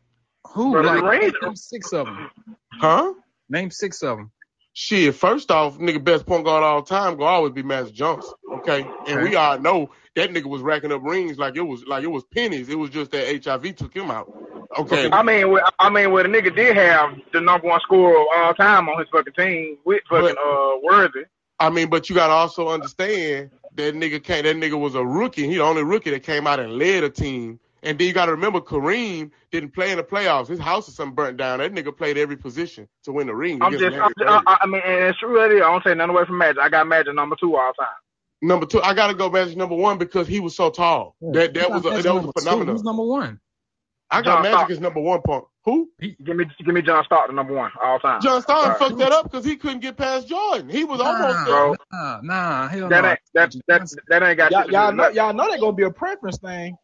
Who? 0.49 0.73
Bro, 0.73 0.83
the 0.83 0.89
like, 0.89 1.03
Raiders- 1.03 1.33
name 1.43 1.57
six 1.57 1.93
of 1.93 2.07
them. 2.07 2.31
huh? 2.81 3.13
Name 3.49 3.71
six 3.71 4.03
of 4.03 4.19
them. 4.19 4.31
Shit, 4.83 5.15
first 5.15 5.51
off, 5.51 5.77
nigga, 5.77 6.03
best 6.03 6.25
point 6.25 6.47
guard 6.47 6.65
all 6.65 6.83
time 6.83 7.19
go 7.19 7.25
always 7.25 7.53
be 7.53 7.63
Magic 7.63 7.93
Johnson. 7.93 8.33
Okay, 8.51 8.83
and 9.07 9.21
we 9.21 9.37
all 9.37 9.59
know 9.59 9.91
that 10.17 10.31
nigga 10.31 10.47
was 10.47 10.63
racking 10.63 10.91
up 10.91 11.03
rings 11.03 11.37
like 11.37 11.55
it 11.55 11.61
was 11.61 11.85
like 11.85 12.03
it 12.03 12.07
was 12.07 12.25
pennies. 12.25 12.71
It 12.71 12.79
was 12.79 12.89
just 12.89 13.11
that 13.11 13.45
HIV 13.45 13.77
took 13.77 13.95
him 13.95 14.11
out. 14.11 14.33
Okay, 14.79 15.11
I 15.13 15.23
mean, 15.23 15.55
I 15.79 15.91
mean, 15.91 16.11
where 16.13 16.23
the 16.23 16.31
nigga 16.31 16.57
did 16.57 16.75
have 16.77 17.15
the 17.31 17.43
number 17.43 17.69
one 17.69 17.79
scorer 17.81 18.23
of 18.23 18.27
all 18.35 18.55
time 18.55 18.89
on 18.89 18.99
his 18.99 19.09
fucking 19.13 19.35
team 19.35 19.77
with 19.85 20.01
fucking 20.09 20.35
uh 20.43 20.77
Worthy. 20.83 21.25
I 21.59 21.69
mean, 21.69 21.91
but 21.91 22.09
you 22.09 22.15
gotta 22.15 22.33
also 22.33 22.69
understand 22.69 23.51
that 23.75 23.95
nigga 23.95 24.25
came. 24.25 24.45
That 24.45 24.57
nigga 24.57 24.81
was 24.81 24.95
a 24.95 25.05
rookie. 25.05 25.47
He 25.47 25.57
the 25.57 25.63
only 25.63 25.83
rookie 25.83 26.11
that 26.13 26.23
came 26.23 26.47
out 26.47 26.59
and 26.59 26.79
led 26.79 27.05
a 27.05 27.11
team. 27.11 27.61
And 27.83 27.99
then 27.99 28.07
you 28.07 28.13
gotta 28.13 28.33
remember 28.33 28.61
Kareem 28.61 29.31
didn't 29.51 29.73
play 29.75 29.91
in 29.91 29.97
the 29.97 30.03
playoffs. 30.03 30.49
His 30.49 30.59
house 30.61 30.89
is 30.89 30.95
something 30.97 31.15
burnt 31.15 31.37
down. 31.39 31.61
That 31.61 31.73
nigga 31.73 31.97
played 31.97 32.19
every 32.19 32.37
position 32.37 32.89
to 33.05 33.13
win 33.13 33.27
the 33.27 33.35
ring. 33.35 33.63
I'm 33.63 33.73
just, 33.73 33.85
I'm 33.85 34.13
just 34.19 34.31
I, 34.47 34.59
I 34.63 34.67
mean, 34.67 34.83
and 34.85 35.05
it's 35.05 35.19
true 35.19 35.35
that 35.35 35.51
I 35.51 35.59
don't 35.59 35.83
say 35.85 35.95
nothing 35.95 36.11
away 36.15 36.25
from 36.27 36.39
Magic. 36.39 36.59
I 36.61 36.69
got 36.69 36.87
Magic 36.87 37.15
number 37.15 37.37
two 37.41 37.57
all 37.57 37.73
time. 37.73 37.89
Number 38.43 38.67
two, 38.67 38.81
I 38.83 38.95
gotta 38.95 39.15
go 39.15 39.31
Magic 39.31 39.57
number 39.57 39.77
one 39.77 39.99
because 39.99 40.27
he 40.29 40.41
was 40.41 40.55
so 40.55 40.71
tall. 40.71 41.17
That 41.21 41.55
that 41.55 41.71
was 41.71 41.85
a, 41.87 42.03
that 42.03 42.15
was 42.15 42.27
a 42.27 42.33
phenomenon. 42.33 42.75
Who's 42.75 42.85
number 42.85 43.03
one? 43.05 43.41
I 44.11 44.23
got 44.23 44.25
John 44.25 44.43
Magic 44.43 44.57
Stockton. 44.59 44.77
as 44.77 44.81
number 44.81 45.01
one 45.01 45.21
point. 45.23 45.45
Who? 45.65 45.91
Give 46.01 46.37
me, 46.37 46.45
give 46.65 46.75
me 46.75 46.83
John 46.83 47.05
Stockton 47.05 47.37
number 47.37 47.55
one 47.55 47.71
all 47.83 47.99
time. 48.01 48.21
John 48.21 48.43
Stockton 48.43 48.71
Right. 48.71 48.79
fucked 48.79 48.99
that 48.99 49.13
up 49.13 49.31
because 49.31 49.45
he 49.45 49.57
couldn't 49.57 49.81
get 49.81 49.97
past 49.97 50.27
Jordan. 50.27 50.69
He 50.69 50.85
was 50.85 51.01
almost 51.01 51.37
Nah, 51.39 51.45
there. 51.45 51.55
Bro. 51.55 51.77
nah, 51.93 52.21
nah, 52.23 52.69
hell 52.69 52.89
That 52.89 53.03
no. 53.05 53.11
ain't 53.11 53.21
that 53.35 53.53
that 53.69 53.89
that 54.09 54.23
ain't 54.23 54.37
got 54.39 54.51
Y'all, 54.51 54.61
shit 54.63 54.67
to 54.67 54.73
do 54.73 54.77
y'all 54.77 54.93
know, 54.93 55.09
y'all 55.11 55.33
know 55.35 55.51
that 55.51 55.61
gonna 55.61 55.73
be 55.75 55.85
a 55.85 55.91
preference 55.91 56.39
thing 56.39 56.77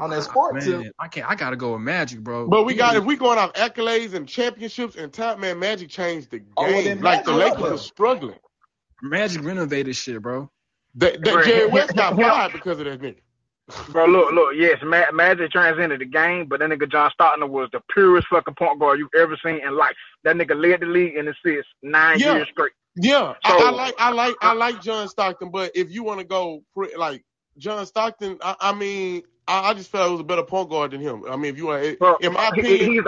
on 0.00 0.10
that 0.10 0.18
ah, 0.18 0.22
sport 0.22 0.60
tip. 0.60 0.80
Man, 0.80 0.90
I 0.98 1.08
can't. 1.08 1.28
I 1.28 1.34
gotta 1.34 1.56
go 1.56 1.72
with 1.72 1.80
Magic, 1.82 2.20
bro. 2.20 2.48
But 2.48 2.64
we 2.64 2.72
He 2.74 2.78
got 2.78 2.94
was- 2.94 3.02
if 3.02 3.04
we 3.06 3.16
going 3.16 3.38
off 3.38 3.52
accolades 3.54 4.14
and 4.14 4.28
championships 4.28 4.96
and 4.96 5.12
top 5.12 5.38
man, 5.38 5.58
Magic 5.58 5.88
changed 5.88 6.30
the 6.30 6.38
game. 6.40 6.48
Oh, 6.56 6.64
well, 6.64 6.96
like 7.00 7.24
the 7.24 7.32
Magic 7.32 7.58
Lakers 7.58 7.72
are 7.72 7.78
struggling. 7.78 8.38
Magic 9.02 9.42
renovated 9.44 9.94
shit, 9.96 10.20
bro. 10.22 10.50
That, 10.94 11.22
that 11.24 11.44
Jerry 11.44 11.66
West 11.68 11.94
got 11.96 12.16
fired 12.16 12.52
because 12.52 12.78
of 12.80 12.86
that 12.86 13.00
nigga. 13.00 13.16
Bro, 13.90 14.06
look, 14.06 14.32
look, 14.32 14.54
yes, 14.54 14.78
Ma- 14.84 15.10
Magic 15.12 15.50
transcended 15.50 16.00
the 16.00 16.04
game, 16.04 16.46
but 16.46 16.60
that 16.60 16.70
nigga 16.70 16.90
John 16.90 17.10
Stockton 17.12 17.50
was 17.50 17.68
the 17.72 17.80
purest 17.92 18.28
fucking 18.28 18.54
point 18.54 18.78
guard 18.78 18.98
you've 19.00 19.08
ever 19.18 19.36
seen 19.44 19.60
in 19.66 19.76
life. 19.76 19.94
That 20.22 20.36
nigga 20.36 20.54
led 20.60 20.80
the 20.80 20.86
league 20.86 21.16
in 21.16 21.26
assists 21.28 21.70
nine 21.82 22.18
Yeah. 22.20 22.36
years 22.36 22.48
straight. 22.52 22.72
Yeah, 22.94 23.34
I, 23.44 23.58
So- 23.58 23.66
I 23.66 23.70
like 23.70 23.94
I 23.98 24.10
like 24.12 24.34
I 24.40 24.52
like 24.54 24.80
John 24.82 25.08
Stockton, 25.08 25.50
but 25.50 25.72
if 25.74 25.90
you 25.90 26.02
want 26.04 26.20
to 26.20 26.24
go 26.24 26.62
like 26.96 27.24
John 27.58 27.84
Stockton, 27.86 28.38
I, 28.42 28.56
I 28.60 28.74
mean, 28.74 29.22
I, 29.48 29.70
I 29.70 29.74
just 29.74 29.90
felt 29.90 30.08
it 30.08 30.12
was 30.12 30.20
a 30.20 30.24
better 30.24 30.42
point 30.42 30.70
guard 30.70 30.90
than 30.90 31.00
him. 31.00 31.24
I 31.28 31.36
mean, 31.36 31.52
if 31.52 31.58
you 31.58 31.66
want, 31.66 31.98
Bro, 31.98 32.16
in 32.16 32.32
my 32.32 32.48
opinion, 32.48 32.90
he's 32.90 33.02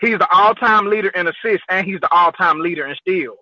he's 0.00 0.18
the 0.18 0.28
all-time 0.30 0.86
leader 0.86 1.08
in 1.10 1.26
assists, 1.26 1.64
and 1.68 1.86
he's 1.86 2.00
the 2.00 2.12
all-time 2.12 2.60
leader 2.60 2.86
in 2.86 2.94
steals. 2.96 3.38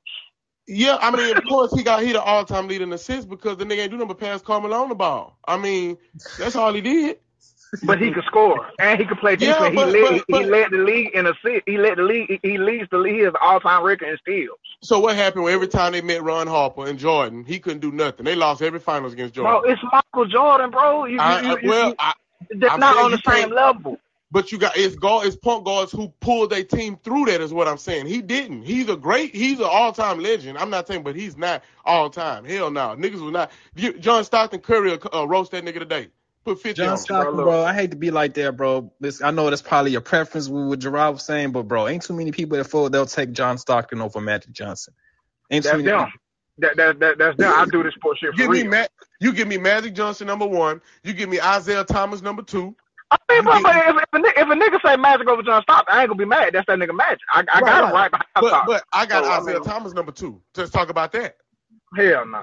yeah, 0.66 0.98
I 1.00 1.10
mean, 1.10 1.36
of 1.36 1.44
course 1.44 1.74
he 1.74 1.82
got 1.82 2.02
he 2.02 2.12
the 2.12 2.22
all 2.22 2.44
time 2.44 2.68
leader 2.68 2.84
in 2.84 2.92
assists 2.92 3.24
because 3.26 3.56
the 3.56 3.64
nigga 3.64 3.80
ain't 3.80 3.90
do 3.90 3.96
nothing 3.96 4.08
but 4.08 4.18
pass 4.20 4.42
Carmelo 4.42 4.76
on 4.76 4.88
the 4.88 4.94
ball. 4.94 5.38
I 5.46 5.56
mean, 5.56 5.98
that's 6.38 6.56
all 6.56 6.72
he 6.72 6.80
did. 6.80 7.18
But 7.84 8.00
he 8.00 8.10
could 8.12 8.24
score 8.24 8.68
and 8.78 8.98
he 8.98 9.06
could 9.06 9.18
play 9.18 9.36
Yeah, 9.38 9.54
defense. 9.70 9.74
but- 9.76 9.94
he 9.94 10.02
led 10.02 10.22
but- 10.28 10.40
he 10.40 10.46
led 10.46 10.70
the 10.72 10.78
league 10.78 11.10
in 11.14 11.26
assists. 11.26 11.62
He 11.66 11.78
led 11.78 11.98
the 11.98 12.02
league. 12.02 12.40
He, 12.42 12.58
leads 12.58 12.88
the 12.90 12.98
league. 12.98 13.14
He 13.14 13.20
has 13.20 13.32
all-time 13.40 13.82
record 13.82 14.08
in 14.08 14.18
steals. 14.18 14.58
So 14.82 14.98
what 14.98 15.14
happened 15.16 15.44
when 15.44 15.54
every 15.54 15.68
time 15.68 15.92
they 15.92 16.00
met 16.02 16.22
Ron 16.22 16.46
Harper 16.46 16.86
and 16.86 16.98
Jordan, 16.98 17.44
he 17.44 17.58
couldn't 17.58 17.80
do 17.80 17.92
nothing. 17.92 18.24
They 18.24 18.34
lost 18.34 18.62
every 18.62 18.80
finals 18.80 19.12
against 19.12 19.34
Jordan. 19.34 19.60
Bro, 19.62 19.70
it's 19.72 19.82
Michael 19.92 20.26
Jordan, 20.26 20.70
bro. 20.70 21.04
You, 21.04 21.18
I, 21.20 21.40
you, 21.42 21.48
I, 21.48 21.60
you- 21.60 21.68
well, 21.68 21.88
you- 21.90 21.94
I, 21.98 22.12
they're 22.50 22.70
I'm 22.70 22.80
not 22.80 22.96
on 22.96 23.10
the 23.12 23.22
same 23.28 23.50
level. 23.50 23.98
But 24.32 24.52
you 24.52 24.58
got 24.58 24.76
it's 24.76 24.94
guard, 24.94 25.26
it's 25.26 25.34
point 25.34 25.64
guards 25.64 25.90
who 25.90 26.08
pulled 26.20 26.50
their 26.50 26.62
team 26.62 26.96
through 27.02 27.24
that 27.26 27.40
is 27.40 27.52
what 27.52 27.66
I'm 27.66 27.78
saying. 27.78 28.06
He 28.06 28.22
didn't. 28.22 28.62
He's 28.62 28.88
a 28.88 28.96
great. 28.96 29.34
He's 29.34 29.58
an 29.58 29.66
all 29.68 29.92
time 29.92 30.20
legend. 30.20 30.56
I'm 30.56 30.70
not 30.70 30.86
saying, 30.86 31.02
but 31.02 31.16
he's 31.16 31.36
not 31.36 31.64
all 31.84 32.08
time. 32.10 32.44
Hell 32.44 32.70
no, 32.70 32.94
niggas 32.96 33.20
was 33.20 33.32
not. 33.32 33.50
You, 33.74 33.92
John 33.98 34.22
Stockton 34.22 34.60
Curry 34.60 34.96
uh, 35.12 35.26
roast 35.26 35.50
that 35.50 35.64
nigga 35.64 35.80
today. 35.80 36.08
Put 36.44 36.60
50 36.62 36.82
John. 36.82 36.96
Stockton, 36.96 37.34
Bro, 37.36 37.44
bro, 37.44 37.64
I 37.64 37.74
hate 37.74 37.90
to 37.90 37.96
be 37.98 38.10
like 38.10 38.32
that, 38.34 38.56
bro. 38.56 38.90
This, 38.98 39.22
I 39.22 39.30
know 39.30 39.50
that's 39.50 39.60
probably 39.62 39.90
your 39.92 40.00
preference 40.00 40.48
with 40.48 40.68
what 40.68 40.78
Jerrod 40.78 41.12
was 41.14 41.22
saying, 41.26 41.52
but 41.52 41.64
bro, 41.64 41.86
ain't 41.86 42.02
too 42.02 42.14
many 42.14 42.32
people 42.32 42.56
that 42.56 42.64
feel 42.64 42.88
they'll 42.88 43.04
take 43.06 43.32
John 43.32 43.58
Stockton 43.58 44.00
over 44.00 44.20
Magic 44.22 44.52
Johnson. 44.52 44.94
Ain't 45.50 45.64
too 45.64 45.68
That's 45.70 45.82
many 45.84 45.88
them. 45.90 46.06
people. 46.06 46.20
That, 46.58 46.76
that, 46.76 46.98
that, 47.00 47.18
that's 47.18 47.36
them. 47.38 47.52
I 47.54 47.66
do 47.66 47.82
this 47.82 47.94
sports 47.94 48.20
shit 48.20 48.30
for 48.32 48.36
Give 48.36 48.50
me 48.50 48.62
real. 48.62 48.70
Ma- 48.70 48.86
you 49.20 49.32
give 49.32 49.48
me 49.48 49.58
Magic 49.58 49.94
Johnson 49.94 50.26
number 50.26 50.46
one. 50.46 50.80
You 51.04 51.12
give 51.12 51.28
me 51.28 51.38
Isiah 51.38 51.84
Thomas 51.84 52.22
number 52.22 52.42
two. 52.42 52.74
I 53.10 53.16
mean, 53.28 53.44
but, 53.44 53.62
but 53.62 53.76
if, 53.76 53.96
if, 53.96 54.24
a, 54.24 54.40
if 54.40 54.48
a 54.48 54.54
nigga 54.54 54.80
say 54.86 54.96
Magic 54.96 55.28
over 55.28 55.42
John 55.42 55.62
Stockton, 55.62 55.94
I 55.94 56.02
ain't 56.02 56.08
gonna 56.08 56.18
be 56.18 56.24
mad. 56.24 56.50
That's 56.54 56.66
that 56.66 56.78
nigga 56.78 56.94
Magic. 56.94 57.20
I, 57.32 57.40
I 57.52 57.60
Right, 57.60 57.64
got 57.66 57.84
him 57.88 57.92
right. 57.94 58.10
behind 58.10 58.26
But 58.34 58.48
Stockton. 58.48 58.74
but 58.74 58.84
I 58.92 59.06
got 59.06 59.24
So, 59.24 59.30
I 59.30 59.40
Isiah 59.40 59.54
mean- 59.54 59.62
Thomas 59.64 59.92
number 59.94 60.12
two. 60.12 60.40
Let's 60.56 60.70
talk 60.70 60.88
about 60.90 61.12
that. 61.12 61.36
Hell 61.96 62.26
nah. 62.26 62.42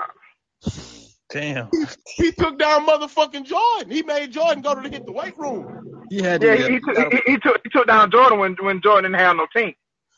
Damn. 1.29 1.69
He 2.15 2.31
took 2.31 2.57
down 2.57 2.87
motherfucking 2.87 3.43
Jordan. 3.45 3.91
He 3.91 4.01
made 4.01 4.31
Jordan 4.31 4.61
go 4.61 4.75
to 4.75 4.89
hit 4.89 5.05
the 5.05 5.11
weight 5.11 5.37
room. 5.37 6.05
He 6.09 6.21
had 6.21 6.41
to 6.41 6.47
Yeah, 6.47 6.53
yeah, 6.53 6.67
he, 6.67 6.73
he, 6.73 6.79
took, 6.79 7.13
he, 7.13 7.31
he 7.31 7.37
took 7.37 7.61
he 7.63 7.69
took 7.69 7.87
down 7.87 8.11
Jordan 8.11 8.39
when 8.39 8.55
when 8.61 8.81
Jordan 8.81 9.11
didn't 9.11 9.21
have 9.21 9.35
no 9.35 9.47
team. 9.53 9.73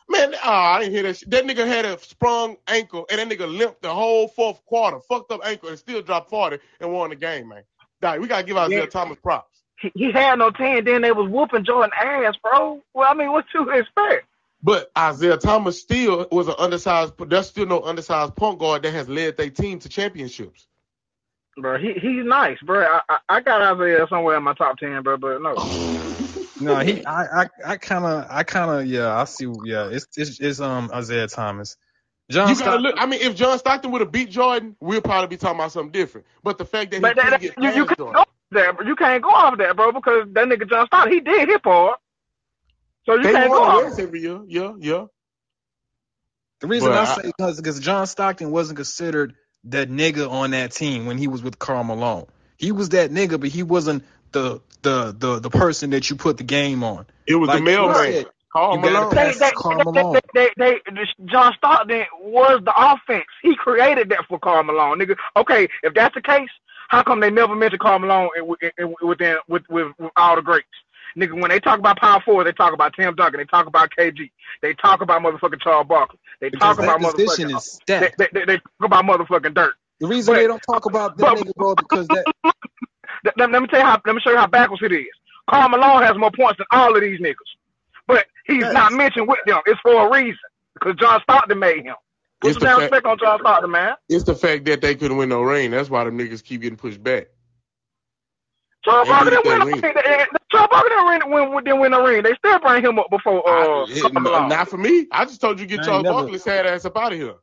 Man, 0.07 0.33
oh, 0.43 0.49
I 0.49 0.79
didn't 0.79 0.93
hear 0.93 1.03
that 1.03 1.17
shit. 1.17 1.29
That 1.29 1.45
nigga 1.45 1.67
had 1.67 1.85
a 1.85 1.99
sprung 1.99 2.57
ankle, 2.67 3.05
and 3.11 3.19
that 3.19 3.37
nigga 3.37 3.47
limped 3.47 3.83
the 3.83 3.93
whole 3.93 4.27
fourth 4.27 4.63
quarter, 4.65 4.99
fucked 5.07 5.31
up 5.31 5.41
ankle, 5.45 5.69
and 5.69 5.77
still 5.77 6.01
dropped 6.01 6.31
40 6.31 6.57
and 6.79 6.91
won 6.91 7.11
the 7.11 7.15
game, 7.15 7.49
man. 7.49 7.63
Dog, 8.01 8.19
we 8.19 8.27
gotta 8.27 8.43
give 8.43 8.57
Isiah 8.57 8.79
Yeah. 8.79 8.85
Thomas 8.87 9.17
props. 9.21 9.61
He, 9.79 9.91
he 9.95 10.11
had 10.11 10.39
no 10.39 10.49
team. 10.51 10.83
Then 10.83 11.01
they 11.01 11.11
was 11.11 11.29
whooping 11.29 11.63
Jordan 11.63 11.91
ass, 11.99 12.35
bro. 12.41 12.81
Well, 12.93 13.09
I 13.09 13.13
mean, 13.13 13.31
what 13.31 13.45
you 13.53 13.69
expect? 13.71 14.25
But 14.61 14.91
Isiah 14.97 15.37
Thomas 15.37 15.79
still 15.79 16.27
was 16.31 16.47
an 16.47 16.55
undersized. 16.57 17.13
There's 17.29 17.47
still 17.47 17.65
no 17.65 17.81
undersized 17.81 18.35
point 18.35 18.59
guard 18.59 18.83
that 18.83 18.91
has 18.91 19.07
led 19.07 19.37
their 19.37 19.49
team 19.49 19.79
to 19.79 19.89
championships. 19.89 20.67
Bro, 21.57 21.79
he 21.79 21.93
he's 21.93 22.25
nice, 22.25 22.57
bro. 22.65 22.81
I, 22.85 23.01
I, 23.09 23.17
I 23.29 23.41
got 23.41 23.75
Isiah 23.75 24.07
somewhere 24.09 24.37
in 24.37 24.43
my 24.43 24.53
top 24.53 24.77
ten, 24.77 25.01
bro, 25.03 25.17
but 25.17 25.41
no. 25.41 25.59
No, 26.61 26.79
he, 26.79 27.05
I, 27.05 27.43
I, 27.43 27.47
I 27.65 27.77
kind 27.77 28.05
of, 28.05 28.27
I 28.29 28.43
kind 28.43 28.69
of, 28.81 28.85
yeah, 28.87 29.15
I 29.15 29.23
see, 29.25 29.47
yeah, 29.63 29.89
it's, 29.91 30.07
it's, 30.17 30.39
it's, 30.41 30.59
um, 30.59 30.91
Isiah 30.93 31.27
Thomas. 31.27 31.77
John 32.29 32.49
You 32.49 32.55
gotta 32.55 32.81
Stockton, 32.81 32.83
look. 32.83 32.95
I 32.97 33.05
mean, 33.05 33.21
if 33.21 33.35
John 33.35 33.57
Stockton 33.59 33.91
would 33.91 34.01
have 34.01 34.11
beat 34.11 34.29
Jordan, 34.29 34.75
we'll 34.81 35.01
probably 35.01 35.27
be 35.27 35.37
talking 35.37 35.59
about 35.59 35.71
something 35.71 35.91
different. 35.91 36.27
But 36.43 36.57
the 36.57 36.65
fact 36.65 36.91
that 36.91 36.97
he 36.97 37.01
But 37.01 37.15
that, 37.15 37.25
couldn't 37.25 37.41
get 37.41 37.57
you, 37.57 37.69
you 37.71 37.85
can't 37.85 37.87
go 37.87 37.95
Jordan, 37.95 38.15
off 38.15 38.27
that, 38.51 38.77
bro. 38.77 38.85
You 38.87 38.95
can't 38.95 39.23
go 39.23 39.29
off 39.29 39.57
that, 39.57 39.75
bro, 39.75 39.91
because 39.93 40.27
that 40.33 40.47
nigga 40.47 40.69
John 40.69 40.87
Stockton, 40.87 41.13
he 41.13 41.21
did 41.21 41.49
hip 41.49 41.61
hop. 41.63 42.01
So 43.05 43.15
you 43.15 43.23
they 43.23 43.31
can't 43.31 43.51
go 43.51 43.63
off. 43.63 43.83
West 43.85 43.99
every 43.99 44.21
year. 44.21 44.41
Yeah, 44.47 44.73
yeah. 44.79 45.05
the 46.61 46.67
reason 46.67 46.89
But 46.89 46.97
I 46.97 47.01
I- 47.01 47.05
say 47.05 47.21
because 47.23 47.57
because 47.57 47.79
John 47.79 48.05
Stockton 48.07 48.51
wasn't 48.51 48.77
considered 48.77 49.35
that 49.65 49.89
nigga 49.89 50.29
on 50.29 50.51
that 50.51 50.71
team 50.71 51.05
when 51.05 51.17
he 51.17 51.27
was 51.27 51.43
with 51.43 51.59
Karl 51.59 51.83
Malone. 51.83 52.25
He 52.57 52.71
was 52.71 52.89
that 52.89 53.11
nigga, 53.11 53.39
but 53.39 53.49
he 53.49 53.63
wasn't 53.63 54.03
the, 54.31 54.61
the, 54.81 55.15
the, 55.17 55.39
the 55.39 55.49
person 55.49 55.91
that 55.91 56.09
you 56.09 56.15
put 56.15 56.37
the 56.37 56.43
game 56.43 56.83
on. 56.83 57.05
It 57.27 57.35
was 57.35 57.47
Like 57.47 57.59
the 57.59 57.63
mailman. 57.63 58.13
said, 58.13 58.25
Karl 58.51 58.77
Malone. 58.77 59.13
They, 59.13 59.33
they, 59.33 59.51
Karl 59.51 59.83
Malone. 59.83 60.19
they, 60.33 60.49
they, 60.57 60.79
they, 60.91 61.01
John 61.25 61.53
Stockton 61.57 62.05
was 62.21 62.61
the 62.65 62.73
offense. 62.75 63.25
He 63.41 63.55
created 63.55 64.09
that 64.09 64.25
for 64.27 64.39
Karl 64.39 64.63
Malone, 64.63 64.99
nigga. 64.99 65.17
Okay, 65.37 65.67
if 65.83 65.93
that's 65.93 66.15
the 66.15 66.21
case, 66.21 66.49
how 66.87 67.03
come 67.03 67.19
they 67.19 67.29
never 67.29 67.55
mention 67.55 67.79
Karl 67.79 67.99
Malone 67.99 68.29
in, 68.35 68.55
in, 68.61 68.71
in, 69.01 69.07
within 69.07 69.37
with, 69.47 69.63
with 69.69 69.93
with 69.99 70.11
all 70.15 70.35
the 70.35 70.41
greats? 70.41 70.67
Nigga, 71.19 71.39
when 71.39 71.49
they 71.49 71.59
talk 71.59 71.79
about 71.79 71.99
power 71.99 72.21
forward, 72.21 72.45
they 72.45 72.53
talk 72.53 72.73
about 72.73 72.93
Tim 72.93 73.13
Duncan, 73.15 73.39
they 73.39 73.45
talk 73.45 73.65
about 73.67 73.89
KG, 73.97 74.31
they 74.61 74.73
talk 74.75 75.01
about 75.01 75.21
motherfucking 75.21 75.61
Charles 75.61 75.87
Barkley, 75.87 76.17
they 76.39 76.49
Because 76.49 76.77
talk 76.77 76.83
about 76.83 77.01
that 77.01 77.15
position 77.15 77.49
motherfucking, 77.49 77.57
is 77.57 77.79
uh, 77.81 77.83
they, 77.87 78.07
stacked. 78.07 78.17
they, 78.17 78.27
they, 78.33 78.45
they 78.45 78.57
talk 78.57 78.63
about 78.83 79.05
motherfucking 79.05 79.53
Dirk. 79.53 79.75
The 79.99 80.07
reason 80.07 80.33
but- 80.33 80.39
they 80.39 80.47
don't 80.47 80.61
talk 80.61 80.85
about 80.85 81.17
that 81.17 81.35
but- 81.35 81.37
nigga, 81.45 81.53
bro, 81.55 81.75
because 81.75 82.07
that 82.07 82.25
Let, 82.43 82.53
let- 83.37 83.51
let 83.51 83.61
me 83.61 83.67
tell 83.67 83.79
you 83.81 83.85
how. 83.85 83.99
Let 84.05 84.15
me 84.15 84.21
show 84.23 84.31
you 84.31 84.37
how 84.37 84.47
backwards 84.47 84.81
it 84.83 84.93
is. 84.93 85.05
Karl 85.49 85.67
Malone 85.67 86.03
has 86.03 86.15
more 86.17 86.31
points 86.31 86.57
than 86.57 86.67
all 86.71 86.95
of 86.95 87.01
these 87.01 87.19
niggas, 87.19 87.35
but 88.07 88.25
he's 88.45 88.61
Yes. 88.61 88.73
not 88.73 88.93
mentioned 88.93 89.27
with 89.27 89.39
them. 89.45 89.59
It's 89.65 89.79
for 89.81 90.07
a 90.07 90.09
reason 90.11 90.37
because 90.75 90.95
John 90.95 91.19
Stockton 91.23 91.59
made 91.59 91.83
him. 91.83 91.95
Put 92.39 92.51
It's 92.51 92.55
some 92.55 92.59
the 92.61 92.65
down 92.67 92.79
fact- 92.79 92.91
respect 92.93 93.05
on 93.07 93.17
John 93.19 93.39
Stockton, 93.41 93.71
man. 93.71 93.95
It's 94.07 94.23
the 94.23 94.35
fact 94.35 94.63
that 94.65 94.79
they 94.79 94.95
couldn't 94.95 95.17
win 95.17 95.27
no 95.27 95.41
ring. 95.41 95.71
That's 95.71 95.89
why 95.89 96.05
them 96.05 96.17
niggas 96.17 96.41
keep 96.43 96.61
getting 96.61 96.77
pushed 96.77 97.03
back. 97.03 97.27
Charles 98.85 99.09
Barkley 99.09 99.31
didn't 99.31 99.45
win 99.45 99.59
that 99.59 99.65
the 99.65 99.71
ring. 99.91 100.27
Ring. 100.53 100.61
They- 100.61 100.67
they- 100.67 100.67
Charles 100.67 100.69
Barkley 100.71 100.89
didn't 100.89 101.31
win, 101.31 101.51
win, 101.53 101.63
didn't 101.63 101.79
win 101.79 101.91
the 101.91 102.01
ring. 102.01 102.23
They 102.23 102.35
still 102.35 102.59
bring 102.59 102.83
him 102.83 102.99
up 102.99 103.09
before 103.09 103.47
uh, 103.47 103.83
I- 103.83 103.85
it- 103.89 104.13
not 104.13 104.67
for 104.69 104.77
me. 104.77 105.07
I 105.11 105.25
just 105.25 105.41
told 105.41 105.59
you 105.59 105.65
get 105.65 105.79
ain't 105.79 105.85
Charles 105.85 106.03
never- 106.03 106.13
Barkley 106.19 106.39
sad 106.39 106.65
ass 106.65 106.85
up 106.85 106.97
out 106.97 107.13
of 107.13 107.19
here. 107.19 107.35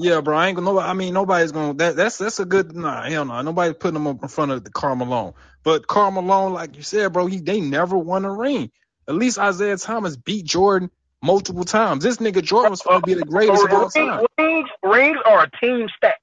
Yeah, 0.00 0.20
bro. 0.20 0.36
I 0.36 0.46
ain't 0.46 0.56
gonna. 0.56 0.78
I 0.78 0.92
mean, 0.92 1.12
nobody's 1.12 1.50
gonna. 1.50 1.74
That, 1.74 1.96
that's 1.96 2.18
that's 2.18 2.38
a 2.38 2.44
good. 2.44 2.72
Nah, 2.76 3.02
hell 3.02 3.24
no. 3.24 3.42
Nobody's 3.42 3.74
putting 3.78 3.96
him 3.96 4.06
up 4.06 4.22
in 4.22 4.28
front 4.28 4.52
of 4.52 4.62
the 4.62 4.70
Karl 4.70 4.94
Malone. 4.94 5.34
But 5.64 5.88
Karl 5.88 6.12
Malone, 6.12 6.52
like 6.52 6.76
you 6.76 6.82
said, 6.82 7.12
bro, 7.12 7.26
he 7.26 7.40
they 7.40 7.60
never 7.60 7.98
won 7.98 8.24
a 8.24 8.32
ring. 8.32 8.70
At 9.08 9.16
least 9.16 9.38
Isiah 9.42 9.76
Thomas 9.76 10.16
beat 10.16 10.44
Jordan 10.44 10.88
multiple 11.20 11.64
times. 11.64 12.04
This 12.04 12.18
nigga 12.18 12.44
Jordan 12.44 12.70
was 12.70 12.80
supposed 12.80 13.02
to 13.04 13.06
be 13.08 13.14
the 13.14 13.24
greatest 13.24 13.64
of 13.64 13.72
all 13.72 13.90
time. 13.90 14.24
Rings, 14.38 14.38
rings, 14.38 14.68
rings 14.84 15.18
are 15.26 15.42
a 15.42 15.50
team 15.58 15.88
stat. 15.96 16.18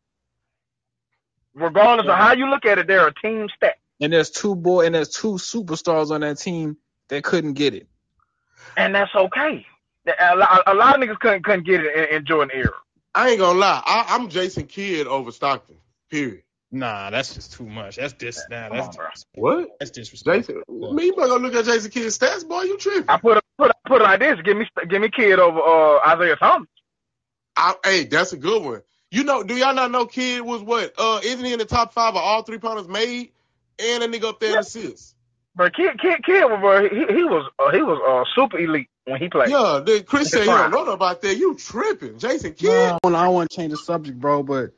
Regardless 1.54 2.08
of 2.08 2.16
how 2.18 2.32
you 2.34 2.50
look 2.50 2.66
at 2.66 2.78
it, 2.78 2.88
they're 2.88 3.08
a 3.08 3.14
team 3.14 3.50
stat. 3.58 3.76
And 4.02 4.12
there's 4.12 4.30
two 4.30 4.56
boy 4.56 4.86
and 4.86 4.96
there's 4.96 5.10
two 5.10 5.34
superstars 5.34 6.12
on 6.12 6.22
that 6.22 6.38
team 6.38 6.78
that 7.10 7.24
couldn't 7.24 7.54
get 7.54 7.74
it. 7.74 7.88
And 8.76 8.94
that's 8.94 9.14
okay. 9.16 9.66
A 10.08 10.36
lot, 10.36 10.64
a 10.68 10.74
lot 10.74 10.96
of 10.96 11.02
niggas 11.02 11.20
couldn't 11.20 11.44
couldn't 11.44 11.66
get 11.66 11.82
it 11.82 11.96
in, 11.96 12.18
in 12.18 12.26
Jordan 12.26 12.52
era. 12.54 12.74
I 13.14 13.30
ain't 13.30 13.40
gonna 13.40 13.58
lie. 13.58 13.82
I, 13.86 14.06
I'm 14.10 14.30
Jason 14.30 14.68
Kidd 14.68 15.08
over 15.08 15.32
Stockton. 15.32 15.78
Period. 16.12 16.44
Nah, 16.72 17.10
that's 17.10 17.34
just 17.34 17.54
too 17.54 17.66
much. 17.66 17.96
That's 17.96 18.14
dis. 18.14 18.44
Nah, 18.50 18.68
Come 18.68 18.78
that's 18.78 18.88
on, 18.90 18.94
bro. 18.96 19.08
What? 19.36 19.70
that's 19.80 19.92
disrespectful. 19.92 20.56
Jason? 20.56 20.96
Me, 20.96 21.06
you 21.06 21.16
better 21.16 21.30
go 21.30 21.38
look 21.38 21.56
at 21.56 21.66
Jason 21.66 21.90
Kidd's 21.90 22.18
stats, 22.18 22.48
boy. 22.48 22.64
You 22.64 22.78
tripping? 22.78 23.06
I 23.08 23.18
put 23.18 23.38
it, 23.38 23.44
put 23.58 23.70
it, 23.70 23.78
put 23.88 24.02
it 24.02 24.04
like 24.04 24.20
this: 24.20 24.40
give 24.44 24.58
me 24.58 24.68
give 24.90 25.02
me 25.02 25.10
Kidd 25.10 25.40
over 25.40 25.60
uh, 25.60 26.14
Isiah 26.14 26.36
Thomas. 26.36 26.68
I, 27.56 27.76
hey, 27.84 28.04
that's 28.04 28.34
a 28.34 28.38
good 28.38 28.62
one. 28.62 28.82
You 29.10 29.24
know, 29.24 29.44
do 29.44 29.56
y'all 29.56 29.74
not 29.74 29.92
know 29.92 30.06
Kidd 30.06 30.42
was 30.42 30.62
what? 30.62 30.94
Uh, 30.98 31.22
isn't 31.24 31.46
he 31.46 31.54
in 31.54 31.60
the 31.60 31.66
top 31.66 31.94
five 31.94 32.16
of 32.16 32.22
all 32.22 32.44
three 32.44 32.58
pointers 32.58 32.90
made 32.90 33.32
and 33.80 34.04
a 34.04 34.08
nigga 34.08 34.26
up 34.26 34.40
there 34.40 34.54
in 34.54 34.60
assists? 34.60 35.16
But 35.56 35.74
Kidd, 35.74 36.00
Kidd, 36.02 36.24
Kidd, 36.24 36.44
bro, 36.60 36.90
he, 36.90 36.96
he 36.96 37.24
was 37.24 37.50
uh, 37.60 37.72
he 37.72 37.82
was 37.82 38.00
uh, 38.06 38.30
super 38.36 38.60
elite 38.60 38.90
when 39.06 39.20
he 39.22 39.30
played. 39.30 39.50
Yeah, 39.50 39.82
the 39.86 40.04
Chris 40.06 40.30
said 40.30 40.42
he 40.42 40.46
don't 40.48 40.72
know 40.72 40.92
about 40.92 41.22
that. 41.22 41.38
You 41.38 41.56
tripping, 41.56 42.20
Jason 42.20 42.56
No, 42.62 42.98
Kidd? 43.04 43.16
I 43.16 43.28
want 43.30 43.50
to 43.50 43.56
change 43.56 43.72
the 43.72 43.78
subject, 43.78 44.20
bro, 44.20 44.44
but 44.44 44.72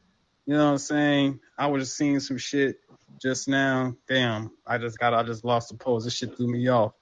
you 0.45 0.53
know 0.53 0.65
what 0.65 0.71
I'm 0.71 0.77
saying? 0.77 1.39
I 1.57 1.67
was 1.67 1.83
just 1.83 1.97
seeing 1.97 2.19
some 2.19 2.37
shit 2.37 2.77
just 3.21 3.47
now. 3.47 3.95
Damn, 4.07 4.51
I 4.65 4.77
just 4.77 4.99
got 4.99 5.13
I 5.13 5.23
just 5.23 5.43
lost 5.43 5.69
the 5.69 5.77
pose. 5.77 6.03
This 6.03 6.15
shit 6.15 6.37
threw 6.37 6.47
me 6.47 6.67
off. 6.67 6.93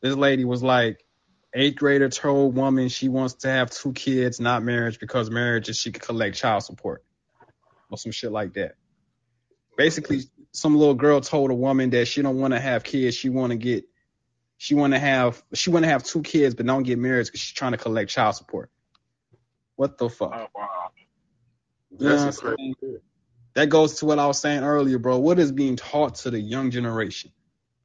This 0.00 0.16
lady 0.16 0.44
was 0.44 0.64
like, 0.64 1.04
eighth 1.54 1.76
grader 1.76 2.08
told 2.08 2.56
woman 2.56 2.88
she 2.88 3.08
wants 3.08 3.34
to 3.34 3.48
have 3.48 3.70
two 3.70 3.92
kids, 3.92 4.40
not 4.40 4.64
marriage, 4.64 4.98
because 4.98 5.30
marriage 5.30 5.68
is 5.68 5.76
she 5.76 5.92
could 5.92 6.02
collect 6.02 6.36
child 6.36 6.64
support. 6.64 7.04
Or 7.90 7.98
some 7.98 8.10
shit 8.10 8.32
like 8.32 8.54
that. 8.54 8.74
Basically, 9.76 10.22
some 10.52 10.76
little 10.76 10.94
girl 10.94 11.20
told 11.20 11.50
a 11.50 11.54
woman 11.54 11.90
that 11.90 12.06
she 12.06 12.22
don't 12.22 12.38
want 12.38 12.54
to 12.54 12.60
have 12.60 12.84
kids, 12.84 13.16
she 13.16 13.28
wanna 13.28 13.56
get 13.56 13.84
she 14.58 14.74
wanna 14.74 14.98
have 14.98 15.42
she 15.54 15.70
wanna 15.70 15.88
have 15.88 16.04
two 16.04 16.22
kids 16.22 16.54
but 16.54 16.66
don't 16.66 16.82
get 16.82 16.98
married 16.98 17.26
because 17.26 17.40
she's 17.40 17.54
trying 17.54 17.72
to 17.72 17.78
collect 17.78 18.10
child 18.10 18.36
support. 18.36 18.70
What 19.76 19.98
the 19.98 20.08
fuck? 20.08 20.32
Oh, 20.34 20.46
wow. 20.54 20.90
You 21.90 22.08
know 22.08 22.16
That's 22.16 22.38
crazy. 22.38 22.98
That 23.54 23.68
goes 23.68 23.96
to 23.96 24.06
what 24.06 24.18
I 24.18 24.26
was 24.26 24.38
saying 24.38 24.62
earlier, 24.62 24.98
bro. 24.98 25.18
What 25.18 25.38
is 25.38 25.52
being 25.52 25.76
taught 25.76 26.16
to 26.16 26.30
the 26.30 26.40
young 26.40 26.70
generation? 26.70 27.32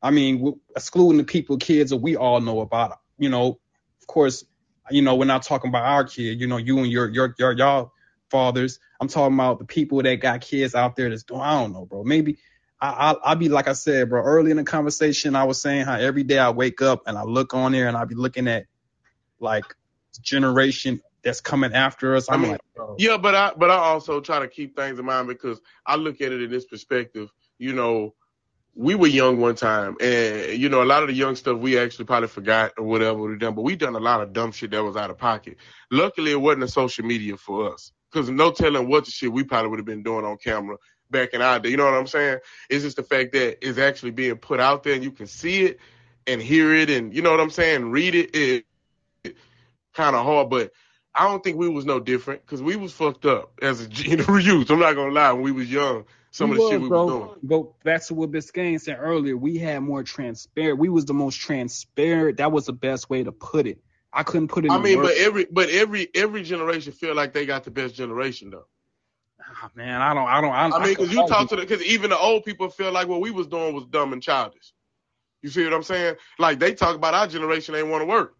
I 0.02 0.11
mean, 0.11 0.60
excluding 0.76 1.18
the 1.18 1.23
people, 1.23 1.57
kids 1.57 1.89
that 1.89 1.98
we 1.98 2.15
all 2.15 2.39
know 2.39 2.61
about. 2.61 2.99
You 3.18 3.30
know, 3.30 3.60
of 3.99 4.07
course, 4.07 4.45
you 4.89 5.02
know, 5.02 5.15
we're 5.15 5.26
not 5.26 5.44
talking 5.44 5.69
about 5.69 5.84
our 5.84 6.06
kid. 6.06 6.39
You 6.39 6.48
know, 6.48 6.57
you 6.57 6.77
and 6.80 6.88
your 6.88 7.10
your 7.10 7.35
your 7.38 7.52
y'all 7.53 7.91
fathers. 8.30 8.80
I'm 8.99 9.07
talking 9.07 9.34
about 9.34 9.60
the 9.60 9.65
people 9.65 10.02
that 10.03 10.15
got 10.18 10.41
kids 10.41 10.76
out 10.76 10.95
there 10.95 11.10
that's 11.10 11.23
doing. 11.23 11.41
I 11.41 11.61
don't 11.61 11.73
know, 11.73 11.85
bro. 11.85 12.03
Maybe 12.03 12.38
I 12.79 12.89
I 12.89 13.15
I'll 13.23 13.35
be 13.35 13.49
like 13.49 13.67
I 13.67 13.73
said, 13.73 14.09
bro. 14.09 14.21
Early 14.21 14.51
in 14.51 14.57
the 14.57 14.63
conversation, 14.63 15.35
I 15.35 15.45
was 15.45 15.59
saying 15.59 15.85
how 15.85 15.95
every 15.95 16.23
day 16.23 16.39
I 16.39 16.51
wake 16.51 16.81
up 16.81 17.03
and 17.07 17.17
I 17.17 17.23
look 17.23 17.53
on 17.53 17.71
there 17.71 17.87
and 17.87 17.97
I 17.97 18.05
be 18.05 18.15
looking 18.15 18.47
at 18.47 18.65
like 19.39 19.65
generation 20.21 21.01
that's 21.23 21.41
coming 21.41 21.73
after 21.73 22.15
us. 22.15 22.29
I'm 22.29 22.39
I 22.39 22.43
mean, 22.43 22.51
like, 22.53 22.61
bro, 22.75 22.95
Yeah, 22.97 23.17
but 23.17 23.35
I 23.35 23.51
but 23.57 23.69
I 23.69 23.75
also 23.75 24.21
try 24.21 24.39
to 24.39 24.47
keep 24.47 24.75
things 24.75 24.99
in 24.99 25.05
mind 25.05 25.27
because 25.27 25.59
I 25.85 25.95
look 25.95 26.21
at 26.21 26.31
it 26.31 26.41
in 26.41 26.49
this 26.49 26.65
perspective. 26.65 27.29
You 27.57 27.73
know, 27.73 28.13
we 28.75 28.95
were 28.95 29.07
young 29.07 29.39
one 29.39 29.55
time, 29.55 29.97
and 29.99 30.57
you 30.57 30.69
know 30.69 30.83
a 30.83 30.85
lot 30.85 31.03
of 31.03 31.09
the 31.09 31.15
young 31.15 31.35
stuff 31.35 31.57
we 31.57 31.79
actually 31.79 32.05
probably 32.05 32.29
forgot 32.29 32.73
or 32.77 32.85
whatever 32.85 33.19
we 33.19 33.37
done. 33.37 33.55
But 33.55 33.63
we 33.63 33.75
done 33.75 33.95
a 33.95 33.99
lot 33.99 34.21
of 34.21 34.33
dumb 34.33 34.51
shit 34.51 34.71
that 34.71 34.83
was 34.83 34.95
out 34.95 35.09
of 35.09 35.17
pocket. 35.17 35.57
Luckily, 35.91 36.31
it 36.31 36.41
wasn't 36.41 36.63
a 36.63 36.67
social 36.67 37.05
media 37.05 37.37
for 37.37 37.73
us 37.73 37.91
because 38.11 38.29
no 38.29 38.51
telling 38.51 38.87
what 38.87 39.05
the 39.05 39.11
shit 39.11 39.31
we 39.31 39.43
probably 39.43 39.69
would 39.69 39.79
have 39.79 39.85
been 39.85 40.03
doing 40.03 40.25
on 40.25 40.37
camera 40.37 40.77
back 41.09 41.34
in 41.34 41.41
our 41.41 41.59
day. 41.59 41.69
You 41.69 41.77
know 41.77 41.85
what 41.85 41.93
I'm 41.93 42.07
saying? 42.07 42.39
It's 42.69 42.84
just 42.84 42.97
the 42.97 43.03
fact 43.03 43.34
that 43.34 43.65
it's 43.67 43.77
actually 43.77 44.11
being 44.11 44.38
put 44.38 44.59
out 44.59 44.84
there 44.84 44.93
and 44.93 45.03
you 45.03 45.11
can 45.11 45.27
see 45.27 45.65
it 45.65 45.79
and 46.25 46.41
hear 46.41 46.73
it 46.73 46.89
and 46.89 47.13
you 47.13 47.21
know 47.21 47.31
what 47.31 47.39
I'm 47.39 47.49
saying, 47.49 47.91
read 47.91 48.15
it. 48.15 48.35
It, 48.35 48.65
it 49.23 49.35
kind 49.93 50.15
of 50.15 50.25
hard, 50.25 50.49
but 50.49 50.71
I 51.15 51.27
don't 51.27 51.43
think 51.43 51.57
we 51.57 51.67
was 51.69 51.85
no 51.85 51.99
different 51.99 52.45
because 52.45 52.61
we 52.61 52.75
was 52.75 52.93
fucked 52.93 53.25
up 53.25 53.51
as 53.61 53.85
a 53.85 53.89
you 53.91 54.17
know, 54.17 54.38
youth. 54.38 54.69
I'm 54.69 54.79
not 54.79 54.93
gonna 54.93 55.13
lie, 55.13 55.31
when 55.31 55.41
we 55.43 55.51
was 55.51 55.71
young, 55.71 56.05
some 56.31 56.51
We 56.51 56.55
of 56.55 56.57
the 56.57 56.63
was, 56.63 56.71
shit 56.71 56.81
we 56.81 56.89
bro. 56.89 57.05
was 57.05 57.13
doing. 57.13 57.39
But 57.43 57.84
that's 57.84 58.11
what 58.11 58.31
Biscayne 58.31 58.79
said 58.79 58.97
earlier. 58.99 59.35
We 59.35 59.57
had 59.57 59.79
more 59.79 60.03
transparent. 60.03 60.77
We 60.79 60.89
was 60.89 61.05
the 61.05 61.13
most 61.13 61.39
transparent. 61.39 62.38
That 62.38 62.51
was 62.51 62.67
the 62.67 62.73
best 62.73 63.09
way 63.09 63.23
to 63.23 63.31
put 63.31 63.65
it. 63.65 63.79
I 64.13 64.23
couldn't 64.23 64.47
put 64.49 64.65
it. 64.65 64.71
I 64.71 64.75
in 64.75 64.81
mean, 64.81 64.97
words. 64.97 65.09
but 65.09 65.17
every 65.17 65.45
but 65.49 65.69
every 65.69 66.09
every 66.13 66.43
generation 66.43 66.93
feel 66.93 67.15
like 67.15 67.34
they 67.34 67.45
got 67.45 67.63
the 67.63 67.71
best 67.71 67.95
generation 67.95 68.49
though. 68.51 68.67
Ah, 69.49 69.69
man, 69.76 70.02
I 70.02 70.14
don't, 70.14 70.28
I 70.28 70.41
don't, 70.41 70.52
I, 70.52 70.78
I 70.78 70.84
mean, 70.84 70.90
because 70.95 71.11
you 71.11 71.26
talk 71.28 71.49
to 71.49 71.56
the 71.56 71.61
because 71.61 71.82
even 71.84 72.10
the 72.10 72.18
old 72.18 72.44
people 72.44 72.69
feel 72.69 72.91
like 72.91 73.07
what 73.07 73.22
we 73.22 73.32
was 73.32 73.48
doing 73.48 73.74
was 73.74 73.86
dumb 73.86 74.14
and 74.14 74.22
childish. 74.22 74.74
You 75.41 75.49
see 75.49 75.64
what 75.64 75.74
I'm 75.74 75.84
saying? 75.84 76.15
Like 76.40 76.60
they 76.60 76.74
talk 76.74 76.95
about 76.95 77.14
our 77.14 77.28
generation 77.28 77.74
ain't 77.76 77.88
want 77.88 78.02
to 78.02 78.06
work. 78.06 78.36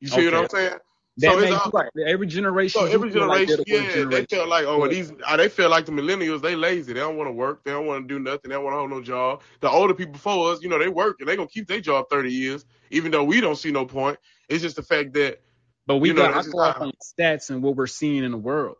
You 0.00 0.08
see 0.08 0.24
what 0.24 0.34
I'm 0.34 0.48
saying? 0.48 0.78
That 1.18 1.32
so 1.32 1.38
it's 1.38 1.50
makes 1.50 1.62
all- 1.64 1.70
right. 1.72 1.90
Every 2.06 2.26
generation, 2.26 2.80
So 2.80 2.86
every 2.86 3.10
feel 3.10 3.26
like 3.26 3.48
generation, 3.48 3.64
yeah, 3.66 4.04
worst 4.04 4.10
they 4.28 4.36
feel 4.36 4.46
like, 4.48 4.64
oh, 4.66 4.80
But- 4.80 4.90
these, 4.90 5.12
uh, 5.26 5.36
they 5.38 5.48
feel 5.48 5.70
like 5.70 5.86
the 5.86 5.92
millennials, 5.92 6.42
they 6.42 6.54
lazy, 6.56 6.92
they 6.92 7.00
don't 7.00 7.16
want 7.16 7.28
to 7.28 7.32
work, 7.32 7.64
they 7.64 7.70
don't 7.70 7.86
want 7.86 8.06
to 8.06 8.14
do 8.14 8.18
nothing, 8.18 8.50
they 8.50 8.54
don't 8.54 8.64
want 8.64 8.74
to 8.74 8.78
hold 8.78 8.90
no 8.90 9.00
job. 9.00 9.40
The 9.60 9.70
older 9.70 9.94
people 9.94 10.12
before 10.12 10.52
us, 10.52 10.60
you 10.62 10.68
know, 10.68 10.78
they 10.78 10.88
work 10.88 11.16
and 11.20 11.28
they 11.28 11.36
gonna 11.36 11.48
keep 11.48 11.68
their 11.68 11.80
job 11.80 12.06
30 12.10 12.30
years, 12.32 12.66
even 12.90 13.12
though 13.12 13.24
we 13.24 13.40
don't 13.40 13.56
see 13.56 13.70
no 13.72 13.86
point. 13.86 14.18
It's 14.50 14.62
just 14.62 14.76
the 14.76 14.82
fact 14.82 15.14
that, 15.14 15.40
But 15.86 15.96
we 15.98 16.08
You 16.08 16.14
know, 16.14 16.22
got 16.22 16.30
I 16.30 16.34
that's 16.34 16.46
just 16.48 16.56
go 16.56 16.62
off 16.62 16.76
how- 16.76 16.82
on 16.86 16.92
stats 17.02 17.48
and 17.48 17.62
what 17.62 17.76
we're 17.76 17.86
seeing 17.86 18.22
in 18.24 18.32
the 18.32 18.36
world. 18.36 18.76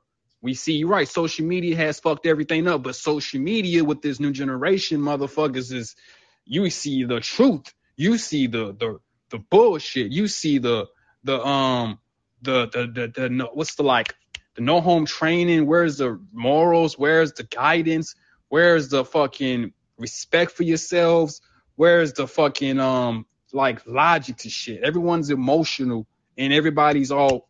We 0.46 0.54
see 0.54 0.74
you're 0.74 0.88
right. 0.88 1.08
Social 1.08 1.44
media 1.44 1.74
has 1.74 1.98
fucked 1.98 2.24
everything 2.24 2.68
up, 2.68 2.84
but 2.84 2.94
social 2.94 3.40
media 3.40 3.82
with 3.82 4.00
this 4.00 4.20
new 4.20 4.30
generation, 4.30 5.00
motherfuckers, 5.00 5.72
is 5.72 5.96
you 6.44 6.70
see 6.70 7.02
the 7.02 7.18
truth. 7.18 7.74
You 7.96 8.16
see 8.16 8.46
the 8.46 8.66
the 8.78 9.00
the 9.30 9.40
bullshit. 9.40 10.12
You 10.12 10.28
see 10.28 10.58
the 10.58 10.86
the 11.24 11.44
um 11.44 11.98
the 12.42 12.68
the 12.68 12.86
the, 12.86 13.12
the 13.22 13.28
no, 13.28 13.50
what's 13.54 13.74
the 13.74 13.82
like 13.82 14.14
the 14.54 14.62
no 14.62 14.80
home 14.80 15.04
training. 15.04 15.66
Where's 15.66 15.98
the 15.98 16.20
morals? 16.32 16.96
Where's 16.96 17.32
the 17.32 17.42
guidance? 17.42 18.14
Where's 18.48 18.88
the 18.88 19.04
fucking 19.04 19.72
respect 19.98 20.52
for 20.52 20.62
yourselves? 20.62 21.40
Where's 21.74 22.12
the 22.12 22.28
fucking 22.28 22.78
um 22.78 23.26
like 23.52 23.84
logic 23.84 24.36
to 24.36 24.48
shit? 24.48 24.84
Everyone's 24.84 25.30
emotional 25.30 26.06
and 26.38 26.52
everybody's 26.52 27.10
all 27.10 27.48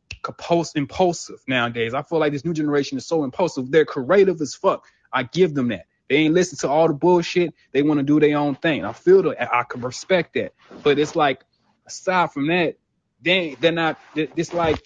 impulsive 0.75 1.41
nowadays. 1.47 1.95
I 1.95 2.03
feel 2.03 2.19
like 2.19 2.33
this 2.33 2.45
new 2.45 2.55
generation 2.55 2.99
is 2.99 3.07
so 3.07 3.25
impulsive. 3.25 3.71
They're 3.71 3.85
creative 3.85 4.41
as 4.41 4.55
fuck. 4.55 4.87
I 5.13 5.23
give 5.23 5.55
them 5.55 5.69
that. 5.69 5.87
They 6.09 6.17
ain't 6.17 6.35
listen 6.35 6.59
to 6.59 6.69
all 6.69 6.89
the 6.89 6.95
bullshit. 6.95 7.55
They 7.73 7.83
want 7.83 7.99
to 7.99 8.05
do 8.05 8.21
their 8.21 8.39
own 8.39 8.55
thing. 8.55 8.85
I 8.85 8.93
feel 8.93 9.23
that. 9.25 9.53
I 9.53 9.65
can 9.65 9.81
respect 9.81 10.35
that. 10.35 10.53
But 10.83 10.99
it's 10.99 11.17
like, 11.17 11.43
aside 11.87 12.33
from 12.33 12.49
that, 12.49 12.77
they 13.21 13.57
they're 13.61 13.73
not. 13.73 13.99
It's 14.15 14.53
like 14.53 14.83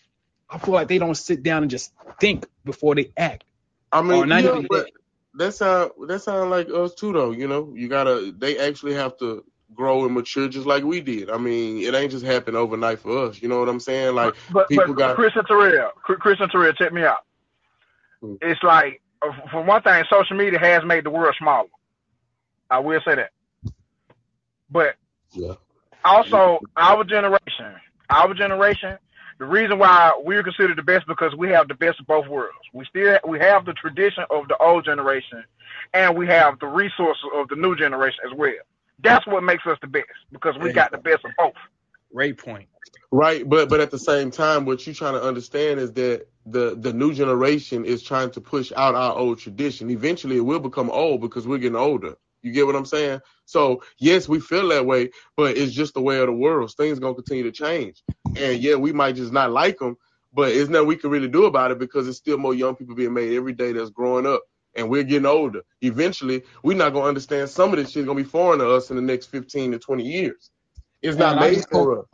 I 0.49 0.59
feel 0.59 0.75
like 0.75 0.89
they 0.89 0.99
don't 0.99 1.15
sit 1.15 1.43
down 1.43 1.63
and 1.63 1.71
just 1.71 1.93
think 2.19 2.47
before 2.65 2.95
they 2.95 3.13
act. 3.17 3.45
I 3.93 4.03
mean, 4.03 4.29
yeah, 4.29 4.63
but 4.69 4.91
that 5.35 5.53
sound 5.55 5.93
that 6.09 6.23
sound 6.23 6.51
like 6.51 6.69
us 6.71 6.95
too, 6.95 7.13
though. 7.13 7.31
You 7.31 7.49
know, 7.49 7.73
you 7.75 7.89
gotta, 7.89 8.33
they 8.37 8.59
actually 8.59 8.95
have 8.95 9.17
to 9.19 9.45
grow 9.75 10.05
and 10.05 10.15
mature 10.15 10.49
just 10.49 10.67
like 10.67 10.85
we 10.85 11.01
did. 11.01 11.31
I 11.31 11.39
mean, 11.39 11.79
it 11.83 11.95
ain't 11.95 12.11
just 12.11 12.25
happen 12.25 12.57
overnight 12.57 12.99
for 13.01 13.27
us. 13.27 13.41
You 13.43 13.49
know 13.49 13.61
what 13.61 13.69
I'm 13.69 13.81
saying? 13.81 14.15
Like 14.15 14.35
But, 14.53 14.69
people 14.69 14.89
but 14.89 14.97
got- 14.99 15.17
Chris 15.17 15.33
and 15.37 15.47
Terrell, 15.47 15.91
Chris 16.03 16.39
and 16.41 16.51
Terrell, 16.51 16.73
check 16.73 16.93
me 16.93 17.03
out. 17.05 17.25
Hmm. 18.21 18.35
It's 18.43 18.63
like, 18.63 19.01
uh, 19.23 19.33
for 19.51 19.63
one 19.63 19.83
thing, 19.83 20.05
social 20.11 20.37
media 20.37 20.59
has 20.59 20.85
made 20.85 21.05
the 21.05 21.11
world 21.11 21.35
smaller. 21.39 21.69
I 22.71 22.79
will 22.81 23.01
say 23.07 23.15
that. 23.17 23.31
But 24.71 24.97
Yeah. 25.33 25.55
also, 26.05 26.61
our 26.77 27.05
generation, 27.05 27.75
our 28.09 28.33
generation, 28.35 28.99
the 29.39 29.47
reason 29.47 29.79
why 29.79 30.13
we're 30.23 30.43
considered 30.43 30.77
the 30.77 30.83
best 30.83 31.07
because 31.07 31.35
we 31.35 31.49
have 31.51 31.67
the 31.69 31.75
best 31.75 31.99
of 32.01 32.07
both 32.07 32.27
worlds. 32.29 32.57
We 32.73 32.85
still 32.85 33.19
we 33.27 33.39
have 33.39 33.65
the 33.65 33.73
tradition 33.73 34.25
of 34.31 34.49
the 34.49 34.57
old 34.59 34.85
generation, 34.85 35.43
and 35.95 36.17
we 36.17 36.27
have 36.27 36.59
the 36.61 36.67
resources 36.67 37.25
of 37.35 37.49
the 37.49 37.57
new 37.57 37.75
generation 37.75 38.21
as 38.31 38.37
well. 38.37 38.53
That's 39.03 39.27
what 39.27 39.43
makes 39.43 39.67
us 39.67 39.79
the 39.81 39.87
best 39.87 40.07
because 40.33 40.57
we 40.59 40.73
got 40.73 40.91
the 40.91 40.99
best 40.99 41.25
of 41.25 41.33
both. 41.37 41.55
Ray 42.13 42.33
point. 42.33 42.69
Right, 43.13 43.49
but 43.49 43.69
but 43.69 43.81
at 43.81 43.91
the 43.91 43.99
same 43.99 44.31
time, 44.31 44.65
what 44.65 44.87
you're 44.87 44.95
trying 44.95 45.15
to 45.15 45.23
understand 45.23 45.81
is 45.81 45.93
that 45.95 46.27
the 46.47 46.77
the 46.79 46.93
new 46.93 47.13
generation 47.13 47.85
is 47.85 48.03
trying 48.03 48.31
to 48.33 48.41
push 48.41 48.73
out 48.77 48.95
our 48.95 49.17
old 49.17 49.39
tradition. 49.39 49.91
Eventually, 49.91 50.37
it 50.37 50.45
will 50.45 50.61
become 50.61 50.91
old 50.91 51.21
because 51.21 51.47
we're 51.47 51.59
getting 51.59 51.77
older. 51.77 52.17
You 52.43 52.53
get 52.53 52.67
what 52.67 52.77
I'm 52.77 52.87
saying? 52.87 53.21
So 53.45 53.83
yes, 53.99 54.29
we 54.29 54.41
feel 54.41 54.69
that 54.69 54.87
way, 54.87 55.11
but 55.37 55.57
it's 55.57 55.73
just 55.73 55.95
the 55.95 56.01
way 56.01 56.19
of 56.19 56.27
the 56.27 56.33
world. 56.33 56.73
Things 56.77 56.99
gonna 56.99 57.15
continue 57.15 57.45
to 57.45 57.53
change, 57.53 58.03
and 58.37 58.63
yeah, 58.63 58.77
we 58.77 58.93
might 58.93 59.17
just 59.17 59.33
not 59.33 59.51
like 59.51 59.79
them, 59.79 59.97
but 60.33 60.53
it's 60.53 60.71
nothing 60.71 60.89
we 60.89 60.97
can 60.97 61.11
really 61.11 61.29
do 61.29 61.45
about 61.45 61.73
it 61.73 61.79
because 61.79 62.09
it's 62.09 62.19
still 62.19 62.39
more 62.39 62.55
young 62.55 62.77
people 62.77 62.95
being 62.95 63.13
made 63.13 63.37
every 63.37 63.53
day 63.53 63.73
that's 63.73 63.91
growing 63.91 64.27
up, 64.27 64.43
and 64.77 64.91
we're 64.91 65.05
getting 65.05 65.27
older. 65.27 65.63
Eventually, 65.83 66.45
we're 66.65 66.77
not 66.77 66.93
gonna 66.93 67.09
understand 67.09 67.51
some 67.51 67.73
of 67.73 67.79
this 67.79 67.93
shit 67.93 68.07
gonna 68.07 68.17
be 68.17 68.25
foreign 68.25 68.61
to 68.61 68.71
us 68.71 68.91
in 68.91 68.97
the 68.97 69.03
next 69.03 69.27
15 69.29 69.73
to 69.73 69.79
20 69.81 70.05
years. 70.05 70.51
It's 71.03 71.19
not 71.19 71.39
And 71.39 71.41
made 71.41 71.65
for 71.71 72.01
us. 72.01 72.07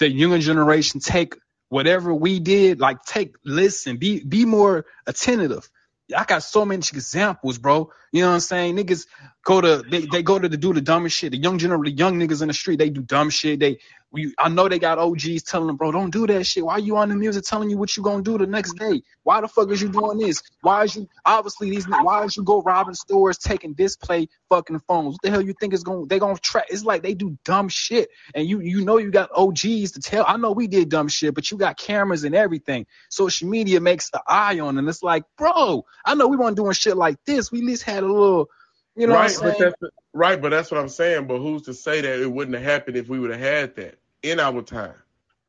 the 0.00 0.10
younger 0.10 0.40
generation 0.40 1.00
take 1.00 1.36
whatever 1.70 2.14
we 2.14 2.40
did, 2.40 2.80
like 2.80 3.02
take 3.04 3.36
listen, 3.44 3.98
be 3.98 4.24
be 4.24 4.46
more 4.46 4.86
attentive. 5.06 5.68
I 6.16 6.24
got 6.24 6.44
so 6.44 6.64
many 6.64 6.78
examples, 6.80 7.58
bro. 7.58 7.90
You 8.12 8.22
know 8.22 8.28
what 8.28 8.34
I'm 8.36 8.40
saying? 8.40 8.76
Niggas 8.76 9.08
go 9.44 9.60
to 9.60 9.84
they, 9.90 10.06
they 10.06 10.22
go 10.22 10.38
to 10.38 10.48
the, 10.48 10.56
do 10.56 10.72
the 10.72 10.82
dumbest 10.82 11.18
shit. 11.18 11.32
The 11.32 11.38
young 11.38 11.58
gener 11.58 11.82
the 11.84 11.90
young 11.92 12.20
niggas 12.20 12.42
in 12.42 12.48
the 12.48 12.54
street, 12.54 12.78
they 12.78 12.90
do 12.90 13.02
dumb 13.02 13.30
shit. 13.30 13.60
They 13.60 13.78
we 14.14 14.32
I 14.38 14.48
know 14.48 14.68
they 14.68 14.78
got 14.78 14.98
OGs 14.98 15.42
telling 15.42 15.66
them, 15.66 15.76
bro, 15.76 15.90
don't 15.90 16.10
do 16.10 16.26
that 16.28 16.44
shit. 16.44 16.64
Why 16.64 16.78
you 16.78 16.96
on 16.96 17.08
the 17.08 17.16
music 17.16 17.44
telling 17.44 17.68
you 17.68 17.76
what 17.76 17.96
you 17.96 18.02
gonna 18.02 18.22
do 18.22 18.38
the 18.38 18.46
next 18.46 18.74
day? 18.74 19.02
Why 19.24 19.40
the 19.40 19.48
fuck 19.48 19.70
is 19.70 19.82
you 19.82 19.88
doing 19.88 20.18
this? 20.18 20.40
Why 20.60 20.84
is 20.84 20.94
you 20.94 21.08
obviously 21.26 21.70
these 21.70 21.84
why 21.86 22.22
is 22.24 22.36
you 22.36 22.44
go 22.44 22.62
robbing 22.62 22.94
stores, 22.94 23.38
taking 23.38 23.74
display 23.74 24.28
fucking 24.48 24.80
phones? 24.86 25.14
What 25.14 25.22
the 25.22 25.30
hell 25.30 25.42
you 25.42 25.52
think 25.58 25.74
is 25.74 25.82
going 25.82 26.06
they 26.06 26.20
gonna 26.20 26.38
track? 26.38 26.66
It's 26.70 26.84
like 26.84 27.02
they 27.02 27.14
do 27.14 27.36
dumb 27.44 27.68
shit. 27.68 28.08
And 28.36 28.48
you 28.48 28.60
you 28.60 28.84
know 28.84 28.98
you 28.98 29.10
got 29.10 29.30
OGs 29.34 29.92
to 29.92 30.00
tell. 30.00 30.24
I 30.26 30.36
know 30.36 30.52
we 30.52 30.68
did 30.68 30.90
dumb 30.90 31.08
shit, 31.08 31.34
but 31.34 31.50
you 31.50 31.58
got 31.58 31.76
cameras 31.76 32.22
and 32.22 32.36
everything. 32.36 32.86
Social 33.10 33.48
media 33.48 33.80
makes 33.80 34.10
the 34.10 34.22
eye 34.28 34.60
on, 34.60 34.78
and 34.78 34.88
it's 34.88 35.02
like, 35.02 35.24
bro, 35.36 35.84
I 36.04 36.14
know 36.14 36.28
we 36.28 36.36
weren't 36.36 36.56
doing 36.56 36.72
shit 36.72 36.96
like 36.96 37.16
this. 37.26 37.50
We 37.50 37.58
at 37.58 37.64
least 37.64 37.82
had 37.82 38.04
a 38.04 38.06
little, 38.06 38.48
you 38.94 39.08
know 39.08 39.14
right, 39.14 39.32
what 39.32 39.42
I'm 39.42 39.50
but 39.50 39.58
that's 39.58 39.94
right, 40.12 40.40
but 40.40 40.50
that's 40.50 40.70
what 40.70 40.78
I'm 40.78 40.88
saying. 40.88 41.26
But 41.26 41.38
who's 41.40 41.62
to 41.62 41.74
say 41.74 42.00
that 42.00 42.20
it 42.20 42.30
wouldn't 42.30 42.54
have 42.54 42.64
happened 42.64 42.96
if 42.96 43.08
we 43.08 43.18
would 43.18 43.32
have 43.32 43.40
had 43.40 43.74
that 43.74 43.98
in 44.24 44.40
our 44.40 44.62
time? 44.62 44.94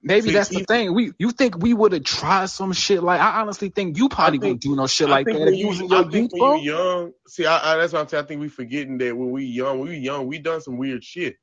Maybe 0.03 0.27
See, 0.27 0.33
that's 0.33 0.49
the 0.49 0.55
even- 0.57 0.65
thing. 0.65 0.93
We 0.93 1.13
you 1.17 1.31
think 1.31 1.57
we 1.57 1.73
would 1.73 1.91
have 1.93 2.03
tried 2.03 2.49
some 2.51 2.73
shit 2.73 3.01
like 3.01 3.19
I 3.19 3.41
honestly 3.41 3.69
think 3.69 3.97
you 3.97 4.07
probably 4.07 4.33
think- 4.37 4.43
wouldn't 4.43 4.61
do 4.61 4.75
no 4.75 4.85
shit 4.85 5.07
I 5.07 5.11
like 5.11 5.25
think 5.25 5.39
that 5.39 5.45
when 5.45 5.53
if 5.55 5.59
you 5.59 5.67
was 5.67 5.79
in 5.81 5.91
I 5.91 5.95
your 6.01 6.11
think 6.11 6.31
youth, 6.31 6.31
when 6.33 6.51
bro. 6.51 6.55
you 6.57 6.71
young, 6.73 7.11
see, 7.27 7.45
I, 7.47 7.73
I, 7.73 7.77
that's 7.77 7.93
what 7.93 8.01
I'm 8.01 8.07
saying. 8.07 8.23
I 8.23 8.27
think 8.27 8.41
we 8.41 8.47
forgetting 8.49 8.99
that 8.99 9.17
when 9.17 9.31
we 9.31 9.45
young, 9.45 9.79
when 9.79 9.89
we 9.89 9.97
young, 9.97 10.27
we 10.27 10.37
done 10.37 10.61
some 10.61 10.77
weird 10.77 11.03
shit, 11.03 11.37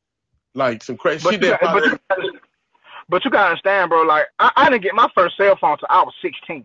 like 0.55 0.85
some 0.85 0.97
crazy 0.97 1.25
But 1.25 1.31
shit 1.33 1.41
that 1.41 1.61
got, 1.61 1.75
but, 1.75 2.01
probably. 2.09 2.27
you, 2.27 2.41
but 3.09 3.25
you 3.25 3.31
gotta 3.33 3.49
understand, 3.51 3.89
bro. 3.91 4.03
Like 4.03 4.27
I, 4.39 4.53
I 4.55 4.71
didn't 4.71 4.85
get 4.85 4.95
my 4.95 5.09
first 5.15 5.37
cell 5.37 5.57
phone 5.61 5.79
till 5.79 5.89
I 5.91 6.03
was 6.03 6.15
16. 6.23 6.65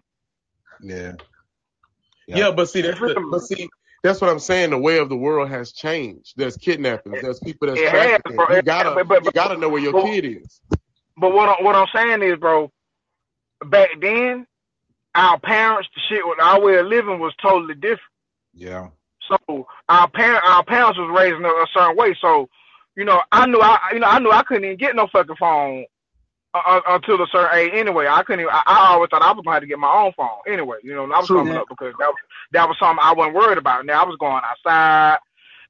Yeah. 0.84 1.14
Yeah, 2.28 2.52
but 2.52 2.70
see, 2.70 2.82
that's 2.82 3.00
the, 3.00 3.28
but 3.32 3.42
see, 3.42 3.70
that's 4.04 4.22
what 4.22 4.30
I'm 4.30 4.40
saying. 4.40 4.70
The 4.70 4.78
way 4.78 5.00
of 5.00 5.10
the 5.10 5.18
world 5.18 5.50
has 5.50 5.72
changed. 5.72 6.34
There's 6.38 6.58
kidnappings. 6.58 7.22
There's 7.22 7.40
people 7.40 7.68
that's 7.68 7.80
has, 7.80 7.90
trafficking. 7.90 8.36
bro. 8.36 8.56
You 8.56 8.62
gotta, 8.62 8.92
but- 8.96 9.08
but- 9.08 9.26
you 9.26 9.32
gotta 9.32 9.58
know 9.58 9.70
where 9.70 9.82
your 9.82 9.94
but- 9.94 10.06
kid 10.06 10.26
is. 10.26 10.62
But 11.20 11.34
what 11.34 11.64
what 11.64 11.76
I'm 11.76 11.88
saying 11.96 12.22
is, 12.22 12.38
bro, 12.38 12.72
back 13.66 13.90
then, 14.00 14.46
our 15.16 15.40
parents, 15.40 15.90
the 15.96 16.02
shit 16.08 16.24
our 16.40 16.62
way 16.62 16.76
of 16.78 16.86
living 16.86 17.20
was 17.20 17.34
totally 17.42 17.74
different. 17.74 18.02
Yeah. 18.54 18.90
So 19.28 19.68
our 19.90 20.08
parent, 20.10 20.44
our 20.46 20.64
parents 20.64 21.00
was 21.00 21.10
raising 21.18 21.44
a, 21.44 21.50
a 21.50 21.66
certain 21.74 21.98
way. 21.98 22.16
So, 22.22 22.50
you 22.96 23.04
know, 23.04 23.22
I 23.32 23.48
knew 23.48 23.60
I, 23.60 23.80
you 23.94 24.00
know, 24.00 24.08
I 24.08 24.20
knew 24.20 24.32
I 24.32 24.44
couldn't 24.44 24.66
even 24.66 24.78
get 24.78 24.96
no 24.96 25.08
fucking 25.08 25.36
phone 25.38 25.86
uh, 26.54 26.62
uh, 26.66 26.82
until 26.88 27.22
a 27.22 27.28
certain 27.32 27.58
age. 27.58 27.72
Anyway, 27.74 28.08
I 28.08 28.24
couldn't. 28.24 28.42
Even, 28.42 28.54
I, 28.54 28.64
I 28.66 28.94
always 28.94 29.10
thought 29.10 29.22
I 29.22 29.32
was 29.32 29.44
gonna 29.44 29.56
have 29.56 29.62
to 29.62 29.68
get 29.68 29.80
my 29.80 29.92
own 29.92 30.14
phone. 30.14 30.30
Anyway, 30.48 30.78
you 30.84 30.94
know, 30.94 31.04
I 31.04 31.20
was 31.20 31.28
True. 31.28 31.38
coming 31.38 31.58
up 31.58 31.68
because 31.70 31.94
that 32.00 32.08
was 32.08 32.16
that 32.52 32.68
was 32.68 32.78
something 32.80 33.00
I 33.02 33.14
wasn't 33.14 33.36
worried 33.36 33.58
about. 33.58 33.86
Now 33.86 34.04
I 34.04 34.06
was 34.06 34.18
going 34.20 34.42
outside. 34.44 35.20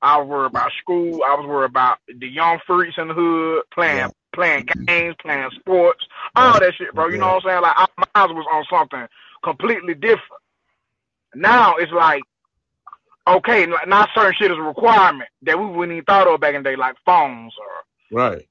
I 0.02 0.18
was 0.18 0.28
worried 0.28 0.48
about 0.48 0.72
school. 0.80 1.22
I 1.24 1.34
was 1.36 1.46
worried 1.48 1.72
about 1.72 1.98
the 2.08 2.28
young 2.28 2.60
freaks 2.68 2.96
in 2.98 3.08
the 3.08 3.14
hood 3.14 3.64
playing 3.74 3.98
Yeah. 3.98 4.08
playing 4.34 4.68
games, 4.88 5.16
playing 5.20 5.50
sports, 5.60 6.06
all 6.36 6.60
that 6.60 6.74
shit, 6.76 6.94
bro. 6.94 7.08
You 7.08 7.18
know 7.18 7.28
what 7.34 7.46
I'm 7.46 7.50
saying? 7.50 7.62
Like 7.62 7.76
minds 8.16 8.34
was 8.34 8.46
on 8.52 8.66
something 8.70 9.08
completely 9.44 9.96
different. 9.96 10.22
Now 11.34 11.76
it's 11.78 11.92
like, 11.92 12.22
okay, 13.28 13.66
not 13.88 14.10
certain 14.14 14.34
shit 14.38 14.52
is 14.52 14.58
a 14.58 14.62
requirement 14.62 15.30
that 15.42 15.60
we 15.60 15.66
wouldn't 15.66 15.94
even 15.94 16.06
thought 16.06 16.28
of 16.28 16.40
back 16.40 16.54
in 16.54 16.62
the 16.64 16.70
day, 16.70 16.76
like 16.76 16.96
phones 17.06 17.54
or 17.60 18.18
Right. 18.18 18.48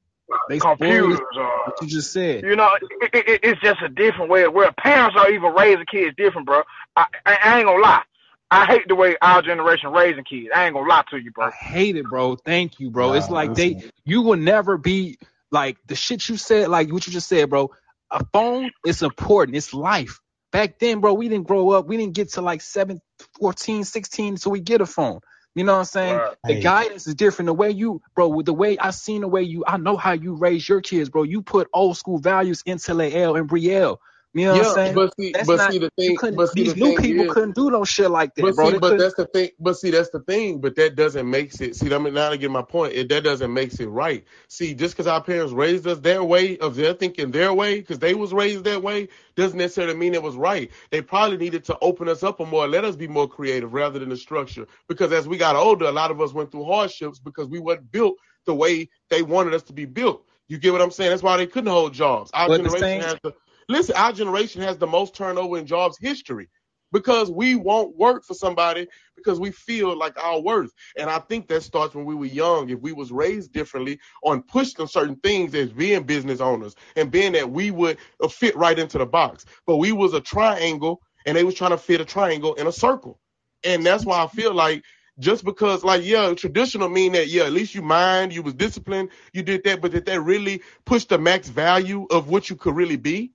They 0.48 0.58
spoiled 0.58 0.78
computers 0.78 1.20
or 1.36 1.50
what 1.66 1.80
you 1.82 1.88
just 1.88 2.12
said. 2.12 2.44
you 2.44 2.56
know, 2.56 2.70
it, 3.02 3.10
it, 3.14 3.28
it- 3.28 3.40
it's 3.44 3.60
just 3.60 3.82
a 3.82 3.88
different 3.88 4.30
way 4.30 4.44
of 4.44 4.52
where 4.52 4.72
parents 4.72 5.16
are 5.18 5.30
even 5.30 5.52
raising 5.54 5.86
kids 5.86 6.16
different, 6.16 6.46
bro. 6.46 6.62
I, 6.96 7.06
I, 7.24 7.38
I 7.42 7.58
ain't 7.58 7.66
gonna 7.66 7.82
lie. 7.82 8.02
I 8.50 8.66
hate 8.66 8.88
the 8.88 8.94
way 8.94 9.16
our 9.22 9.42
generation 9.42 9.90
raising 9.92 10.24
kids. 10.24 10.48
I 10.54 10.66
ain't 10.66 10.74
gonna 10.74 10.88
lie 10.88 11.04
to 11.10 11.18
you, 11.18 11.32
bro. 11.32 11.46
I 11.46 11.50
hate 11.50 11.96
it, 11.96 12.06
bro. 12.08 12.36
Thank 12.36 12.78
you, 12.80 12.90
bro. 12.90 13.14
it's 13.14 13.30
like 13.30 13.54
they 13.54 13.74
listen. 13.74 13.90
you 14.04 14.22
will 14.22 14.36
never 14.36 14.78
be 14.78 15.18
like 15.50 15.78
the 15.86 15.96
shit 15.96 16.28
you 16.28 16.36
said, 16.36 16.68
like 16.68 16.92
what 16.92 17.06
you 17.06 17.12
just 17.12 17.28
said, 17.28 17.50
bro. 17.50 17.72
a 18.10 18.24
phone 18.32 18.70
is 18.86 19.02
important. 19.02 19.56
It's 19.56 19.74
life. 19.74 20.20
Back 20.52 20.78
then, 20.78 21.00
bro, 21.00 21.14
we 21.14 21.28
didn't 21.28 21.46
grow 21.48 21.70
up. 21.70 21.86
We 21.86 21.96
didn't 21.96 22.14
get 22.14 22.32
to 22.34 22.40
like 22.40 22.60
7, 22.62 23.00
14, 23.40 23.84
16, 23.84 24.36
so 24.38 24.50
we 24.50 24.60
get 24.60 24.80
a 24.80 24.86
phone. 24.86 25.20
You 25.56 25.64
know 25.64 25.72
what 25.74 25.80
I'm 25.80 25.86
saying? 25.86 26.16
Right. 26.18 26.36
The 26.46 26.60
guidance 26.60 27.08
is 27.08 27.16
different. 27.16 27.48
The 27.48 27.54
way 27.54 27.72
you, 27.72 28.02
bro, 28.14 28.28
with 28.28 28.46
the 28.46 28.54
way 28.54 28.78
I 28.78 28.92
seen 28.92 29.22
the 29.22 29.28
way 29.28 29.42
you, 29.42 29.64
I 29.66 29.78
know 29.78 29.96
how 29.96 30.12
you 30.12 30.34
raise 30.34 30.68
your 30.68 30.82
kids, 30.82 31.10
bro. 31.10 31.24
You 31.24 31.42
put 31.42 31.68
old 31.74 31.98
school 31.98 32.18
values 32.18 32.62
into 32.66 32.94
Lael 32.94 33.36
and 33.36 33.48
Brielle. 33.50 33.98
You 34.36 34.46
know 34.46 34.52
what 34.52 34.58
I'm 34.58 34.64
Yeah, 34.64 34.72
saying? 34.74 34.94
but 34.94 35.14
see, 35.20 35.34
That's 35.34 35.48
but 35.48 35.56
not- 35.58 35.72
see 35.72 35.78
the 35.78 35.90
thing, 35.98 36.20
but 36.30 36.48
see 36.50 36.64
these 36.64 36.74
the 36.74 36.76
new 36.76 36.92
people 36.94 37.24
is, 37.24 37.26
couldn't 37.26 37.54
do 37.56 37.70
no 37.70 37.84
shit 37.84 38.10
like 38.10 38.34
that, 38.36 38.42
But 38.42 38.54
bro. 38.54 38.70
see, 38.70 38.74
but 38.74 38.90
couldn't- 38.90 38.98
that's 38.98 39.14
the 39.14 39.26
thing. 39.26 39.50
But 39.60 39.78
see, 39.78 39.90
that's 39.92 40.10
the 40.10 40.20
thing. 40.20 40.60
But 40.60 40.76
that 40.76 40.96
doesn't 40.96 41.30
make 41.30 41.58
it. 41.60 41.76
See, 41.76 41.94
I 41.94 41.98
mean, 41.98 42.14
now 42.14 42.30
to 42.30 42.38
get 42.38 42.50
my 42.50 42.62
point, 42.62 42.94
it, 42.94 43.08
that 43.10 43.24
doesn't 43.24 43.52
make 43.52 43.78
it 43.80 43.88
right. 43.88 44.24
See, 44.48 44.74
just 44.74 44.94
because 44.94 45.06
our 45.06 45.22
parents 45.22 45.54
raised 45.54 45.86
us 45.86 46.00
their 46.00 46.24
way 46.24 46.58
of 46.58 46.76
their 46.76 46.94
thinking 46.94 47.30
their 47.30 47.54
way, 47.54 47.80
because 47.80 47.98
they 48.00 48.14
was 48.14 48.34
raised 48.34 48.64
that 48.64 48.82
way, 48.82 49.08
doesn't 49.36 49.58
necessarily 49.58 49.96
mean 49.96 50.14
it 50.14 50.22
was 50.22 50.36
right. 50.36 50.70
They 50.90 51.02
probably 51.02 51.38
needed 51.38 51.64
to 51.66 51.78
open 51.80 52.08
us 52.08 52.24
up 52.24 52.40
a 52.40 52.46
more, 52.46 52.68
let 52.68 52.84
us 52.84 52.96
be 52.96 53.08
more 53.08 53.28
creative 53.28 53.72
rather 53.72 53.98
than 54.00 54.10
the 54.10 54.16
structure. 54.18 54.66
Because 54.88 55.12
as 55.12 55.28
we 55.28 55.38
got 55.38 55.56
older, 55.56 55.86
a 55.86 55.92
lot 55.92 56.10
of 56.10 56.20
us 56.20 56.34
went 56.34 56.52
through 56.52 56.64
hardships 56.64 57.20
because 57.20 57.48
we 57.48 57.60
weren't 57.60 57.90
built 57.92 58.16
the 58.46 58.54
way 58.54 58.90
they 59.10 59.22
wanted 59.22 59.54
us 59.54 59.62
to 59.64 59.72
be 59.72 59.86
built. 59.86 60.24
You 60.48 60.58
get 60.58 60.72
what 60.72 60.82
I'm 60.82 60.90
saying? 60.92 61.10
That's 61.10 61.22
why 61.22 61.38
they 61.38 61.46
couldn't 61.46 61.70
hold 61.70 61.94
jobs. 61.94 62.30
Our 62.34 62.48
But 62.48 62.58
generation 62.58 63.00
has 63.00 63.16
the 63.22 63.32
listen. 63.68 63.96
Our 63.96 64.12
generation 64.12 64.62
has 64.62 64.78
the 64.78 64.86
most 64.86 65.14
turnover 65.14 65.58
in 65.58 65.66
jobs 65.66 65.98
history 65.98 66.48
because 66.92 67.30
we 67.30 67.54
won't 67.56 67.96
work 67.96 68.24
for 68.24 68.34
somebody 68.34 68.86
because 69.16 69.40
we 69.40 69.50
feel 69.50 69.96
like 69.96 70.16
our 70.22 70.40
worth. 70.40 70.72
And 70.96 71.10
I 71.10 71.18
think 71.18 71.48
that 71.48 71.62
starts 71.62 71.94
when 71.94 72.04
we 72.04 72.14
were 72.14 72.26
young. 72.26 72.70
If 72.70 72.80
we 72.80 72.92
was 72.92 73.12
raised 73.12 73.52
differently 73.52 73.98
on 74.22 74.42
pushing 74.42 74.80
on 74.80 74.88
certain 74.88 75.16
things 75.16 75.54
as 75.54 75.72
being 75.72 76.04
business 76.04 76.40
owners 76.40 76.74
and 76.94 77.10
being 77.10 77.32
that 77.32 77.50
we 77.50 77.70
would 77.70 77.98
uh, 78.22 78.28
fit 78.28 78.56
right 78.56 78.78
into 78.78 78.98
the 78.98 79.06
box. 79.06 79.44
But 79.66 79.76
we 79.76 79.92
was 79.92 80.14
a 80.14 80.20
triangle 80.20 81.02
and 81.26 81.36
they 81.36 81.44
was 81.44 81.54
trying 81.54 81.72
to 81.72 81.78
fit 81.78 82.00
a 82.00 82.04
triangle 82.04 82.54
in 82.54 82.66
a 82.66 82.72
circle. 82.72 83.18
And 83.64 83.84
that's 83.84 84.04
why 84.04 84.22
I 84.22 84.28
feel 84.28 84.54
like 84.54 84.84
just 85.18 85.44
because 85.44 85.82
like 85.82 86.04
yeah, 86.04 86.32
traditional 86.34 86.88
mean 86.88 87.12
that 87.12 87.28
yeah, 87.28 87.44
at 87.44 87.52
least 87.52 87.74
you 87.74 87.82
mind, 87.82 88.32
you 88.32 88.42
was 88.42 88.54
disciplined, 88.54 89.10
you 89.32 89.42
did 89.42 89.64
that, 89.64 89.80
but 89.80 89.90
did 89.92 90.06
that 90.06 90.20
really 90.20 90.62
push 90.84 91.04
the 91.06 91.18
max 91.18 91.48
value 91.48 92.06
of 92.10 92.28
what 92.28 92.48
you 92.50 92.56
could 92.56 92.76
really 92.76 92.96
be? 92.96 93.32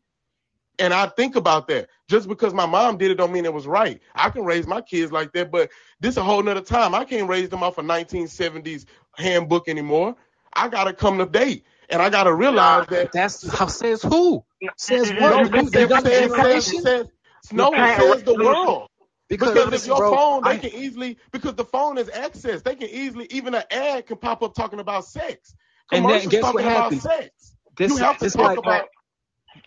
And 0.81 0.93
I 0.93 1.07
think 1.07 1.35
about 1.35 1.67
that. 1.67 1.89
Just 2.09 2.27
because 2.27 2.53
my 2.53 2.65
mom 2.65 2.97
did 2.97 3.11
it 3.11 3.15
don't 3.15 3.31
mean 3.31 3.45
it 3.45 3.53
was 3.53 3.67
right. 3.67 4.01
I 4.15 4.29
can 4.29 4.43
raise 4.45 4.67
my 4.67 4.81
kids 4.81 5.11
like 5.11 5.31
that, 5.33 5.51
but 5.51 5.69
this 5.99 6.17
a 6.17 6.23
whole 6.23 6.41
nother 6.43 6.61
time. 6.61 6.95
I 6.95 7.05
can't 7.05 7.29
raise 7.29 7.49
them 7.49 7.63
off 7.63 7.77
a 7.77 7.81
1970s 7.83 8.85
handbook 9.15 9.67
anymore. 9.69 10.15
I 10.53 10.67
gotta 10.69 10.93
come 10.93 11.19
to 11.19 11.25
date. 11.25 11.65
And 11.89 12.01
I 12.01 12.09
gotta 12.09 12.33
realize 12.33 12.87
that 12.87 13.11
that's 13.11 13.47
how 13.47 13.67
says 13.67 14.01
who? 14.01 14.43
Says 14.77 15.11
No, 15.11 15.19
what? 15.21 15.43
no, 15.43 15.49
The 15.49 15.57
it 15.57 15.63
new- 15.63 15.69
the 15.69 15.79
says, 15.79 15.89
younger 15.89 16.09
says, 16.09 16.29
generation? 16.31 16.81
says, 16.81 17.07
no, 17.51 17.71
it 17.73 17.97
says 17.99 18.23
the 18.23 18.33
world. 18.33 18.87
Because, 19.29 19.55
if 19.73 19.87
your 19.87 19.97
bro, 19.97 20.13
phone, 20.15 20.43
they 20.43 20.49
I- 20.51 20.57
can 20.57 20.73
easily 20.73 21.17
because 21.31 21.55
the 21.55 21.63
phone 21.65 21.97
is 21.97 22.09
access. 22.09 22.61
They 22.63 22.75
can 22.75 22.89
easily 22.89 23.27
even 23.31 23.55
an 23.55 23.63
ad 23.71 24.07
can 24.07 24.17
pop 24.17 24.41
up 24.43 24.55
talking 24.55 24.79
about 24.79 25.05
sex. 25.05 25.53
And 25.93 26.03
then 26.09 26.27
Commercials 26.27 26.31
guess 26.31 26.43
what 26.43 26.51
talking 26.53 26.67
about 26.67 26.83
happens? 26.83 27.01
sex. 27.03 27.55
this, 27.77 27.91
you 27.91 27.97
have 27.97 28.17
to 28.17 28.23
this 28.25 28.33
talk 28.33 28.43
like 28.43 28.57
about. 28.57 28.87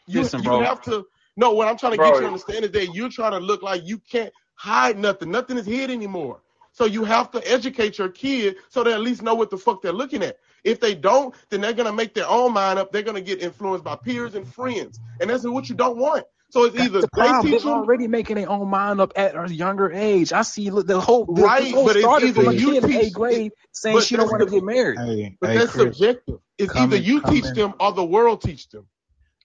You, 0.06 0.22
Listen, 0.22 0.40
you 0.42 0.50
bro. 0.50 0.60
have 0.62 0.82
to. 0.82 1.06
No, 1.36 1.52
what 1.52 1.66
I'm 1.68 1.76
trying 1.76 1.92
to 1.92 1.98
Bro. 1.98 2.08
get 2.10 2.14
you 2.16 2.20
to 2.22 2.26
understand 2.28 2.64
is 2.66 2.70
that 2.72 2.94
you're 2.94 3.08
trying 3.08 3.32
to 3.32 3.38
look 3.38 3.62
like 3.62 3.82
you 3.84 3.98
can't 3.98 4.32
hide 4.54 4.98
nothing. 4.98 5.30
Nothing 5.30 5.58
is 5.58 5.66
hid 5.66 5.90
anymore. 5.90 6.40
So 6.72 6.84
you 6.86 7.04
have 7.04 7.30
to 7.32 7.50
educate 7.50 7.98
your 7.98 8.08
kid 8.08 8.56
so 8.68 8.82
they 8.84 8.92
at 8.92 9.00
least 9.00 9.22
know 9.22 9.34
what 9.34 9.50
the 9.50 9.56
fuck 9.56 9.80
they're 9.82 9.92
looking 9.92 10.22
at. 10.22 10.38
If 10.64 10.80
they 10.80 10.94
don't, 10.94 11.34
then 11.48 11.60
they're 11.60 11.72
gonna 11.72 11.92
make 11.92 12.14
their 12.14 12.28
own 12.28 12.52
mind 12.52 12.78
up. 12.78 12.92
They're 12.92 13.02
gonna 13.02 13.20
get 13.20 13.40
influenced 13.40 13.84
by 13.84 13.96
peers 13.96 14.34
and 14.34 14.46
friends, 14.46 14.98
and 15.20 15.30
that's 15.30 15.44
what 15.44 15.68
you 15.68 15.74
don't 15.74 15.96
want. 15.98 16.24
So 16.50 16.64
it's 16.64 16.74
That's 16.76 16.88
either 16.88 17.00
the 17.00 17.08
they 17.14 17.20
problem. 17.22 17.42
teach 17.52 17.62
They're 17.62 17.70
them 17.72 17.80
already 17.80 18.06
making 18.06 18.36
their 18.36 18.48
own 18.48 18.68
mind 18.68 19.00
up 19.00 19.12
at 19.16 19.34
a 19.36 19.52
younger 19.52 19.90
age. 19.92 20.32
I 20.32 20.42
see 20.42 20.70
look, 20.70 20.86
the 20.86 21.00
whole 21.00 21.24
the, 21.26 21.42
Right, 21.42 21.62
this 21.64 21.72
whole 21.72 21.84
but 21.86 21.96
it's 21.96 22.04
started 22.04 22.34
from 22.34 22.46
a 22.46 22.50
either 22.52 22.58
you 22.60 22.70
kid 22.72 22.84
in 22.84 22.90
teach- 22.90 23.02
eighth 23.06 23.14
grade 23.14 23.52
saying 23.72 24.00
she 24.02 24.16
don't 24.16 24.30
want 24.30 24.40
to 24.42 24.50
get 24.50 24.62
married. 24.62 24.98
Hey, 24.98 25.36
But 25.40 25.50
hey, 25.50 25.58
that's 25.58 25.72
Chris. 25.72 25.96
subjective. 25.96 26.38
It's 26.58 26.72
Comment- 26.72 26.92
either 26.92 27.02
you 27.02 27.20
teach 27.22 27.42
comment. 27.42 27.56
them 27.56 27.74
or 27.80 27.92
the 27.92 28.04
world 28.04 28.40
teach 28.42 28.68
them. 28.68 28.86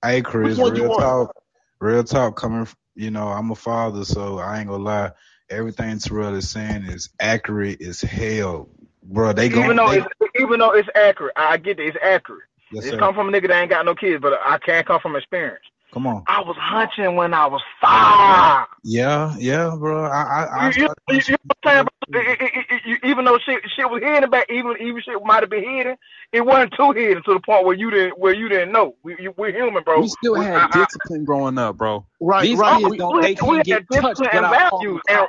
Hey, 0.04 0.22
Chris. 0.22 0.58
Which 0.58 0.66
one 0.66 0.76
you 0.76 0.84
Real 0.84 0.96
talk. 0.96 1.36
Real 1.80 2.04
talk. 2.04 2.36
Coming. 2.36 2.68
You 2.96 3.12
know, 3.12 3.28
I'm 3.28 3.52
a 3.52 3.56
father, 3.56 4.04
so 4.04 4.40
I 4.40 4.60
ain't 4.60 4.68
gonna 4.68 4.84
lie. 4.84 5.12
Everything 5.50 5.98
Terrell 6.00 6.36
is 6.36 6.50
saying 6.50 6.84
is 6.84 7.10
accurate 7.20 7.82
as 7.82 8.02
hell, 8.02 8.70
bro. 9.04 9.34
They 9.34 9.48
even 9.48 9.64
going 9.64 9.78
though 9.78 9.90
they, 9.90 10.00
it's 10.00 10.08
even 10.40 10.60
though 10.60 10.72
it's 10.72 10.90
accurate, 10.94 11.34
I 11.36 11.58
get 11.58 11.80
it, 11.80 11.88
it's 11.88 11.98
accurate. 12.04 12.44
yes, 12.72 12.86
It's 12.86 12.98
come 12.98 13.16
from 13.16 13.30
a 13.30 13.32
nigga 13.32 13.48
that 13.48 13.62
ain't 13.62 13.70
got 13.70 13.86
no 13.86 13.96
kids, 13.96 14.22
but 14.22 14.40
I 14.46 14.58
can't 14.60 14.86
come 14.86 15.00
from 15.00 15.16
experience. 15.16 15.66
Come 15.92 16.06
on. 16.06 16.24
I 16.28 16.42
was 16.42 16.56
hunching 16.60 17.16
when 17.16 17.34
I 17.34 17.48
was 17.48 17.62
five. 17.82 18.68
Yeah, 18.84 19.36
yeah, 19.40 19.76
bro. 19.78 20.06
I, 20.06 20.22
I, 20.22 20.44
I 20.44 20.72
You, 20.76 20.84
you, 20.84 21.16
you, 21.16 21.22
you 21.28 21.32
know 21.32 21.38
what 21.48 21.58
I'm 21.66 21.72
saying? 21.72 21.88
bro? 22.10 22.22
It- 22.22 22.42
it- 22.42 22.66
it- 22.70 22.82
it- 22.86 23.00
even 23.04 23.26
though 23.26 23.40
shit, 23.40 23.62
shit 23.76 23.90
was 23.90 24.02
hidden 24.04 24.30
back, 24.30 24.46
even 24.52 24.76
even 24.80 25.02
shit 25.02 25.16
might 25.26 25.42
have 25.42 25.50
been 25.50 25.64
hidden, 25.68 25.96
it 26.32 26.42
wasn't 26.46 26.74
too 26.78 26.92
hidden 26.92 27.24
to 27.24 27.34
the 27.34 27.40
point 27.40 27.66
where 27.66 27.76
you 27.76 27.90
didn't 27.90 28.20
where 28.20 28.34
you 28.36 28.48
didn't 28.50 28.72
know. 28.72 28.96
We, 29.04 29.16
you, 29.20 29.34
we're 29.36 29.52
human, 29.52 29.84
bro. 29.84 30.02
We 30.02 30.08
still 30.10 30.34
We- 30.38 30.46
had 30.46 30.58
I- 30.58 30.70
I- 30.72 30.86
discipline 30.86 31.26
growing 31.26 31.58
up, 31.58 31.78
bro. 31.78 32.06
Right, 32.20 32.44
These 32.44 32.60
right. 32.60 32.78
kids 32.80 32.90
We- 32.92 32.98
don't. 32.98 33.16
we- 33.16 33.22
They 33.22 33.30
we 33.30 33.36
can't 33.36 33.58
had 33.58 33.66
get 33.66 34.02
touched 34.02 34.20
discipline 34.20 34.44
and 34.46 34.70
values 34.72 35.02
and 35.10 35.28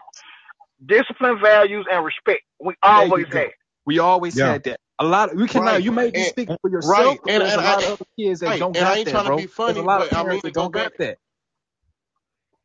discipline, 0.86 1.40
values, 1.40 1.86
and 1.90 2.04
respect. 2.04 2.42
We 2.60 2.74
always 2.82 3.26
had. 3.32 3.50
We 3.86 3.98
always 3.98 4.36
Yeah. 4.38 4.52
had 4.52 4.64
that. 4.64 4.80
A 5.00 5.04
lot. 5.04 5.32
Of, 5.32 5.38
we 5.38 5.48
cannot. 5.48 5.66
Right. 5.66 5.82
You 5.82 5.92
may 5.92 6.10
be 6.10 6.30
And- 6.36 6.58
for 6.60 6.70
yourself, 6.70 6.98
right. 6.98 7.18
And- 7.26 7.40
there's 7.42 7.52
and 7.52 7.60
a 7.60 7.64
lot 7.64 7.78
I- 7.78 7.86
of 7.86 7.92
other 7.92 8.04
kids 8.18 8.40
that 8.40 8.46
right. 8.46 8.60
don't 8.60 8.76
And 8.76 8.86
I 8.86 8.96
ain't 8.96 9.06
that, 9.06 9.10
trying 9.12 9.30
to 9.30 9.36
be 9.36 9.46
funny, 9.46 9.72
there's 9.74 9.84
a 9.84 9.86
lot 9.86 10.00
but 10.00 10.12
of 10.12 10.18
I 10.18 10.22
parents 10.22 10.44
mean, 10.44 10.52
that 10.52 10.60
don't 10.60 10.72
got 10.72 10.92
that. 10.98 11.18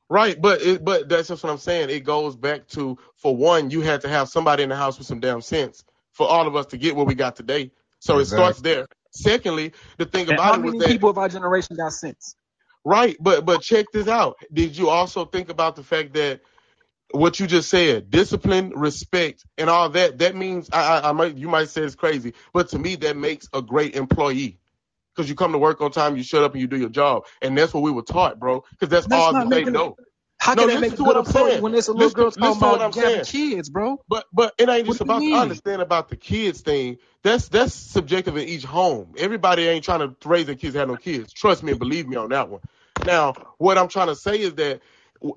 Right, 0.10 0.40
but 0.40 0.62
it, 0.62 0.86
but 0.86 1.10
that's 1.10 1.30
just 1.30 1.44
what 1.44 1.50
I'm 1.50 1.58
saying. 1.58 1.90
It 1.90 2.04
goes 2.04 2.36
back 2.36 2.68
to 2.70 2.98
for 3.16 3.36
one, 3.36 3.72
you 3.72 3.82
had 3.82 4.02
to 4.02 4.10
have 4.10 4.30
somebody 4.30 4.62
in 4.64 4.70
the 4.70 4.76
house 4.76 4.98
with 5.00 5.08
some 5.08 5.20
damn 5.20 5.42
sense 5.42 5.84
for 6.12 6.28
all 6.28 6.46
of 6.46 6.56
us 6.56 6.68
to 6.68 6.78
get 6.78 6.96
where 6.96 7.06
we 7.06 7.16
got 7.16 7.36
today. 7.36 7.72
So 8.00 8.20
it 8.20 8.26
starts 8.26 8.62
there. 8.62 8.86
Secondly, 9.12 9.72
the 9.98 10.06
thing 10.06 10.30
And 10.30 10.34
about 10.34 10.44
how 10.44 10.54
it 10.56 10.62
was 10.62 10.74
many 10.74 10.80
that 10.80 10.90
people 10.90 11.10
of 11.10 11.18
our 11.18 11.30
generation 11.30 11.76
got 11.78 11.94
sense? 11.94 12.36
Right, 12.84 13.16
but 13.20 13.46
but 13.46 13.62
check 13.62 13.88
this 13.94 14.08
out. 14.08 14.38
Did 14.54 14.78
you 14.78 14.90
also 14.90 15.26
think 15.26 15.50
about 15.50 15.76
the 15.76 15.84
fact 15.84 16.14
that 16.14 16.42
what 17.16 17.40
you 17.40 17.48
just 17.48 17.70
said, 17.70 18.12
discipline, 18.12 18.72
respect, 18.76 19.46
and 19.58 19.70
all 19.70 19.90
that? 19.92 20.20
That 20.20 20.36
means 20.36 20.70
I, 20.74 21.00
I, 21.00 21.10
I 21.10 21.14
might 21.14 21.38
you 21.38 21.50
might 21.50 21.70
say 21.70 21.84
it's 21.84 21.96
crazy, 21.96 22.34
but 22.54 22.70
to 22.70 22.80
me 22.80 22.96
that 22.98 23.18
makes 23.18 23.50
a 23.54 23.62
great 23.62 23.96
employee 23.96 24.60
because 25.16 25.30
you 25.30 25.36
come 25.36 25.54
to 25.54 25.60
work 25.60 25.82
on 25.82 25.92
time, 25.92 26.18
you 26.18 26.24
shut 26.24 26.44
up 26.44 26.54
and 26.54 26.62
you 26.62 26.68
do 26.68 26.78
your 26.78 26.90
job, 26.90 27.26
and 27.42 27.58
that's 27.58 27.74
what 27.74 27.84
we 27.84 27.92
were 27.92 28.04
taught, 28.04 28.40
bro. 28.40 28.64
Because 28.72 28.90
that's, 28.90 29.08
That's 29.08 29.12
all 29.12 29.36
that 29.36 29.50
they 29.50 29.66
know. 29.66 29.98
How 30.40 30.56
No, 30.56 30.56
can 30.56 30.68
that 30.68 30.80
listen 30.80 30.82
make 30.82 30.98
a 31.00 31.04
good 31.04 31.18
I'm 31.18 31.26
employee 31.26 31.58
saying. 31.58 31.62
when 31.62 31.74
there's 31.74 31.90
a 31.90 31.94
little 31.94 32.12
Listen- 32.12 32.12
girl 32.12 32.32
talking 32.32 32.58
listen 32.58 32.62
to 32.64 32.70
what 32.70 32.82
about 32.82 32.82
I'm 32.82 32.94
having 32.96 33.22
saying. 33.22 33.24
kids, 33.24 33.70
bro? 33.70 33.98
But 34.08 34.26
but 34.34 34.54
it 34.60 34.70
ain't 34.70 34.86
just 34.88 35.02
What 35.02 35.04
do 35.04 35.10
you 35.10 35.16
about. 35.16 35.26
I 35.32 35.42
understand 35.42 35.82
about 35.82 36.10
the 36.10 36.18
kids 36.18 36.62
thing. 36.62 36.98
That's 37.24 37.50
that's 37.50 37.74
subjective 37.74 38.38
in 38.38 38.48
each 38.48 38.66
home. 38.66 39.16
Everybody 39.18 39.68
ain't 39.68 39.86
trying 39.86 40.02
to 40.02 40.16
raise 40.30 40.46
their 40.48 40.56
kids 40.56 40.76
have 40.76 40.90
no 40.90 40.98
kids. 40.98 41.34
Trust 41.34 41.64
me 41.64 41.72
and 41.72 41.80
believe 41.80 42.08
me 42.08 42.18
on 42.18 42.30
that 42.30 42.50
one. 42.50 42.62
Now, 43.04 43.38
what 43.58 43.78
I'm 43.80 43.88
trying 43.90 44.08
to 44.10 44.16
say 44.16 44.40
is 44.40 44.56
that 44.56 44.82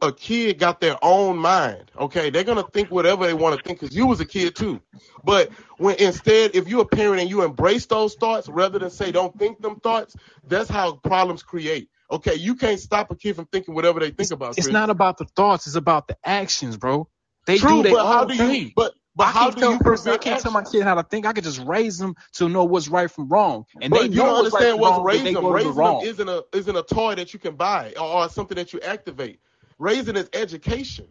a 0.02 0.12
kid 0.12 0.58
got 0.58 0.80
their 0.80 0.96
own 1.02 1.38
mind. 1.38 1.90
Okay, 1.98 2.30
they're 2.30 2.44
gonna 2.44 2.64
think 2.64 2.90
whatever 2.90 3.26
they 3.26 3.34
want 3.34 3.56
to 3.56 3.62
think 3.62 3.80
because 3.80 3.94
you 3.94 4.06
was 4.06 4.20
a 4.20 4.26
kid 4.26 4.56
too. 4.56 4.80
But 5.24 5.50
when 5.78 5.96
instead, 5.96 6.54
if 6.54 6.68
you're 6.68 6.82
a 6.82 6.86
parent 6.86 7.20
and 7.20 7.30
you 7.30 7.42
embrace 7.42 7.86
those 7.86 8.14
thoughts 8.14 8.48
rather 8.48 8.78
than 8.78 8.90
say 8.90 9.12
don't 9.12 9.36
think 9.38 9.60
them 9.60 9.80
thoughts, 9.80 10.16
that's 10.46 10.68
how 10.70 10.96
problems 10.96 11.42
create. 11.42 11.88
Okay, 12.10 12.34
you 12.34 12.56
can't 12.56 12.80
stop 12.80 13.10
a 13.10 13.16
kid 13.16 13.36
from 13.36 13.46
thinking 13.46 13.74
whatever 13.74 14.00
they 14.00 14.10
think 14.10 14.30
about. 14.32 14.56
It's 14.56 14.66
Chris. 14.66 14.72
not 14.72 14.90
about 14.90 15.18
the 15.18 15.26
thoughts; 15.26 15.66
it's 15.66 15.76
about 15.76 16.08
the 16.08 16.16
actions, 16.24 16.76
bro. 16.76 17.08
They 17.46 17.58
true, 17.58 17.78
do 17.78 17.82
their 17.84 17.92
but 17.92 18.06
how 18.06 18.24
do 18.24 18.34
thing. 18.36 18.64
you? 18.64 18.70
But 18.76 18.94
but 19.16 19.24
I 19.24 19.30
how 19.32 19.44
can't 19.44 19.54
do 19.56 19.60
tell 19.60 19.72
you 19.72 19.78
person, 19.80 20.12
I 20.12 20.16
can't 20.18 20.40
tell 20.40 20.52
my 20.52 20.62
kid 20.62 20.82
how 20.84 20.94
to 20.94 21.02
think. 21.02 21.26
I 21.26 21.32
can 21.32 21.44
just 21.44 21.60
raise 21.60 21.98
them 21.98 22.14
to 22.34 22.48
know 22.48 22.64
what's 22.64 22.88
right 22.88 23.10
from 23.10 23.28
wrong, 23.28 23.64
and 23.80 23.90
but 23.90 24.00
they 24.00 24.08
you 24.08 24.16
know 24.16 24.26
don't 24.26 24.36
what's 24.38 24.52
right 24.52 24.62
understand 24.62 24.80
what's 24.80 24.96
wrong. 24.98 25.04
raising 25.04 25.34
them. 25.34 25.46
Raising 25.46 25.74
them 25.74 26.00
isn't 26.02 26.28
a 26.28 26.44
isn't 26.52 26.76
a 26.76 26.82
toy 26.82 27.14
that 27.16 27.32
you 27.32 27.40
can 27.40 27.56
buy 27.56 27.94
or, 27.98 28.06
or 28.06 28.28
something 28.28 28.56
that 28.56 28.72
you 28.72 28.80
activate. 28.80 29.40
Raising 29.78 30.16
is 30.16 30.28
education. 30.32 31.06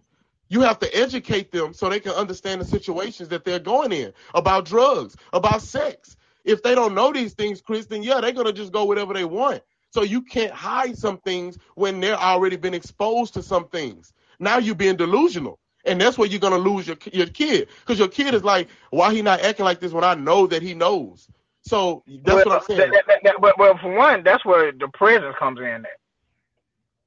You 0.49 0.61
have 0.61 0.79
to 0.79 0.95
educate 0.95 1.51
them 1.51 1.73
so 1.73 1.89
they 1.89 1.99
can 1.99 2.13
understand 2.13 2.61
the 2.61 2.65
situations 2.65 3.29
that 3.29 3.43
they're 3.43 3.59
going 3.59 3.91
in 3.91 4.13
about 4.33 4.65
drugs, 4.65 5.15
about 5.33 5.61
sex. 5.61 6.15
If 6.45 6.63
they 6.63 6.75
don't 6.75 6.95
know 6.95 7.11
these 7.11 7.33
things, 7.33 7.61
Chris, 7.61 7.85
then 7.85 8.03
yeah, 8.03 8.21
they're 8.21 8.31
gonna 8.31 8.53
just 8.53 8.71
go 8.71 8.85
whatever 8.85 9.13
they 9.13 9.25
want. 9.25 9.61
So 9.89 10.03
you 10.03 10.21
can't 10.21 10.51
hide 10.51 10.97
some 10.97 11.17
things 11.17 11.57
when 11.75 11.99
they're 11.99 12.15
already 12.15 12.55
been 12.55 12.73
exposed 12.73 13.33
to 13.33 13.43
some 13.43 13.67
things. 13.67 14.13
Now 14.39 14.57
you're 14.57 14.75
being 14.75 14.95
delusional. 14.95 15.59
And 15.85 15.99
that's 15.99 16.17
where 16.17 16.27
you're 16.27 16.39
gonna 16.39 16.57
lose 16.57 16.87
your 16.87 16.97
your 17.11 17.27
kid. 17.27 17.69
Because 17.79 17.99
your 17.99 18.09
kid 18.09 18.33
is 18.33 18.43
like, 18.43 18.69
why 18.89 19.13
he 19.13 19.21
not 19.21 19.41
acting 19.41 19.65
like 19.65 19.79
this 19.79 19.91
when 19.91 20.03
I 20.03 20.15
know 20.15 20.47
that 20.47 20.61
he 20.61 20.73
knows? 20.73 21.27
So 21.61 22.03
that's 22.07 22.45
well, 22.45 22.45
what 22.45 22.61
I'm 22.61 22.77
saying. 22.77 22.91
That, 22.91 23.03
that, 23.07 23.19
that, 23.23 23.35
but, 23.41 23.55
but 23.57 23.79
for 23.79 23.93
one, 23.93 24.23
that's 24.23 24.45
where 24.45 24.71
the 24.71 24.87
presence 24.89 25.35
comes 25.37 25.59
in. 25.59 25.65
At. 25.65 25.85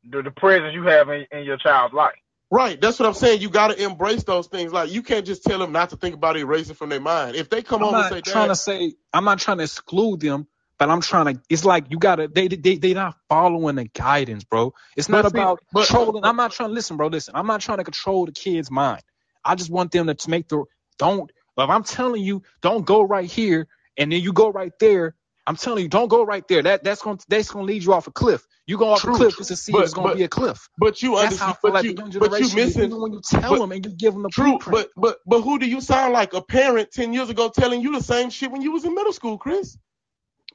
The, 0.09 0.23
the 0.23 0.31
presence 0.31 0.75
you 0.75 0.85
have 0.85 1.09
in, 1.11 1.27
in 1.33 1.45
your 1.45 1.57
child's 1.59 1.95
life. 1.95 2.15
Right, 2.51 2.81
that's 2.81 2.99
what 2.99 3.07
I'm 3.07 3.15
saying. 3.15 3.43
You 3.43 3.51
got 3.51 3.69
to 3.69 3.83
embrace 3.83 4.25
those 4.25 4.49
things. 4.49 4.73
Like 4.73 4.91
you 4.91 5.03
can't 5.03 5.27
just 5.27 5.45
tell 5.45 5.59
them 5.59 5.73
not 5.73 5.91
to 5.91 5.97
think 5.97 6.15
about 6.17 6.37
it, 6.37 6.41
erase 6.41 6.71
it 6.71 6.77
from 6.77 6.89
their 6.91 7.01
mind. 7.01 7.37
If 7.37 7.51
they 7.51 7.63
come 7.63 7.83
I'm 7.83 7.91
home 7.91 7.95
and 8.01 8.03
not 8.05 8.13
say, 8.13 8.21
trying 8.23 8.49
"Dad," 8.49 8.55
to 8.55 8.57
say 8.57 8.95
I'm 9.13 9.25
not 9.25 9.39
trying 9.39 9.59
to 9.59 9.65
exclude 9.65 10.21
them, 10.21 10.49
but 10.79 10.91
I'm 10.91 11.01
trying 11.01 11.37
to. 11.37 11.43
It's 11.49 11.65
like 11.65 11.87
you 11.91 11.99
gotta. 11.99 12.29
They 12.29 12.49
they 12.49 12.77
they 12.77 12.95
not 12.95 13.17
following 13.29 13.77
the 13.77 13.85
guidance, 13.85 14.45
bro. 14.45 14.75
It's 14.97 15.09
not 15.09 15.23
But 15.25 15.31
see, 15.33 15.39
about 15.39 15.61
but- 15.73 15.87
controlling. 15.87 16.25
I'm 16.25 16.37
not 16.37 16.53
trying 16.53 16.71
to 16.71 16.75
listen, 16.75 16.97
bro. 16.97 17.09
Listen, 17.09 17.35
I'm 17.37 17.47
not 17.47 17.61
trying 17.61 17.79
to 17.79 17.85
control 17.85 18.27
the 18.27 18.33
kid's 18.33 18.71
mind. 18.71 19.03
I 19.45 19.55
just 19.55 19.71
want 19.71 19.93
them 19.93 20.09
to, 20.09 20.15
to 20.15 20.31
make 20.31 20.49
the 20.49 20.65
don't. 20.99 21.31
If 21.59 21.69
I'm 21.71 21.85
telling 21.85 22.23
you, 22.23 22.43
don't 22.63 22.87
go 22.87 23.03
right 23.03 23.31
here, 23.31 23.69
and 23.97 24.11
then 24.11 24.21
you 24.23 24.33
go 24.33 24.51
right 24.51 24.73
there. 24.81 25.15
I'm 25.51 25.57
telling 25.57 25.83
you, 25.83 25.89
don't 25.89 26.07
go 26.09 26.25
right 26.25 26.47
there. 26.47 26.63
That 26.63 26.85
that's 26.85 27.03
gonna 27.03 27.19
that's 27.29 27.51
gonna 27.51 27.65
lead 27.65 27.83
you 27.83 27.93
off 27.93 28.07
a 28.07 28.13
cliff. 28.13 28.47
You 28.69 28.79
go 28.79 28.91
off 28.91 29.01
True, 29.01 29.15
a 29.15 29.17
cliff 29.17 29.37
just 29.37 29.49
to 29.49 29.57
see 29.57 29.73
but- 29.73 29.79
if 29.79 29.85
it's 29.87 29.95
gonna 29.95 30.09
but- 30.11 30.17
be 30.17 30.23
a 30.23 30.29
cliff. 30.29 30.69
But 30.79 31.03
you 31.03 31.17
That's 31.17 31.43
understand. 31.43 31.57
But 31.61 31.73
like 31.73 31.85
you, 31.85 31.95
but 31.95 32.41
you 32.41 32.55
missing. 32.55 32.85
even 32.85 33.01
when 33.01 33.13
you 33.13 33.21
tell 33.29 33.51
but- 33.51 33.59
them 33.59 33.73
and 33.73 33.85
you 33.85 33.91
give 33.91 34.13
them 34.15 34.23
the 34.23 34.29
True, 34.29 34.59
blueprint. 34.59 34.73
but 34.97 35.03
but 35.03 35.17
but 35.27 35.41
who 35.43 35.59
do 35.59 35.67
you 35.69 35.81
sound 35.81 36.13
like? 36.13 36.35
A 36.35 36.41
parent 36.43 36.93
ten 36.93 37.13
years 37.13 37.31
ago 37.31 37.51
telling 37.53 37.81
you 37.81 37.93
the 37.99 38.03
same 38.03 38.31
shit 38.31 38.53
when 38.53 38.63
you 38.63 38.71
was 38.71 38.85
in 38.85 38.95
middle 38.95 39.13
school, 39.13 39.39
Chris. 39.39 39.77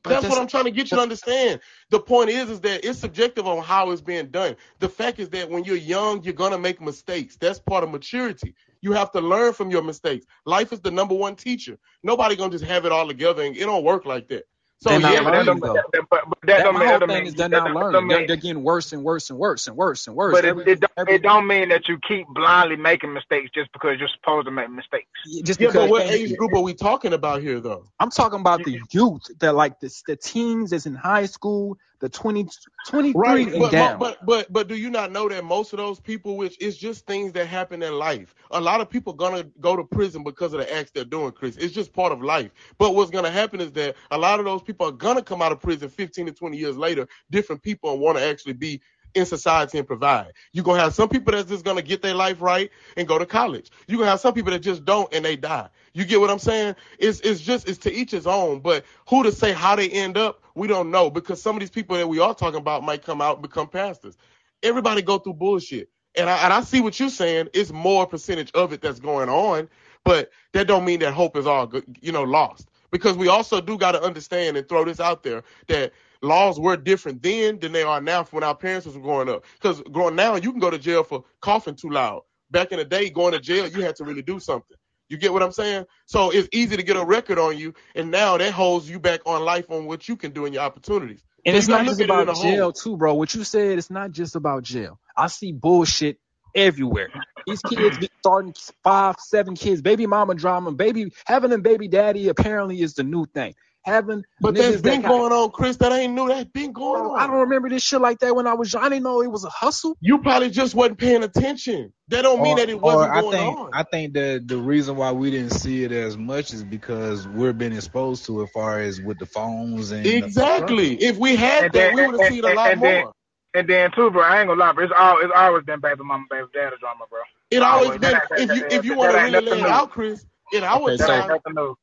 That's, 0.03 0.21
that's- 0.21 0.29
what 0.31 0.39
I'm 0.41 0.47
trying 0.47 0.65
to 0.65 0.71
get 0.71 0.91
you 0.91 0.97
to 0.97 1.03
understand. 1.03 1.59
The 1.89 1.99
point 1.99 2.29
is, 2.29 2.49
is 2.49 2.61
that 2.61 2.85
it's 2.85 2.99
subjective 2.99 3.47
on 3.47 3.63
how 3.63 3.91
it's 3.91 4.01
being 4.01 4.27
done. 4.27 4.55
The 4.79 4.87
fact 4.87 5.19
is 5.19 5.29
that 5.29 5.49
when 5.49 5.63
you're 5.65 5.75
young, 5.75 6.23
you're 6.23 6.33
gonna 6.35 6.59
make 6.59 6.79
mistakes. 6.79 7.35
That's 7.37 7.59
part 7.59 7.83
of 7.83 7.89
maturity. 7.91 8.55
You 8.81 8.91
have 8.93 9.11
to 9.13 9.19
learn 9.21 9.53
from 9.53 9.71
your 9.71 9.81
mistakes. 9.81 10.25
Life 10.45 10.71
is 10.71 10.79
the 10.79 10.91
number 10.91 11.15
one 11.15 11.35
teacher. 11.35 11.79
Nobody 12.03 12.35
gonna 12.35 12.51
just 12.51 12.65
have 12.65 12.85
it 12.85 12.91
all 12.91 13.07
together, 13.07 13.41
and 13.43 13.57
it 13.57 13.61
don't 13.65 13.83
work 13.83 14.05
like 14.05 14.27
that. 14.29 14.45
So 14.85 14.91
They're 14.91 14.99
not 14.99 15.13
yeah, 15.13 15.21
Yeah, 15.21 15.23
but 15.23 15.31
that 15.31 15.45
don't, 15.45 15.59
though. 15.61 15.73
that, 15.73 15.85
that- 15.93 16.09
but, 16.09 16.21
but 16.29 16.39
that 16.43 16.57
That, 16.57 16.63
don't 16.63 16.73
my 16.73 16.81
mean, 16.81 16.89
whole 16.89 16.99
that 16.99 17.07
thing 17.07 17.23
mean, 17.23 17.27
is 17.27 17.35
they're 17.35 17.49
that 17.49 17.63
not 17.63 17.71
learning. 17.73 18.07
They're, 18.07 18.19
mean, 18.19 18.27
they're 18.27 18.37
getting 18.37 18.63
worse 18.63 18.93
and 18.93 19.03
worse 19.03 19.29
and 19.31 19.39
worse 19.39 19.67
and 19.67 19.75
worse 19.75 20.07
and 20.07 20.15
worse. 20.15 20.33
but 20.33 20.45
it, 20.45 20.49
every, 20.49 20.63
it, 20.73 20.79
don't, 20.81 20.91
every, 20.97 21.15
it 21.15 21.23
don't 21.23 21.47
mean 21.47 21.69
that 21.69 21.87
you 21.87 21.97
keep 22.07 22.27
blindly 22.29 22.75
making 22.77 23.13
mistakes 23.13 23.49
just 23.53 23.71
because 23.73 23.97
you're 23.99 24.09
supposed 24.09 24.45
to 24.47 24.51
make 24.51 24.69
mistakes. 24.69 25.09
just 25.43 25.59
yeah, 25.59 25.67
because 25.67 25.73
but 25.73 25.89
what 25.89 26.03
age 26.11 26.29
you. 26.31 26.37
group 26.37 26.53
are 26.55 26.61
we 26.61 26.73
talking 26.75 27.13
about 27.13 27.41
here, 27.41 27.59
though? 27.59 27.85
I'm 27.99 28.11
talking 28.11 28.39
about 28.41 28.63
the 28.63 28.79
youth 28.91 29.23
that 29.39 29.55
like 29.55 29.79
the, 29.79 29.91
the 30.07 30.15
teens 30.17 30.71
that's 30.71 30.85
in 30.85 30.95
high 30.95 31.25
school, 31.27 31.77
the 31.99 32.09
20, 32.09 32.47
23 32.87 33.13
Right, 33.15 33.47
and 33.47 33.59
but, 33.59 33.71
down. 33.71 33.99
but 33.99 34.17
but 34.25 34.25
but 34.25 34.53
but 34.53 34.67
do 34.67 34.75
you 34.75 34.89
not 34.89 35.11
know 35.11 35.29
that 35.29 35.43
most 35.43 35.73
of 35.73 35.77
those 35.77 35.99
people, 35.99 36.37
which 36.37 36.59
is 36.61 36.77
just 36.77 37.05
things 37.05 37.31
that 37.33 37.47
happen 37.47 37.81
in 37.81 37.93
life, 37.93 38.35
a 38.51 38.59
lot 38.59 38.81
of 38.81 38.89
people 38.89 39.13
gonna 39.13 39.43
go 39.59 39.75
to 39.75 39.83
prison 39.83 40.23
because 40.23 40.53
of 40.53 40.59
the 40.59 40.73
acts 40.73 40.91
they're 40.91 41.05
doing, 41.05 41.31
Chris. 41.31 41.57
It's 41.57 41.73
just 41.73 41.93
part 41.93 42.11
of 42.11 42.21
life. 42.21 42.51
But 42.77 42.95
what's 42.95 43.11
gonna 43.11 43.31
happen 43.31 43.61
is 43.61 43.71
that 43.73 43.95
a 44.11 44.17
lot 44.17 44.39
of 44.39 44.45
those 44.45 44.61
people 44.61 44.87
are 44.87 44.91
gonna 44.91 45.23
come 45.23 45.41
out 45.41 45.51
of 45.51 45.61
prison 45.61 45.89
15 45.89 46.27
to 46.27 46.31
20 46.31 46.57
years 46.57 46.77
later, 46.77 47.07
different 47.31 47.61
people, 47.61 47.91
and 47.91 48.01
want 48.01 48.17
to 48.17 48.23
actually 48.23 48.53
be 48.53 48.81
in 49.15 49.25
society 49.25 49.77
and 49.77 49.87
provide. 49.87 50.33
You're 50.51 50.65
gonna 50.65 50.81
have 50.81 50.93
some 50.93 51.09
people 51.09 51.31
that's 51.33 51.49
just 51.49 51.65
gonna 51.65 51.81
get 51.81 52.01
their 52.01 52.13
life 52.13 52.41
right 52.41 52.69
and 52.97 53.07
go 53.07 53.17
to 53.17 53.25
college. 53.25 53.71
You're 53.87 53.99
gonna 53.99 54.11
have 54.11 54.19
some 54.19 54.33
people 54.33 54.51
that 54.51 54.59
just 54.59 54.85
don't 54.85 55.11
and 55.13 55.25
they 55.25 55.35
die. 55.35 55.69
You 55.93 56.05
get 56.05 56.19
what 56.19 56.29
I'm 56.29 56.39
saying? 56.39 56.75
It's 56.99 57.21
it's 57.21 57.41
just 57.41 57.67
it's 57.67 57.79
to 57.79 57.93
each 57.93 58.11
his 58.11 58.27
own. 58.27 58.59
But 58.59 58.85
who 59.09 59.23
to 59.23 59.31
say 59.31 59.53
how 59.53 59.75
they 59.75 59.89
end 59.89 60.17
up, 60.17 60.43
we 60.53 60.67
don't 60.67 60.91
know 60.91 61.09
because 61.09 61.41
some 61.41 61.55
of 61.55 61.61
these 61.61 61.69
people 61.71 61.97
that 61.97 62.07
we 62.07 62.19
are 62.19 62.35
talking 62.35 62.59
about 62.59 62.83
might 62.83 63.03
come 63.03 63.21
out 63.21 63.37
and 63.37 63.41
become 63.41 63.67
pastors. 63.67 64.17
Everybody 64.61 65.01
go 65.01 65.17
through 65.17 65.33
bullshit. 65.33 65.89
And 66.17 66.29
I 66.29 66.37
and 66.37 66.53
I 66.53 66.61
see 66.61 66.81
what 66.81 66.99
you're 66.99 67.09
saying. 67.09 67.49
It's 67.53 67.71
more 67.71 68.05
percentage 68.05 68.51
of 68.53 68.73
it 68.73 68.81
that's 68.81 68.99
going 68.99 69.29
on, 69.29 69.69
but 70.03 70.31
that 70.53 70.67
don't 70.67 70.85
mean 70.85 70.99
that 70.99 71.13
hope 71.13 71.37
is 71.37 71.47
all 71.47 71.71
you 72.01 72.11
know, 72.11 72.23
lost. 72.23 72.69
Because 72.91 73.17
we 73.17 73.27
also 73.27 73.59
do 73.59 73.77
got 73.77 73.93
to 73.93 74.01
understand 74.01 74.55
and 74.55 74.67
throw 74.69 74.85
this 74.85 74.99
out 75.01 75.23
there 75.23 75.43
that 75.67 75.91
laws 76.25 76.59
were 76.59 76.77
different 76.77 77.21
then 77.21 77.59
than 77.59 77.71
they 77.71 77.83
are 77.83 78.01
now 78.01 78.23
from 78.23 78.37
when 78.37 78.43
our 78.43 78.55
parents 78.55 78.85
was 78.85 78.97
growing 78.97 79.29
up. 79.29 79.45
Because 79.53 79.81
growing 79.91 80.15
now, 80.15 80.35
you 80.35 80.51
can 80.51 80.59
go 80.59 80.69
to 80.69 80.77
jail 80.77 81.03
for 81.03 81.23
coughing 81.41 81.75
too 81.75 81.89
loud. 81.89 82.21
Back 82.51 82.71
in 82.71 82.77
the 82.79 82.85
day, 82.85 83.09
going 83.09 83.33
to 83.33 83.39
jail, 83.39 83.67
you 83.67 83.81
had 83.81 83.95
to 83.97 84.03
really 84.03 84.21
do 84.21 84.39
something. 84.39 84.77
You 85.09 85.17
get 85.17 85.33
what 85.33 85.43
I'm 85.43 85.51
saying? 85.51 85.85
So 86.05 86.31
it's 86.31 86.49
easy 86.51 86.77
to 86.77 86.83
get 86.83 86.97
a 86.97 87.05
record 87.05 87.37
on 87.37 87.57
you, 87.57 87.73
and 87.95 88.09
now 88.11 88.37
that 88.37 88.51
holds 88.53 88.89
you 88.89 88.99
back 88.99 89.21
on 89.25 89.43
life 89.43 89.69
on 89.69 89.85
what 89.85 90.07
you 90.07 90.15
can 90.15 90.31
do 90.31 90.45
and 90.45 90.53
your 90.53 90.63
opportunities. 90.63 91.23
And 91.45 91.53
So 91.53 91.57
it's 91.59 91.67
not 91.67 91.85
just 91.85 92.01
at 92.01 92.09
it 92.09 92.13
in 92.13 92.21
about 92.21 92.37
jail, 92.37 92.71
too, 92.71 92.97
bro. 92.97 93.13
What 93.13 93.33
you 93.35 93.43
said, 93.43 93.77
it's 93.77 93.91
not 93.91 94.11
just 94.11 94.35
about 94.35 94.63
jail. 94.63 94.99
I 95.15 95.27
see 95.27 95.51
bullshit 95.51 96.17
everywhere. 96.55 97.09
These 97.45 97.61
kids 97.61 97.97
get 97.97 98.11
starting 98.19 98.55
five, 98.83 99.17
seven 99.19 99.55
kids, 99.55 99.81
baby 99.81 100.07
mama 100.07 100.33
drama, 100.33 100.71
baby 100.71 101.11
having 101.25 101.51
a 101.51 101.59
baby 101.59 101.87
daddy 101.87 102.29
apparently 102.29 102.81
is 102.81 102.95
the 102.95 103.03
new 103.03 103.25
thing. 103.25 103.53
Having 103.85 104.23
But 104.41 104.55
niggas 104.55 104.57
that's 104.57 104.75
that 104.77 104.83
been 104.83 105.01
got- 105.03 105.09
going 105.09 105.31
on, 105.31 105.51
Chris. 105.51 105.77
That 105.77 105.91
ain't 105.91 106.13
new. 106.13 106.27
That's 106.27 106.49
been 106.49 106.71
going 106.73 107.03
Bro, 107.03 107.11
on. 107.13 107.19
I 107.19 107.27
don't 107.27 107.41
remember 107.41 107.69
this 107.69 107.83
shit 107.83 108.01
like 108.01 108.17
that 108.19 108.35
when 108.35 108.47
I 108.47 108.55
was 108.55 108.73
young. 108.73 108.83
I 108.83 108.89
didn't 108.89 109.03
know 109.03 109.21
it 109.21 109.29
was 109.29 109.45
a 109.45 109.49
hustle. 109.49 109.95
You 110.01 110.17
probably 110.23 110.49
just 110.49 110.73
wasn't 110.73 110.97
paying 110.97 111.21
attention. 111.21 111.93
That 112.07 112.23
don't 112.23 112.41
mean 112.41 112.57
that 112.57 112.67
it 112.67 112.81
wasn't 112.81 113.11
or 113.11 113.13
I 113.15 113.21
going 113.21 113.31
think 113.37 113.57
on. 113.59 113.69
I 113.73 113.83
think 113.83 114.13
that 114.13 114.47
the 114.47 114.57
reason 114.57 114.95
why 114.95 115.11
we 115.11 115.29
didn't 115.29 115.51
see 115.51 115.83
it 115.83 115.91
as 115.91 116.17
much 116.17 116.51
is 116.51 116.63
because 116.63 117.27
we're 117.27 117.53
being 117.53 117.73
exposed 117.73 118.25
to 118.25 118.41
it, 118.41 118.45
as 118.45 118.49
far 118.51 118.79
as 118.79 118.99
with 119.01 119.19
the 119.19 119.27
phones 119.27 119.91
and 119.91 120.03
the- 120.03 120.15
exactly. 120.15 120.95
If 121.03 121.17
we 121.17 121.35
had 121.35 121.65
And 121.65 121.73
that, 121.73 121.73
then- 121.73 121.95
we 121.95 122.07
would 122.07 122.19
have 122.21 122.31
seen 122.33 122.43
a 122.43 122.53
lot 122.53 122.71
and 122.71 122.81
then- 122.81 123.03
more. 123.03 123.13
And 123.53 123.69
then 123.69 123.91
too, 123.91 124.09
bro, 124.11 124.23
I 124.23 124.39
ain't 124.39 124.49
gonna 124.49 124.59
lie, 124.59 124.71
bro. 124.73 124.83
It's 124.85 124.93
all 124.97 125.19
it's 125.21 125.31
always 125.35 125.63
been 125.63 125.79
baby 125.79 126.03
mama, 126.03 126.25
baby 126.29 126.47
daddy 126.53 126.75
drama, 126.79 127.05
bro. 127.09 127.19
It 127.51 127.61
always 127.61 127.85
always- 127.89 128.01
been. 128.01 128.11
that- 128.11 128.29
that- 128.29 128.39
If 128.39 128.49
you 128.57 128.65
if 128.79 128.83
you 128.85 128.95
want 128.95 129.11
to 129.13 129.17
really 129.19 129.41
lay 129.41 129.59
it 129.61 129.65
out, 129.67 129.91
Chris, 129.91 130.25
in 130.51 130.63
our 130.63 130.81
Okay, 130.81 130.97
That 130.97 131.07
so- 131.07 131.77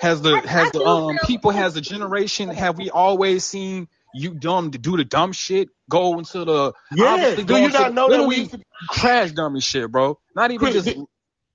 ain't 0.00 0.06
nothing 0.12 0.32
new. 0.32 0.40
Has 0.40 0.42
the 0.44 0.48
has 0.48 0.70
the 0.72 0.82
um 0.82 1.18
people 1.26 1.50
has 1.50 1.74
the 1.74 1.80
generation 1.80 2.48
have 2.50 2.76
we 2.78 2.90
always 2.90 3.44
seen 3.44 3.88
you 4.14 4.34
dumb 4.34 4.70
to 4.72 4.78
do 4.78 4.96
the 4.96 5.04
dumb 5.04 5.32
shit 5.32 5.68
go 5.88 6.18
into 6.18 6.44
the 6.44 6.72
Yes. 6.90 7.08
obviously 7.08 7.44
Do 7.44 7.56
you 7.56 7.70
not 7.70 7.94
know 7.94 8.10
that 8.10 8.26
we 8.26 8.36
literally 8.36 8.36
used 8.36 8.50
to 8.52 8.60
crash 8.88 9.32
dummy 9.32 9.60
shit, 9.60 9.90
bro? 9.90 10.18
Not 10.34 10.50
even 10.50 10.58
Chris, 10.58 10.84
just 10.84 10.96
do, 10.96 11.08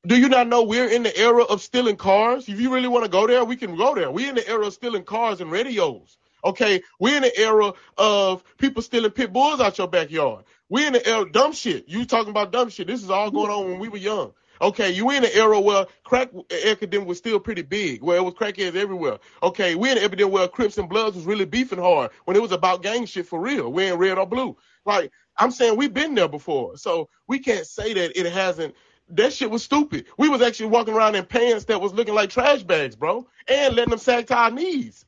do 0.06 0.18
you 0.18 0.30
not 0.30 0.48
know 0.48 0.64
we're 0.64 0.88
in 0.90 1.04
the 1.04 1.18
era 1.18 1.44
of 1.44 1.62
stealing 1.62 1.98
cars? 1.98 2.48
If 2.48 2.60
you 2.60 2.74
really 2.74 2.88
want 2.88 3.06
to 3.06 3.12
go 3.12 3.28
there, 3.28 3.44
we 3.44 3.56
can 3.56 3.76
go 3.76 3.96
there. 3.96 4.12
We're 4.12 4.30
in 4.30 4.36
the 4.36 4.48
era 4.48 4.68
of 4.68 4.74
stealing 4.74 5.04
cars 5.04 5.42
and 5.42 5.52
radios. 5.52 6.18
Okay, 6.44 6.82
we're 7.00 7.18
in 7.18 7.24
the 7.24 7.38
era 7.38 7.74
of 7.98 8.44
people 8.58 8.82
stealing 8.82 9.12
pit 9.12 9.34
bulls 9.34 9.60
out 9.60 9.78
your 9.78 9.90
backyard. 9.90 10.46
We're 10.70 10.88
in 10.88 10.94
the 10.94 11.06
era 11.06 11.30
dumb 11.30 11.52
shit. 11.52 11.90
You 11.90 12.06
talking 12.06 12.30
about 12.30 12.52
dumb 12.52 12.70
shit? 12.70 12.88
This 12.88 13.04
is 13.04 13.10
all 13.10 13.30
going 13.32 13.52
on 13.52 13.66
when 13.66 13.80
we 13.80 13.90
were 13.90 13.98
young. 13.98 14.34
Okay, 14.62 14.92
you 14.92 15.10
in 15.12 15.24
the 15.24 15.36
era 15.36 15.60
where 15.60 15.86
crack 16.04 16.30
epidemic 16.52 17.08
was 17.08 17.18
still 17.18 17.40
pretty 17.40 17.62
big, 17.62 18.02
where 18.02 18.18
it 18.18 18.24
was 18.24 18.34
crackheads 18.34 18.76
everywhere. 18.76 19.20
Okay, 19.42 19.76
we 19.76 19.90
in 19.90 19.96
the 19.96 20.04
epidemic 20.04 20.34
where 20.34 20.48
Crips 20.48 20.78
and 20.78 20.90
Bloods 20.90 21.16
was 21.16 21.26
really 21.26 21.46
beefing 21.46 21.80
hard 21.80 22.12
when 22.26 22.36
it 22.36 22.42
was 22.42 22.52
about 22.52 22.84
gang 22.84 23.06
shit 23.06 23.26
for 23.26 23.40
real. 23.40 23.72
We're 23.72 23.94
in 23.94 24.00
red 24.00 24.18
or 24.18 24.26
blue. 24.26 24.58
Like 24.86 25.12
I'm 25.38 25.52
saying, 25.52 25.78
we've 25.78 25.94
been 25.94 26.16
there 26.16 26.28
before, 26.28 26.78
so 26.78 27.10
we 27.28 27.40
can't 27.40 27.66
say 27.66 27.94
that 27.94 28.20
it 28.20 28.32
hasn't. 28.32 28.76
That 29.12 29.34
shit 29.34 29.50
was 29.50 29.64
stupid. 29.64 30.06
We 30.18 30.30
was 30.30 30.42
actually 30.42 30.68
walking 30.68 30.94
around 30.94 31.16
in 31.16 31.26
pants 31.26 31.66
that 31.66 31.82
was 31.82 31.94
looking 31.94 32.14
like 32.14 32.30
trash 32.30 32.64
bags, 32.64 32.96
bro, 32.96 33.28
and 33.48 33.76
letting 33.76 33.92
them 33.92 34.00
sag 34.00 34.28
to 34.28 34.36
our 34.36 34.52
knees. 34.52 35.06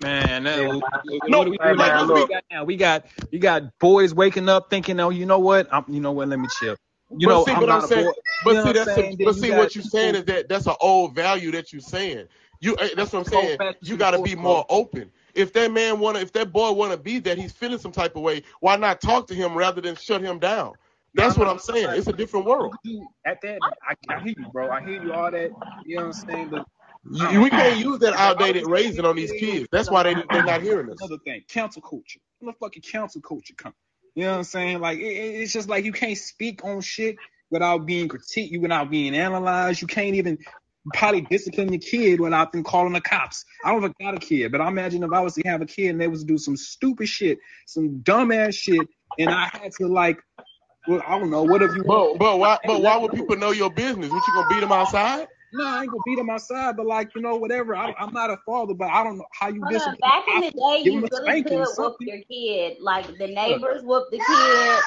Man, 0.00 0.44
that, 0.44 0.58
Yeah, 1.04 1.18
no, 1.26 1.38
what 1.38 1.48
we 1.50 1.58
do 1.58 1.74
man, 1.74 2.08
we 2.08 2.28
got 2.28 2.44
now? 2.50 2.64
We 2.64 2.76
got 2.76 3.06
we 3.32 3.38
got 3.40 3.78
boys 3.80 4.14
waking 4.14 4.48
up 4.48 4.70
thinking, 4.70 5.00
oh, 5.00 5.10
you 5.10 5.26
know 5.26 5.40
what? 5.40 5.68
I'm, 5.72 5.84
you 5.88 6.00
know 6.00 6.12
what? 6.12 6.28
Let 6.28 6.38
me 6.38 6.46
chill. 6.60 6.76
You 7.16 7.26
But 7.26 7.34
know, 7.34 7.44
see, 7.44 7.52
I'm 7.52 7.60
but 7.60 7.70
I'm 7.70 7.80
saying- 7.82 8.04
boy. 8.06 8.12
But 8.44 8.50
You 8.50 8.56
know 8.56 8.62
see, 8.62 8.68
what 8.68 8.68
I'm 8.68 8.74
that's 8.86 8.98
saying? 8.98 9.12
a, 9.14 9.24
but 9.24 9.34
see 9.34 9.50
what 9.50 9.74
you're 9.74 9.84
saying 9.84 10.14
is 10.16 10.24
that 10.26 10.48
that's 10.48 10.66
an 10.66 10.74
old 10.80 11.14
value 11.14 11.50
that 11.52 11.72
you're 11.72 11.80
saying. 11.80 12.28
You 12.60 12.76
eh, 12.78 12.90
that's 12.96 13.12
what 13.12 13.20
I'm 13.20 13.24
saying. 13.24 13.58
You 13.82 13.96
got 13.96 14.12
to 14.12 14.18
be 14.18 14.34
more 14.34 14.64
open. 14.68 15.10
If 15.34 15.52
that 15.54 15.72
man 15.72 16.00
wanna, 16.00 16.20
if 16.20 16.32
that 16.34 16.52
boy 16.52 16.72
wanna 16.72 16.96
be 16.96 17.18
that, 17.20 17.38
he's 17.38 17.52
feeling 17.52 17.78
some 17.78 17.92
type 17.92 18.16
of 18.16 18.22
way. 18.22 18.42
Why 18.60 18.76
not 18.76 19.00
talk 19.00 19.26
to 19.28 19.34
him 19.34 19.54
rather 19.56 19.80
than 19.80 19.94
shut 19.96 20.22
him 20.22 20.38
down? 20.38 20.74
That's 21.14 21.36
what 21.36 21.48
I'm 21.48 21.58
saying. 21.58 21.90
It's 21.92 22.06
a 22.06 22.12
different 22.12 22.46
world. 22.46 22.76
At 23.26 23.40
that, 23.42 23.62
I, 23.88 23.94
I 24.14 24.20
hear 24.20 24.34
you, 24.36 24.46
bro. 24.52 24.70
I 24.70 24.82
hear 24.82 25.02
you 25.02 25.12
all 25.12 25.30
that. 25.30 25.50
You 25.84 25.96
know 25.96 26.02
what 26.02 26.06
I'm 26.08 26.12
saying? 26.12 26.48
But 26.50 26.64
You, 27.10 27.40
we 27.40 27.50
can't 27.50 27.78
use 27.78 27.98
that 28.00 28.14
outdated 28.14 28.66
raising 28.66 29.04
on 29.04 29.16
these 29.16 29.32
kids. 29.32 29.68
That's 29.72 29.90
why 29.90 30.02
they 30.04 30.14
they're 30.30 30.42
not 30.42 30.62
hearing 30.62 30.90
us. 30.90 31.00
Another 31.00 31.18
thing, 31.24 31.42
cancel 31.48 31.82
culture. 31.82 32.20
Where 32.40 32.52
the 32.52 32.58
fucking 32.58 32.82
cancel 32.82 33.20
culture 33.20 33.54
come? 33.56 33.74
You 34.14 34.24
know 34.24 34.32
what 34.32 34.38
I'm 34.38 34.44
saying? 34.44 34.80
Like 34.80 34.98
it, 34.98 35.04
it- 35.04 35.42
it's 35.42 35.52
just 35.52 35.68
like 35.68 35.84
you 35.84 35.92
can't 35.92 36.18
speak 36.18 36.64
on 36.64 36.80
shit 36.80 37.18
without 37.50 37.86
being 37.86 38.08
critiqued, 38.08 38.50
you 38.50 38.60
without 38.60 38.90
being 38.90 39.14
analyzed. 39.14 39.80
You 39.82 39.88
can't 39.88 40.16
even 40.16 40.38
probably 40.94 41.22
discipline 41.22 41.72
your 41.72 41.80
kid 41.80 42.20
without 42.20 42.52
them 42.52 42.64
calling 42.64 42.92
the 42.94 43.00
cops. 43.00 43.44
I 43.64 43.70
don't 43.72 43.80
even 43.80 43.94
got 44.00 44.14
a 44.14 44.18
kid, 44.18 44.52
but 44.52 44.60
I 44.60 44.68
imagine 44.68 45.02
if 45.02 45.12
I 45.12 45.20
was 45.20 45.34
to 45.34 45.42
have 45.48 45.62
a 45.62 45.66
kid 45.66 45.90
and 45.90 46.00
they 46.00 46.08
was 46.08 46.22
to 46.22 46.26
do 46.26 46.38
some 46.38 46.56
stupid 46.56 47.08
shit, 47.08 47.38
some 47.66 48.00
dumbass 48.02 48.54
shit, 48.56 48.88
and 49.18 49.32
I 49.32 49.46
had 49.52 49.72
to 49.78 49.88
like, 49.88 50.18
well, 50.86 51.02
I 51.06 51.18
don't 51.18 51.30
know, 51.30 51.44
what 51.44 51.62
if 51.62 51.74
you? 51.74 51.84
But 51.84 52.18
but 52.18 52.38
why 52.38 52.58
but 52.66 52.82
why 52.82 52.98
would 52.98 53.12
people 53.12 53.36
know 53.36 53.52
your 53.52 53.70
business? 53.70 54.12
What 54.12 54.26
you 54.26 54.34
gonna 54.34 54.48
beat 54.48 54.60
them 54.60 54.72
outside? 54.72 55.28
No, 55.52 55.66
I 55.66 55.82
ain't 55.82 55.92
gonna 55.92 56.02
beat 56.04 56.16
them 56.16 56.30
outside, 56.30 56.76
but 56.76 56.86
like 56.86 57.14
you 57.14 57.22
know, 57.22 57.36
whatever. 57.36 57.76
I, 57.76 57.94
I'm 57.98 58.12
not 58.12 58.30
a 58.30 58.38
father, 58.46 58.74
but 58.74 58.88
I 58.90 59.04
don't 59.04 59.18
know 59.18 59.26
how 59.32 59.48
you 59.48 59.64
Hold 59.64 59.74
discipline. 59.74 59.96
on. 59.96 59.96
Back 60.00 60.24
in 60.28 60.40
the 60.40 60.50
day, 60.52 60.84
Give 60.84 60.94
you 60.94 60.94
him 60.94 61.04
a 61.04 61.08
really 61.10 61.36
spanking 61.36 61.42
could 61.42 61.74
whoop 61.78 61.96
your 62.00 62.18
kid. 62.30 62.78
Like 62.80 63.18
the 63.18 63.28
neighbors 63.28 63.82
whooped 63.84 64.12
the 64.12 64.20
kid. 64.20 64.84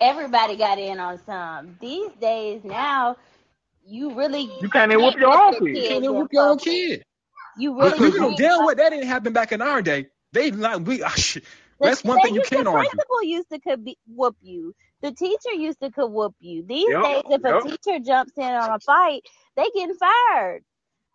Everybody 0.00 0.56
got 0.56 0.78
in 0.78 1.00
on 1.00 1.20
some. 1.26 1.76
These 1.80 2.12
days 2.20 2.62
now, 2.64 3.16
you 3.86 4.14
really 4.14 4.50
You 4.60 4.70
can't 4.70 4.92
even 4.92 5.02
whoop 5.04 5.16
your 5.18 5.32
own 5.36 5.54
kid. 5.54 5.74
You 5.76 5.84
can't 5.84 6.04
even 6.04 6.16
whoop 6.16 6.28
your 6.32 6.44
own 6.50 6.58
kid. 6.58 7.04
You 7.58 7.78
really 7.78 8.00
you 8.00 8.20
know 8.20 8.30
can't. 8.30 8.32
damn 8.32 8.64
well 8.64 8.74
that 8.74 8.90
didn't 8.90 9.08
happen 9.08 9.32
back 9.32 9.52
in 9.52 9.62
our 9.62 9.82
day. 9.82 10.08
They 10.32 10.50
like 10.52 10.86
we. 10.86 11.02
ah, 11.04 11.08
shit. 11.10 11.44
The- 11.80 11.92
That's 11.92 12.04
one 12.04 12.20
thing 12.20 12.34
you 12.34 12.42
can't 12.42 12.66
the 12.66 12.66
argue. 12.68 13.02
principal 13.02 13.22
used 13.24 13.50
to 13.50 13.60
could 13.60 13.84
be, 13.84 13.98
whoop 14.06 14.36
you. 14.42 14.74
The 15.02 15.12
teacher 15.12 15.54
used 15.54 15.80
to 15.82 15.90
could 15.90 16.08
whoop 16.08 16.34
you. 16.40 16.64
These 16.66 16.94
Yep, 16.94 17.02
days, 17.02 17.24
if 17.30 17.44
a 17.44 17.54
teacher 17.54 18.00
jumps 18.04 18.32
in 18.36 18.44
on 18.44 18.70
a 18.74 18.80
fight, 18.80 19.22
they 19.56 19.70
getting 19.74 19.96
fired. 19.96 20.64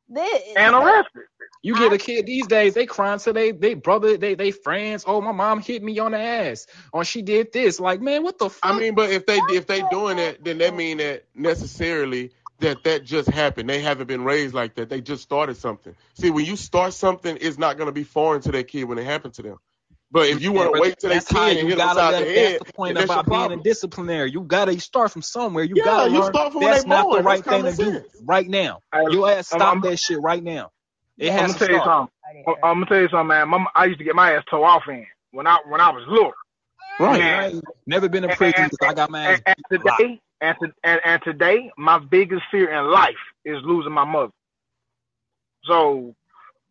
This, 0.10 0.42
and 0.56 0.76
arrested. 0.76 1.24
You 1.64 1.76
get 1.76 1.94
a 1.94 1.98
kid 1.98 2.26
these 2.26 2.48
days, 2.48 2.76
they 2.76 2.86
crying 2.88 3.20
to 3.20 3.34
they 3.34 3.52
they 3.52 3.76
brother, 3.76 4.18
they 4.18 4.36
they 4.36 4.52
friends. 4.52 5.06
Oh, 5.08 5.22
my 5.22 5.32
mom 5.34 5.62
hit 5.62 5.84
me 5.84 6.00
on 6.00 6.12
the 6.14 6.20
ass, 6.20 6.68
or 6.94 7.06
she 7.06 7.22
did 7.22 7.54
this. 7.54 7.80
Like, 7.80 8.02
man, 8.02 8.24
what 8.24 8.40
the 8.40 8.50
fuck? 8.50 8.62
I 8.64 8.74
mean, 8.74 8.96
but 8.96 9.12
if 9.12 9.26
they 9.26 9.40
if 9.40 9.68
they 9.68 9.84
doing 9.84 10.18
that, 10.18 10.44
then 10.44 10.60
that 10.60 10.74
mean 10.76 10.98
that 10.98 11.26
necessarily 11.36 12.32
that 12.60 12.84
that 12.86 13.06
just 13.06 13.30
happened. 13.30 13.70
They 13.70 13.82
haven't 13.82 14.08
been 14.08 14.26
raised 14.26 14.54
like 14.56 14.76
that. 14.76 14.90
They 14.90 15.02
just 15.02 15.24
started 15.24 15.58
something. 15.58 15.96
See, 16.16 16.32
when 16.32 16.46
you 16.46 16.58
start 16.58 16.94
something, 16.94 17.38
it's 17.42 17.58
not 17.58 17.78
going 17.78 17.88
to 17.88 17.94
be 17.94 18.04
foreign 18.04 18.42
to 18.44 18.52
that 18.54 18.68
kid 18.68 18.86
when 18.86 19.00
it 19.00 19.06
happened 19.06 19.36
to 19.36 19.44
them. 19.44 19.58
But 20.14 20.30
if 20.30 20.42
you 20.44 20.54
want 20.54 20.74
to 20.76 20.80
wait 20.82 21.00
till 21.00 21.10
they 21.10 21.16
that's 21.16 21.32
how 21.32 21.48
and 21.50 21.60
you 21.60 21.68
hit 21.70 21.78
gotta 21.78 22.00
upside 22.02 22.14
let, 22.14 22.26
the 22.28 22.34
head, 22.34 22.54
that's 22.54 22.66
the 22.66 22.74
point 22.74 22.96
that's 22.96 23.06
about 23.12 23.26
being 23.26 23.36
a 23.42 23.46
problem. 23.46 23.64
disciplinary. 23.64 24.32
You 24.32 24.42
gotta 24.42 24.80
start 24.80 25.12
from 25.12 25.24
somewhere. 25.24 25.64
You 25.66 25.74
Yeah, 25.78 25.84
gotta 25.86 26.12
you 26.12 26.20
learn 26.22 26.34
start 26.34 26.54
from 26.54 26.62
that's 26.62 26.86
not 26.86 27.04
born. 27.06 27.18
the 27.18 27.24
right 27.24 27.44
That's 27.44 27.64
thing 27.64 27.78
to 27.78 27.78
common 27.78 28.04
do 28.04 28.10
right 28.26 28.48
now. 28.48 28.80
Hey, 28.94 29.02
Your 29.12 29.30
ass 29.30 29.52
I'm- 29.52 29.60
stop 29.60 29.74
I'm- 29.74 29.82
that 29.82 29.98
shit 29.98 30.22
right 30.22 30.44
now. 30.44 30.72
It 31.18 31.32
I'm 31.32 31.38
has 31.40 31.42
gonna 31.42 31.54
to 31.54 31.60
tell 31.60 31.76
you 31.76 31.82
something. 31.84 32.14
I'm, 32.48 32.56
I'm 32.64 32.74
gonna 32.76 32.86
tell 32.86 33.02
you 33.02 33.10
something, 33.10 33.28
man. 33.28 33.50
My, 33.50 33.66
I 33.76 33.86
used 33.86 34.00
to 34.00 34.06
get 34.06 34.16
my 34.16 34.34
ass 34.34 34.44
towed 34.50 34.64
off 34.64 34.84
in 34.88 35.06
when 35.32 35.48
I 35.48 35.58
when 35.68 35.82
I 35.82 35.90
was 35.92 36.04
little. 36.08 36.34
Right. 37.00 37.20
Man, 37.20 37.56
I 37.56 37.62
never 37.88 38.08
been 38.08 38.24
in 38.24 38.30
And, 38.30 38.38
prison 38.38 38.66
because 38.66 38.78
I 38.88 38.94
got 38.94 39.10
my 39.10 39.26
ass 39.34 39.42
and, 39.48 39.56
and 39.72 39.82
today, 39.82 40.22
and, 40.42 40.58
to, 40.62 40.74
and 40.84 41.02
and 41.06 41.22
today, 41.24 41.72
my 41.78 41.98
biggest 42.00 42.44
fear 42.52 42.72
in 42.72 42.92
life 42.92 43.16
is 43.46 43.58
losing 43.64 43.92
my 43.94 44.06
mother. 44.06 44.32
So 45.66 46.14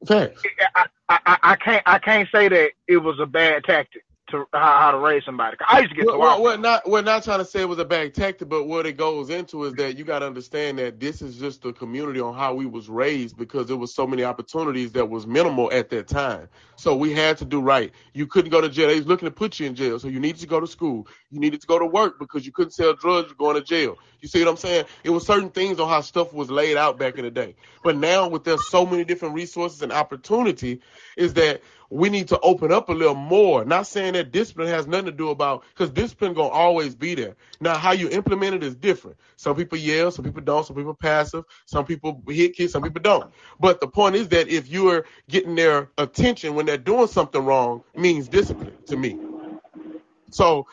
Facts. 0.06 0.42
I, 0.74 0.86
I, 1.08 1.38
I, 1.42 1.56
can't 1.56 1.82
I 1.86 1.98
can't 1.98 2.28
say 2.32 2.48
that 2.48 2.70
it 2.88 2.96
was 2.96 3.20
a 3.20 3.26
bad 3.26 3.64
tactic 3.64 4.04
to 4.30 4.44
how, 4.52 4.78
how 4.78 4.90
to 4.92 4.98
raise 4.98 5.24
somebody. 5.24 5.56
I 5.66 5.80
used 5.80 5.90
to 5.90 5.96
get 5.96 6.06
Well, 6.06 6.18
well, 6.18 6.30
off. 6.34 6.40
well, 6.40 6.58
not 6.58 6.88
we're 6.88 7.02
not 7.02 7.24
trying 7.24 7.40
to 7.40 7.44
say 7.44 7.62
it 7.62 7.68
was 7.68 7.78
a 7.78 7.84
bad 7.84 8.14
tactic, 8.14 8.48
but 8.48 8.64
what 8.64 8.86
it 8.86 8.96
goes 8.96 9.30
into 9.30 9.64
is 9.64 9.74
that 9.74 9.98
you 9.98 10.04
got 10.04 10.20
to 10.20 10.26
understand 10.26 10.78
that 10.78 11.00
this 11.00 11.22
is 11.22 11.36
just 11.38 11.62
the 11.62 11.72
community 11.72 12.20
on 12.20 12.34
how 12.34 12.54
we 12.54 12.66
was 12.66 12.88
raised 12.88 13.36
because 13.36 13.68
there 13.68 13.76
was 13.76 13.94
so 13.94 14.06
many 14.06 14.24
opportunities 14.24 14.92
that 14.92 15.08
was 15.08 15.26
minimal 15.26 15.70
at 15.72 15.90
that 15.90 16.08
time. 16.08 16.48
So 16.76 16.96
we 16.96 17.12
had 17.12 17.38
to 17.38 17.44
do 17.44 17.60
right. 17.60 17.92
You 18.14 18.26
couldn't 18.26 18.50
go 18.50 18.60
to 18.60 18.68
jail. 18.68 18.88
They 18.88 18.96
was 18.96 19.06
looking 19.06 19.26
to 19.26 19.32
put 19.34 19.60
you 19.60 19.66
in 19.66 19.74
jail, 19.74 19.98
so 19.98 20.08
you 20.08 20.20
needed 20.20 20.40
to 20.42 20.46
go 20.46 20.60
to 20.60 20.66
school. 20.66 21.08
You 21.30 21.40
needed 21.40 21.60
to 21.62 21.66
go 21.66 21.78
to 21.78 21.86
work 21.86 22.18
because 22.18 22.46
you 22.46 22.52
couldn't 22.52 22.72
sell 22.72 22.94
drugs. 22.94 23.28
You're 23.28 23.36
going 23.36 23.56
to 23.56 23.62
jail. 23.62 23.98
You 24.20 24.28
see 24.28 24.40
what 24.44 24.50
I'm 24.50 24.56
saying? 24.56 24.86
It 25.04 25.10
was 25.10 25.26
certain 25.26 25.50
things 25.50 25.80
on 25.80 25.88
how 25.88 26.00
stuff 26.00 26.32
was 26.32 26.50
laid 26.50 26.76
out 26.76 26.98
back 26.98 27.18
in 27.18 27.24
the 27.24 27.30
day. 27.30 27.56
But 27.82 27.96
now 27.96 28.28
with 28.28 28.44
there's 28.44 28.68
so 28.68 28.86
many 28.86 29.04
different 29.04 29.34
resources 29.34 29.82
and 29.82 29.92
opportunity, 29.92 30.80
is 31.16 31.34
that 31.34 31.62
we 31.92 32.08
need 32.08 32.28
to 32.28 32.40
open 32.40 32.72
up 32.72 32.88
a 32.88 32.92
little 32.92 33.14
more. 33.14 33.64
Not 33.64 33.86
saying 33.86 34.14
that 34.14 34.32
discipline 34.32 34.68
has 34.68 34.86
nothing 34.86 35.06
to 35.06 35.12
do 35.12 35.28
about 35.28 35.64
because 35.74 35.90
discipline 35.90 36.32
gonna 36.32 36.48
always 36.48 36.94
be 36.94 37.14
there. 37.14 37.36
Now 37.60 37.76
how 37.76 37.92
you 37.92 38.08
implement 38.08 38.54
it 38.54 38.62
is 38.62 38.74
different. 38.74 39.18
Some 39.36 39.56
people 39.56 39.76
yell, 39.76 40.10
some 40.10 40.24
people 40.24 40.40
don't, 40.40 40.66
some 40.66 40.74
people 40.74 40.94
passive, 40.94 41.44
some 41.66 41.84
people 41.84 42.22
hit 42.28 42.56
kids, 42.56 42.72
some 42.72 42.82
people 42.82 43.02
don't. 43.02 43.30
But 43.60 43.80
the 43.80 43.88
point 43.88 44.16
is 44.16 44.28
that 44.28 44.48
if 44.48 44.68
you're 44.68 45.04
getting 45.28 45.54
their 45.54 45.90
attention 45.98 46.54
when 46.54 46.64
they're 46.64 46.78
doing 46.78 47.08
something 47.08 47.44
wrong, 47.44 47.82
means 47.94 48.28
discipline 48.28 48.74
to 48.86 48.96
me. 48.96 49.18
So 50.30 50.66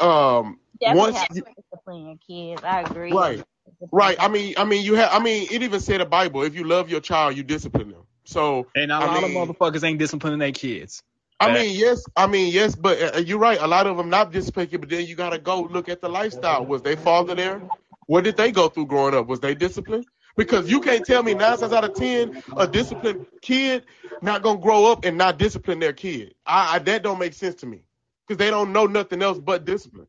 um 0.00 0.58
definitely 0.80 0.98
once 0.98 1.16
have 1.20 1.28
you, 1.32 1.42
to 1.44 1.62
discipline 1.62 2.06
your 2.06 2.16
kids. 2.26 2.64
I 2.64 2.80
agree. 2.80 3.12
right. 3.12 3.44
Right. 3.92 4.16
I 4.20 4.28
mean, 4.28 4.54
I 4.56 4.64
mean, 4.64 4.84
you 4.84 4.94
have. 4.94 5.10
I 5.12 5.20
mean, 5.22 5.48
it 5.50 5.62
even 5.62 5.80
said 5.80 5.96
in 5.96 6.00
the 6.00 6.06
Bible, 6.06 6.42
if 6.42 6.54
you 6.56 6.64
love 6.64 6.90
your 6.90 7.00
child, 7.00 7.36
you 7.36 7.44
discipline 7.44 7.90
them. 7.92 8.02
So 8.24 8.68
And 8.74 8.92
a 8.92 9.00
I 9.00 9.06
lot 9.06 9.24
mean, 9.24 9.24
of 9.24 9.30
motherfuckers 9.32 9.84
ain't 9.84 9.98
disciplining 9.98 10.38
their 10.40 10.52
kids. 10.52 11.02
I 11.40 11.48
Fact. 11.48 11.54
mean, 11.54 11.78
yes, 11.78 12.04
I 12.16 12.26
mean, 12.26 12.52
yes, 12.52 12.74
but 12.76 13.16
uh, 13.16 13.18
you're 13.18 13.38
right. 13.38 13.58
A 13.60 13.66
lot 13.66 13.86
of 13.86 13.96
them 13.96 14.10
not 14.10 14.32
disciplined, 14.32 14.70
but 14.72 14.88
then 14.88 15.06
you 15.06 15.14
gotta 15.16 15.38
go 15.38 15.62
look 15.62 15.88
at 15.88 16.00
the 16.00 16.08
lifestyle. 16.08 16.66
Was 16.66 16.82
their 16.82 16.96
father 16.96 17.34
there? 17.34 17.62
What 18.06 18.24
did 18.24 18.36
they 18.36 18.52
go 18.52 18.68
through 18.68 18.86
growing 18.86 19.14
up? 19.14 19.26
Was 19.26 19.40
they 19.40 19.54
disciplined? 19.54 20.06
Because 20.36 20.70
you 20.70 20.80
can't 20.80 21.04
tell 21.04 21.22
me 21.22 21.34
nine 21.34 21.58
times 21.58 21.72
out 21.72 21.84
of 21.84 21.94
ten 21.94 22.32
a 22.56 22.66
disciplined 22.66 23.26
kid 23.42 23.84
not 24.20 24.42
gonna 24.42 24.60
grow 24.60 24.90
up 24.92 25.04
and 25.04 25.18
not 25.18 25.38
discipline 25.38 25.80
their 25.80 25.92
kid. 25.92 26.34
I, 26.46 26.76
I 26.76 26.78
that 26.80 27.02
don't 27.02 27.18
make 27.18 27.34
sense 27.34 27.56
to 27.56 27.66
me 27.66 27.84
because 28.26 28.38
they 28.38 28.50
don't 28.50 28.72
know 28.72 28.86
nothing 28.86 29.22
else 29.22 29.38
but 29.38 29.64
discipline. 29.64 30.08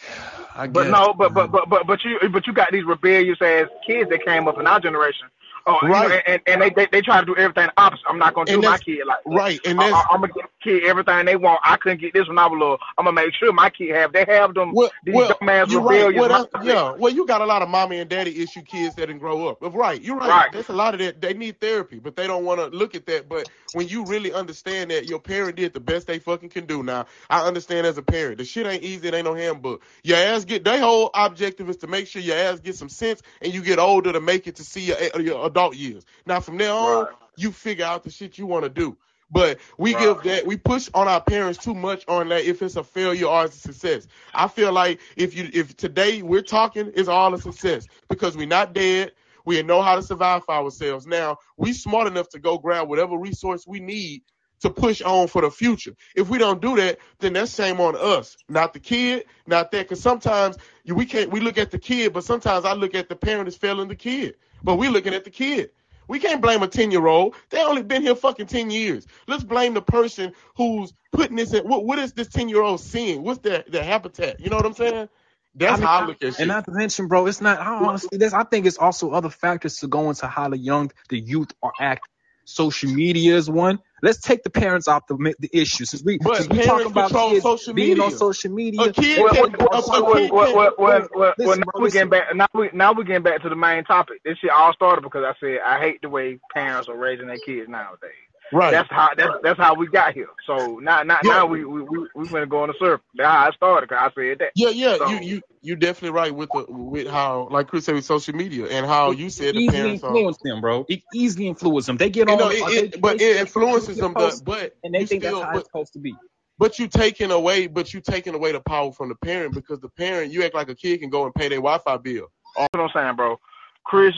I 0.54 0.66
But 0.70 0.88
no, 0.88 1.14
but 1.14 1.34
but 1.34 1.50
but 1.50 1.68
but 1.68 1.86
but 1.86 2.04
you 2.04 2.18
but 2.30 2.46
you 2.46 2.52
got 2.52 2.72
these 2.72 2.84
rebellious 2.84 3.38
ass 3.42 3.68
kids 3.86 4.10
that 4.10 4.24
came 4.24 4.48
up 4.48 4.58
in 4.58 4.66
our 4.66 4.80
generation. 4.80 5.28
Oh, 5.66 5.78
you 5.82 5.88
know, 5.88 5.94
Right. 5.94 6.22
and, 6.26 6.42
and 6.46 6.62
they, 6.62 6.70
they 6.70 6.86
they 6.90 7.00
try 7.02 7.20
to 7.20 7.26
do 7.26 7.36
everything 7.36 7.68
opposite. 7.76 8.04
I'm 8.08 8.18
not 8.18 8.34
gonna 8.34 8.50
do 8.50 8.62
my 8.62 8.78
kid 8.78 9.00
like 9.06 9.18
that. 9.24 9.30
right, 9.34 9.60
and 9.64 9.80
I, 9.80 10.04
I'm 10.10 10.20
gonna 10.20 10.32
give 10.32 10.44
the 10.44 10.70
kid 10.70 10.84
everything 10.84 11.24
they 11.26 11.36
want. 11.36 11.60
I 11.64 11.76
couldn't 11.76 12.00
get 12.00 12.12
this 12.14 12.28
when 12.28 12.38
I 12.38 12.46
was 12.46 12.58
little. 12.58 12.78
I'm 12.96 13.04
gonna 13.04 13.14
make 13.14 13.34
sure 13.34 13.52
my 13.52 13.70
kid 13.70 13.94
have. 13.94 14.12
They 14.12 14.24
have 14.28 14.54
them 14.54 14.72
Well, 14.74 14.90
these 15.04 15.14
well, 15.14 15.38
dumbass 15.40 15.70
you're 15.70 15.80
right. 15.82 16.14
Well, 16.14 16.48
yeah. 16.62 16.94
Well, 16.98 17.12
you 17.12 17.26
got 17.26 17.40
a 17.40 17.46
lot 17.46 17.62
of 17.62 17.68
mommy 17.68 17.98
and 17.98 18.08
daddy 18.08 18.42
issue 18.42 18.62
kids 18.62 18.94
that 18.96 19.06
didn't 19.06 19.18
grow 19.18 19.48
up. 19.48 19.60
But 19.60 19.74
right, 19.74 20.00
you're 20.00 20.16
right. 20.16 20.28
Right. 20.28 20.52
There's 20.52 20.68
a 20.68 20.74
lot 20.74 20.94
of 20.94 21.00
that. 21.00 21.20
They 21.20 21.34
need 21.34 21.60
therapy, 21.60 21.98
but 21.98 22.16
they 22.16 22.26
don't 22.26 22.44
want 22.44 22.60
to 22.60 22.66
look 22.76 22.94
at 22.94 23.06
that. 23.06 23.28
But 23.28 23.48
when 23.72 23.88
you 23.88 24.04
really 24.04 24.32
understand 24.32 24.90
that 24.90 25.06
your 25.06 25.18
parent 25.18 25.56
did 25.56 25.74
the 25.74 25.80
best 25.80 26.06
they 26.06 26.18
fucking 26.18 26.48
can 26.50 26.66
do. 26.66 26.82
Now, 26.82 27.06
I 27.28 27.46
understand 27.46 27.86
as 27.86 27.98
a 27.98 28.02
parent, 28.02 28.38
the 28.38 28.44
shit 28.44 28.66
ain't 28.66 28.82
easy. 28.82 29.08
It 29.08 29.14
ain't 29.14 29.24
no 29.24 29.34
handbook. 29.34 29.82
Your 30.02 30.18
ass 30.18 30.44
get. 30.44 30.64
Their 30.64 30.80
whole 30.80 31.10
objective 31.14 31.68
is 31.68 31.76
to 31.78 31.86
make 31.86 32.06
sure 32.06 32.22
your 32.22 32.36
ass 32.36 32.60
get 32.60 32.76
some 32.76 32.88
sense 32.88 33.22
and 33.42 33.52
you 33.52 33.62
get 33.62 33.78
older 33.78 34.12
to 34.12 34.20
make 34.20 34.46
it 34.46 34.56
to 34.56 34.64
see 34.64 34.82
your, 34.82 34.96
your 35.20 35.46
adult 35.46 35.57
years. 35.66 36.04
Now, 36.26 36.40
from 36.40 36.58
there 36.58 36.72
on, 36.72 37.06
Right. 37.06 37.14
you 37.36 37.52
figure 37.52 37.86
out 37.86 38.04
the 38.04 38.10
shit 38.10 38.38
you 38.38 38.46
want 38.46 38.64
to 38.64 38.70
do. 38.70 38.96
But 39.30 39.58
we 39.78 39.94
Right. 39.94 39.94
give 39.94 40.22
that 40.24 40.46
we 40.46 40.56
push 40.56 40.88
on 40.94 41.08
our 41.08 41.20
parents 41.20 41.58
too 41.58 41.74
much 41.74 42.04
on 42.08 42.28
that 42.30 42.44
if 42.44 42.62
it's 42.62 42.76
a 42.76 42.84
failure 42.84 43.26
or 43.26 43.46
it's 43.46 43.56
a 43.56 43.60
success. 43.60 44.08
I 44.34 44.48
feel 44.48 44.72
like 44.72 45.00
if 45.16 45.36
you 45.36 45.50
if 45.52 45.76
today 45.76 46.22
we're 46.22 46.42
talking, 46.42 46.92
it's 46.94 47.08
all 47.08 47.34
a 47.34 47.38
success 47.38 47.88
because 48.08 48.36
we're 48.36 48.46
not 48.46 48.74
dead. 48.74 49.12
We 49.44 49.62
know 49.62 49.82
how 49.82 49.96
to 49.96 50.02
survive 50.02 50.44
for 50.44 50.54
ourselves. 50.54 51.06
Now 51.06 51.38
we 51.56 51.72
smart 51.74 52.06
enough 52.08 52.28
to 52.30 52.40
go 52.40 52.58
grab 52.58 52.88
whatever 52.88 53.18
resource 53.18 53.66
we 53.66 53.80
need 53.80 54.22
to 54.60 54.70
push 54.70 55.02
on 55.02 55.28
for 55.28 55.42
the 55.42 55.50
future. 55.50 55.94
If 56.16 56.30
we 56.30 56.38
don't 56.38 56.62
do 56.62 56.76
that, 56.76 56.98
then 57.20 57.34
that's 57.34 57.54
shame 57.54 57.80
on 57.80 57.96
us, 57.96 58.38
not 58.48 58.72
the 58.74 58.80
kid, 58.80 59.26
not 59.46 59.70
that. 59.72 59.88
Because 59.88 60.02
sometimes 60.02 60.56
we 60.86 61.06
can't. 61.06 61.30
We 61.30 61.40
look 61.40 61.58
at 61.58 61.70
the 61.70 61.78
kid, 61.78 62.12
but 62.14 62.24
sometimes 62.24 62.64
I 62.64 62.74
look 62.74 62.94
at 62.94 63.08
the 63.08 63.16
parent 63.16 63.48
as 63.48 63.56
failing 63.56 63.88
the 63.88 63.96
kid. 63.96 64.36
But 64.62 64.76
we 64.76 64.88
looking 64.88 65.14
at 65.14 65.24
the 65.24 65.30
kid. 65.30 65.70
We 66.08 66.18
can't 66.18 66.40
blame 66.40 66.62
a 66.62 66.68
10 66.68 66.90
year 66.90 67.06
old. 67.06 67.34
They 67.50 67.62
only 67.62 67.82
been 67.82 68.02
here 68.02 68.14
fucking 68.14 68.46
10 68.46 68.70
years. 68.70 69.06
Let's 69.26 69.44
blame 69.44 69.74
the 69.74 69.82
person 69.82 70.32
who's 70.56 70.92
putting 71.12 71.36
this 71.36 71.52
in. 71.52 71.68
What, 71.68 71.84
what 71.84 71.98
is 71.98 72.14
this 72.14 72.28
10 72.28 72.48
year 72.48 72.62
old 72.62 72.80
seeing? 72.80 73.22
What's 73.22 73.40
their, 73.40 73.64
their 73.68 73.84
habitat? 73.84 74.40
You 74.40 74.48
know 74.48 74.56
what 74.56 74.66
I'm 74.66 74.72
saying? 74.72 75.08
That's 75.54 75.72
I 75.72 75.76
mean, 75.76 75.86
how 75.86 76.00
I 76.00 76.06
look 76.06 76.22
at 76.22 76.32
shit. 76.32 76.40
And 76.40 76.48
not 76.48 76.64
to 76.64 76.70
mention, 76.70 77.08
bro, 77.08 77.26
it's 77.26 77.40
not. 77.40 77.58
I 77.58 77.84
honestly, 77.84 78.16
this 78.16 78.32
I 78.32 78.44
think 78.44 78.66
it's 78.66 78.78
also 78.78 79.10
other 79.10 79.30
factors 79.30 79.78
to 79.78 79.88
go 79.88 80.08
into 80.08 80.26
how 80.26 80.48
the 80.48 80.58
young, 80.58 80.90
the 81.08 81.18
youth 81.18 81.52
are 81.62 81.72
acting. 81.80 82.12
Social 82.44 82.90
media 82.90 83.36
is 83.36 83.50
one. 83.50 83.78
Let's 84.02 84.20
take 84.20 84.42
the 84.42 84.50
parents 84.50 84.86
off 84.86 85.06
the 85.08 85.34
the 85.38 85.50
issue 85.52 85.84
since 85.84 86.02
we 86.02 86.18
But 86.18 86.36
since 86.36 86.48
we 86.48 86.62
talk 86.62 86.84
about 86.84 87.10
kids 87.10 87.42
social 87.42 87.74
being 87.74 88.00
on 88.00 88.12
social 88.12 88.52
media. 88.52 88.82
A 88.82 88.92
kid 88.92 89.20
Well, 89.20 89.34
can, 89.34 89.56
well, 89.58 89.68
a, 89.72 89.88
well, 89.88 89.94
a 89.94 90.02
well, 90.02 90.28
well, 90.32 90.74
well, 90.78 91.08
well, 91.14 91.34
well, 91.38 91.56
now 91.56 91.64
bro, 91.74 91.82
we 91.82 91.90
getting 91.90 92.10
back. 92.10 92.34
Now 92.34 92.46
we 92.54 92.70
now 92.72 92.92
we're 92.92 93.04
getting 93.04 93.22
back 93.22 93.42
to 93.42 93.48
the 93.48 93.56
main 93.56 93.84
topic. 93.84 94.22
This 94.24 94.38
shit 94.38 94.50
all 94.50 94.72
started 94.72 95.02
because 95.02 95.24
I 95.24 95.34
said 95.40 95.58
I 95.64 95.80
hate 95.80 96.02
the 96.02 96.08
way 96.08 96.38
parents 96.52 96.88
are 96.88 96.96
raising 96.96 97.26
their 97.26 97.38
kids 97.38 97.68
nowadays. 97.68 98.27
Right. 98.52 98.70
That's 98.70 98.88
how 98.90 99.10
that's 99.16 99.32
that's 99.42 99.58
how 99.58 99.74
we 99.74 99.86
got 99.88 100.14
here. 100.14 100.28
So 100.46 100.78
now 100.78 101.02
now 101.02 101.18
Yeah. 101.24 101.32
now 101.32 101.46
we 101.46 101.64
we 101.64 101.82
we 101.82 101.98
we 102.14 102.24
finna 102.26 102.48
go 102.48 102.62
on 102.62 102.68
the 102.68 102.74
surface. 102.78 103.04
That's 103.14 103.28
how 103.28 103.48
I 103.48 103.50
started. 103.52 103.88
Cause 103.88 103.98
I 104.00 104.10
said 104.14 104.38
that. 104.40 104.52
Yeah, 104.54 104.70
yeah, 104.70 104.96
So- 104.96 105.08
you 105.08 105.18
you 105.20 105.42
you 105.60 105.76
definitely 105.76 106.10
right 106.18 106.34
with 106.34 106.48
the 106.52 106.64
with 106.68 107.06
how 107.08 107.48
like 107.50 107.66
Chris 107.68 107.84
said 107.84 107.94
with 107.94 108.04
social 108.04 108.34
media 108.34 108.66
and 108.66 108.86
how 108.86 109.10
you 109.10 109.28
said 109.30 109.54
the 109.54 109.60
easily 109.60 109.76
parents 109.78 110.04
are. 110.04 110.08
influence 110.08 110.38
them, 110.44 110.60
bro. 110.60 110.86
It 110.88 111.02
easily 111.14 111.48
influences 111.48 111.86
them. 111.86 111.96
They 111.96 112.10
get 112.10 112.28
You 112.28 112.34
on, 112.34 112.38
know, 112.38 112.46
uh, 112.46 112.50
it, 112.52 112.92
they- 112.92 112.98
but 112.98 113.18
they- 113.18 113.30
it 113.32 113.36
influences 113.40 113.96
them. 113.98 114.12
But 114.14 114.40
but 114.44 114.76
and 114.84 114.94
they 114.94 115.00
you 115.00 115.06
think 115.06 115.22
still, 115.24 115.40
that's 115.40 115.46
how 115.46 115.52
but, 115.52 115.58
it's 115.60 115.68
supposed 115.68 115.92
to 115.94 115.98
be. 115.98 116.14
but 116.58 116.78
you 116.78 116.86
taking 116.88 117.30
away, 117.30 117.66
but 117.66 117.92
you 117.92 118.00
taking 118.00 118.34
away 118.34 118.52
the 118.52 118.60
power 118.60 118.92
from 118.92 119.08
the 119.08 119.14
parent 119.16 119.54
because 119.54 119.80
the 119.80 119.88
parent, 119.90 120.32
you 120.32 120.42
act 120.44 120.54
like 120.54 120.68
a 120.68 120.74
kid 120.74 121.00
can 121.00 121.10
go 121.10 121.24
and 121.24 121.34
pay 121.34 121.48
their 121.48 121.58
Wi-Fi 121.58 121.96
bill. 121.98 122.28
That's 122.56 122.68
what 122.72 122.80
I'm 122.84 122.90
saying, 122.94 123.16
bro. 123.16 123.38
Chris, 123.84 124.14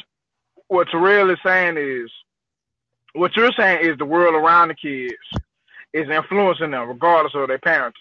what 0.68 0.88
Terrell 0.90 1.30
is 1.30 1.38
saying 1.44 1.76
is, 1.78 2.10
what 3.14 3.36
you're 3.36 3.52
saying 3.58 3.86
is 3.88 3.98
the 3.98 4.04
world 4.04 4.34
around 4.34 4.68
the 4.68 4.74
kids 4.74 5.14
is 5.92 6.08
influencing 6.08 6.70
them, 6.70 6.88
regardless 6.88 7.34
of 7.34 7.48
their 7.48 7.58
parents. 7.58 7.98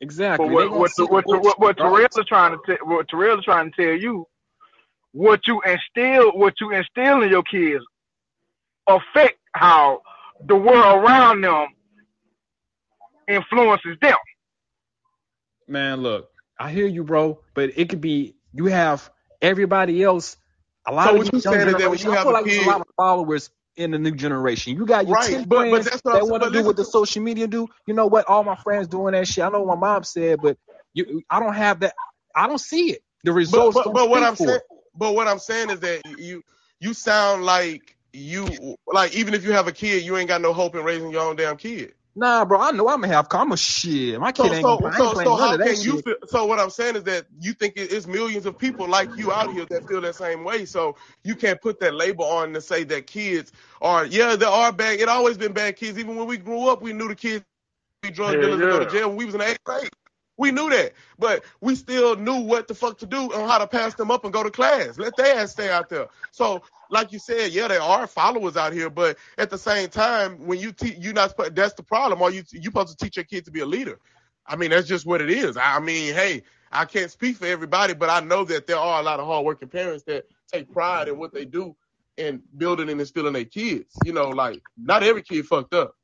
Exactly. 0.00 0.48
But 0.48 0.54
They 0.56 0.68
what 0.68 0.72
what 0.72 0.90
see 0.90 1.04
what, 1.10 1.24
the 1.28 1.38
what, 1.40 1.60
what 1.60 1.76
Terrell 1.76 2.08
is 2.16 2.26
trying 2.26 2.52
to 2.52 2.58
t- 2.66 2.82
what 2.84 3.08
Terrell 3.08 3.38
is 3.38 3.44
trying 3.44 3.72
to 3.72 3.82
tell 3.82 3.94
you, 3.94 4.26
what 5.12 5.40
you 5.46 5.60
instill 5.66 6.32
what 6.32 6.54
you 6.60 6.70
instill 6.72 7.22
in 7.22 7.30
your 7.30 7.42
kids 7.42 7.84
affect 8.86 9.38
how 9.54 10.02
the 10.46 10.54
world 10.56 11.04
around 11.04 11.42
them 11.42 11.66
influences 13.28 13.96
them. 14.00 14.16
Man, 15.66 16.00
look, 16.00 16.30
I 16.58 16.70
hear 16.70 16.86
you, 16.86 17.04
bro, 17.04 17.40
but 17.54 17.72
it 17.76 17.88
could 17.88 18.00
be 18.00 18.36
you 18.52 18.66
have 18.66 19.10
everybody 19.42 20.02
else. 20.02 20.36
A 20.86 20.92
lot 20.92 21.08
So 21.08 21.12
of 21.12 21.18
what 21.18 21.32
you 21.32 21.40
young 21.40 21.54
saying 21.54 21.68
is 21.68 21.74
that 21.76 21.90
when 21.90 21.98
you 21.98 22.10
have 22.12 22.22
feel 22.22 22.30
a 22.30 22.32
like 22.32 22.44
there's 22.46 22.66
a 22.66 22.70
lot 22.70 22.80
of 22.80 22.86
followers 22.96 23.50
in 23.78 23.92
the 23.92 23.98
new 23.98 24.10
generation. 24.12 24.76
You 24.76 24.84
got 24.84 25.06
your 25.06 25.16
Right, 25.16 25.30
10 25.30 25.44
but- 25.44 25.48
but 25.48 25.58
friends 25.60 25.84
that's 25.84 26.04
what 26.04 26.14
that 26.14 26.26
want 26.26 26.42
to 26.42 26.50
do 26.50 26.62
what 26.64 26.76
the 26.76 26.84
social 26.84 27.22
media 27.22 27.46
do. 27.46 27.68
You 27.86 27.94
know 27.94 28.06
what? 28.06 28.28
All 28.28 28.44
my 28.44 28.56
friends 28.56 28.88
doing 28.88 29.12
that 29.12 29.26
shit. 29.28 29.44
I 29.44 29.48
know 29.48 29.62
what 29.62 29.78
my 29.78 29.88
mom 29.94 30.04
said, 30.04 30.40
but 30.42 30.58
you, 30.94 31.22
I 31.30 31.40
don't 31.40 31.54
have 31.54 31.80
that. 31.80 31.94
I 32.34 32.46
don't 32.48 32.58
see 32.60 32.92
it. 32.92 33.02
The 33.24 33.30
But 33.30 33.36
results 33.36 33.76
but, 33.76 33.84
don't 33.84 33.94
but 33.94 34.10
what 34.10 34.22
I'm 34.22 34.36
saying, 34.36 34.60
but 34.94 35.14
what 35.14 35.28
I'm 35.28 35.38
saying 35.38 35.70
is 35.70 35.80
that 35.80 36.02
you 36.18 36.42
you 36.80 36.94
sound 36.94 37.44
like 37.44 37.96
you 38.12 38.76
like 38.92 39.14
even 39.14 39.34
if 39.34 39.44
you 39.44 39.52
have 39.52 39.68
a 39.68 39.72
kid, 39.72 40.02
you 40.02 40.16
ain't 40.16 40.28
got 40.28 40.40
no 40.40 40.52
hope 40.52 40.74
in 40.74 40.84
raising 40.84 41.10
your 41.10 41.22
own 41.22 41.36
damn 41.36 41.56
kid. 41.56 41.94
Nah, 42.18 42.44
bro, 42.46 42.60
I 42.60 42.72
know 42.72 42.88
I'm 42.90 43.02
gonna 43.02 43.14
have. 43.14 43.28
I'm 43.32 43.52
a 43.52 43.58
shit. 43.58 44.20
My 44.20 44.32
kid 44.32 44.52
So 44.52 44.54
ain't 44.54 44.66
so 44.66 44.80
gonna. 44.80 44.94
I 44.94 45.00
so 45.00 45.04
ain't 45.04 45.14
playing 45.14 45.34
so 45.34 45.36
none 45.36 45.52
how 45.52 45.54
of 45.54 45.60
that 45.60 45.76
can 45.76 45.78
shit. 45.78 45.86
you 45.86 45.98
feel? 45.98 46.16
So 46.26 46.46
what 46.46 46.60
I'm 46.60 46.70
saying 46.70 46.96
is 46.96 47.04
that 47.04 47.26
you 47.40 47.54
think 47.54 47.74
it's 47.76 48.06
millions 48.06 48.46
of 48.46 48.58
people 48.58 48.88
like 48.88 49.16
you 49.16 49.32
out 49.32 49.50
here 49.52 49.66
that 49.70 49.86
feel 49.86 50.00
that 50.02 50.16
same 50.16 50.44
way. 50.44 50.66
So 50.66 50.96
you 51.24 51.36
can't 51.36 51.60
put 51.62 51.80
that 51.80 51.94
label 51.94 52.24
on 52.26 52.54
to 52.54 52.60
say 52.62 52.84
that 52.84 53.06
kids 53.08 53.52
are 53.82 54.06
yeah 54.06 54.36
there 54.36 54.48
are 54.50 54.72
bad. 54.72 55.00
It 55.00 55.08
always 55.08 55.38
been 55.38 55.52
bad 55.52 55.76
kids. 55.76 55.98
Even 55.98 56.16
when 56.16 56.26
we 56.28 56.38
grew 56.38 56.68
up, 56.68 56.82
we 56.82 56.92
knew 56.94 57.08
the 57.08 57.16
kids 57.16 57.44
be 58.02 58.10
drug 58.10 58.40
Yeah, 58.40 58.40
dealers 58.40 58.60
and 58.60 58.70
go 58.70 58.78
to 58.78 58.86
jail 58.86 59.08
when 59.08 59.18
we 59.18 59.26
was 59.26 59.34
in 59.36 59.42
eighth 59.42 59.64
grade. 59.64 59.90
We 60.38 60.52
knew 60.52 60.70
that, 60.70 60.92
but 61.18 61.44
we 61.60 61.74
still 61.74 62.16
knew 62.16 62.40
what 62.40 62.68
the 62.68 62.74
fuck 62.74 62.98
to 62.98 63.06
do 63.06 63.32
and 63.32 63.50
how 63.50 63.58
to 63.58 63.66
pass 63.66 63.94
them 63.94 64.10
up 64.10 64.24
and 64.24 64.32
go 64.32 64.44
to 64.44 64.50
class. 64.50 64.98
Let 64.98 65.16
their 65.16 65.36
ass 65.36 65.52
stay 65.52 65.70
out 65.70 65.88
there. 65.90 66.06
So, 66.30 66.62
like 66.90 67.12
you 67.12 67.18
said, 67.18 67.52
yeah, 67.52 67.68
there 67.68 67.82
are 67.82 68.06
followers 68.06 68.56
out 68.56 68.72
here, 68.72 68.88
but 68.88 69.18
at 69.36 69.50
the 69.50 69.58
same 69.58 69.88
time, 69.90 70.46
when 70.46 70.60
you 70.60 70.72
te- 70.72 70.96
you 70.98 71.12
not 71.12 71.34
that's 71.54 71.74
the 71.74 71.82
problem. 71.82 72.22
Are 72.22 72.30
you 72.30 72.44
you 72.52 72.62
supposed 72.64 72.96
to 72.96 73.04
teach 73.04 73.16
your 73.16 73.24
kid 73.24 73.44
to 73.46 73.50
be 73.50 73.60
a 73.60 73.66
leader? 73.66 74.00
I 74.46 74.56
mean, 74.56 74.70
that's 74.70 74.88
just 74.88 75.06
what 75.06 75.20
it 75.20 75.30
is. 75.30 75.56
I 75.56 75.80
mean, 75.80 76.14
hey, 76.14 76.44
I 76.72 76.84
can't 76.84 77.10
speak 77.10 77.36
for 77.36 77.46
everybody, 77.46 77.94
but 77.94 78.10
I 78.10 78.20
know 78.20 78.44
that 78.44 78.66
there 78.66 78.78
are 78.78 79.00
a 79.00 79.04
lot 79.04 79.20
of 79.20 79.26
hardworking 79.26 79.68
parents 79.68 80.04
that 80.04 80.24
take 80.52 80.72
pride 80.72 81.08
in 81.08 81.18
what 81.18 81.34
they 81.34 81.44
do 81.44 81.76
and 82.18 82.42
building 82.56 82.90
and 82.90 83.00
instilling 83.00 83.34
their 83.34 83.44
kids. 83.44 83.94
You 84.04 84.12
know, 84.12 84.28
like 84.30 84.62
not 84.76 85.02
every 85.02 85.22
kid 85.22 85.46
fucked 85.46 85.74
up. 85.74 85.94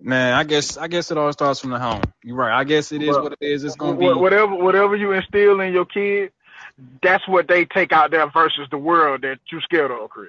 Man, 0.00 0.34
I 0.34 0.44
guess 0.44 0.76
I 0.76 0.88
guess 0.88 1.10
it 1.10 1.18
all 1.18 1.32
starts 1.32 1.60
from 1.60 1.70
the 1.70 1.78
home. 1.78 2.02
You're 2.22 2.36
right. 2.36 2.58
I 2.58 2.64
guess 2.64 2.92
it 2.92 3.02
is 3.02 3.16
But 3.16 3.22
what 3.24 3.32
it 3.32 3.38
is. 3.40 3.64
It's 3.64 3.76
gonna 3.76 3.96
be. 3.96 4.06
whatever 4.06 4.54
whatever 4.54 4.96
you 4.96 5.12
instill 5.12 5.60
in 5.60 5.72
your 5.72 5.86
kid, 5.86 6.32
that's 7.02 7.26
what 7.28 7.48
they 7.48 7.64
take 7.64 7.92
out 7.92 8.10
there 8.10 8.28
versus 8.30 8.68
the 8.70 8.78
world 8.78 9.22
that 9.22 9.38
you 9.50 9.60
scared 9.60 9.90
of, 9.90 10.10
Chris. 10.10 10.28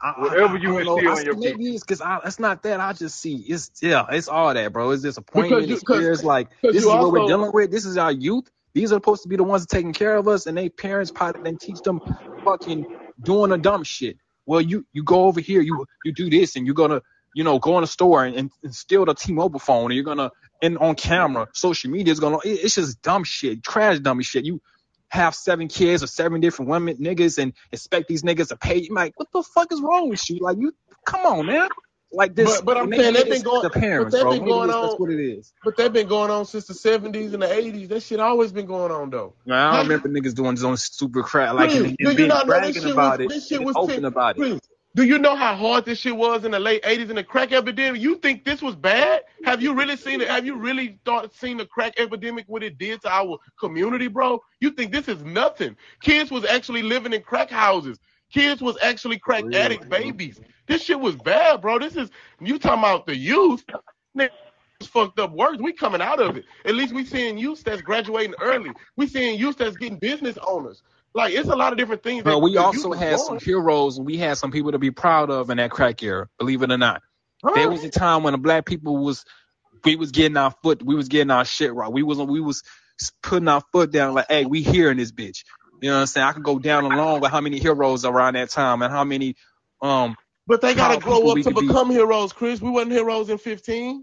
I, 0.00 0.10
I, 0.10 0.22
Whatever 0.22 0.54
I 0.54 0.58
you 0.58 0.78
don't 0.78 0.84
know. 0.84 0.94
instill 0.98 1.12
I, 1.12 1.20
in 1.20 1.26
your 1.26 1.34
kid. 1.34 1.58
maybe 1.58 1.74
it's 1.74 1.84
because 1.84 2.20
it's 2.24 2.38
not 2.38 2.62
that. 2.62 2.80
I 2.80 2.92
just 2.92 3.18
see 3.20 3.36
it's 3.36 3.70
yeah, 3.82 4.06
it's 4.10 4.28
all 4.28 4.54
that, 4.54 4.72
bro. 4.72 4.90
It's 4.90 5.02
disappointment. 5.02 5.66
Because 5.66 5.68
you- 5.68 5.74
It's 5.76 5.84
fears. 6.00 6.22
Like 6.24 6.48
because 6.50 6.74
this 6.74 6.84
you 6.84 6.90
is 6.90 6.94
what 6.94 7.12
we're 7.12 7.26
dealing 7.26 7.50
with. 7.52 7.70
This 7.72 7.84
is 7.86 7.96
our 7.98 8.12
youth. 8.12 8.48
These 8.74 8.92
are 8.92 8.96
supposed 8.96 9.22
to 9.24 9.28
be 9.28 9.36
the 9.36 9.42
ones 9.44 9.66
taking 9.66 9.92
care 9.92 10.16
of 10.16 10.28
us, 10.28 10.46
and 10.46 10.56
they 10.56 10.68
parents 10.68 11.10
probably 11.10 11.42
then 11.42 11.56
teach 11.58 11.82
them 11.82 12.02
fucking 12.44 12.86
doing 13.20 13.50
the 13.50 13.58
dumb 13.58 13.82
shit. 13.82 14.18
Well, 14.46 14.60
you 14.60 14.86
you 14.92 15.02
go 15.02 15.24
over 15.24 15.40
here, 15.40 15.60
you 15.60 15.84
you 16.04 16.12
do 16.12 16.30
this, 16.30 16.54
and 16.56 16.66
you're 16.66 16.74
gonna 16.76 17.02
you 17.34 17.44
know 17.44 17.58
go 17.58 17.78
in 17.78 17.84
a 17.84 17.86
store 17.86 18.24
and, 18.24 18.36
and, 18.36 18.50
and 18.62 18.74
steal 18.74 19.04
the 19.04 19.14
T-Mobile 19.14 19.60
phone, 19.60 19.86
and 19.86 19.94
you're 19.94 20.04
gonna 20.04 20.30
and 20.62 20.76
on 20.78 20.94
camera, 20.96 21.46
social 21.54 21.90
media 21.90 22.12
is 22.12 22.20
gonna. 22.20 22.38
it- 22.44 22.60
it's 22.64 22.74
just 22.74 23.00
dumb 23.02 23.24
shit, 23.24 23.62
trash 23.62 23.98
dumb 24.00 24.20
shit. 24.22 24.44
You 24.44 24.60
have 25.08 25.34
seven 25.34 25.68
kids 25.68 26.02
or 26.02 26.06
seven 26.06 26.40
different 26.40 26.70
women 26.70 26.96
niggas 26.98 27.38
and 27.38 27.52
expect 27.72 28.08
these 28.08 28.22
niggas 28.22 28.48
to 28.48 28.56
pay 28.56 28.76
you. 28.78 28.94
Like, 28.94 29.12
what 29.16 29.28
the 29.32 29.42
fuck 29.42 29.72
is 29.72 29.80
wrong 29.80 30.08
with 30.10 30.28
you? 30.28 30.38
Like, 30.40 30.58
you 30.58 30.74
come 31.06 31.24
on, 31.24 31.46
man. 31.46 31.68
Like 32.10 32.34
this. 32.34 32.56
But- 32.56 32.64
but 32.64 32.76
I'm 32.78 32.90
saying 32.92 33.14
they've 33.14 33.26
it's 33.26 33.36
been 33.36 33.42
going- 33.42 33.62
the 33.62 33.70
parents, 33.70 34.14
but 34.16 34.30
they've 34.30 34.38
been 34.40 34.48
going 34.48 34.68
it's- 34.70 34.82
that's 34.82 34.94
on- 34.94 34.98
what 34.98 35.10
it 35.10 35.20
is. 35.20 35.52
But 35.64 35.76
they've 35.76 35.92
been 35.92 36.08
going 36.08 36.30
on 36.30 36.44
since 36.46 36.66
the 36.66 36.74
70s 36.74 37.34
and 37.34 37.42
the 37.42 37.46
80s. 37.46 37.88
That 37.88 38.02
shit 38.02 38.18
always 38.18 38.50
been 38.50 38.66
going 38.66 38.90
on 38.90 39.10
though. 39.10 39.34
Man, 39.46 39.58
I 39.58 39.76
don't 39.76 39.88
remember 39.88 40.08
niggas 40.08 40.34
doing 40.34 40.56
some 40.56 40.76
super 40.76 41.22
crap 41.22 41.54
like 41.54 41.68
Please, 41.70 41.80
and, 41.82 41.96
and 42.00 42.16
being 42.16 42.28
this 42.30 42.44
bragging 42.44 42.84
about 42.90 43.18
was- 43.18 43.26
it, 43.26 43.28
this 43.28 43.48
shit 43.48 43.62
was 43.62 43.76
open 43.76 43.94
picked- 43.96 44.04
about 44.06 44.38
it. 44.38 44.60
Do 44.98 45.04
you 45.04 45.16
know 45.16 45.36
how 45.36 45.54
hard 45.54 45.84
this 45.84 46.00
shit 46.00 46.16
was 46.16 46.44
in 46.44 46.50
the 46.50 46.58
late 46.58 46.82
80s 46.82 47.08
and 47.08 47.18
the 47.18 47.22
crack 47.22 47.52
epidemic? 47.52 48.00
You 48.02 48.16
think 48.16 48.44
this 48.44 48.60
was 48.60 48.74
bad? 48.74 49.20
Have 49.44 49.62
you 49.62 49.72
really 49.72 49.96
seen 49.96 50.20
it? 50.20 50.26
Have 50.26 50.44
you 50.44 50.56
really 50.56 50.98
thought 51.04 51.32
seen 51.32 51.56
the 51.56 51.66
crack 51.66 51.94
epidemic 52.00 52.46
what 52.48 52.64
it 52.64 52.78
did 52.78 53.02
to 53.02 53.08
our 53.08 53.38
community, 53.60 54.08
bro? 54.08 54.42
You 54.58 54.72
think 54.72 54.90
this 54.90 55.06
is 55.06 55.22
nothing? 55.22 55.76
Kids 56.02 56.32
was 56.32 56.44
actually 56.44 56.82
living 56.82 57.12
in 57.12 57.22
crack 57.22 57.48
houses. 57.48 58.00
Kids 58.32 58.60
was 58.60 58.76
actually 58.82 59.20
crack 59.20 59.44
Real. 59.44 59.54
addict 59.54 59.88
babies. 59.88 60.40
This 60.66 60.82
shit 60.82 60.98
was 60.98 61.14
bad, 61.14 61.60
bro. 61.60 61.78
This 61.78 61.94
is 61.94 62.10
you 62.40 62.58
talking 62.58 62.80
about 62.80 63.06
the 63.06 63.16
youth. 63.16 63.64
Nigga, 64.18 64.30
it's 64.80 64.90
fucked 64.90 65.20
up 65.20 65.30
words. 65.30 65.62
We 65.62 65.74
coming 65.74 66.02
out 66.02 66.20
of 66.20 66.36
it. 66.36 66.44
At 66.64 66.74
least 66.74 66.92
we 66.92 67.04
seeing 67.04 67.38
youth 67.38 67.62
that's 67.62 67.82
graduating 67.82 68.34
early. 68.40 68.72
We 68.96 69.06
seeing 69.06 69.38
youth 69.38 69.58
that's 69.58 69.76
getting 69.76 69.98
business 69.98 70.36
owners. 70.44 70.82
Like 71.18 71.34
it's 71.34 71.48
a 71.48 71.56
lot 71.56 71.72
of 71.72 71.78
different 71.78 72.04
things. 72.04 72.22
But 72.22 72.38
we 72.38 72.56
also 72.56 72.92
had 72.92 73.18
some 73.18 73.40
heroes 73.40 73.98
and 73.98 74.06
we 74.06 74.16
had 74.18 74.38
some 74.38 74.52
people 74.52 74.72
to 74.72 74.78
be 74.78 74.92
proud 74.92 75.30
of 75.30 75.50
in 75.50 75.56
that 75.56 75.72
crack 75.72 76.00
era, 76.02 76.28
believe 76.38 76.62
it 76.62 76.70
or 76.70 76.78
not. 76.78 77.02
Huh? 77.44 77.52
There 77.56 77.68
was 77.68 77.82
a 77.84 77.90
time 77.90 78.22
when 78.22 78.32
the 78.32 78.38
black 78.38 78.66
people 78.66 78.96
was 78.96 79.24
we 79.84 79.96
was 79.96 80.12
getting 80.12 80.36
our 80.36 80.52
foot, 80.62 80.80
we 80.80 80.94
was 80.94 81.08
getting 81.08 81.32
our 81.32 81.44
shit 81.44 81.74
right. 81.74 81.90
We 81.90 82.04
was 82.04 82.18
we 82.18 82.40
was 82.40 82.62
putting 83.22 83.48
our 83.48 83.62
foot 83.72 83.90
down 83.90 84.14
like, 84.14 84.26
hey, 84.28 84.44
we 84.44 84.62
here 84.62 84.92
in 84.92 84.96
this 84.96 85.10
bitch. 85.10 85.44
You 85.82 85.90
know 85.90 85.96
what 85.96 86.00
I'm 86.02 86.06
saying? 86.06 86.26
I 86.28 86.32
can 86.32 86.42
go 86.42 86.60
down 86.60 86.84
along 86.84 87.20
with 87.20 87.32
how 87.32 87.40
many 87.40 87.58
heroes 87.58 88.04
around 88.04 88.34
that 88.34 88.50
time 88.50 88.82
and 88.82 88.92
how 88.92 89.02
many 89.02 89.34
um 89.82 90.16
But 90.46 90.60
they 90.60 90.76
gotta 90.76 91.00
grow 91.00 91.30
up 91.30 91.38
to 91.38 91.50
could 91.50 91.56
be. 91.56 91.66
become 91.66 91.90
heroes, 91.90 92.32
Chris. 92.32 92.60
We 92.60 92.70
wasn't 92.70 92.92
heroes 92.92 93.28
in 93.28 93.38
15. 93.38 94.02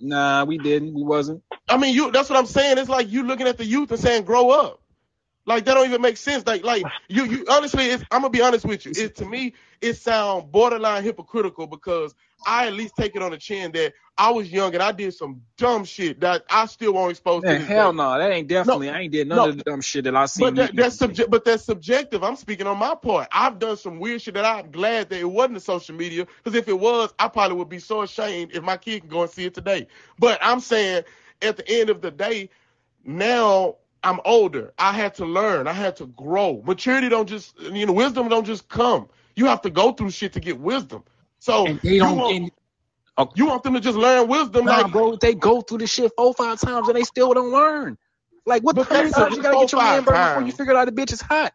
nah, 0.00 0.44
we 0.44 0.58
didn't. 0.58 0.94
We 0.94 1.02
wasn't. 1.02 1.42
I 1.68 1.76
mean, 1.76 1.94
you. 1.94 2.12
That's 2.12 2.30
what 2.30 2.38
I'm 2.38 2.46
saying. 2.46 2.78
It's 2.78 2.88
like 2.88 3.10
you 3.10 3.24
looking 3.24 3.48
at 3.48 3.58
the 3.58 3.64
youth 3.64 3.90
and 3.90 4.00
saying, 4.00 4.24
"Grow 4.24 4.50
up." 4.50 4.81
Like 5.44 5.64
that 5.64 5.74
don't 5.74 5.86
even 5.86 6.00
make 6.00 6.16
sense. 6.16 6.46
Like, 6.46 6.64
like 6.64 6.84
you, 7.08 7.24
you 7.24 7.46
honestly, 7.50 7.86
it's, 7.86 8.04
I'm 8.10 8.20
gonna 8.20 8.30
be 8.30 8.42
honest 8.42 8.64
with 8.64 8.86
you. 8.86 8.92
It 8.96 9.16
to 9.16 9.24
me, 9.24 9.54
it 9.80 9.94
sounds 9.94 10.44
borderline 10.50 11.02
hypocritical 11.02 11.66
because 11.66 12.14
I 12.46 12.66
at 12.66 12.74
least 12.74 12.94
take 12.96 13.16
it 13.16 13.22
on 13.22 13.32
the 13.32 13.38
chin 13.38 13.72
that 13.72 13.92
I 14.16 14.30
was 14.30 14.52
young 14.52 14.74
and 14.74 14.82
I 14.82 14.92
did 14.92 15.14
some 15.14 15.42
dumb 15.56 15.84
shit 15.84 16.20
that 16.20 16.44
I 16.50 16.66
still 16.66 16.92
won't 16.92 17.10
expose 17.10 17.42
to 17.42 17.48
Man, 17.48 17.60
this 17.60 17.68
hell 17.68 17.92
day. 17.92 17.96
no, 17.96 18.18
that 18.18 18.30
ain't 18.30 18.48
definitely 18.48 18.90
I 18.90 19.00
ain't 19.00 19.12
did 19.12 19.26
none 19.26 19.38
no. 19.38 19.48
of 19.48 19.56
the 19.56 19.64
dumb 19.64 19.80
shit 19.80 20.04
that 20.04 20.14
I 20.14 20.26
seen. 20.26 20.54
But 20.54 20.54
that, 20.56 20.76
that's 20.76 20.96
subject. 20.96 21.30
But 21.30 21.44
that's 21.44 21.64
subjective. 21.64 22.22
I'm 22.22 22.36
speaking 22.36 22.66
on 22.68 22.78
my 22.78 22.94
part. 22.94 23.28
I've 23.32 23.58
done 23.58 23.76
some 23.76 23.98
weird 23.98 24.22
shit 24.22 24.34
that 24.34 24.44
I'm 24.44 24.70
glad 24.70 25.10
that 25.10 25.18
it 25.18 25.30
wasn't 25.30 25.54
the 25.54 25.60
social 25.60 25.96
media. 25.96 26.26
Because 26.42 26.56
if 26.56 26.68
it 26.68 26.78
was, 26.78 27.12
I 27.18 27.26
probably 27.28 27.56
would 27.56 27.68
be 27.68 27.80
so 27.80 28.02
ashamed 28.02 28.52
if 28.54 28.62
my 28.62 28.76
kid 28.76 29.00
can 29.00 29.08
go 29.08 29.22
and 29.22 29.30
see 29.30 29.44
it 29.44 29.54
today. 29.54 29.88
But 30.18 30.38
I'm 30.40 30.60
saying, 30.60 31.04
at 31.40 31.56
the 31.56 31.68
end 31.68 31.90
of 31.90 32.00
the 32.00 32.10
day, 32.10 32.50
now 33.04 33.76
I'm 34.04 34.20
older. 34.24 34.72
I 34.78 34.92
had 34.92 35.14
to 35.16 35.26
learn. 35.26 35.68
I 35.68 35.72
had 35.72 35.96
to 35.96 36.06
grow. 36.06 36.62
Maturity 36.66 37.08
don't 37.08 37.28
just, 37.28 37.58
you 37.60 37.86
know, 37.86 37.92
wisdom 37.92 38.28
don't 38.28 38.46
just 38.46 38.68
come. 38.68 39.08
You 39.36 39.46
have 39.46 39.62
to 39.62 39.70
go 39.70 39.92
through 39.92 40.10
shit 40.10 40.34
to 40.34 40.40
get 40.40 40.58
wisdom. 40.60 41.04
So 41.40 41.66
and 41.66 41.80
they 41.82 41.98
you 41.98 42.00
don't 42.00 42.16
want, 42.16 42.36
and, 42.36 42.50
oh, 43.18 43.30
you 43.36 43.46
want 43.46 43.62
them 43.64 43.74
to 43.74 43.80
just 43.80 43.98
learn 43.98 44.28
wisdom, 44.28 44.66
Nah, 44.66 44.72
like 44.78 44.92
bro, 44.92 45.16
they 45.16 45.34
go 45.34 45.60
through 45.62 45.78
the 45.78 45.86
shit 45.88 46.12
four, 46.16 46.34
five 46.34 46.60
times 46.60 46.88
and 46.88 46.96
they 46.96 47.04
still 47.04 47.34
don't 47.34 47.52
learn. 47.52 47.98
Like, 48.46 48.62
what 48.62 48.80
principle? 48.80 49.32
You 49.32 49.42
gotta 49.42 49.56
get 49.56 49.72
your 49.72 49.82
man 49.82 50.04
five 50.04 50.04
burn 50.04 50.22
before 50.22 50.42
you 50.42 50.52
figure 50.52 50.74
out 50.76 50.86
the 50.86 50.92
bitch 50.92 51.12
is 51.12 51.20
hot. 51.20 51.52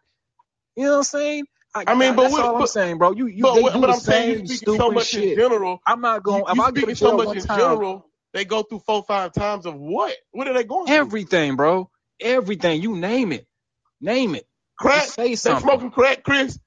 You 0.76 0.84
know 0.84 0.92
what 0.92 0.96
I'm 0.98 1.04
saying? 1.04 1.46
I 1.86 1.94
mean, 1.94 2.14
but 2.16 2.22
that's 2.24 2.34
what- 2.34 2.46
all 2.46 2.56
I'm 2.56 2.66
saying, 2.66 2.98
bro. 2.98 3.12
You, 3.12 3.26
you, 3.26 3.42
but, 3.44 3.54
they 3.54 3.62
what- 3.62 3.72
do 3.74 3.80
but 3.80 3.86
the 3.86 3.94
I'm 3.94 4.00
saying 4.00 4.30
you 4.30 4.46
speaking 4.46 4.68
so 4.74 4.90
much 4.90 5.14
in 5.14 5.34
general. 5.34 5.82
I'm 5.86 6.00
not 6.00 6.22
going. 6.22 6.44
You, 6.46 6.54
you 6.54 6.62
speaking 6.62 6.94
so 6.96 7.12
much 7.12 7.28
in 7.34 7.46
time, 7.46 7.58
general. 7.58 8.06
They 8.34 8.44
go 8.44 8.62
through 8.62 8.80
four, 8.80 9.02
five 9.04 9.32
times 9.32 9.66
of 9.66 9.74
what? 9.76 10.16
What 10.32 10.48
are 10.48 10.54
they 10.54 10.64
going 10.64 10.86
through? 10.92 10.96
everything, 10.96 11.56
bro, 11.56 11.90
everything. 12.20 12.82
You 12.82 12.96
name 12.96 13.32
it, 13.32 13.46
name 14.00 14.34
it. 14.34 14.46
Crack. 14.78 15.02
Just 15.04 15.14
say 15.14 15.28
They 15.28 15.36
something. 15.36 15.62
smoking 15.68 15.90
crack, 15.90 16.22
Chris. 16.22 16.58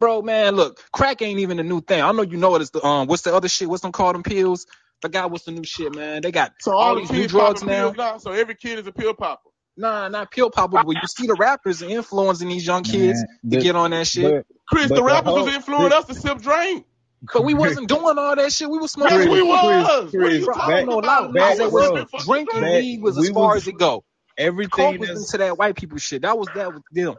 Bro, 0.00 0.22
man, 0.22 0.56
look, 0.56 0.82
crack 0.92 1.22
ain't 1.22 1.40
even 1.40 1.58
a 1.60 1.62
new 1.62 1.80
thing. 1.80 2.02
I 2.02 2.10
know 2.12 2.22
you 2.22 2.36
know 2.36 2.54
it. 2.56 2.62
It's 2.62 2.70
the 2.70 2.84
um, 2.84 3.06
what's 3.06 3.22
the 3.22 3.34
other 3.34 3.48
shit? 3.48 3.68
What's 3.68 3.82
them 3.82 3.92
called 3.92 4.14
them 4.14 4.22
pills? 4.22 4.66
Forgot 5.00 5.30
what's 5.30 5.44
the 5.44 5.52
new 5.52 5.64
shit, 5.64 5.94
man. 5.94 6.22
They 6.22 6.32
got 6.32 6.52
So 6.60 6.72
all, 6.72 6.78
all 6.78 6.94
the 6.94 7.00
these 7.02 7.10
new 7.12 7.26
drugs 7.28 7.62
now. 7.62 7.72
pills 7.90 7.96
now. 7.96 8.18
So 8.18 8.32
every 8.32 8.54
kid 8.54 8.78
is 8.78 8.86
a 8.86 8.92
pill 8.92 9.14
popper. 9.14 9.48
Nah, 9.76 10.08
not 10.08 10.30
pill 10.30 10.50
popper, 10.50 10.82
but 10.84 10.92
you 10.94 11.06
see 11.08 11.26
the 11.26 11.34
rappers 11.34 11.82
influencing 11.82 12.48
these 12.48 12.66
young 12.66 12.82
kids 12.84 13.18
Man, 13.20 13.52
to 13.52 13.56
the- 13.58 13.62
get 13.62 13.74
on 13.76 13.90
that 13.92 14.06
shit. 14.06 14.44
But, 14.46 14.56
Chris, 14.68 14.88
But 14.88 14.94
the 14.96 15.00
the 15.00 15.02
rappers 15.04 15.28
whole- 15.32 15.44
was 15.44 15.54
influencing 15.54 15.92
us 15.98 16.04
to 16.06 16.14
sip 16.14 16.38
drink. 16.42 16.86
But 17.32 17.44
we 17.44 17.54
wasn't 17.54 17.88
doing 17.88 18.18
all 18.18 18.34
that 18.36 18.52
shit. 18.52 18.68
We 18.68 18.78
was 18.78 18.90
smoking. 18.90 19.16
Yes, 19.18 19.26
Chris, 19.28 19.34
we 19.34 19.42
weed. 19.42 19.48
was. 19.48 20.10
Chris, 20.10 20.12
what 20.22 20.32
are 20.32 20.34
you 20.36 20.42
I 20.42 20.54
talking 20.54 20.76
don't 20.76 20.86
know 20.86 20.92
a 20.92 20.94
lot. 20.94 21.02
about? 21.04 21.32
We 21.32 21.38
Back, 21.40 21.50
was, 21.50 21.60
I 21.60 21.62
it 21.64 21.72
was 21.72 21.72
bro, 21.72 21.92
was 21.92 22.10
sipping 22.10 22.20
drinking 22.26 22.62
weed 22.62 23.02
was 23.02 23.16
we 23.18 23.22
as 23.28 23.30
far 23.32 23.54
was- 23.54 23.62
as 23.62 23.68
it 23.68 23.78
go. 23.78 24.04
Everything 24.38 24.70
Coke 24.98 24.98
was 25.00 25.10
into 25.10 25.38
that 25.38 25.58
white 25.58 25.76
people 25.76 25.98
shit. 25.98 26.22
That 26.22 26.38
was 26.38 26.48
that 26.54 26.72
was 26.72 26.82
them. 26.92 27.14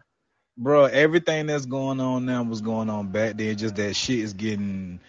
bro, 0.57 0.85
everything 0.85 1.45
that's 1.48 1.65
going 1.65 1.99
on 1.99 2.26
now 2.26 2.44
was 2.44 2.61
going 2.61 2.90
on 2.90 3.07
back 3.10 3.38
then. 3.38 3.57
Just 3.57 3.76
that 3.77 3.95
shit 3.95 4.19
is 4.19 4.34
getting, 4.34 4.99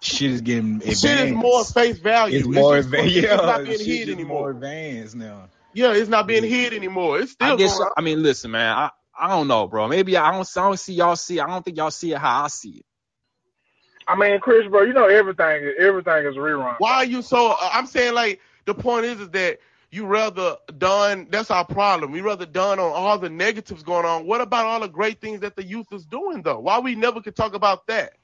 shit 0.00 0.30
is 0.30 0.40
getting 0.40 0.76
advanced. 0.76 1.02
Shit 1.02 1.20
is 1.20 1.32
more 1.32 1.64
face 1.64 1.98
value. 1.98 2.38
It's 2.38 2.48
more 2.48 2.76
just- 2.76 2.86
advanced. 2.86 3.16
It's 3.16 3.26
Yeah, 3.26 3.36
not 3.36 3.64
being 3.64 3.78
shit 3.78 3.86
hid 3.86 4.08
is 4.08 4.08
more 4.08 4.14
anymore. 4.16 4.50
advanced 4.50 5.16
now. 5.16 5.48
Yeah, 5.74 5.92
it's 5.94 6.08
not 6.10 6.26
being 6.26 6.44
hid 6.44 6.74
anymore. 6.74 7.18
It's 7.20 7.32
still 7.32 7.52
I 7.54 7.56
guess. 7.56 7.76
going 7.78 7.86
on. 7.86 7.92
I 7.96 8.00
mean, 8.02 8.22
listen, 8.22 8.50
man. 8.50 8.76
I 8.76 8.90
I 9.18 9.28
don't 9.28 9.46
know, 9.48 9.66
bro. 9.68 9.88
Maybe 9.88 10.16
I 10.16 10.32
don't. 10.32 10.48
I 10.56 10.60
don't 10.62 10.78
see 10.78 10.94
y'all 10.94 11.16
see. 11.16 11.38
I 11.40 11.46
don't 11.46 11.64
think 11.64 11.76
y'all 11.76 11.90
see 11.90 12.12
it 12.12 12.18
how 12.18 12.44
I 12.44 12.48
see 12.48 12.78
it. 12.78 12.84
I 14.08 14.16
mean, 14.16 14.40
Chris, 14.40 14.66
bro, 14.68 14.82
you 14.82 14.92
know 14.92 15.06
everything. 15.06 15.74
Everything 15.78 16.26
is 16.26 16.34
rerun. 16.36 16.74
Why 16.78 16.94
are 16.96 17.04
you 17.04 17.22
so? 17.22 17.52
Uh, 17.52 17.70
I'm 17.72 17.86
saying 17.86 18.14
like 18.14 18.40
the 18.64 18.74
point 18.74 19.04
is 19.06 19.20
is 19.20 19.28
that 19.30 19.58
you 19.92 20.06
rather 20.06 20.56
done. 20.78 21.28
That's 21.30 21.50
our 21.50 21.66
problem. 21.66 22.10
We 22.10 22.22
rather 22.22 22.46
done 22.46 22.80
on 22.80 22.92
all 22.92 23.18
the 23.18 23.28
negatives 23.28 23.82
going 23.82 24.06
on. 24.06 24.26
What 24.26 24.40
about 24.40 24.64
all 24.64 24.80
the 24.80 24.88
great 24.88 25.20
things 25.20 25.40
that 25.40 25.54
the 25.54 25.62
youth 25.62 25.86
is 25.92 26.06
doing 26.06 26.42
though? 26.42 26.58
Why 26.58 26.80
we 26.80 26.94
never 26.94 27.20
could 27.20 27.36
talk 27.36 27.54
about 27.54 27.86
that? 27.86 28.14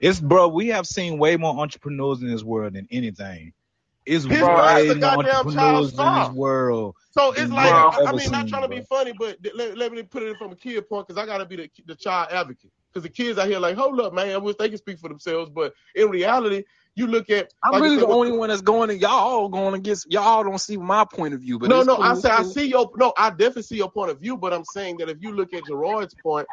It's 0.00 0.18
bro, 0.18 0.48
we 0.48 0.68
have 0.68 0.86
seen 0.86 1.18
way 1.18 1.36
more 1.36 1.60
entrepreneurs 1.60 2.22
in 2.22 2.28
this 2.28 2.42
world 2.42 2.72
than 2.72 2.88
anything. 2.90 3.52
It's 4.06 4.24
His 4.24 4.32
way 4.32 4.40
more 4.40 4.56
goddamn 4.56 5.00
child 5.00 5.26
entrepreneurs 5.26 5.92
in 5.92 6.14
this 6.14 6.30
world. 6.30 6.96
So 7.10 7.32
it's 7.32 7.52
like 7.52 7.70
I, 7.70 8.12
mean, 8.12 8.30
not 8.30 8.42
seen, 8.42 8.48
trying 8.48 8.62
to 8.62 8.68
be 8.68 8.80
funny, 8.80 9.12
but 9.18 9.36
let, 9.54 9.76
let 9.76 9.92
me 9.92 10.02
put 10.02 10.22
it 10.22 10.38
from 10.38 10.52
a 10.52 10.56
kid 10.56 10.88
point 10.88 11.06
because 11.06 11.22
I 11.22 11.26
gotta 11.26 11.44
be 11.44 11.56
the, 11.56 11.70
the 11.84 11.94
child 11.94 12.28
advocate. 12.32 12.72
because 12.90 13.02
the 13.02 13.10
kids 13.10 13.38
out 13.38 13.46
here 13.46 13.58
like, 13.58 13.76
hold 13.76 14.00
up, 14.00 14.14
man. 14.14 14.30
I 14.30 14.38
wish 14.38 14.56
they 14.56 14.70
could 14.70 14.78
speak 14.78 14.98
for 14.98 15.08
themselves, 15.08 15.50
but 15.50 15.74
in 15.94 16.08
reality, 16.08 16.64
you 17.00 17.06
look 17.06 17.30
at. 17.30 17.52
I'm 17.64 17.72
like 17.72 17.82
really 17.82 17.98
said, 17.98 18.08
the 18.08 18.12
only 18.12 18.32
one 18.32 18.50
that's 18.50 18.60
going. 18.60 18.90
And 18.90 19.00
y'all 19.00 19.10
all 19.10 19.48
going 19.48 19.74
against. 19.74 20.10
Y'all 20.12 20.44
don't 20.44 20.60
see 20.60 20.76
my 20.76 21.04
point 21.04 21.34
of 21.34 21.40
view, 21.40 21.58
but 21.58 21.68
no, 21.68 21.82
no, 21.82 21.96
cool. 21.96 22.04
I 22.04 22.14
say 22.14 22.30
I 22.30 22.42
see 22.42 22.66
your 22.66 22.90
no, 22.96 23.12
I 23.16 23.30
definitely 23.30 23.62
see 23.62 23.76
your 23.76 23.90
point 23.90 24.10
of 24.10 24.20
view, 24.20 24.36
but 24.36 24.52
I'm 24.52 24.64
saying 24.64 24.98
that 24.98 25.08
if 25.08 25.20
you 25.20 25.32
look 25.32 25.54
at 25.54 25.64
Jerrod's 25.64 26.14
point, 26.14 26.46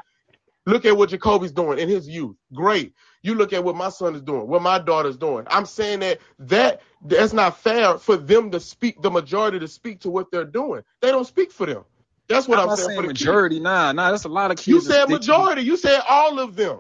look 0.66 0.86
at 0.86 0.98
what 0.98 1.10
Jacoby's 1.10 1.52
doing 1.52 1.80
in 1.80 1.90
his 1.90 2.08
youth. 2.08 2.36
Great. 2.54 2.94
You 3.22 3.36
look 3.36 3.52
at 3.52 3.64
what 3.64 3.76
my 3.76 3.90
son 3.90 4.16
is 4.16 4.22
doing, 4.22 4.48
what 4.48 4.62
my 4.62 4.80
daughter's 4.80 5.18
doing. 5.18 5.46
I'm 5.50 5.66
saying 5.66 6.00
that 6.00 6.20
that 6.40 6.82
that's 7.04 7.34
not 7.34 7.60
fair 7.60 7.98
for 7.98 8.16
them 8.16 8.52
to 8.52 8.60
speak, 8.60 9.02
the 9.02 9.12
majority 9.12 9.60
to 9.60 9.68
speak 9.68 10.02
to 10.02 10.10
what 10.10 10.32
they're 10.32 10.46
doing. 10.46 10.82
They 11.02 11.12
don't 11.12 11.28
speak 11.28 11.52
for 11.52 11.66
them. 11.66 11.84
That's 12.30 12.48
what 12.48 12.60
I'm 12.60 12.70
I'm, 12.70 12.76
saying. 12.76 12.88
saying 12.90 13.02
for 13.02 13.08
the 13.08 13.14
kids. 13.14 13.22
majority. 13.22 13.60
Nah, 13.60 13.92
nah. 13.92 14.12
That's 14.12 14.26
a 14.26 14.30
lot 14.30 14.52
of 14.52 14.58
kids. 14.58 14.68
You 14.68 14.82
said 14.82 15.10
majority. 15.10 15.62
You 15.62 15.78
said 15.78 16.02
all 16.08 16.40
of 16.40 16.56
them. 16.56 16.80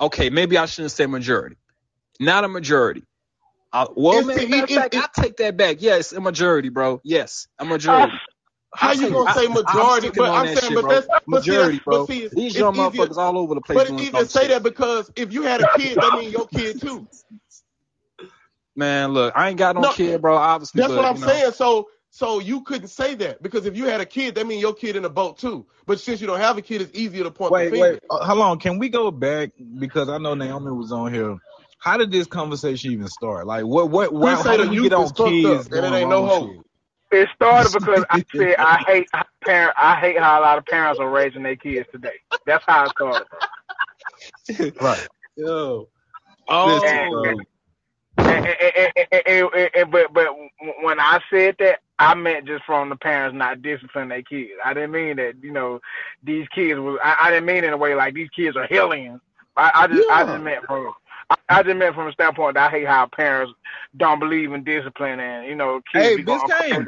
Okay, 0.00 0.30
maybe 0.30 0.56
I 0.56 0.66
shouldn't 0.66 0.92
say 0.92 1.06
majority. 1.06 1.56
Not 2.20 2.44
a 2.44 2.48
majority. 2.48 3.02
Uh, 3.72 3.86
well, 3.96 4.18
It's 4.18 4.26
man, 4.28 4.36
the- 4.36 4.46
matter 4.48 4.64
of 4.64 4.70
it- 4.70 4.74
fact, 4.74 4.94
it- 4.94 5.02
I 5.18 5.22
take 5.22 5.36
that 5.38 5.56
back. 5.56 5.76
Yes, 5.80 6.12
a 6.12 6.20
majority, 6.20 6.68
bro. 6.68 7.00
Yes, 7.02 7.48
a 7.58 7.64
majority. 7.64 8.12
How 8.74 8.92
you 8.92 9.10
gonna 9.10 9.30
I- 9.30 9.34
say 9.34 9.46
I'm 9.46 9.52
majority? 9.54 10.08
sticking 10.08 10.22
But 10.22 10.30
I'm 10.30 10.46
that 10.46 10.58
saying, 10.58 10.72
shit, 10.74 10.82
but 10.82 10.88
that's 10.90 11.06
but 11.08 11.22
majority, 11.28 11.62
that's- 11.78 11.84
bro. 11.84 11.98
but 11.98 12.06
see, 12.12 12.20
These 12.28 12.32
it's 12.52 12.56
young 12.56 12.74
easier. 12.76 12.90
motherfuckers 13.06 13.16
all 13.16 13.38
over 13.38 13.54
the 13.56 13.60
place 13.62 13.78
But 13.78 13.86
doing 13.88 13.98
it's 14.00 14.08
easier 14.08 14.20
to 14.22 14.28
say 14.28 14.40
shit. 14.42 14.48
that 14.50 14.62
because 14.62 15.10
if 15.16 15.32
you 15.32 15.42
had 15.42 15.60
a 15.62 15.68
kid, 15.76 15.96
that 16.00 16.12
means 16.18 16.32
your 16.32 16.46
kid 16.46 16.80
too. 16.80 17.06
Man, 18.76 19.12
look, 19.12 19.32
I 19.36 19.48
ain't 19.48 19.58
got 19.58 19.74
no, 19.74 19.82
No, 19.82 19.92
kid, 19.92 20.20
bro. 20.22 20.36
Obviously, 20.36 20.80
That's 20.80 20.92
but, 20.92 20.96
what 20.98 21.04
I'm 21.06 21.16
you 21.16 21.20
know, 21.22 21.26
saying. 21.28 21.52
So 21.52 21.88
so 22.12 22.38
you 22.40 22.62
couldn't 22.62 22.88
say 22.88 23.14
that 23.16 23.40
because 23.42 23.66
if 23.66 23.76
you 23.76 23.84
had 23.86 24.00
a 24.00 24.06
kid, 24.06 24.34
that 24.36 24.46
means 24.46 24.60
your 24.62 24.74
kid 24.74 24.96
in 24.96 25.02
the 25.02 25.10
boat 25.10 25.38
too. 25.38 25.66
But 25.86 26.00
since 26.00 26.20
you 26.20 26.26
don't 26.26 26.40
have 26.40 26.56
a 26.58 26.62
kid, 26.62 26.80
it's 26.82 26.96
easier 26.96 27.24
to 27.24 27.30
point 27.30 27.52
Wait, 27.52 27.66
the 27.66 27.70
finger. 27.72 27.90
wait, 27.92 28.00
uh, 28.10 28.24
hold 28.24 28.40
on. 28.40 28.58
Can 28.58 28.78
we 28.78 28.88
go 28.88 29.10
back 29.10 29.50
because 29.78 30.08
I 30.08 30.18
know 30.18 30.34
Naomi 30.34 30.72
was 30.72 30.92
on 30.92 31.12
here. 31.12 31.36
How 31.80 31.96
did 31.96 32.12
this 32.12 32.26
conversation 32.26 32.92
even 32.92 33.08
start? 33.08 33.46
Like, 33.46 33.64
what, 33.64 33.90
what, 33.90 34.12
why, 34.12 34.34
Chris 34.34 34.44
how 34.44 34.50
say 34.50 34.56
did 34.58 34.66
the 34.66 34.70
we 34.70 34.76
youth 34.76 34.90
get 34.90 34.92
on 34.92 35.10
kids 35.10 35.66
up, 35.66 35.72
and 35.72 35.86
it 35.86 35.98
ain't 35.98 36.10
no 36.10 36.26
hope. 36.26 36.50
shit? 36.50 36.60
It 37.12 37.28
started 37.34 37.72
because 37.78 38.04
I 38.10 38.24
said 38.34 38.56
I 38.58 38.84
hate 38.86 39.08
parent. 39.44 39.74
I 39.76 39.96
hate 39.96 40.18
how 40.18 40.38
a 40.38 40.42
lot 40.42 40.58
of 40.58 40.66
parents 40.66 41.00
are 41.00 41.10
raising 41.10 41.42
their 41.42 41.56
kids 41.56 41.88
today. 41.90 42.20
That's 42.46 42.64
how 42.66 42.84
it 42.84 42.90
started. 42.90 43.26
Right. 44.80 45.06
Yo. 45.36 45.88
Oh. 46.48 46.80
And, 46.84 46.84
and, 46.84 47.46
and, 48.18 48.46
and, 48.46 49.22
and, 49.26 49.48
and, 49.54 49.70
and, 49.74 49.90
but 49.90 50.12
but 50.12 50.26
when 50.82 51.00
I 51.00 51.20
said 51.30 51.56
that, 51.60 51.80
I 51.98 52.14
meant 52.14 52.46
just 52.46 52.64
from 52.64 52.90
the 52.90 52.96
parents 52.96 53.36
not 53.36 53.62
disciplining 53.62 54.08
their 54.08 54.22
kids. 54.22 54.50
I 54.64 54.74
didn't 54.74 54.90
mean 54.90 55.16
that 55.16 55.36
you 55.42 55.52
know 55.52 55.80
these 56.22 56.46
kids 56.48 56.78
was. 56.78 56.98
I, 57.02 57.16
I 57.20 57.30
didn't 57.30 57.46
mean 57.46 57.64
in 57.64 57.72
a 57.72 57.76
way 57.76 57.94
like 57.94 58.14
these 58.14 58.28
kids 58.30 58.56
are 58.56 58.66
hellions. 58.66 59.20
I, 59.56 59.70
I 59.74 59.86
just 59.86 60.10
I 60.10 60.24
just 60.24 60.42
meant 60.42 60.64
from. 60.66 60.92
I, 61.30 61.36
I 61.48 61.62
just 61.62 61.76
meant 61.76 61.94
from 61.94 62.08
a 62.08 62.12
standpoint 62.12 62.54
that 62.54 62.68
I 62.68 62.70
hate 62.70 62.86
how 62.86 63.06
parents 63.06 63.52
don't 63.96 64.20
believe 64.20 64.52
in 64.52 64.64
discipline 64.64 65.20
and 65.20 65.46
you 65.46 65.54
know 65.56 65.80
kids 65.92 66.04
Hey, 66.04 66.16
be 66.16 66.24
Biscayne. 66.24 66.86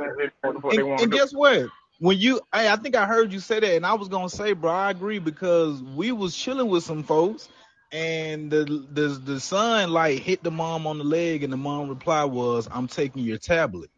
And, 0.71 0.81
and 1.01 1.13
guess 1.13 1.33
what? 1.33 1.67
When 2.01 2.19
you, 2.19 2.41
hey, 2.55 2.69
I 2.69 2.77
think 2.77 2.97
I 2.97 3.07
heard 3.07 3.33
you 3.33 3.41
say 3.41 3.61
that, 3.61 3.77
and 3.77 3.87
I 3.87 3.95
was 3.95 4.09
gonna 4.09 4.29
say, 4.29 4.55
bro, 4.55 4.71
I 4.73 4.91
agree 4.91 5.21
because 5.21 5.83
we 5.83 6.13
was 6.13 6.37
chilling 6.37 6.69
with 6.69 6.85
some 6.85 7.05
folks, 7.05 7.49
and 7.93 8.51
the 8.51 8.65
the 8.93 9.09
the 9.09 9.41
son 9.41 9.93
like 9.93 10.21
hit 10.21 10.43
the 10.43 10.51
mom 10.51 10.87
on 10.87 10.99
the 10.99 11.05
leg, 11.05 11.45
and 11.45 11.53
the 11.53 11.57
mom 11.59 11.89
reply 11.89 12.25
was, 12.25 12.69
"I'm 12.73 12.89
taking 12.89 13.23
your 13.25 13.39
tablet," 13.39 13.91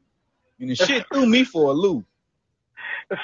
and 0.61 0.71
the 0.71 0.75
shit 0.77 1.07
threw 1.13 1.27
me 1.27 1.45
for 1.45 1.71
a 1.71 1.75
loop. 1.75 2.05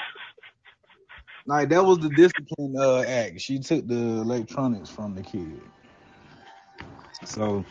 Like 1.45 1.69
that 1.69 1.83
was 1.85 1.99
the 1.99 2.09
discipline 2.09 2.75
uh 2.79 3.01
act. 3.01 3.41
She 3.41 3.59
took 3.59 3.87
the 3.87 3.95
electronics 3.95 4.89
from 4.89 5.15
the 5.15 5.23
kid. 5.23 5.61
So, 7.25 7.65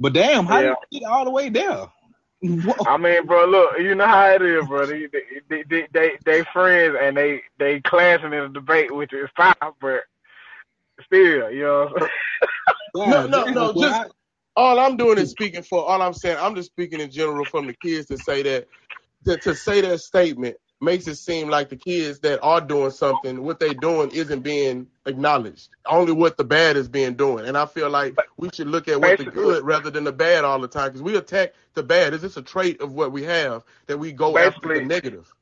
but 0.00 0.14
damn, 0.14 0.46
how 0.46 0.62
Yeah. 0.62 0.64
did 0.64 0.76
you 0.90 1.00
get 1.00 1.08
all 1.08 1.24
the 1.24 1.30
way 1.32 1.50
there? 1.50 1.86
Whoa. 2.42 2.86
I 2.86 2.96
mean, 2.98 3.26
bro, 3.26 3.46
look, 3.46 3.78
you 3.80 3.94
know 3.94 4.06
how 4.06 4.30
it 4.30 4.42
is, 4.42 4.66
bro. 4.66 4.86
They 4.86 5.06
they 5.50 5.64
they 5.70 5.88
they, 5.92 6.12
they 6.24 6.44
friends 6.52 6.96
and 7.00 7.16
they 7.16 7.42
they 7.58 7.80
clashing 7.82 8.32
in 8.32 8.40
a 8.44 8.48
debate, 8.50 8.94
which 8.94 9.12
is 9.12 9.28
fine, 9.36 9.54
but 9.80 10.02
still, 11.06 11.50
you 11.50 11.64
know. 11.64 11.94
No, 12.94 13.26
no, 13.26 13.46
no. 13.50 13.74
Just 13.74 14.04
all 14.56 14.78
I'm 14.80 14.96
doing 14.96 15.18
is 15.18 15.30
speaking 15.30 15.62
for. 15.62 15.84
All 15.84 16.02
I'm 16.02 16.14
saying, 16.14 16.38
I'm 16.40 16.54
just 16.56 16.70
speaking 16.70 17.00
in 17.00 17.10
general 17.10 17.46
from 17.46 17.66
the 17.66 17.74
kids 17.74 18.08
to 18.08 18.18
say 18.18 18.42
that 18.44 18.68
to, 19.26 19.38
to 19.38 19.54
say 19.54 19.82
that 19.82 20.00
statement 20.00 20.56
makes 20.80 21.06
it 21.06 21.16
seem 21.16 21.48
like 21.48 21.68
the 21.68 21.76
kids 21.76 22.20
that 22.20 22.40
are 22.42 22.60
doing 22.60 22.90
something, 22.90 23.42
what 23.42 23.60
they 23.60 23.74
doing 23.74 24.10
isn't 24.12 24.40
being 24.40 24.86
acknowledged. 25.06 25.68
Only 25.86 26.12
what 26.12 26.36
the 26.36 26.44
bad 26.44 26.76
is 26.76 26.88
being 26.88 27.14
doing, 27.14 27.46
and 27.46 27.56
I 27.56 27.66
feel 27.66 27.90
like 27.90 28.16
we 28.36 28.48
should 28.52 28.68
look 28.68 28.88
at 28.88 29.00
what 29.00 29.18
the 29.18 29.24
good 29.24 29.64
rather 29.64 29.90
than 29.90 30.04
the 30.04 30.12
bad 30.12 30.44
all 30.44 30.58
the 30.60 30.68
time 30.68 30.88
because 30.88 31.02
we 31.02 31.16
attack 31.16 31.54
the 31.74 31.82
bad. 31.82 32.14
Is 32.14 32.22
this 32.22 32.36
a 32.36 32.42
trait 32.42 32.80
of 32.80 32.92
what 32.92 33.12
we 33.12 33.24
have 33.24 33.62
that 33.86 33.98
we 33.98 34.12
go 34.12 34.36
after 34.38 34.74
the 34.74 34.84
negative? 34.84 35.32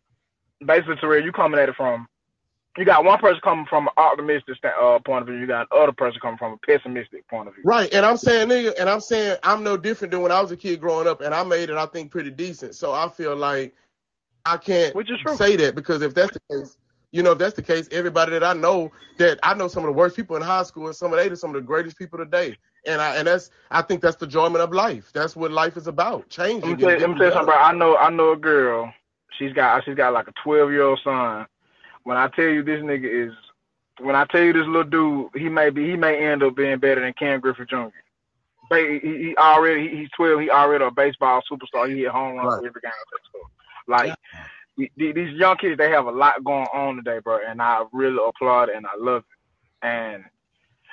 Basically, 0.64 0.96
Terrell, 0.96 1.22
you 1.22 1.32
coming 1.32 1.60
at 1.60 1.68
it 1.68 1.76
from. 1.76 2.08
You 2.76 2.84
got 2.84 3.04
one 3.04 3.18
person 3.18 3.40
coming 3.42 3.66
from 3.68 3.88
an 3.88 3.92
optimistic 3.96 4.54
uh, 4.64 5.00
point 5.00 5.22
of 5.22 5.26
view. 5.26 5.36
You 5.36 5.48
got 5.48 5.66
another 5.72 5.90
person 5.90 6.20
coming 6.20 6.38
from 6.38 6.52
a 6.52 6.56
pessimistic 6.58 7.26
point 7.26 7.48
of 7.48 7.54
view. 7.54 7.64
Right, 7.64 7.92
and 7.92 8.06
I'm 8.06 8.16
saying, 8.16 8.48
nigga, 8.48 8.74
and 8.78 8.88
I'm 8.88 9.00
saying 9.00 9.36
I'm 9.42 9.64
no 9.64 9.76
different 9.76 10.12
than 10.12 10.20
when 10.20 10.30
I 10.30 10.40
was 10.40 10.52
a 10.52 10.56
kid 10.56 10.80
growing 10.80 11.08
up, 11.08 11.20
and 11.20 11.34
I 11.34 11.42
made 11.42 11.70
it, 11.70 11.76
I 11.76 11.86
think, 11.86 12.12
pretty 12.12 12.30
decent. 12.30 12.76
So 12.76 12.92
I 12.92 13.08
feel 13.08 13.34
like 13.34 13.74
I 14.44 14.56
can't 14.56 14.94
Which 14.94 15.10
is 15.10 15.18
true. 15.20 15.36
say 15.36 15.56
that 15.56 15.74
because 15.74 16.02
if 16.02 16.14
that's 16.14 16.32
the 16.32 16.40
case, 16.50 16.76
you 17.12 17.22
know, 17.22 17.32
if 17.32 17.38
that's 17.38 17.54
the 17.54 17.62
case, 17.62 17.88
everybody 17.90 18.32
that 18.32 18.44
I 18.44 18.52
know 18.54 18.90
that 19.18 19.38
I 19.42 19.54
know 19.54 19.68
some 19.68 19.82
of 19.84 19.88
the 19.88 19.92
worst 19.92 20.16
people 20.16 20.36
in 20.36 20.42
high 20.42 20.62
school, 20.62 20.86
and 20.86 20.96
some 20.96 21.12
of 21.12 21.18
they 21.18 21.28
are 21.28 21.36
some 21.36 21.50
of 21.50 21.54
the 21.54 21.66
greatest 21.66 21.98
people 21.98 22.18
today. 22.18 22.56
And 22.86 23.00
I 23.00 23.16
and 23.16 23.26
that's 23.26 23.50
I 23.70 23.82
think 23.82 24.00
that's 24.00 24.16
the 24.16 24.26
enjoyment 24.26 24.62
of 24.62 24.72
life. 24.72 25.10
That's 25.12 25.34
what 25.36 25.50
life 25.50 25.76
is 25.76 25.86
about. 25.86 26.28
Changing. 26.28 26.70
Let 26.70 26.78
me 26.78 26.84
tell 26.84 26.92
you, 26.92 26.98
let 27.00 27.10
me 27.10 27.16
tell 27.16 27.26
you 27.26 27.32
something, 27.32 27.46
bro. 27.46 27.56
I 27.56 27.72
know, 27.72 27.96
I 27.96 28.10
know 28.10 28.32
a 28.32 28.36
girl. 28.36 28.92
She's 29.38 29.52
got, 29.52 29.84
she's 29.84 29.94
got 29.94 30.12
like 30.12 30.28
a 30.28 30.32
twelve 30.42 30.70
year 30.70 30.82
old 30.82 31.00
son. 31.04 31.46
When 32.04 32.16
I 32.16 32.28
tell 32.28 32.46
you 32.46 32.62
this 32.62 32.80
nigga 32.80 33.28
is, 33.28 33.34
when 34.00 34.16
I 34.16 34.24
tell 34.26 34.42
you 34.42 34.52
this 34.52 34.66
little 34.66 34.84
dude, 34.84 35.30
he 35.34 35.48
may 35.48 35.70
be, 35.70 35.90
he 35.90 35.96
may 35.96 36.24
end 36.24 36.42
up 36.42 36.56
being 36.56 36.78
better 36.78 37.00
than 37.00 37.12
Ken 37.14 37.40
Griffey 37.40 37.64
Jr. 37.68 37.88
He 38.70 38.98
he 39.02 39.34
already, 39.36 39.88
he's 39.88 40.08
twelve. 40.16 40.40
He 40.40 40.50
already 40.50 40.84
a 40.84 40.90
baseball 40.90 41.42
superstar. 41.50 41.88
He 41.88 42.00
hit 42.02 42.08
home 42.08 42.36
runs 42.36 42.54
Right. 42.62 42.66
every 42.66 42.80
game. 42.80 42.92
So, 43.88 43.92
like 43.92 44.14
th- 44.78 44.92
th- 44.98 45.14
these 45.14 45.34
young 45.36 45.56
kids, 45.56 45.78
they 45.78 45.90
have 45.90 46.06
a 46.06 46.10
lot 46.12 46.44
going 46.44 46.66
on 46.74 46.96
today, 46.96 47.18
bro. 47.24 47.38
And 47.46 47.60
I 47.62 47.84
really 47.92 48.18
applaud 48.26 48.68
it 48.70 48.76
and 48.76 48.86
I 48.86 48.90
love 48.98 49.24
it. 49.82 49.86
And 49.86 50.24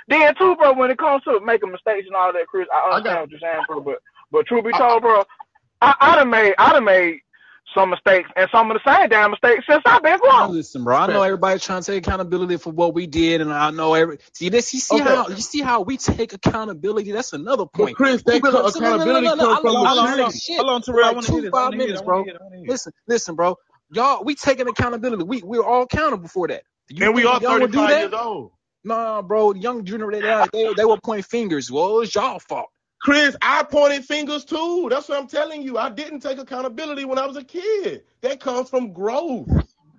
then 0.08 0.36
too, 0.36 0.56
bro, 0.56 0.74
when 0.74 0.92
it 0.92 0.98
comes 0.98 1.24
to 1.24 1.40
making 1.44 1.72
mistakes 1.72 2.08
and 2.08 2.16
all 2.16 2.32
that, 2.34 2.48
Chris, 2.48 2.68
I 2.74 2.78
I 2.78 2.96
understand 2.98 3.16
got- 3.16 3.22
what 3.22 3.32
you're 3.32 3.40
saying, 3.40 3.64
bro. 3.68 3.82
But 3.82 4.00
but 4.32 4.46
truth 4.48 4.66
be 4.66 4.72
told, 4.74 5.02
bro, 5.02 5.24
I, 5.82 5.96
I 6.00 6.16
done 6.16 6.30
made 6.30 6.56
I 6.58 6.74
done 6.74 6.86
made 6.86 7.20
some 7.74 7.92
mistakes 7.92 8.30
and 8.36 8.50
some 8.54 8.72
of 8.72 8.78
the 8.84 8.92
same 8.92 9.10
damn 9.10 9.32
mistakes 9.32 9.66
since 9.70 9.84
I've 9.86 10.04
been 10.04 10.20
Now, 10.28 10.46
grown. 10.46 10.48
listen, 10.48 10.84
bro. 10.84 10.98
I 10.98 11.08
know 11.08 11.24
everybody's 11.24 11.64
trying 11.64 11.82
to 11.84 11.92
take 11.92 12.08
accountability 12.08 12.58
for 12.58 12.72
what 12.72 12.94
we 12.94 13.08
did, 13.08 13.42
and 13.42 13.54
I 13.54 13.72
know 13.72 13.94
every. 13.96 14.20
See 14.34 14.50
this? 14.50 14.74
You 14.74 14.80
see 14.82 15.00
Okay. 15.00 15.02
how 15.02 15.30
you 15.30 15.42
see 15.42 15.62
how 15.62 15.82
we 15.82 15.98
take 15.98 16.34
accountability? 16.34 17.12
That's 17.12 17.34
another 17.34 17.66
But 17.76 17.92
point. 17.92 17.94
Chris, 17.94 18.24
that 18.24 18.44
Look, 18.44 18.52
co- 18.52 18.64
look, 18.80 18.98
look, 18.98 18.98
look, 18.98 18.98
accountability 18.98 19.32
look, 19.38 19.38
look, 19.40 19.40
comes 19.40 19.60
from 19.60 19.76
look, 19.80 19.80
Hold 19.86 20.00
on, 20.00 20.08
hold 20.10 20.22
on, 20.22 20.34
hold 20.58 20.70
on, 20.72 20.82
Terrell. 20.84 21.06
I 21.06 21.12
Like 21.12 21.12
want 21.12 21.28
to 21.28 21.32
two, 21.32 21.34
hear 21.34 21.42
this. 21.44 21.54
Five 21.54 21.74
want 21.74 21.76
to 21.76 21.82
hear 21.82 21.94
minutes, 21.94 22.02
it. 22.02 22.04
Bro. 22.04 22.18
want 22.18 22.26
hear 22.26 22.36
it. 22.36 22.42
I 22.42 22.58
hear. 22.58 22.74
Listen, 22.74 22.94
listen, 23.08 23.36
bro. 23.36 23.58
Y'all, 23.92 24.24
we 24.24 24.36
taking 24.36 24.68
accountability. 24.68 25.24
We 25.24 25.44
we're 25.44 25.64
all 25.64 25.84
accountable 25.84 26.30
for 26.30 26.48
that. 26.50 26.64
You 26.90 27.08
And 27.08 27.16
we 27.16 27.26
think 27.26 27.26
are 27.26 27.42
y'all 27.42 27.42
35 27.42 27.98
years 28.00 28.14
old. 28.14 28.52
Nah, 28.86 29.24
bro. 29.24 29.54
The 29.54 29.60
young 29.62 29.86
generation, 29.86 30.50
they, 30.54 30.74
they 30.76 30.86
will 30.86 31.00
point 31.00 31.26
fingers. 31.26 31.72
Well, 31.72 32.02
it's 32.02 32.16
y'all 32.16 32.40
fault. 32.40 32.70
Chris, 33.06 33.36
I 33.40 33.62
pointed 33.62 34.04
fingers 34.04 34.46
too. 34.46 34.88
That's 34.90 35.08
what 35.08 35.20
I'm 35.20 35.28
telling 35.28 35.62
you. 35.62 35.78
I 35.78 35.92
didn't 35.92 36.22
take 36.22 36.40
accountability 36.40 37.06
when 37.06 37.20
I 37.20 37.28
was 37.28 37.38
a 37.38 37.44
kid. 37.44 38.02
That 38.22 38.40
comes 38.40 38.68
from 38.68 38.94
growth. 38.94 39.48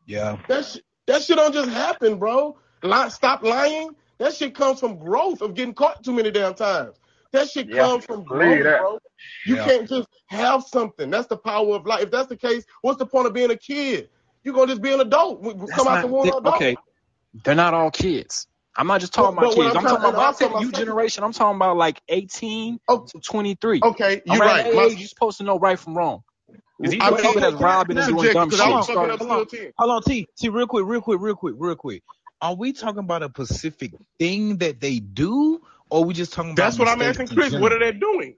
Yeah. 0.06 0.38
That 0.48 0.64
sh- 0.64 0.78
that 1.06 1.22
shit 1.22 1.36
don't 1.36 1.54
just 1.54 1.70
happen, 1.70 2.18
bro. 2.18 2.58
Lie, 2.82 3.10
stop 3.10 3.44
lying. 3.44 3.90
That 4.18 4.34
shit 4.34 4.56
comes 4.56 4.80
from 4.80 4.98
growth 4.98 5.40
of 5.40 5.54
getting 5.54 5.72
caught 5.72 6.02
too 6.02 6.12
many 6.14 6.32
damn 6.32 6.54
times. 6.54 6.96
That 7.30 7.48
shit 7.48 7.68
Yeah, 7.68 7.82
comes 7.82 8.04
from 8.06 8.24
growth, 8.24 8.64
that. 8.64 8.80
bro. 8.80 8.98
You 9.46 9.54
Yeah. 9.54 9.64
can't 9.66 9.88
just 9.88 10.08
have 10.26 10.64
something. 10.64 11.08
That's 11.08 11.28
the 11.28 11.36
power 11.36 11.76
of 11.76 11.86
life. 11.86 12.02
If 12.02 12.10
that's 12.10 12.28
the 12.28 12.36
case, 12.36 12.64
what's 12.82 12.98
the 12.98 13.06
point 13.06 13.28
of 13.28 13.32
being 13.34 13.52
a 13.52 13.56
kid? 13.56 14.08
You're 14.42 14.54
gonna 14.54 14.66
just 14.66 14.82
be 14.82 14.92
an 14.92 15.00
adult. 15.00 15.42
We- 15.42 15.52
we 15.52 15.60
That's 15.66 15.74
Come 15.74 15.86
out 15.86 15.94
not- 15.94 16.00
the 16.02 16.08
womb 16.08 16.24
they- 16.24 16.30
adult. 16.30 16.56
okay. 16.56 16.76
They're 17.44 17.54
not 17.54 17.72
all 17.72 17.92
kids. 17.92 18.48
I'm 18.76 18.86
not 18.86 19.00
just 19.00 19.14
talking 19.14 19.34
But- 19.36 19.42
about 19.44 19.56
but 19.56 19.62
kids. 19.62 19.70
I'm 19.70 19.78
I'm 19.78 19.82
talking 19.84 20.00
trying- 20.00 20.14
about, 20.14 20.42
I'm 20.42 20.54
I'm 20.56 20.62
you 20.62 20.72
generation. 20.72 21.24
I'm 21.24 21.32
talking 21.32 21.56
about 21.56 21.76
like 21.76 22.00
18 22.08 22.78
Oh, 22.88 23.06
to 23.06 23.20
23. 23.20 23.80
okay, 23.82 24.22
you're 24.26 24.36
Around 24.38 24.48
right. 24.48 24.74
My- 24.74 24.82
age, 24.84 24.98
you're 24.98 25.08
supposed 25.08 25.38
to 25.38 25.44
know 25.44 25.58
right 25.58 25.78
from 25.78 25.96
wrong. 25.96 26.22
Because 26.78 26.92
these 26.92 27.00
I 27.02 27.08
are 27.08 27.16
people 27.16 27.40
that's 27.40 27.54
okay, 27.54 27.64
robbing 27.64 27.96
and 27.98 28.06
can 28.06 28.14
I 28.18 28.22
doing 28.22 28.32
dumb 28.34 28.50
shit. 28.50 28.58
was 28.66 28.86
fucking 28.86 29.10
up 29.10 29.20
Hold 29.22 29.48
still 29.48 29.60
10. 29.60 29.72
Hold 29.78 29.90
on, 29.92 30.02
T. 30.02 30.26
T, 30.36 30.48
real 30.50 30.66
quick, 30.66 30.84
real 30.86 31.00
quick, 31.00 31.18
real 31.20 31.34
quick, 31.34 31.54
real 31.56 31.74
quick. 31.74 32.02
Are 32.42 32.54
we 32.54 32.74
talking 32.74 32.98
about 32.98 33.22
a 33.22 33.30
specific 33.30 33.92
thing 34.18 34.58
that 34.58 34.78
they 34.78 34.98
do, 34.98 35.58
or 35.88 36.04
we 36.04 36.12
just 36.12 36.34
talking 36.34 36.50
about? 36.52 36.62
That's 36.62 36.78
what 36.78 36.86
I'm 36.88 37.00
asking 37.00 37.28
Chris. 37.28 37.54
What 37.54 37.72
are 37.72 37.78
they 37.78 37.92
doing? 37.92 38.36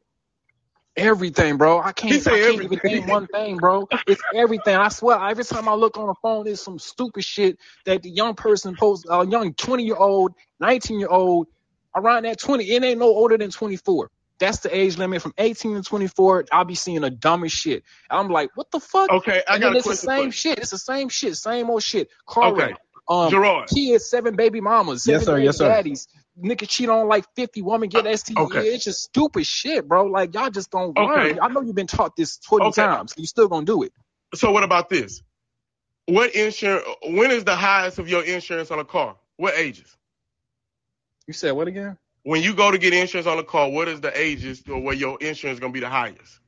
Everything, 0.99 1.59
bro. 1.59 1.81
I 1.81 1.93
can't. 1.93 2.27
I 2.29 2.39
can't 2.39 2.63
everything. 2.63 2.65
even 2.65 2.81
name 2.85 3.09
one 3.09 3.29
thing, 3.29 3.61
bro. 3.61 3.89
It's 4.07 4.25
everything. 4.35 4.77
I 4.77 4.91
swear. 4.91 5.19
Every 5.19 5.45
time 5.45 5.69
I 5.69 5.75
look 5.75 5.99
on 5.99 6.09
the 6.09 6.17
phone, 6.23 6.47
there's 6.47 6.63
some 6.63 6.79
stupid 6.79 7.25
shit 7.25 7.59
that 7.87 8.03
the 8.05 8.11
young 8.11 8.37
person 8.37 8.77
posts. 8.77 9.07
A 9.11 9.27
young 9.27 9.55
20 9.55 9.85
year 9.85 9.97
old, 9.97 10.35
19 10.61 11.01
year 11.01 11.09
old, 11.11 11.49
around 11.97 12.25
that 12.25 12.41
20. 12.41 12.65
It 12.67 12.85
ain't 12.85 13.01
no 13.01 13.07
older 13.09 13.39
than 13.39 13.51
24. 13.51 14.11
That's 14.41 14.61
the 14.61 14.77
age 14.77 14.99
limit 14.99 15.23
from 15.23 15.35
18 15.39 15.77
to 15.77 15.83
24. 15.83 16.47
I'll 16.53 16.67
be 16.67 16.77
seeing 16.77 17.03
the 17.03 17.11
dumbest 17.11 17.57
shit. 17.57 17.85
I'm 18.11 18.29
like, 18.31 18.51
what 18.57 18.71
the 18.73 18.81
fuck? 18.81 19.13
Okay, 19.13 19.43
I 19.49 19.55
and 19.55 19.63
got 19.63 19.73
then 19.73 19.75
a 19.75 19.77
it's 19.77 19.89
the 19.89 19.97
same 19.97 20.33
shit. 20.33 20.61
It's 20.61 20.73
the 20.73 20.79
same 20.79 21.11
shit. 21.11 21.37
Same 21.37 21.71
old 21.71 21.83
shit. 21.85 22.11
Car 22.29 22.55
Okay. 22.55 22.57
wreck. 22.57 22.77
Um, 23.09 23.33
Jerrod. 23.33 23.69
kids, 23.75 24.09
seven 24.11 24.37
baby 24.37 24.61
mamas, 24.61 25.05
seven 25.05 25.21
Yes, 25.21 25.27
sir. 25.27 25.35
baby 25.37 25.45
Yes, 25.47 25.57
sir. 25.57 25.69
daddies. 25.69 26.09
Nigga 26.43 26.69
cheat 26.69 26.89
on 26.89 27.09
like 27.09 27.25
50 27.37 27.63
women, 27.63 27.89
get 27.89 28.05
STD. 28.05 28.39
Okay. 28.39 28.61
It's 28.61 28.85
just 28.85 29.01
stupid 29.03 29.47
shit, 29.47 29.89
bro. 29.89 30.05
Like 30.05 30.35
y'all 30.35 30.51
just 30.51 30.71
don't 30.71 30.97
Okay. 30.97 31.33
learn. 31.33 31.41
I 31.41 31.49
know 31.49 31.63
you've 31.63 31.75
been 31.75 31.87
taught 31.87 32.17
this 32.17 32.39
20 32.39 32.67
Okay. 32.67 32.83
times. 32.83 33.15
You 33.17 33.27
still 33.27 33.49
gonna 33.49 33.65
do 33.67 33.83
it. 33.83 33.93
So 34.35 34.53
what 34.53 34.63
about 34.63 34.91
this? 34.91 35.23
What 36.07 36.35
insurance? 36.35 36.85
When 37.03 37.31
is 37.31 37.45
the 37.45 37.57
highest 37.57 37.99
of 37.99 38.09
your 38.09 38.23
insurance 38.25 38.71
on 38.71 38.79
a 38.79 38.85
car? 38.85 39.17
What 39.37 39.55
ages? 39.57 39.97
You 41.27 41.35
said 41.35 41.53
what 41.53 41.69
again? 41.69 41.97
When 42.25 42.43
you 42.43 42.55
go 42.55 42.71
to 42.71 42.79
get 42.79 42.93
insurance 42.93 43.27
on 43.27 43.39
a 43.39 43.45
car, 43.45 43.71
what 43.71 43.89
is 43.89 44.01
the 44.01 44.19
ages 44.19 44.63
or 44.69 44.81
where 44.81 44.95
your 44.95 45.19
insurance 45.21 45.61
gonna 45.61 45.73
be 45.73 45.81
the 45.81 45.89
highest? 45.89 46.41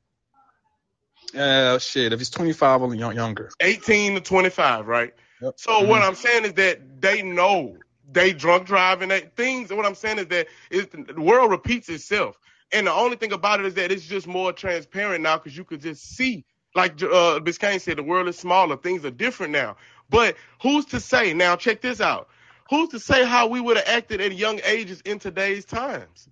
Uh, 1.36 1.78
shit. 1.78 2.12
If 2.12 2.20
it's 2.20 2.30
25 2.30 2.82
or 2.82 2.94
younger. 2.94 3.50
18 3.60 4.14
to 4.16 4.20
25, 4.20 4.86
right? 4.86 5.14
Yep. 5.40 5.54
So 5.56 5.80
what 5.84 6.02
I'm 6.02 6.14
saying 6.14 6.44
is 6.44 6.54
that 6.54 7.00
they 7.00 7.22
know 7.22 7.76
they 8.12 8.32
drunk 8.32 8.66
driving 8.66 9.08
they 9.08 9.20
things. 9.36 9.72
What 9.72 9.86
I'm 9.86 9.94
saying 9.94 10.18
is 10.18 10.26
that 10.28 10.48
is 10.70 10.88
the 10.88 11.20
world 11.20 11.50
repeats 11.50 11.88
itself, 11.88 12.38
and 12.72 12.86
the 12.86 12.92
only 12.92 13.16
thing 13.16 13.32
about 13.32 13.60
it 13.60 13.66
is 13.66 13.74
that 13.74 13.90
it's 13.92 14.06
just 14.06 14.26
more 14.26 14.52
transparent 14.52 15.22
now 15.22 15.38
because 15.38 15.56
you 15.56 15.64
could 15.64 15.80
just 15.80 16.16
see. 16.16 16.44
Like 16.74 17.02
uh, 17.02 17.40
Biscayne 17.40 17.80
said, 17.80 17.98
the 17.98 18.02
world 18.04 18.28
is 18.28 18.38
smaller. 18.38 18.76
Things 18.76 19.04
are 19.04 19.10
different 19.10 19.52
now. 19.52 19.76
But 20.08 20.36
who's 20.62 20.84
to 20.86 21.00
say? 21.00 21.34
Now 21.34 21.56
check 21.56 21.80
this 21.80 22.00
out. 22.00 22.28
Who's 22.68 22.90
to 22.90 23.00
say 23.00 23.24
how 23.24 23.48
we 23.48 23.60
would 23.60 23.76
have 23.76 23.88
acted 23.88 24.20
at 24.20 24.36
young 24.36 24.60
ages 24.64 25.00
in 25.00 25.18
today's 25.18 25.64
times? 25.64 26.28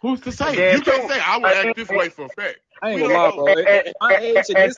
Who's 0.00 0.20
to 0.20 0.32
say? 0.32 0.56
Yeah, 0.56 0.76
you 0.76 0.82
can't 0.82 1.02
too. 1.02 1.08
say 1.08 1.20
I 1.20 1.38
would 1.38 1.52
act 1.52 1.76
this 1.76 1.88
way 1.88 2.08
for 2.10 2.26
a 2.26 2.28
fact. 2.28 2.60
I 2.80 2.90
ain't 2.90 3.00
gonna 3.00 3.14
don't 3.14 3.22
lie, 3.22 3.30
know. 3.30 3.36
bro. 3.36 3.52
And, 3.54 3.66
At, 3.66 3.86
at 3.88 3.94
my 4.00 4.14
and, 4.14 4.24
age 4.24 4.50
at 4.54 4.76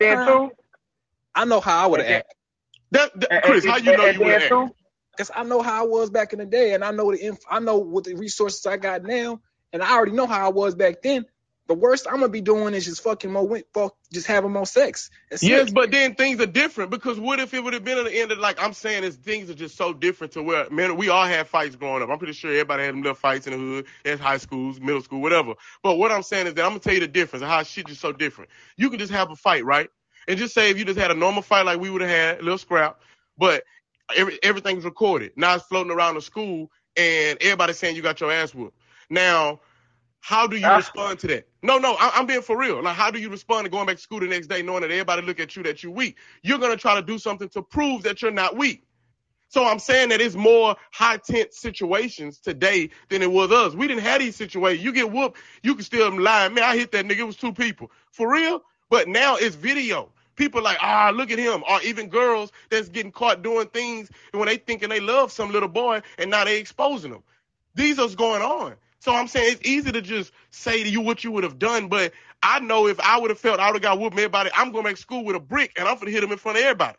I 1.34 1.44
know 1.46 1.60
how 1.60 1.84
I 1.84 1.86
would 1.88 2.00
have 2.00 2.08
acted. 2.08 2.36
That, 2.92 3.20
that- 3.20 3.42
Chris, 3.42 3.64
how 3.66 3.76
you 3.78 3.92
know 3.92 4.06
you 4.06 4.20
would 4.22 4.32
then 4.32 4.40
have 4.40 4.42
acted? 4.42 4.68
Cause 5.16 5.30
I 5.34 5.44
know 5.44 5.62
how 5.62 5.84
I 5.84 5.86
was 5.86 6.10
back 6.10 6.32
in 6.32 6.40
the 6.40 6.46
day, 6.46 6.74
and 6.74 6.84
I 6.84 6.90
know 6.90 7.12
the 7.12 7.24
inf- 7.24 7.44
I 7.50 7.60
know 7.60 7.78
what 7.78 8.04
the 8.04 8.14
resources 8.16 8.66
I 8.66 8.78
got 8.78 9.04
now, 9.04 9.40
and 9.72 9.82
I 9.82 9.92
already 9.94 10.12
know 10.12 10.26
how 10.26 10.44
I 10.46 10.50
was 10.50 10.74
back 10.74 11.02
then. 11.02 11.26
The 11.68 11.74
worst 11.74 12.06
I'm 12.08 12.16
gonna 12.20 12.28
be 12.30 12.40
doing 12.40 12.74
is 12.74 12.84
just 12.86 13.02
fucking 13.04 13.32
more, 13.32 13.46
win- 13.46 13.64
fuck, 13.72 13.96
just 14.12 14.26
having 14.26 14.52
more 14.52 14.66
sex. 14.66 15.10
That's 15.30 15.42
Yes, 15.42 15.70
it. 15.70 15.70
but 15.70 15.92
then 15.92 16.16
things 16.16 16.40
are 16.40 16.46
different 16.46 16.90
because 16.90 17.20
what 17.20 17.40
if 17.40 17.54
it 17.54 17.62
would 17.62 17.72
have 17.74 17.84
been 17.84 18.00
at 18.00 18.06
the 18.06 18.20
end 18.20 18.32
of 18.32 18.40
like 18.40 18.60
I'm 18.60 18.74
saying 18.74 19.04
is 19.04 19.16
things 19.16 19.48
are 19.52 19.54
just 19.54 19.76
so 19.76 19.94
different 19.94 20.34
to 20.34 20.42
where 20.42 20.68
man 20.72 20.96
we 20.96 21.10
all 21.10 21.26
had 21.26 21.46
fights 21.46 21.76
growing 21.76 22.02
up. 22.02 22.10
I'm 22.10 22.18
pretty 22.18 22.34
sure 22.34 22.50
everybody 22.50 22.84
had 22.84 22.94
them 22.94 23.02
little 23.04 23.14
fights 23.14 23.46
in 23.46 23.52
the 23.52 23.58
hood, 23.60 23.86
at 24.04 24.20
high 24.20 24.38
schools, 24.38 24.80
middle 24.80 25.02
school, 25.02 25.22
whatever. 25.22 25.54
But 25.84 25.98
what 25.98 26.10
I'm 26.12 26.24
saying 26.24 26.48
is 26.48 26.54
that 26.56 26.64
I'm 26.64 26.70
gonna 26.72 26.80
tell 26.80 26.94
you 26.96 27.00
the 27.02 27.08
difference 27.08 27.44
and 27.44 27.52
how 27.52 27.62
shit 27.62 27.88
is 27.88 28.00
so 28.00 28.12
different. 28.12 28.50
You 28.78 28.90
can 28.90 28.98
just 28.98 29.12
have 29.12 29.30
a 29.30 29.36
fight, 29.36 29.64
right? 29.64 29.90
And 30.28 30.38
just 30.38 30.54
say 30.54 30.70
if 30.70 30.78
you 30.78 30.86
just 30.86 31.00
had 31.00 31.12
a 31.12 31.16
normal 31.16 31.42
fight 31.42 31.66
like 31.66 31.80
we 31.80 31.90
would 31.90 32.02
have 32.02 32.10
had, 32.10 32.40
a 32.40 32.44
little 32.44 32.58
scrap, 32.58 33.00
but 33.38 33.64
every, 34.16 34.38
everything's 34.44 34.84
recorded. 34.86 35.32
Now 35.36 35.56
it's 35.56 35.66
floating 35.66 35.92
around 35.92 36.16
the 36.16 36.22
school 36.22 36.70
and 36.96 37.38
everybody's 37.42 37.78
saying 37.78 37.96
you 37.96 38.02
got 38.02 38.20
your 38.20 38.32
ass 38.32 38.54
whooped. 38.54 38.78
Now 39.10 39.60
how 40.20 40.46
do 40.48 40.56
you 40.58 40.70
Ah. 40.70 40.76
respond 40.76 41.20
to 41.20 41.28
that? 41.28 41.48
No, 41.62 41.78
no, 41.78 41.94
I, 41.98 42.12
I'm 42.14 42.26
being 42.26 42.42
for 42.42 42.58
real. 42.58 42.82
Like, 42.82 42.96
how 42.96 43.10
do 43.10 43.20
you 43.20 43.30
respond 43.30 43.66
to 43.66 43.70
going 43.70 43.86
back 43.86 43.96
to 43.96 44.02
school 44.02 44.20
the 44.20 44.28
next 44.28 44.48
day, 44.48 44.62
knowing 44.62 44.82
that 44.82 44.90
everybody 44.90 45.22
look 45.22 45.40
at 45.40 45.56
you 45.56 45.64
that 45.64 45.82
you're 45.82 45.92
weak? 45.92 46.18
You're 46.42 46.58
gonna 46.58 46.76
try 46.78 46.96
to 46.96 47.02
do 47.02 47.18
something 47.18 47.48
to 47.50 47.62
prove 47.62 48.04
that 48.04 48.22
you're 48.22 48.32
not 48.32 48.56
weak. 48.56 48.84
So 49.50 49.64
I'm 49.66 49.80
saying 49.80 50.10
that 50.10 50.20
it's 50.20 50.36
more 50.36 50.76
high 50.92 51.18
tense 51.18 51.58
situations 51.58 52.38
today 52.40 52.90
than 53.10 53.22
it 53.22 53.30
was 53.32 53.52
us. 53.52 53.74
We 53.74 53.88
didn't 53.88 54.02
have 54.04 54.20
these 54.20 54.36
situations. 54.36 54.84
You 54.84 54.92
get 54.92 55.10
whooped, 55.12 55.38
you 55.62 55.74
can 55.74 55.84
still 55.84 56.10
lie. 56.20 56.48
Man, 56.50 56.64
I 56.64 56.76
hit 56.76 56.92
that 56.92 57.06
nigga. 57.06 57.20
It 57.20 57.24
was 57.24 57.36
two 57.36 57.52
people 57.52 57.90
for 58.12 58.32
real. 58.32 58.62
But 58.90 59.08
now 59.08 59.36
it's 59.36 59.56
video. 59.56 60.12
People 60.38 60.62
like, 60.62 60.78
ah, 60.80 61.10
look 61.14 61.30
at 61.32 61.38
him. 61.38 61.64
Or 61.68 61.82
even 61.82 62.08
girls 62.08 62.52
that's 62.70 62.88
getting 62.88 63.10
caught 63.12 63.42
doing 63.42 63.66
things 63.68 64.08
when 64.32 64.46
they 64.46 64.56
thinking 64.56 64.88
they 64.88 65.00
love 65.00 65.32
some 65.32 65.50
little 65.50 65.68
boy 65.68 66.00
and 66.16 66.30
now 66.30 66.44
they 66.44 66.58
exposing 66.58 67.10
them. 67.10 67.24
These 67.74 67.98
are 67.98 68.08
going 68.14 68.40
on. 68.40 68.76
So 69.00 69.14
I'm 69.14 69.26
saying 69.28 69.52
it's 69.52 69.68
easy 69.68 69.90
to 69.92 70.00
just 70.00 70.32
say 70.50 70.82
to 70.84 70.88
you 70.88 71.00
what 71.00 71.24
you 71.24 71.32
would 71.32 71.44
have 71.44 71.58
done, 71.58 71.88
but 71.88 72.12
I 72.42 72.60
know 72.60 72.86
if 72.86 72.98
I 73.00 73.18
would 73.18 73.30
have 73.30 73.38
felt 73.38 73.58
I 73.60 73.66
would 73.66 73.74
have 73.76 73.82
got 73.82 73.98
whooped 73.98 74.14
by 74.16 74.22
everybody, 74.22 74.50
I'm 74.54 74.70
going 74.72 74.84
back 74.84 74.94
to 74.94 75.00
school 75.00 75.24
with 75.24 75.34
a 75.36 75.40
brick 75.40 75.72
and 75.76 75.88
I'm 75.88 75.98
gonna 75.98 76.10
hit 76.12 76.22
him 76.22 76.30
in 76.32 76.38
front 76.38 76.56
of 76.58 76.64
everybody. 76.64 76.96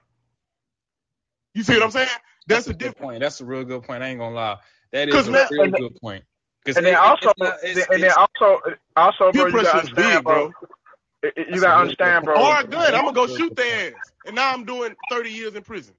You 1.54 1.64
see 1.64 1.74
what 1.74 1.84
I'm 1.84 1.92
saying? 1.92 2.08
That's, 2.48 2.66
That's 2.66 2.66
the 2.66 2.72
a 2.72 2.74
good 2.74 2.80
difference. 2.80 3.00
point. 3.06 3.20
That's 3.22 3.42
a 3.42 3.46
real 3.46 3.64
good 3.64 3.84
point. 3.84 4.04
I 4.04 4.08
ain't 4.10 4.20
gonna 4.20 4.36
lie. 4.36 4.58
That 4.92 5.10
is 5.10 5.28
a 5.28 5.32
now- 5.32 5.48
real 5.52 5.72
good 5.72 5.96
point. 6.02 6.24
'Cause 6.66 6.76
and 6.78 6.86
then 6.86 6.94
it- 6.94 7.00
also, 7.00 7.30
it's 7.30 7.40
not- 7.40 7.64
it's- 7.64 7.88
and 7.90 8.04
then 8.04 8.12
also, 8.12 8.62
also, 8.98 9.18
bro, 9.18 9.32
Peer 9.32 9.46
you 9.48 9.52
pressure 9.52 9.64
gotta 9.66 9.78
is 9.80 9.90
understand, 9.90 10.16
big, 10.18 10.24
bro. 10.26 10.52
You- 11.24 11.32
You 11.56 11.62
gotta 11.62 11.82
understand, 11.82 12.26
good 12.26 12.26
bro. 12.26 12.36
All 12.36 12.56
right, 12.56 12.70
good. 12.70 12.94
I'm 12.96 13.06
gonna 13.06 13.14
go 13.14 13.28
shoot 13.28 13.56
their 13.56 13.94
ass, 13.94 14.14
and 14.26 14.36
now 14.36 14.54
I'm 14.54 14.66
doing 14.66 14.96
30 15.10 15.32
years 15.32 15.56
in 15.56 15.64
prison. 15.64 15.96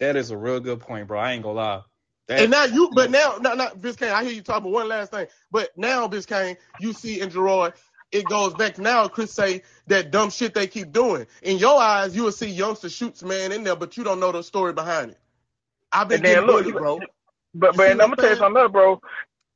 that 0.00 0.16
is 0.16 0.30
a 0.32 0.38
real 0.38 0.60
good 0.60 0.80
point, 0.80 1.08
bro. 1.08 1.20
I 1.20 1.32
ain't 1.32 1.42
gonna 1.44 1.54
lie. 1.56 1.82
That, 2.28 2.38
And 2.38 2.50
now 2.50 2.64
you, 2.64 2.90
but 2.92 3.10
now, 3.10 3.38
not 3.40 3.56
not 3.58 3.78
Biscayne. 3.80 4.12
I 4.12 4.24
hear 4.24 4.32
you 4.32 4.42
talking. 4.42 4.64
But 4.64 4.72
one 4.72 4.88
last 4.88 5.12
thing. 5.12 5.26
But 5.50 5.70
now, 5.76 6.08
Biscayne, 6.08 6.56
you 6.78 6.92
see 6.92 7.20
in 7.20 7.30
Jerrod, 7.30 7.74
it 8.12 8.28
goes 8.28 8.54
back 8.54 8.78
now. 8.78 9.08
Chris 9.08 9.32
say 9.32 9.62
that 9.88 10.10
dumb 10.10 10.30
shit 10.30 10.54
they 10.54 10.66
keep 10.66 10.92
doing. 10.92 11.26
In 11.42 11.58
your 11.58 11.80
eyes, 11.80 12.16
you 12.16 12.24
will 12.24 12.32
see 12.32 12.48
youngster 12.48 12.88
shoots 12.90 13.22
man 13.22 13.52
in 13.52 13.64
there, 13.64 13.76
but 13.76 13.96
you 13.96 14.04
don't 14.04 14.20
know 14.20 14.32
the 14.32 14.42
story 14.42 14.72
behind 14.72 15.12
it. 15.12 15.18
I've 15.92 16.08
been 16.08 16.20
And 16.20 16.24
then 16.24 16.44
getting 16.44 16.46
look, 16.46 16.62
bullied, 16.62 16.76
bro. 16.78 17.06
But 17.54 17.72
You 17.72 17.78
but 17.78 17.90
see 17.90 17.92
I'm 17.92 17.98
gonna 17.98 18.16
tell 18.18 18.30
you 18.30 18.36
something 18.36 18.62
else, 18.62 18.72
bro. 18.72 19.00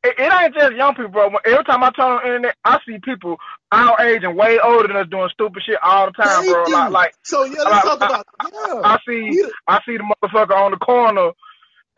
It, 0.04 0.14
it 0.18 0.32
ain't 0.32 0.54
just 0.54 0.74
young 0.76 0.94
people, 0.94 1.10
bro. 1.10 1.30
Every 1.44 1.64
time 1.64 1.82
I 1.82 1.90
turn 1.90 2.06
on 2.12 2.20
the 2.22 2.26
internet, 2.26 2.56
I 2.64 2.78
see 2.86 2.98
people 3.02 3.36
our 3.72 4.00
age 4.00 4.22
and 4.24 4.36
way 4.36 4.58
older 4.58 4.88
than 4.88 4.96
us 4.96 5.08
doing 5.10 5.28
stupid 5.32 5.62
shit 5.66 5.78
all 5.82 6.06
the 6.06 6.12
time, 6.12 6.44
Thank 6.44 6.48
bro. 6.48 6.64
you. 6.66 6.74
Like 6.74 6.90
like 6.92 7.14
so 7.22 7.44
yeah, 7.44 7.58
let's 7.58 7.70
like, 7.70 7.82
talk 7.84 8.00
I- 8.00 8.06
about 8.06 8.26
yeah. 8.52 8.80
I 8.84 8.98
see 9.06 9.42
I 9.66 9.80
see 9.86 9.96
the 9.96 10.04
motherfucker 10.22 10.56
on 10.56 10.70
the 10.72 10.76
corner 10.78 11.32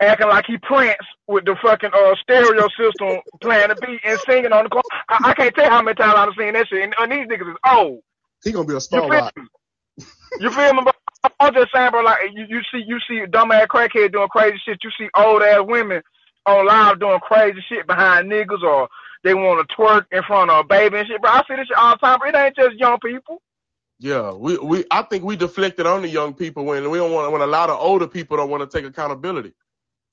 acting 0.01 0.27
like 0.29 0.45
he 0.47 0.57
Prince 0.57 0.97
with 1.27 1.45
the 1.45 1.55
fucking 1.61 1.91
uh 1.93 2.15
stereo 2.21 2.67
system 2.69 3.19
playing 3.41 3.69
the 3.69 3.75
beat 3.75 4.01
and 4.03 4.19
singing 4.27 4.51
on 4.53 4.63
the 4.65 4.69
corner. 4.69 4.83
I, 5.09 5.19
I 5.25 5.33
can't 5.33 5.53
tell 5.55 5.65
you 5.65 5.71
how 5.71 5.81
many 5.81 5.95
times 5.95 6.15
I've 6.17 6.35
seen 6.43 6.53
that 6.53 6.67
shit. 6.67 6.83
And, 6.83 6.93
and 6.97 7.11
these 7.11 7.27
niggas 7.27 7.51
is 7.51 7.57
old. 7.69 8.01
He 8.43 8.51
gonna 8.51 8.67
be 8.67 8.75
a 8.75 8.79
feel 8.79 9.29
You 10.39 10.51
feel 10.51 10.73
me? 10.73 10.81
Bro? 10.83 10.93
I'm 11.39 11.53
just 11.53 11.71
saying, 11.73 11.91
bro. 11.91 12.01
Like 12.01 12.19
you, 12.33 12.45
you 12.49 12.61
see, 12.71 12.83
you 12.85 12.99
see 13.07 13.25
dumbass 13.29 13.67
crackhead 13.67 14.13
doing 14.13 14.29
crazy 14.29 14.57
shit. 14.65 14.79
You 14.83 14.91
see 14.97 15.09
old 15.15 15.41
ass 15.43 15.59
women 15.67 16.01
on 16.49 16.65
live 16.65 16.99
doing 16.99 17.19
crazy 17.19 17.59
shit 17.69 17.87
behind 17.87 18.31
niggas, 18.31 18.63
or 18.63 18.89
they 19.23 19.33
want 19.33 19.67
to 19.67 19.75
twerk 19.75 20.05
in 20.11 20.23
front 20.23 20.49
of 20.51 20.65
a 20.65 20.67
baby 20.67 20.97
and 20.97 21.07
shit. 21.07 21.21
Bro, 21.21 21.31
I 21.31 21.43
see 21.47 21.55
this 21.55 21.67
shit 21.67 21.77
all 21.77 21.95
the 21.95 21.97
time. 21.97 22.19
Bro. 22.19 22.29
It 22.29 22.35
ain't 22.35 22.55
just 22.55 22.75
young 22.77 22.99
people. 22.99 23.41
Yeah, 23.99 24.31
we, 24.31 24.57
we 24.57 24.85
I 24.91 25.01
think 25.03 25.23
we 25.25 25.35
deflected 25.35 25.85
on 25.85 26.01
the 26.03 26.07
young 26.07 26.33
people 26.33 26.63
when 26.65 26.89
we 26.89 26.97
don't 26.99 27.11
want 27.11 27.31
when 27.33 27.41
a 27.41 27.47
lot 27.47 27.69
of 27.69 27.79
older 27.79 28.07
people 28.07 28.37
don't 28.37 28.49
want 28.49 28.69
to 28.69 28.77
take 28.77 28.87
accountability. 28.89 29.53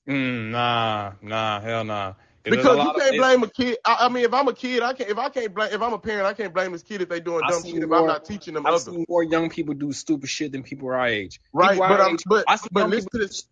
Mm, 0.09 0.51
nah, 0.51 1.13
nah, 1.21 1.59
hell 1.61 1.83
nah. 1.83 2.13
'Cause 2.43 2.63
there's 2.63 2.65
Because 2.65 2.77
you 2.77 2.91
can't 2.93 3.13
it's- 3.13 3.17
blame 3.17 3.43
a 3.43 3.47
kid. 3.49 3.77
I, 3.85 3.97
I 4.01 4.09
mean, 4.09 4.23
if 4.23 4.33
I'm 4.33 4.47
a 4.47 4.53
kid, 4.53 4.81
I 4.81 4.93
can't. 4.93 5.09
If 5.09 5.17
I 5.17 5.27
can't 5.27 5.53
blame, 5.53 5.69
if 5.73 5.81
I'm 5.81 5.91
a 5.91 5.99
parent, 5.99 6.25
I 6.27 6.33
can't 6.33 6.53
blame 6.53 6.71
this 6.71 6.81
kid 6.83 7.01
if 7.01 7.09
they 7.09 7.19
doing 7.19 7.43
I 7.43 7.49
dumb 7.51 7.61
see 7.61 7.71
shit. 7.71 7.83
If 7.83 7.91
I'm 7.91 8.07
not 8.07 8.23
teaching 8.23 8.53
them 8.53 8.65
I've 8.65 8.75
other. 8.75 8.91
seen 8.91 9.05
more 9.09 9.21
young 9.23 9.49
people 9.49 9.73
do 9.73 9.91
stupid 9.91 10.29
shit 10.29 10.53
than 10.53 10.63
people 10.63 10.87
our 10.89 11.05
age. 11.05 11.41
Right, 11.51 11.71
People 11.73 11.87
but 11.89 11.99
our 11.99 12.07
I'm, 12.07 12.13
age, 12.13 12.23
but 12.25 12.45
I 12.47 12.55
see 12.55 12.69
but 12.71 12.79
young 12.81 12.89
listen 12.91 13.09
people 13.11 13.19
to 13.19 13.27
this. 13.27 13.47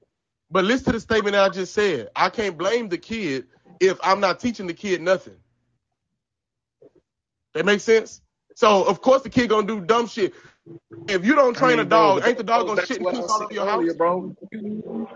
But 0.51 0.65
listen 0.65 0.85
to 0.85 0.91
the 0.93 0.99
statement 0.99 1.35
I 1.35 1.49
just 1.49 1.73
said. 1.73 2.09
I 2.15 2.30
can't 2.30 2.57
blame 2.57 2.89
the 2.89 2.97
kid 2.97 3.47
if 3.80 3.99
I'm 4.03 4.19
not 4.19 4.39
teaching 4.39 4.67
the 4.67 4.73
kid 4.73 5.01
nothing. 5.01 5.35
That 7.53 7.65
makes 7.65 7.84
sense. 7.84 8.22
So 8.55 8.84
of 8.84 9.01
course 9.01 9.23
the 9.23 9.30
kid 9.30 9.49
gonna 9.49 9.67
do 9.67 9.81
dumb 9.81 10.07
shit. 10.07 10.34
If 11.07 11.26
you 11.26 11.35
don't 11.35 11.55
I 11.57 11.59
train 11.59 11.77
mean, 11.77 11.80
a 11.80 11.85
dog, 11.85 12.22
but 12.22 12.30
ain't 12.30 12.38
the 12.38 12.43
dog 12.43 12.67
gonna 12.67 12.85
shit 12.85 12.99
and 12.99 13.07
I 13.07 13.11
was 13.11 13.30
all 13.30 13.43
over 13.43 13.53
your 13.53 13.65
house? 13.65 13.93
bro. 13.93 14.35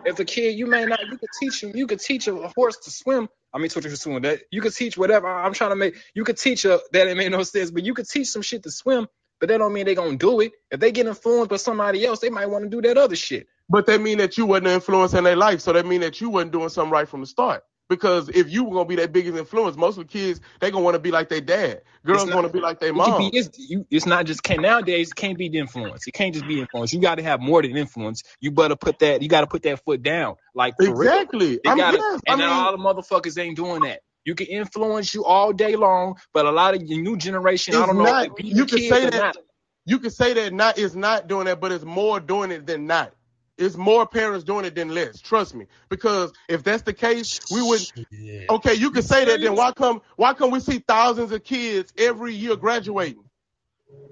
If 0.05 0.19
a 0.19 0.25
kid, 0.25 0.57
you 0.57 0.67
may 0.67 0.85
not, 0.85 0.99
you 1.07 1.17
could 1.17 1.29
teach 1.39 1.63
him, 1.63 1.71
you 1.75 1.87
could 1.87 1.99
teach 1.99 2.27
a, 2.27 2.35
horse 2.55 2.77
to 2.77 2.91
swim. 2.91 3.29
I 3.53 3.57
mean, 3.57 3.69
to 3.69 3.97
swim. 3.97 4.21
That 4.21 4.41
you 4.51 4.61
could 4.61 4.75
teach 4.75 4.97
whatever. 4.97 5.27
I'm 5.27 5.53
trying 5.53 5.71
to 5.71 5.75
make. 5.75 5.95
You 6.13 6.23
could 6.23 6.37
teach 6.37 6.65
a 6.65 6.79
that 6.91 7.07
it 7.07 7.17
made 7.17 7.31
no 7.31 7.43
sense, 7.43 7.71
but 7.71 7.83
you 7.83 7.93
could 7.93 8.07
teach 8.07 8.27
some 8.27 8.41
shit 8.43 8.63
to 8.63 8.71
swim. 8.71 9.07
But 9.39 9.49
that 9.49 9.57
don't 9.57 9.73
mean 9.73 9.85
they 9.85 9.95
gonna 9.95 10.17
do 10.17 10.41
it. 10.41 10.51
If 10.69 10.79
they 10.79 10.91
get 10.91 11.07
influenced 11.07 11.49
by 11.49 11.57
somebody 11.57 12.05
else, 12.05 12.19
they 12.19 12.29
might 12.29 12.47
want 12.47 12.65
to 12.65 12.69
do 12.69 12.81
that 12.87 12.97
other 12.97 13.15
shit. 13.15 13.47
But 13.69 13.85
that 13.87 14.01
mean 14.01 14.17
that 14.17 14.37
you 14.37 14.45
wasn't 14.45 14.67
influencing 14.67 15.23
their 15.23 15.35
life. 15.35 15.61
So 15.61 15.73
that 15.73 15.85
mean 15.85 16.01
that 16.01 16.19
you 16.21 16.29
wasn't 16.29 16.51
doing 16.51 16.69
something 16.69 16.91
right 16.91 17.07
from 17.07 17.21
the 17.21 17.27
start. 17.27 17.63
Because 17.87 18.29
if 18.29 18.51
you 18.51 18.63
were 18.65 18.71
gonna 18.73 18.85
be 18.85 18.97
that 18.97 19.11
biggest 19.11 19.35
influence, 19.35 19.75
most 19.75 19.97
of 19.97 20.07
the 20.07 20.11
kids 20.11 20.39
they 20.59 20.69
gonna 20.69 20.83
want 20.83 20.93
to 20.93 20.99
be 20.99 21.09
like 21.09 21.27
their 21.29 21.41
dad. 21.41 21.81
Girls 22.05 22.25
not- 22.27 22.35
want 22.35 22.45
to 22.47 22.53
be 22.53 22.59
like 22.59 22.79
their 22.79 22.89
It 22.89 22.95
mom. 22.95 23.17
be, 23.17 23.35
it's, 23.35 23.49
you, 23.57 23.85
it's 23.89 24.05
not 24.05 24.25
just 24.27 24.43
can 24.43 24.61
nowadays. 24.61 25.09
It 25.09 25.15
can't 25.15 25.37
be 25.39 25.49
the 25.49 25.57
influence. 25.57 26.05
It 26.07 26.11
can't 26.13 26.33
just 26.33 26.47
be 26.47 26.59
influence. 26.59 26.93
You 26.93 27.01
got 27.01 27.15
to 27.15 27.23
have 27.23 27.39
more 27.41 27.63
than 27.63 27.75
influence. 27.75 28.21
You 28.41 28.51
better 28.51 28.75
put 28.75 28.99
that. 28.99 29.23
You 29.23 29.27
got 29.29 29.41
to 29.41 29.47
put 29.47 29.63
that 29.63 29.83
foot 29.83 30.03
down. 30.03 30.35
Like. 30.53 30.75
Exactly. 30.79 31.59
They 31.63 31.69
I'm 31.69 31.77
gotta, 31.77 31.97
yes, 31.97 32.21
I 32.27 32.31
and 32.33 32.39
mean, 32.41 32.49
all 32.49 32.71
the 32.77 32.77
motherfuckers 32.83 33.39
ain't 33.39 33.55
doing 33.57 33.81
that. 33.81 34.01
You 34.23 34.35
can 34.35 34.47
influence 34.47 35.15
you 35.15 35.25
all 35.25 35.51
day 35.51 35.75
long, 35.75 36.15
but 36.31 36.45
a 36.45 36.51
lot 36.51 36.75
of 36.75 36.83
your 36.83 37.01
new 37.01 37.17
generation, 37.17 37.73
I 37.75 37.87
don't 37.87 37.97
know, 37.97 38.03
not- 38.03 38.27
if 38.37 38.45
you 38.45 38.65
can 38.65 38.77
say 38.79 39.09
that- 39.09 39.13
not. 39.15 39.37
you 39.85 39.97
can 39.97 40.11
say 40.11 40.33
that 40.33 40.53
not 40.53 40.77
is 40.77 40.95
not 40.95 41.27
doing 41.27 41.45
that, 41.45 41.59
but 41.59 41.71
it's 41.71 41.85
more 41.85 42.19
doing 42.19 42.51
it 42.51 42.67
than 42.67 42.85
not. 42.85 43.13
It's 43.59 43.75
more 43.75 44.07
parents 44.07 44.45
doing 44.45 44.63
it 44.63 44.73
than 44.73 44.89
less. 44.89 45.19
Trust 45.19 45.53
me. 45.53 45.65
Because 45.89 46.31
if 46.47 46.63
that's 46.63 46.83
the 46.83 46.93
case, 46.93 47.39
we 47.51 47.61
would. 47.61 47.81
Shit. 47.81 48.49
Okay, 48.49 48.73
you 48.73 48.89
can 48.91 49.03
say 49.03 49.25
that. 49.25 49.41
Then 49.41 49.55
why 49.55 49.73
come? 49.73 50.01
Why 50.15 50.33
come 50.33 50.49
we 50.49 50.61
see 50.61 50.79
thousands 50.79 51.31
of 51.33 51.43
kids 51.43 51.93
every 51.97 52.33
year 52.33 52.55
graduating? 52.55 53.23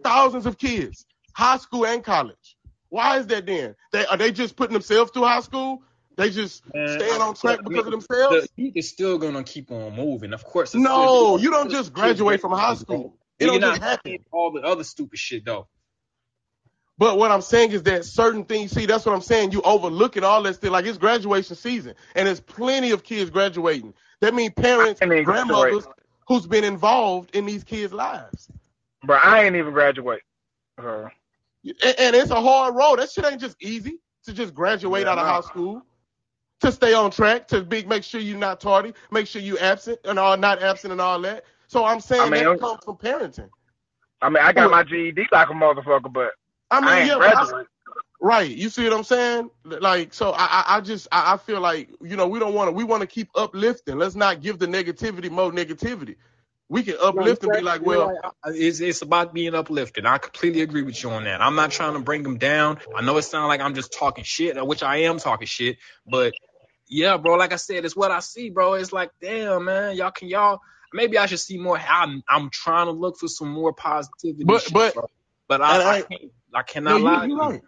Thousands 0.03 0.45
of 0.45 0.57
kids, 0.57 1.05
high 1.33 1.57
school 1.57 1.85
and 1.85 2.03
college. 2.03 2.57
Why 2.89 3.19
is 3.19 3.27
that 3.27 3.45
then? 3.45 3.75
They 3.93 4.05
are 4.05 4.17
they 4.17 4.31
just 4.31 4.55
putting 4.55 4.73
themselves 4.73 5.11
through 5.11 5.23
high 5.23 5.41
school? 5.41 5.81
They 6.17 6.29
just 6.29 6.63
Man, 6.73 6.87
staying 6.99 7.21
on 7.21 7.35
track 7.35 7.59
I 7.59 7.61
because 7.67 7.85
of 7.85 7.91
themselves? 7.91 8.47
the 8.47 8.63
heat 8.63 8.73
is 8.75 8.89
still 8.89 9.17
gonna 9.17 9.43
keep 9.43 9.71
on 9.71 9.95
moving. 9.95 10.33
Of 10.33 10.43
course, 10.43 10.73
No, 10.73 11.37
still, 11.37 11.39
you 11.39 11.51
don't 11.51 11.69
just 11.71 11.93
graduate 11.93 12.41
from 12.41 12.51
high 12.51 12.75
school. 12.75 13.17
It 13.39 13.45
You're 13.45 13.53
don't 13.53 13.61
not 13.61 13.75
just 13.77 13.83
happen. 13.83 14.17
all 14.31 14.51
the 14.51 14.61
other 14.61 14.83
stupid 14.83 15.19
shit 15.19 15.45
though. 15.45 15.67
But 16.97 17.17
what 17.17 17.31
I'm 17.31 17.41
saying 17.41 17.71
is 17.71 17.83
that 17.83 18.05
certain 18.05 18.45
things, 18.45 18.71
see, 18.71 18.85
that's 18.85 19.05
what 19.05 19.13
I'm 19.15 19.21
saying. 19.21 19.51
You 19.51 19.61
overlook 19.63 20.17
it 20.17 20.23
all 20.23 20.43
that 20.43 20.55
stuff. 20.55 20.71
Like 20.71 20.85
it's 20.85 20.97
graduation 20.97 21.55
season, 21.55 21.95
and 22.15 22.27
there's 22.27 22.39
plenty 22.41 22.91
of 22.91 23.03
kids 23.03 23.29
graduating. 23.29 23.93
That 24.21 24.33
means 24.33 24.53
parents, 24.55 25.01
grandmothers, 25.23 25.87
who's 26.27 26.47
been 26.47 26.63
involved 26.63 27.35
in 27.35 27.45
these 27.45 27.63
kids' 27.63 27.93
lives. 27.93 28.49
Bro, 29.05 29.17
I 29.17 29.43
ain't 29.45 29.55
even 29.55 29.73
graduate. 29.73 30.21
Uh, 30.77 31.09
And, 31.63 31.95
and 31.99 32.15
it's 32.15 32.31
a 32.31 32.41
hard 32.41 32.75
road. 32.75 32.99
That 32.99 33.09
shit 33.11 33.25
ain't 33.25 33.41
just 33.41 33.57
easy 33.61 33.99
to 34.25 34.33
just 34.33 34.53
graduate 34.53 35.05
Yeah, 35.05 35.11
out 35.11 35.19
of 35.19 35.25
no. 35.25 35.33
high 35.33 35.41
school. 35.41 35.83
To 36.61 36.71
stay 36.71 36.93
on 36.93 37.11
track, 37.11 37.47
to 37.49 37.61
be, 37.61 37.83
make 37.85 38.03
sure 38.03 38.19
you're 38.19 38.37
not 38.37 38.59
tardy, 38.59 38.93
make 39.11 39.27
sure 39.27 39.41
you 39.41 39.57
absent 39.59 39.99
and 40.05 40.17
all 40.19 40.37
not 40.37 40.61
absent 40.63 40.91
and 40.91 41.01
all 41.01 41.21
that. 41.21 41.45
So 41.67 41.85
I'm 41.85 41.99
saying 41.99 42.23
I 42.27 42.29
mean, 42.31 42.43
that 42.45 42.57
comes 42.59 42.79
from 42.83 42.97
parenting. 42.97 43.49
I 44.21 44.29
mean, 44.29 44.43
I 44.43 44.53
got 44.53 44.71
my 44.71 44.83
GED 44.83 45.27
like 45.31 45.49
a 45.49 45.53
motherfucker, 45.53 46.11
but 46.11 46.31
I 46.71 46.79
mean, 46.81 46.89
I 46.89 47.03
yeah, 47.03 47.17
I- 47.17 47.63
Right. 48.19 48.49
You 48.49 48.69
see 48.69 48.83
what 48.83 48.93
I'm 48.93 49.03
saying? 49.03 49.51
Like, 49.63 50.13
so 50.13 50.31
I, 50.31 50.45
I, 50.45 50.77
I 50.77 50.81
just, 50.81 51.07
I, 51.11 51.33
I 51.33 51.37
feel 51.37 51.61
like, 51.61 51.89
you 52.01 52.15
know, 52.15 52.27
we 52.27 52.39
don't 52.39 52.55
want 52.55 52.67
to, 52.67 52.71
we 52.71 52.83
want 52.83 53.01
to 53.01 53.07
keep 53.07 53.29
uplifting. 53.35 53.99
Let's 53.99 54.15
not 54.15 54.41
give 54.41 54.57
the 54.57 54.65
negativity 54.65 55.29
more 55.29 55.51
negativity. 55.51 56.15
We 56.67 56.83
can 56.83 56.95
uplift 57.01 57.43
and 57.43 57.53
be 57.53 57.61
like, 57.61 57.85
well, 57.85 58.17
it's 58.45 58.81
it's 58.81 59.01
about 59.01 59.33
being 59.33 59.55
uplifted. 59.55 60.05
I 60.05 60.17
completely 60.17 60.61
agree 60.61 60.81
with 60.81 61.01
you 61.01 61.11
on 61.11 61.23
that. 61.25 61.41
I'm 61.41 61.55
not 61.55 61.71
trying 61.71 61.93
to 61.93 61.99
bring 61.99 62.23
them 62.23 62.39
down. 62.39 62.79
I 62.93 63.01
know 63.01 63.15
it 63.17 63.21
sounds 63.21 63.47
like 63.47 63.61
I'm 63.61 63.73
just 63.73 63.93
talking 63.93 64.25
shit, 64.25 64.57
which 64.67 64.83
I 64.83 64.97
am 65.03 65.17
talking 65.19 65.47
shit, 65.47 65.77
but 66.05 66.33
yeah, 66.89 67.15
bro. 67.17 67.35
Like 67.35 67.53
I 67.53 67.57
said, 67.57 67.85
it's 67.85 67.95
what 67.95 68.11
I 68.11 68.19
see, 68.19 68.49
bro. 68.49 68.73
It's 68.73 68.91
like, 68.91 69.11
damn, 69.21 69.63
man, 69.63 69.95
y'all 69.95 70.11
can 70.11 70.27
y'all. 70.27 70.59
Maybe 70.91 71.17
I 71.17 71.27
should 71.27 71.39
see 71.39 71.57
more. 71.57 71.79
I'm 71.79 72.21
I'm 72.27 72.49
trying 72.49 72.87
to 72.87 72.91
look 72.91 73.17
for 73.17 73.29
some 73.29 73.49
more 73.49 73.71
positivity. 73.73 74.43
But- 74.43 74.63
shit, 74.63 74.73
but- 74.73 74.93
bro. 74.95 75.09
but 75.47 75.61
I, 75.61 75.65
I 75.81 75.95
I- 75.97 76.01
can't. 76.01 76.31
I 76.57 76.63
no, 76.87 76.95
cannot 76.95 76.97
you, 76.97 77.17
lie. 77.17 77.27
you're 77.27 77.37
you. 77.39 77.49
right. 77.49 77.61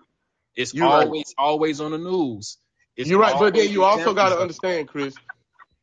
It's 0.55 0.73
You're 0.73 0.89
right. 0.89 1.11
always 1.11 1.33
always 1.37 1.81
on 1.81 1.91
the 1.91 1.99
news. 1.99 2.57
It's 2.97 3.11
You're 3.11 3.19
right. 3.19 3.37
But 3.37 3.55
then 3.55 3.71
you 3.71 3.83
also 3.83 4.13
got 4.13 4.29
to 4.29 4.39
understand, 4.39 4.87
Chris, 4.89 5.19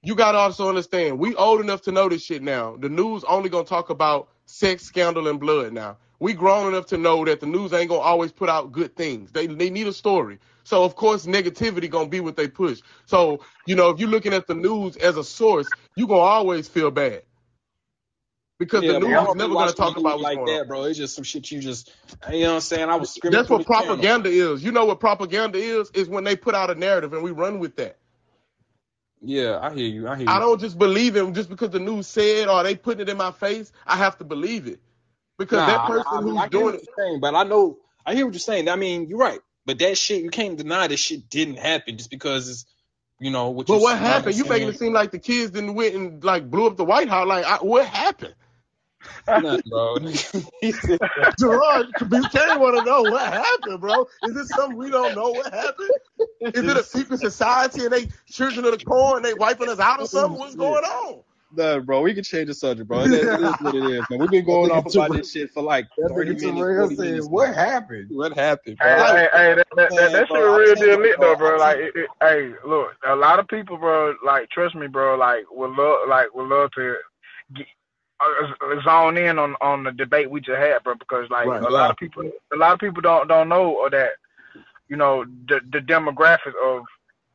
you 0.02 0.16
got 0.16 0.32
to 0.32 0.38
also 0.38 0.68
understand, 0.68 1.18
we 1.20 1.34
old 1.36 1.60
enough 1.60 1.82
to 1.82 1.92
know 1.92 2.08
this 2.08 2.24
shit 2.24 2.42
now. 2.42 2.76
The 2.78 2.88
news 2.88 3.24
only 3.24 3.50
going 3.50 3.66
to 3.66 3.70
talk 3.70 3.90
about 3.90 4.30
sex, 4.46 4.84
scandal, 4.84 5.28
and 5.28 5.40
blood 5.40 5.74
now. 5.74 5.98
We 6.20 6.34
grown 6.34 6.68
enough 6.68 6.86
to 6.88 6.98
know 6.98 7.24
that 7.26 7.40
the 7.40 7.46
news 7.46 7.72
ain't 7.74 7.90
going 7.90 8.02
to 8.02 8.06
always 8.06 8.32
put 8.32 8.48
out 8.50 8.72
good 8.72 8.96
things. 8.96 9.32
They, 9.32 9.46
they 9.48 9.70
need 9.70 9.88
a 9.88 9.94
story. 9.94 10.38
So, 10.64 10.84
of 10.84 10.96
course, 10.96 11.26
negativity 11.26 11.90
going 11.90 12.06
to 12.06 12.10
be 12.10 12.20
what 12.20 12.36
they 12.36 12.48
push. 12.48 12.82
So, 13.06 13.44
you 13.66 13.76
know, 13.76 13.90
if 13.90 14.00
you're 14.00 14.10
looking 14.10 14.34
at 14.34 14.46
the 14.46 14.54
news 14.54 14.96
as 14.98 15.16
a 15.18 15.24
source, 15.24 15.74
you 15.96 16.06
to 16.08 16.14
always 16.14 16.68
feel 16.68 16.90
bad. 16.92 17.22
Because 18.58 18.82
Yeah, 18.82 18.92
the 18.94 19.00
news 19.00 19.28
is 19.28 19.34
never 19.34 19.54
going 19.56 19.68
to 19.68 19.74
talk 19.74 19.96
about 19.98 20.18
what's 20.18 20.22
like 20.22 20.36
going 20.36 20.48
on. 20.50 20.60
that, 20.60 20.68
bro. 20.68 20.84
It's 20.84 20.98
just 20.98 21.14
some 21.14 21.24
shit 21.24 21.50
you 21.50 21.60
just, 21.60 21.92
you 22.30 22.42
know 22.42 22.48
what 22.50 22.54
I'm 22.56 22.60
saying? 22.62 22.88
I 22.88 22.96
was 22.96 23.10
screaming. 23.10 23.38
That's 23.38 23.50
what 23.50 23.58
the 23.58 23.64
channel. 23.64 23.96
propaganda 23.98 24.30
is. 24.30 24.64
You 24.64 24.72
know 24.72 24.86
what 24.86 25.00
propaganda 25.00 25.58
is? 25.58 25.90
Is 25.94 26.08
when 26.08 26.24
they 26.24 26.36
put 26.36 26.54
out 26.54 26.70
a 26.70 26.74
narrative 26.74 27.12
and 27.12 27.22
we 27.22 27.32
run 27.32 27.58
with 27.58 27.76
that. 27.76 27.98
Yeah, 29.22 29.58
I 29.60 29.74
hear 29.74 29.86
you. 29.88 30.08
I 30.08 30.16
hear 30.16 30.26
you. 30.26 30.30
I 30.30 30.38
don't 30.40 30.60
just 30.60 30.78
believe 30.78 31.16
it 31.16 31.32
just 31.34 31.48
because 31.50 31.70
the 31.70 31.80
news 31.80 32.06
said 32.06 32.48
or 32.48 32.62
they 32.62 32.76
putting 32.76 33.02
it 33.02 33.08
in 33.08 33.16
my 33.16 33.32
face. 33.32 33.72
I 33.86 33.96
have 33.96 34.18
to 34.18 34.24
believe 34.24 34.66
it 34.66 34.80
because 35.38 35.58
Nah, 35.58 35.66
that 35.66 35.86
person 35.86 36.06
I, 36.06 36.20
who's 36.22 36.38
I, 36.42 36.48
doing 36.48 36.74
it. 36.76 36.88
saying, 36.98 37.20
but 37.20 37.34
I 37.34 37.44
know 37.44 37.78
I 38.06 38.14
hear 38.14 38.26
what 38.26 38.34
you're 38.34 38.40
saying. 38.40 38.68
I 38.68 38.76
mean, 38.76 39.08
you're 39.08 39.18
right. 39.18 39.40
But 39.66 39.78
that 39.80 39.98
shit, 39.98 40.22
you 40.22 40.30
can't 40.30 40.56
deny 40.56 40.86
that 40.86 40.96
shit 40.96 41.28
didn't 41.28 41.58
happen 41.58 41.98
just 41.98 42.10
because 42.10 42.48
it's, 42.48 42.66
you 43.20 43.30
know, 43.30 43.50
what 43.50 43.66
But 43.66 43.80
what 43.80 43.98
happened? 43.98 44.36
You 44.36 44.44
making 44.44 44.68
it 44.68 44.78
seem 44.78 44.92
like 44.92 45.10
the 45.10 45.18
kids 45.18 45.52
didn't 45.52 45.74
went 45.74 45.94
and 45.94 46.24
like 46.24 46.50
blew 46.50 46.66
up 46.66 46.76
the 46.76 46.84
White 46.84 47.08
House. 47.08 47.26
Like 47.26 47.44
I, 47.44 47.56
what 47.58 47.86
happened? 47.86 48.34
Nothing, 49.28 49.62
bro. 49.70 49.96
He 49.98 50.12
said- 50.72 51.00
Jerrod, 51.40 52.08
Buchanan 52.08 52.60
want 52.60 52.78
to 52.78 52.84
know 52.84 53.02
what 53.02 53.32
happened, 53.32 53.80
bro. 53.80 54.06
Is 54.24 54.34
this 54.34 54.48
something 54.50 54.76
we 54.76 54.90
don't 54.90 55.14
know 55.14 55.30
what 55.30 55.52
happened? 55.52 55.90
Is 56.40 56.64
it 56.64 56.76
a 56.76 56.82
secret 56.82 57.20
society 57.20 57.84
and 57.84 57.92
they 57.92 58.08
children 58.30 58.64
of 58.64 58.78
the 58.78 58.84
corn? 58.84 59.22
They 59.22 59.34
wiping 59.34 59.68
us 59.68 59.78
out 59.78 60.00
or 60.00 60.06
something? 60.06 60.38
What's 60.38 60.54
oh, 60.54 60.58
going 60.58 60.84
on? 60.84 61.22
Nah, 61.54 61.78
bro, 61.78 62.02
we 62.02 62.12
can 62.12 62.24
change 62.24 62.48
the 62.48 62.54
subject, 62.54 62.88
bro. 62.88 63.02
It, 63.02 63.12
it 63.12 63.40
is 63.40 63.54
what 63.60 63.74
it 63.74 63.84
is, 63.84 64.04
man. 64.10 64.18
We've 64.18 64.30
been 64.30 64.44
going 64.44 64.70
off 64.70 64.92
about 64.92 65.12
this 65.12 65.30
shit 65.30 65.50
for 65.52 65.62
like 65.62 65.86
30 65.96 66.14
nigga 66.14 66.40
minutes, 66.40 66.42
Terrell 66.42 66.88
40 66.88 67.02
minutes. 67.02 67.28
"What 67.28 67.54
happened?" 67.54 68.10
What 68.10 68.32
happened, 68.34 68.78
bro? 68.78 68.88
hey, 68.88 69.28
hey, 69.32 69.54
that, 69.54 69.56
that, 69.56 69.76
that, 69.76 69.92
Man, 69.92 70.12
that 70.12 70.28
bro, 70.28 70.36
shit 70.36 70.48
I 70.48 70.58
real 70.58 70.74
tell 70.74 70.86
deal 70.86 71.00
lit 71.00 71.20
though, 71.20 71.36
bro. 71.36 71.54
I 71.54 71.58
Like, 71.58 71.76
it, 71.78 71.92
it, 71.94 72.08
hey, 72.20 72.52
look, 72.66 72.88
a 73.06 73.14
lot 73.14 73.38
of 73.38 73.46
people, 73.46 73.78
bro, 73.78 74.14
like, 74.24 74.50
trust 74.50 74.74
me, 74.74 74.88
bro, 74.88 75.16
like, 75.16 75.44
would 75.50 75.70
love, 75.70 76.08
like, 76.08 76.34
would 76.34 76.48
love 76.48 76.70
to 76.72 76.96
get, 77.54 77.66
Uh, 78.18 78.46
uh, 78.64 78.82
zone 78.82 79.18
in 79.18 79.38
on 79.38 79.54
on 79.60 79.84
the 79.84 79.92
debate 79.92 80.30
we 80.30 80.40
just 80.40 80.56
had, 80.58 80.82
bro, 80.82 80.94
because 80.94 81.28
like 81.30 81.46
Right. 81.46 81.62
a 81.62 81.68
lot 81.68 81.90
of 81.90 81.96
people, 81.98 82.22
a 82.52 82.56
lot 82.56 82.72
of 82.72 82.78
people 82.80 83.02
don't 83.02 83.28
don't 83.28 83.48
know 83.48 83.86
that, 83.90 84.12
you 84.88 84.96
know, 84.96 85.24
the 85.48 85.60
the 85.70 85.80
demographics 85.80 86.54
of 86.64 86.84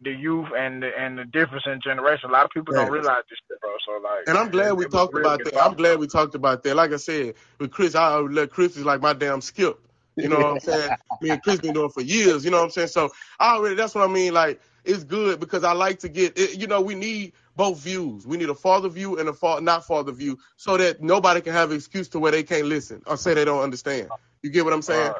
the 0.01 0.11
youth 0.11 0.47
and 0.57 0.81
the 0.81 0.89
and 0.97 1.19
the 1.19 1.25
difference 1.25 1.65
in 1.67 1.79
generation. 1.83 2.29
A 2.29 2.33
lot 2.33 2.45
of 2.45 2.51
people 2.51 2.73
don't 2.73 2.91
realize 2.91 3.23
this 3.29 3.37
shit, 3.47 3.61
bro. 3.61 3.69
So 3.85 4.01
like, 4.01 4.27
And 4.27 4.37
I'm 4.37 4.49
glad 4.49 4.73
we 4.73 4.87
talked 4.87 5.15
about 5.15 5.43
good 5.43 5.53
that. 5.53 5.63
I'm 5.63 5.75
glad 5.75 5.99
we 5.99 6.07
talked 6.07 6.33
about 6.33 6.63
that. 6.63 6.75
Like 6.75 6.91
I 6.93 6.97
said, 6.97 7.35
with 7.59 7.71
Chris, 7.71 7.93
I 7.93 8.17
let 8.17 8.49
Chris 8.51 8.75
is 8.77 8.83
like 8.85 9.01
my 9.01 9.13
damn 9.13 9.41
skip. 9.41 9.79
You 10.19 10.29
know 10.29 10.37
what 10.39 10.51
I'm 10.53 10.59
saying? 10.59 10.93
Me 11.21 11.31
and 11.31 11.43
Chris 11.43 11.59
been 11.59 11.73
doing 11.73 11.89
for 11.89 12.01
years. 12.01 12.45
You 12.45 12.51
know 12.51 12.57
what 12.57 12.65
I'm 12.65 12.69
saying? 12.71 12.89
So 12.89 13.11
I 13.39 13.55
already 13.55 13.75
that's 13.75 13.95
what 13.95 14.09
I 14.09 14.13
mean. 14.13 14.33
Like 14.33 14.61
it's 14.85 15.03
good 15.03 15.39
because 15.39 15.63
I 15.63 15.73
like 15.73 15.99
to 15.99 16.09
get. 16.09 16.37
It, 16.37 16.59
you 16.59 16.67
know, 16.67 16.81
we 16.81 16.95
need 16.95 17.33
both 17.55 17.79
views. 17.79 18.27
We 18.27 18.37
need 18.37 18.49
a 18.49 18.55
father 18.55 18.89
view 18.89 19.19
and 19.19 19.29
a 19.29 19.33
fa- 19.33 19.61
not 19.61 19.85
father 19.85 20.11
view, 20.11 20.37
so 20.57 20.77
that 20.77 21.01
nobody 21.01 21.41
can 21.41 21.53
have 21.53 21.71
an 21.71 21.77
excuse 21.77 22.09
to 22.09 22.19
where 22.19 22.31
they 22.31 22.43
can't 22.43 22.67
listen 22.67 23.01
or 23.07 23.17
say 23.17 23.33
they 23.33 23.45
don't 23.45 23.63
understand. 23.63 24.11
You 24.43 24.51
get 24.51 24.65
what 24.65 24.73
I'm 24.73 24.81
saying? 24.83 25.13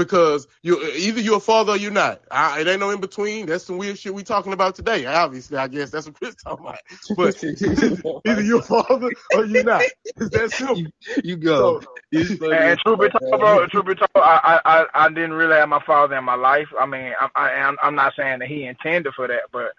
Because 0.00 0.48
you 0.62 0.82
either 0.82 1.20
you're 1.20 1.36
a 1.36 1.40
father 1.40 1.72
or 1.72 1.76
you're 1.76 1.90
not. 1.90 2.22
I, 2.30 2.62
it 2.62 2.66
ain't 2.66 2.80
no 2.80 2.88
in 2.88 3.02
between. 3.02 3.44
That's 3.44 3.64
some 3.64 3.76
weird 3.76 3.98
shit 3.98 4.14
we 4.14 4.22
talking 4.22 4.54
about 4.54 4.74
today. 4.74 5.04
Obviously, 5.04 5.58
I 5.58 5.68
guess 5.68 5.90
that's 5.90 6.06
what 6.06 6.14
Chris 6.14 6.34
talking 6.36 6.64
about. 6.64 6.78
But 7.18 7.44
either 8.26 8.42
you're 8.42 8.60
a 8.60 8.62
father 8.62 9.10
or 9.34 9.44
you're 9.44 9.62
not. 9.62 9.82
It's 10.16 10.30
that 10.30 10.52
simple. 10.52 10.78
you, 10.78 10.88
you 11.22 11.36
go. 11.36 11.80
So, 11.80 11.86
You 12.12 12.24
funny 12.38 12.56
And, 12.56 12.64
as 12.64 12.70
and 12.70 12.80
truth 12.80 13.00
be 13.00 13.18
told, 13.18 13.40
bro, 13.40 13.66
truth 13.66 13.84
be 13.84 13.94
told, 13.94 14.08
I, 14.14 14.60
I, 14.64 14.80
I, 14.80 14.86
I 14.94 15.08
didn't 15.10 15.34
really 15.34 15.56
have 15.56 15.68
my 15.68 15.82
father 15.84 16.16
in 16.16 16.24
my 16.24 16.34
life. 16.34 16.68
I 16.80 16.86
mean, 16.86 17.12
I, 17.20 17.28
I, 17.34 17.50
I'm, 17.50 17.76
I'm 17.82 17.94
not 17.94 18.14
saying 18.16 18.38
that 18.38 18.48
he 18.48 18.64
intended 18.64 19.12
for 19.12 19.28
that, 19.28 19.42
but 19.52 19.72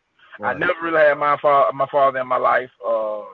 I 0.43 0.53
never 0.53 0.73
really 0.83 0.99
had 0.99 1.17
my 1.17 1.37
father, 1.41 1.73
my 1.73 1.87
father 1.91 2.19
in 2.19 2.27
my 2.27 2.37
life. 2.37 2.69
Um, 2.87 3.25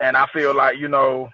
and 0.00 0.16
I 0.16 0.26
feel 0.32 0.56
like, 0.56 0.76
you 0.78 0.88
know, 0.88 1.28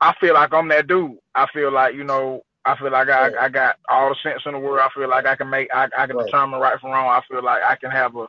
I 0.00 0.14
feel 0.20 0.34
like 0.34 0.54
I'm 0.54 0.68
that 0.68 0.86
dude. 0.86 1.18
I 1.34 1.46
feel 1.52 1.72
like, 1.72 1.96
you 1.96 2.04
know, 2.04 2.42
I 2.70 2.78
feel 2.78 2.92
like 2.92 3.08
I. 3.08 3.30
I 3.46 3.48
got 3.48 3.76
all 3.88 4.10
the 4.10 4.16
sense 4.22 4.42
in 4.46 4.52
the 4.52 4.58
world. 4.58 4.80
I 4.84 4.88
feel 4.98 5.08
like 5.08 5.26
I 5.26 5.36
can 5.36 5.50
make, 5.50 5.68
I, 5.74 5.88
I 5.96 6.06
can 6.06 6.16
Right. 6.16 6.26
determine 6.26 6.60
right 6.60 6.80
from 6.80 6.90
wrong. 6.90 7.08
I 7.08 7.22
feel 7.28 7.44
like 7.44 7.62
I 7.64 7.76
can 7.76 7.90
have 7.90 8.16
a, 8.16 8.28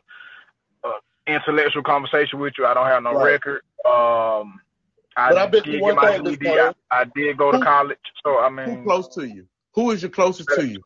a 0.84 0.92
intellectual 1.26 1.82
conversation 1.82 2.38
with 2.40 2.54
you. 2.58 2.66
I 2.66 2.74
don't 2.74 2.86
have 2.86 3.02
no 3.02 3.14
Right. 3.14 3.32
record. 3.34 3.62
Um, 3.86 4.60
I 5.16 5.30
But 5.30 5.38
I 5.38 5.46
bet 5.46 5.66
you 5.66 5.72
did 5.72 5.80
one 5.82 5.90
get 5.90 5.96
my 5.96 6.10
thing. 6.12 6.58
I, 6.58 6.72
I 6.90 7.04
did 7.14 7.36
go 7.38 7.52
to 7.52 7.58
Who- 7.58 7.64
college. 7.64 7.98
So 8.24 8.38
I 8.40 8.48
who 8.64 8.76
mean, 8.76 8.82
close 8.84 9.08
to 9.16 9.24
you? 9.26 9.46
Who 9.74 9.90
is 9.92 10.02
your 10.02 10.10
closest 10.10 10.48
to 10.54 10.66
you? 10.66 10.82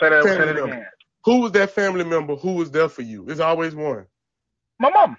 say 0.00 0.10
that, 0.10 0.22
say 0.36 0.44
that 0.46 0.46
member. 0.54 0.64
again. 0.64 0.86
Who 1.24 1.40
was 1.40 1.52
that 1.52 1.70
family 1.70 2.04
member 2.04 2.36
who 2.36 2.54
was 2.54 2.70
there 2.70 2.88
for 2.88 3.02
you? 3.02 3.28
It's 3.28 3.40
always 3.40 3.74
one. 3.74 4.06
My 4.78 4.90
mom. 4.90 5.16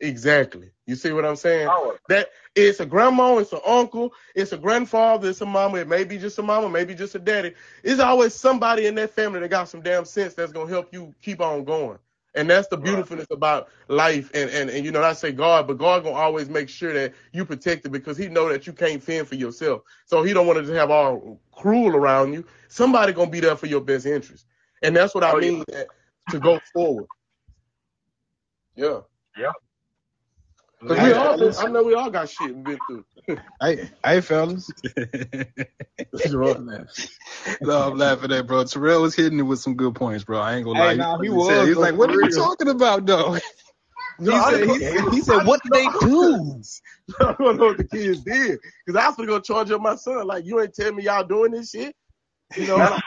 Exactly. 0.00 0.70
You 0.86 0.94
see 0.94 1.12
what 1.12 1.24
I'm 1.24 1.36
saying? 1.36 1.68
Always. 1.68 1.98
That 2.08 2.28
it's 2.54 2.80
a 2.80 2.86
grandma, 2.86 3.38
it's 3.38 3.52
an 3.52 3.60
uncle, 3.66 4.12
it's 4.34 4.52
a 4.52 4.58
grandfather, 4.58 5.30
it's 5.30 5.40
a 5.40 5.46
mama, 5.46 5.78
it 5.78 5.88
may 5.88 6.04
be 6.04 6.18
just 6.18 6.38
a 6.38 6.42
mama, 6.42 6.68
maybe 6.68 6.94
just 6.94 7.14
a 7.14 7.18
daddy. 7.18 7.54
It's 7.82 8.00
always 8.00 8.34
somebody 8.34 8.86
in 8.86 8.94
that 8.96 9.10
family 9.10 9.40
that 9.40 9.48
got 9.50 9.68
some 9.68 9.82
damn 9.82 10.04
sense 10.04 10.34
that's 10.34 10.52
gonna 10.52 10.70
help 10.70 10.92
you 10.92 11.14
keep 11.22 11.40
on 11.40 11.64
going. 11.64 11.98
And 12.34 12.50
that's 12.50 12.68
the 12.68 12.76
Right. 12.76 12.84
beautifulness 12.84 13.26
about 13.30 13.68
life 13.88 14.30
and, 14.34 14.50
and, 14.50 14.68
and 14.70 14.84
you 14.84 14.92
know, 14.92 15.02
I 15.02 15.14
say 15.14 15.32
God, 15.32 15.66
but 15.66 15.78
God 15.78 16.04
gonna 16.04 16.16
always 16.16 16.50
make 16.50 16.68
sure 16.68 16.92
that 16.92 17.14
you 17.32 17.44
protected 17.46 17.90
because 17.90 18.18
he 18.18 18.28
know 18.28 18.48
that 18.50 18.66
you 18.66 18.74
can't 18.74 19.02
fend 19.02 19.26
for 19.28 19.36
yourself. 19.36 19.82
So 20.04 20.22
he 20.22 20.34
don't 20.34 20.46
want 20.46 20.58
to 20.58 20.62
just 20.62 20.74
have 20.74 20.90
all 20.90 21.40
cruel 21.52 21.96
around 21.96 22.34
you. 22.34 22.44
Somebody 22.68 23.14
gonna 23.14 23.30
be 23.30 23.40
there 23.40 23.56
for 23.56 23.66
your 23.66 23.80
best 23.80 24.06
interest. 24.06 24.46
And 24.82 24.94
that's 24.94 25.14
what 25.14 25.24
I 25.24 25.32
Oh, 25.32 25.38
yeah. 25.38 25.50
mean 25.50 25.64
that, 25.68 25.88
to 26.30 26.38
go 26.40 26.60
forward. 26.74 27.08
Yeah. 28.76 29.00
Yeah. 29.38 29.52
Cause 30.80 30.98
we 31.00 31.12
all, 31.12 31.36
fellas. 31.36 31.58
I 31.58 31.66
know 31.68 31.82
we 31.82 31.94
all 31.94 32.10
got 32.10 32.28
shit 32.28 32.54
and 32.54 32.64
been 32.64 32.80
through. 32.86 33.04
Hey, 33.60 33.90
hey, 34.04 34.20
fellas. 34.20 34.70
Jerome 36.28 36.66
laughing. 36.66 37.06
no, 37.62 37.90
I'm 37.90 37.96
laughing 37.98 38.30
at 38.32 38.46
bro. 38.46 38.64
Terrell 38.64 39.02
was 39.02 39.14
hitting 39.16 39.38
it 39.38 39.42
with 39.42 39.58
some 39.60 39.74
good 39.74 39.94
points, 39.94 40.24
bro. 40.24 40.38
I 40.38 40.56
ain't 40.56 40.64
gonna 40.64 40.78
Hey, 40.78 40.96
lie. 40.96 41.16
nah, 41.16 41.18
he 41.18 41.26
said- 41.28 41.34
was, 41.34 41.68
He's 41.68 41.76
like, 41.76 41.96
what 41.96 42.10
are 42.10 42.22
you 42.22 42.30
talking 42.30 42.68
about, 42.68 43.06
though? 43.06 43.32
He 43.32 43.40
No, 44.20 44.34
I 44.34 44.50
said, 44.50 44.60
didn't 44.60 44.74
he, 44.74 44.78
said, 44.80 45.12
he 45.12 45.20
said, 45.22 45.46
what 45.46 45.60
did 45.62 45.72
they 45.72 45.88
do? 46.00 46.62
I 47.20 47.34
don't 47.38 47.56
know 47.58 47.66
what 47.66 47.78
the 47.78 47.84
kids 47.84 48.20
did. 48.20 48.58
Cause 48.86 48.96
I 48.96 49.06
was 49.08 49.16
gonna 49.16 49.28
go 49.28 49.40
charge 49.40 49.70
up 49.70 49.80
my 49.80 49.96
son. 49.96 50.26
Like, 50.26 50.44
you 50.44 50.60
ain't 50.60 50.74
tell 50.74 50.92
me 50.92 51.02
y'all 51.04 51.24
doing 51.24 51.52
this 51.52 51.70
shit. 51.70 51.94
You 52.56 52.66
know, 52.66 52.76
like, 52.76 53.02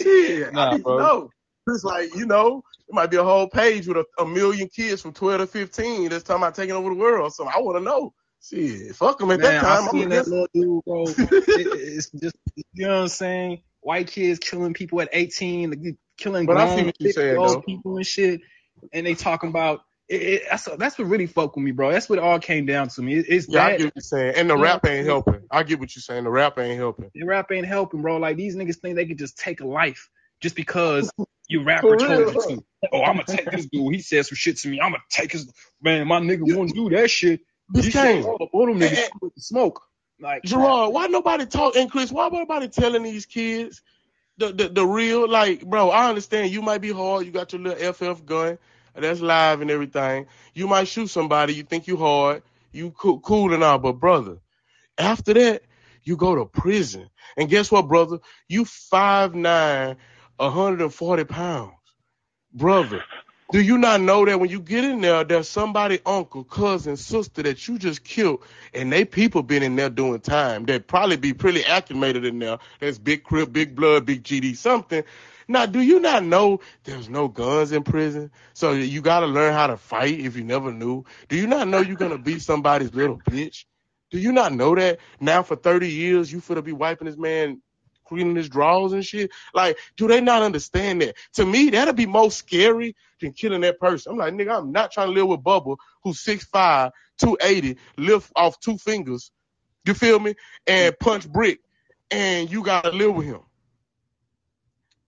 shit. 0.00 0.52
Nah, 0.52 0.70
I 0.70 0.74
need 0.76 0.82
bro. 0.84 0.96
to 0.96 1.02
know. 1.02 1.30
It's 1.70 1.84
like, 1.84 2.14
you 2.16 2.26
know, 2.26 2.62
it 2.88 2.94
might 2.94 3.10
be 3.10 3.18
a 3.18 3.24
whole 3.24 3.48
page 3.48 3.88
with 3.88 3.98
a, 3.98 4.06
a 4.20 4.26
million 4.26 4.68
kids 4.68 5.02
from 5.02 5.12
12 5.14 5.40
to 5.42 5.48
15 5.48 6.10
that's 6.10 6.24
talking 6.24 6.42
about 6.42 6.54
taking 6.56 6.74
over 6.76 6.90
the 6.90 6.96
world. 6.96 7.34
So 7.34 7.46
I 7.46 7.58
want 7.60 7.78
to 7.78 7.84
know. 7.84 8.14
Shit, 8.42 8.94
fuck 8.96 9.18
them 9.18 9.32
at 9.32 9.40
Man, 9.40 9.42
that 9.42 9.60
time. 9.60 9.88
I 9.88 9.92
seen 9.92 10.10
that 10.10 10.28
little 10.28 10.48
dude, 10.54 10.84
bro. 10.86 11.16
It- 11.54 11.70
it's 11.72 12.10
just, 12.12 12.36
you 12.56 12.64
know 12.86 12.96
what 12.96 13.02
I'm 13.02 13.08
saying? 13.08 13.62
White 13.80 14.08
kids 14.08 14.38
killing 14.40 14.74
people 14.74 15.00
at 15.02 15.10
18, 15.12 15.96
killing 16.18 16.46
But 16.46 16.58
grown 16.58 16.68
see 16.68 16.84
what 16.84 16.96
you're 17.00 17.08
saying, 17.10 17.42
50-year-old 17.42 17.64
people 17.66 17.96
and 17.96 18.06
shit. 18.06 18.42
And 18.92 19.06
they 19.06 19.14
talking 19.14 19.50
about 19.50 19.80
it, 20.08 20.22
it, 20.22 20.42
that's 20.50 20.64
that's 20.78 20.98
what 20.98 21.08
really 21.08 21.26
fucked 21.26 21.56
with 21.56 21.64
me, 21.64 21.72
bro. 21.72 21.92
That's 21.92 22.08
what 22.08 22.18
it 22.18 22.24
all 22.24 22.40
came 22.40 22.66
down 22.66 22.88
to 22.90 23.02
me. 23.02 23.16
It, 23.16 23.26
it's 23.28 23.48
Yeah, 23.48 23.66
I 23.66 23.70
get 23.72 23.86
what 23.86 23.94
you're 23.96 24.02
saying. 24.02 24.34
And 24.36 24.50
the 24.50 24.56
Yeah. 24.56 24.64
rap 24.64 24.86
ain't 24.86 25.06
helping. 25.06 25.42
I 25.50 25.64
get 25.64 25.80
what 25.80 25.94
you're 25.96 26.02
saying. 26.02 26.24
The 26.24 26.30
rap 26.30 26.58
ain't 26.58 26.78
helping. 26.78 27.10
the 27.14 27.24
rap 27.24 27.52
ain't 27.52 27.66
helping, 27.66 28.02
bro. 28.02 28.18
Like 28.18 28.38
these 28.38 28.56
niggas 28.56 28.78
think 28.78 28.96
they 28.96 29.06
could 29.06 29.18
just 29.18 29.38
take 29.38 29.60
a 29.62 29.66
life 29.68 30.10
just 30.42 30.56
because 30.56 31.12
your 31.48 31.62
For 31.62 31.66
rapper 31.66 31.96
told 31.96 32.32
you 32.32 32.40
to. 32.56 32.64
Oh, 32.92 33.02
I'm 33.02 33.14
gonna 33.16 33.24
take 33.26 33.50
this 33.50 33.66
dude. 33.66 33.94
He 33.94 34.00
said 34.00 34.26
some 34.26 34.36
shit 34.36 34.58
to 34.58 34.68
me. 34.68 34.80
I'm 34.80 34.92
gonna 34.92 35.02
take 35.10 35.32
his 35.32 35.52
man. 35.82 36.06
My 36.06 36.20
nigga 36.20 36.54
won't 36.56 36.74
do 36.74 36.90
that 36.90 37.10
shit. 37.10 37.40
This 37.70 37.86
He 37.86 37.90
said 37.90 38.22
came. 38.22 38.24
all 38.24 38.38
the 38.38 38.48
them 38.66 38.80
niggas 38.80 39.10
smoke. 39.38 39.82
Like 40.20 40.42
Jerrod, 40.42 40.92
why 40.92 41.06
nobody 41.06 41.46
talk? 41.46 41.76
And 41.76 41.90
Chris, 41.90 42.10
why 42.10 42.28
nobody 42.28 42.68
telling 42.68 43.02
these 43.04 43.26
kids 43.26 43.82
the, 44.36 44.52
the 44.52 44.68
the 44.68 44.86
real? 44.86 45.28
Like, 45.28 45.64
bro, 45.64 45.90
I 45.90 46.08
understand 46.08 46.50
you 46.50 46.62
might 46.62 46.80
be 46.80 46.90
hard. 46.90 47.24
You 47.24 47.32
got 47.32 47.52
your 47.52 47.62
little 47.62 47.92
FF 47.92 48.24
gun, 48.26 48.58
that's 48.94 49.20
live 49.20 49.60
and 49.60 49.70
everything. 49.70 50.26
You 50.54 50.66
might 50.66 50.88
shoot 50.88 51.08
somebody. 51.08 51.54
You 51.54 51.62
think 51.62 51.86
you 51.86 51.96
hard. 51.96 52.42
You 52.72 52.90
cool, 52.90 53.20
cool 53.20 53.54
and 53.54 53.64
all, 53.64 53.78
but 53.78 53.94
brother, 53.94 54.38
after 54.98 55.34
that, 55.34 55.62
you 56.02 56.16
go 56.16 56.34
to 56.34 56.44
prison. 56.46 57.08
And 57.36 57.48
guess 57.48 57.70
what, 57.70 57.88
brother? 57.88 58.18
You 58.48 58.64
five 58.64 59.34
nine, 59.34 59.96
140 60.38 61.24
pounds, 61.24 61.74
brother. 62.52 63.02
Do 63.50 63.62
you 63.62 63.78
not 63.78 64.02
know 64.02 64.26
that 64.26 64.38
when 64.38 64.50
you 64.50 64.60
get 64.60 64.84
in 64.84 65.00
there, 65.00 65.24
there's 65.24 65.48
somebody, 65.48 66.00
uncle, 66.04 66.44
cousin, 66.44 66.98
sister 66.98 67.42
that 67.42 67.66
you 67.66 67.78
just 67.78 68.04
killed, 68.04 68.44
and 68.74 68.92
they 68.92 69.06
people 69.06 69.42
been 69.42 69.62
in 69.62 69.74
there 69.74 69.88
doing 69.88 70.20
time. 70.20 70.66
They'd 70.66 70.86
probably 70.86 71.16
be 71.16 71.32
pretty 71.32 71.64
acclimated 71.64 72.26
in 72.26 72.38
there. 72.38 72.58
There's 72.78 72.98
big 72.98 73.24
Crip, 73.24 73.50
big 73.50 73.74
blood, 73.74 74.04
big 74.04 74.22
GD, 74.22 74.56
something. 74.56 75.02
Now, 75.48 75.64
do 75.64 75.80
you 75.80 75.98
not 75.98 76.24
know 76.24 76.60
there's 76.84 77.08
no 77.08 77.26
guns 77.26 77.72
in 77.72 77.82
prison? 77.82 78.30
So 78.52 78.72
you 78.72 79.00
got 79.00 79.20
to 79.20 79.26
learn 79.26 79.54
how 79.54 79.68
to 79.68 79.78
fight 79.78 80.20
if 80.20 80.36
you 80.36 80.44
never 80.44 80.70
knew. 80.70 81.04
Do 81.28 81.36
you 81.36 81.46
not 81.46 81.68
know 81.68 81.80
you're 81.80 81.96
gonna 81.96 82.18
be 82.18 82.38
somebody's 82.38 82.94
little 82.94 83.18
bitch? 83.18 83.64
Do 84.10 84.18
you 84.18 84.32
not 84.32 84.52
know 84.52 84.74
that 84.74 84.98
now 85.20 85.42
for 85.42 85.56
30 85.56 85.88
years 85.88 86.30
you 86.30 86.40
finna 86.40 86.62
be 86.62 86.72
wiping 86.72 87.06
this 87.06 87.16
man 87.16 87.62
cleaning 88.08 88.36
his 88.36 88.48
drawers 88.48 88.92
and 88.92 89.04
shit? 89.04 89.30
Like, 89.54 89.78
do 89.96 90.08
they 90.08 90.20
not 90.20 90.42
understand 90.42 91.02
that? 91.02 91.16
To 91.34 91.46
me, 91.46 91.70
that'd 91.70 91.96
be 91.96 92.06
more 92.06 92.30
scary 92.30 92.96
than 93.20 93.32
killing 93.32 93.60
that 93.62 93.78
person. 93.80 94.12
I'm 94.12 94.18
like, 94.18 94.34
nigga, 94.34 94.58
I'm 94.58 94.72
not 94.72 94.92
trying 94.92 95.08
to 95.08 95.12
live 95.12 95.28
with 95.28 95.40
Bubba, 95.40 95.76
who's 96.02 96.24
6'5", 96.24 96.90
280, 97.18 97.78
lift 97.96 98.32
off 98.36 98.58
two 98.60 98.78
fingers. 98.78 99.30
You 99.84 99.94
feel 99.94 100.18
me? 100.18 100.34
And 100.66 100.98
punch 100.98 101.28
brick, 101.28 101.60
and 102.10 102.50
you 102.50 102.62
gotta 102.62 102.90
live 102.90 103.14
with 103.14 103.26
him. 103.26 103.40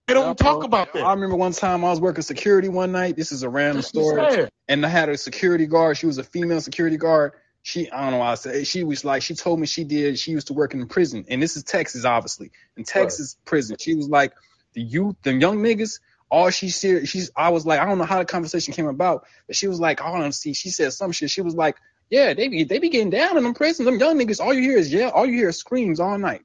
They 0.07 0.15
don't 0.15 0.27
Yeah, 0.27 0.33
talk 0.33 0.63
about 0.63 0.93
that. 0.93 1.05
I 1.05 1.13
remember 1.13 1.35
one 1.37 1.53
time 1.53 1.85
I 1.85 1.89
was 1.89 2.01
working 2.01 2.23
security 2.23 2.67
one 2.67 2.91
night. 2.91 3.15
This 3.15 3.31
is 3.31 3.43
a 3.43 3.49
random 3.49 3.81
story. 3.81 4.49
and 4.67 4.85
I 4.85 4.89
had 4.89 5.09
a 5.09 5.17
security 5.17 5.67
guard. 5.67 5.97
She 5.97 6.05
was 6.05 6.17
a 6.17 6.23
female 6.23 6.61
security 6.61 6.97
guard. 6.97 7.33
She, 7.63 7.91
I 7.91 8.01
don't 8.01 8.11
know 8.11 8.17
why 8.17 8.31
I 8.31 8.35
said 8.35 8.65
she 8.65 8.83
was 8.83 9.05
like, 9.05 9.21
she 9.21 9.35
told 9.35 9.59
me 9.59 9.67
she 9.67 9.83
did, 9.83 10.17
she 10.17 10.31
used 10.31 10.47
to 10.47 10.53
work 10.53 10.73
in 10.73 10.87
prison. 10.87 11.25
And 11.29 11.41
this 11.41 11.55
is 11.55 11.63
Texas, 11.63 12.05
obviously. 12.05 12.51
In 12.75 12.83
Texas 12.83 13.37
prison, 13.45 13.77
she 13.79 13.93
was 13.93 14.09
like, 14.09 14.33
the 14.73 14.81
youth, 14.81 15.15
the 15.21 15.33
young 15.33 15.59
niggas, 15.59 15.99
all 16.29 16.49
she 16.49 16.69
said, 16.69 17.07
she's, 17.07 17.29
I 17.35 17.49
was 17.49 17.65
like, 17.65 17.79
I 17.79 17.85
don't 17.85 17.97
know 17.97 18.05
how 18.05 18.19
the 18.19 18.25
conversation 18.25 18.73
came 18.73 18.87
about, 18.87 19.25
but 19.45 19.55
she 19.55 19.67
was 19.67 19.79
like, 19.79 20.01
oh, 20.01 20.13
I 20.13 20.19
don't 20.19 20.31
see, 20.31 20.53
she 20.53 20.69
said 20.69 20.93
some 20.93 21.11
shit. 21.11 21.29
She 21.29 21.41
was 21.41 21.55
like, 21.55 21.75
yeah, 22.09 22.33
they 22.33 22.47
be, 22.47 22.63
they 22.63 22.79
be 22.79 22.89
getting 22.89 23.09
down 23.09 23.37
in 23.37 23.43
them 23.43 23.53
prisons. 23.53 23.85
Them 23.85 23.99
young 23.99 24.17
niggas, 24.17 24.39
all 24.39 24.53
you 24.53 24.61
hear 24.61 24.77
is, 24.77 24.91
yeah, 24.91 25.09
all 25.09 25.25
you 25.25 25.33
hear 25.37 25.49
is 25.49 25.57
screams 25.57 25.99
all 25.99 26.17
night. 26.17 26.41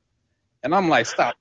And 0.63 0.75
I'm 0.75 0.89
like, 0.89 1.07
stop. 1.07 1.37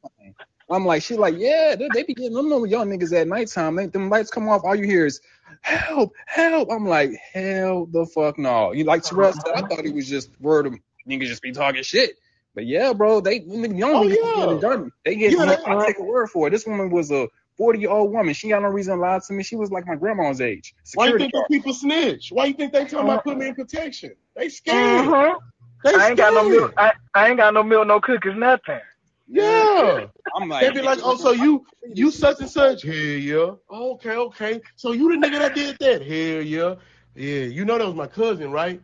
I'm 0.70 0.86
like, 0.86 1.04
she's 1.04 1.18
like, 1.18 1.36
yeah, 1.38 1.76
they, 1.78 1.90
they 1.94 2.04
be 2.04 2.14
getting 2.14 2.34
them 2.34 2.50
young 2.66 2.90
niggas 2.90 3.14
at 3.14 3.28
nighttime. 3.28 3.76
They, 3.76 3.88
them 3.88 4.10
lights 4.10 4.32
come 4.32 4.48
off, 4.48 4.62
all 4.64 4.76
you 4.76 4.86
hear 4.86 5.06
is, 5.06 5.22
help, 5.62 6.14
help. 6.26 6.70
I'm 6.72 6.86
like, 6.86 7.12
hell 7.34 7.86
the 7.86 8.06
fuck 8.06 8.38
no. 8.38 8.72
You 8.72 8.84
like 8.84 9.04
Terrell 9.04 9.34
said, 9.34 9.44
I 9.56 9.62
thought 9.62 9.86
he 9.86 9.92
was 9.92 10.08
just 10.10 10.30
word 10.42 10.68
of 10.68 10.76
niggas 11.08 11.28
just 11.28 11.42
be 11.42 11.52
talking 11.52 11.84
shit. 11.84 12.18
But 12.54 12.66
yeah, 12.66 12.94
bro, 12.94 13.20
they 13.20 13.42
nigga- 13.42 13.78
young 13.78 13.96
Oh, 13.96 14.02
niggas 14.04 14.10
be 14.10 14.16
yeah. 14.24 14.36
getting 14.46 14.60
dirty. 14.60 14.92
They 15.04 15.16
get 15.16 15.32
Yeah, 15.34 15.46
they 15.46 15.58
I 15.66 15.74
are. 15.76 15.86
take 15.86 16.00
a 16.00 16.04
word 16.04 16.30
for 16.30 16.48
it. 16.48 16.52
This 16.52 16.66
woman 16.66 16.90
was 16.90 17.12
a 17.12 17.28
40 17.58 17.80
year 17.80 17.90
old 17.90 18.12
woman. 18.14 18.34
She 18.34 18.50
got 18.50 18.62
no 18.62 18.70
reason 18.70 18.96
to 18.96 19.02
lie 19.02 19.20
to 19.20 19.34
me. 19.34 19.44
She 19.44 19.56
was 19.56 19.72
like 19.72 19.86
my 19.88 19.96
grandma's 19.96 20.40
age. 20.42 20.74
Why 20.94 21.06
you 21.08 21.12
Security 21.12 21.24
think 21.26 21.34
those 21.34 21.40
guard. 21.42 21.50
people 21.50 21.74
snitch? 21.74 22.30
Why 22.32 22.46
you 22.46 22.54
think 22.54 22.72
they 22.74 22.84
talking 22.86 23.00
about 23.00 23.24
putting 23.24 23.40
me 23.40 23.48
in 23.48 23.56
protection? 23.56 24.12
They 24.36 24.50
scared. 24.50 25.06
Mhm. 25.06 25.36
They 25.84 25.94
I 25.94 26.08
ain't 26.10 26.18
got 26.18 26.34
no 26.34 26.42
scared. 26.46 26.62
milk. 26.62 26.74
I, 26.78 26.94
I 27.14 27.28
ain't 27.30 27.38
got 27.38 27.54
no 27.54 27.62
milk, 27.64 27.88
no 27.88 28.00
cookies, 28.00 28.34
nothing. 28.36 28.80
Yeah. 29.28 30.06
I'm 30.36 30.50
like, 30.50 30.62
They 30.62 30.68
like, 30.68 30.76
be 30.76 30.82
like, 30.82 31.00
oh, 31.04 31.18
so 31.18 31.32
you 31.32 31.66
you 31.94 32.12
such 32.12 32.40
and 32.42 32.50
such? 32.50 32.84
Hell 32.84 32.94
yeah. 32.94 33.52
Okay, 33.72 34.16
okay. 34.16 34.62
So 34.76 34.92
you 34.92 35.10
the 35.20 35.28
nigga 35.28 35.40
that 35.40 35.56
did 35.56 35.78
that? 35.80 36.02
Hell 36.02 36.42
yeah. 36.42 36.76
Yeah. 37.16 37.46
You 37.46 37.66
know 37.66 37.78
that 37.78 37.86
was 37.88 37.96
my 37.96 38.08
cousin, 38.08 38.52
right? 38.52 38.82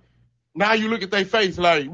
Now 0.56 0.74
you 0.74 0.90
look 0.90 1.04
at 1.04 1.12
their 1.12 1.26
face 1.26 1.58
like, 1.58 1.86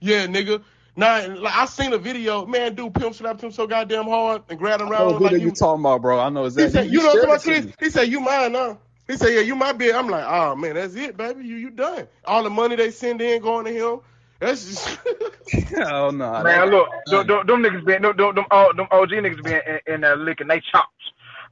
yeah, 0.00 0.26
nigga. 0.26 0.62
Now, 0.96 1.26
like, 1.36 1.54
I 1.54 1.66
seen 1.66 1.92
a 1.92 1.98
video, 1.98 2.46
man, 2.46 2.74
dude 2.74 2.94
pimp 2.94 3.14
slapped 3.14 3.42
him 3.42 3.52
so 3.52 3.66
goddamn 3.66 4.04
hard 4.06 4.42
and 4.48 4.58
grabbed 4.58 4.82
him 4.82 4.88
I 4.92 4.98
know 4.98 5.08
around 5.08 5.12
what 5.12 5.22
video 5.22 5.38
like 5.38 5.40
you 5.40 5.48
you. 5.48 5.52
talking 5.52 5.80
about, 5.82 6.02
bro. 6.02 6.18
I 6.20 6.28
know 6.30 6.44
He 6.56 6.64
exactly. 6.64 6.70
said, 6.72 6.90
you 6.90 7.02
know 7.02 7.14
what 7.14 7.20
I'm 7.22 7.28
talking 7.28 7.28
me. 7.28 7.34
about, 7.34 7.42
Chris? 7.42 7.66
He 7.80 7.90
said, 7.90 8.08
you 8.08 8.20
mine 8.20 8.52
now. 8.52 8.78
He 9.06 9.16
said, 9.16 9.34
yeah, 9.34 9.40
you 9.40 9.56
my 9.56 9.72
bitch. 9.72 9.94
I'm 9.94 10.08
like, 10.08 10.24
oh 10.26 10.54
man, 10.56 10.74
that's 10.74 10.94
it, 10.94 11.16
baby. 11.16 11.44
You 11.44 11.56
you 11.56 11.70
done. 11.70 12.06
All 12.24 12.42
the 12.44 12.50
money 12.50 12.76
they 12.76 12.90
send 12.90 13.20
in 13.20 13.42
going 13.42 13.64
to 13.66 13.72
him. 13.72 14.00
That's 14.40 14.66
just 14.66 14.98
Hell 15.76 16.12
no. 16.12 16.42
Man, 16.42 16.70
look, 16.70 16.88
them, 17.06 17.26
them, 17.26 17.46
them 17.46 17.62
oh, 17.62 17.62
niggas 17.62 17.84
been, 17.86 18.02
them, 18.02 18.16
them, 18.16 18.34
them, 18.34 18.46
all, 18.50 18.74
them 18.74 18.88
OG 18.90 19.10
niggas 19.10 19.44
been 19.44 19.60
in, 19.66 19.94
in 19.94 20.00
there 20.02 20.16
licking 20.16 20.48
they 20.48 20.62
chops. 20.72 20.90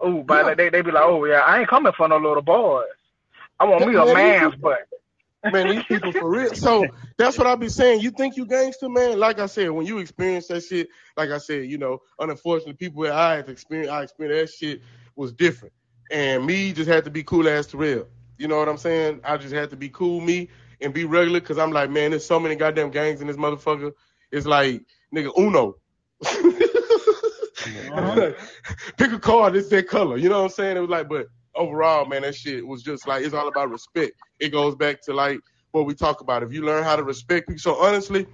Ooh, 0.07 0.25
but 0.27 0.47
Yeah. 0.47 0.55
they, 0.57 0.71
they 0.71 0.83
be 0.83 0.93
like, 0.93 1.05
oh 1.05 1.25
yeah, 1.27 1.41
I 1.41 1.61
ain't 1.61 1.69
coming 1.71 1.93
for 1.97 2.09
no 2.09 2.17
little 2.19 2.43
boys. 2.43 2.87
I 3.61 3.67
want 3.67 3.87
me 3.87 3.95
a 3.97 4.07
Man, 4.07 4.15
man's 4.15 4.55
butt. 4.57 4.89
man, 5.51 5.69
these 5.69 5.85
people 5.85 6.13
for 6.13 6.31
real. 6.31 6.55
So 6.55 6.95
that's 7.19 7.39
what 7.39 7.47
I 7.47 7.57
be 7.57 7.69
saying. 7.69 8.01
You 8.01 8.11
think 8.11 8.37
you 8.37 8.47
gangster, 8.47 8.89
man? 8.89 9.19
Like 9.19 9.41
I 9.41 9.47
said, 9.47 9.71
when 9.71 9.87
you 9.87 9.99
experience 9.99 10.49
that 10.49 10.63
shit, 10.65 10.89
like 11.17 11.31
I 11.31 11.39
said, 11.39 11.67
you 11.67 11.79
know, 11.79 12.01
unfortunately, 12.21 12.75
people 12.75 13.03
that 13.05 13.13
I 13.13 13.37
had 13.37 13.47
to 13.47 13.53
experience, 13.53 13.91
I 13.91 14.03
experienced 14.05 14.61
that 14.61 14.67
shit 14.67 14.83
was 15.17 15.33
different. 15.33 15.75
And 16.11 16.47
me 16.47 16.73
just 16.73 16.89
had 16.89 17.05
to 17.05 17.11
be 17.11 17.23
cool 17.25 17.49
as 17.49 17.67
Terrell. 17.67 18.07
You 18.39 18.49
know 18.49 18.59
what 18.59 18.69
I'm 18.69 18.79
saying? 18.79 19.21
I 19.25 19.37
just 19.37 19.55
had 19.55 19.71
to 19.71 19.77
be 19.77 19.89
cool 19.91 20.21
me 20.21 20.49
and 20.81 20.95
be 20.95 21.05
regular 21.05 21.41
because 21.41 21.59
I'm 21.59 21.73
like, 21.73 21.91
man, 21.91 22.11
there's 22.11 22.27
so 22.27 22.39
many 22.39 22.55
goddamn 22.55 22.91
gangs 22.91 23.21
in 23.21 23.27
this 23.27 23.37
motherfucker. 23.37 23.93
It's 24.31 24.47
like, 24.47 24.85
nigga, 25.15 25.37
Uno. 25.39 25.77
Uh-huh. 27.91 28.33
Pick 28.97 29.13
a 29.13 29.19
card, 29.19 29.57
it's 29.57 29.69
that 29.69 29.89
color. 29.89 30.17
You 30.17 30.29
know 30.29 30.39
what 30.39 30.45
I'm 30.45 30.51
saying? 30.51 30.77
It 30.77 30.81
was 30.81 30.91
like, 30.91 31.09
but 31.09 31.27
overall, 31.55 32.07
man, 32.07 32.23
that 32.23 32.35
shit 32.35 32.67
was 32.67 32.83
just 32.83 33.07
like 33.07 33.25
it's 33.25 33.35
all 33.35 33.49
about 33.49 33.71
respect. 33.71 34.13
It 34.39 34.51
goes 34.51 34.75
back 34.75 35.03
to 35.03 35.13
like 35.13 35.41
what 35.73 35.87
we 35.87 35.95
talk 35.95 36.21
about. 36.21 36.43
If 36.43 36.53
you 36.53 36.63
learn 36.63 36.85
how 36.85 36.97
to 36.97 37.03
respect 37.03 37.49
people, 37.49 37.61
so 37.61 37.77
honestly, 37.77 38.27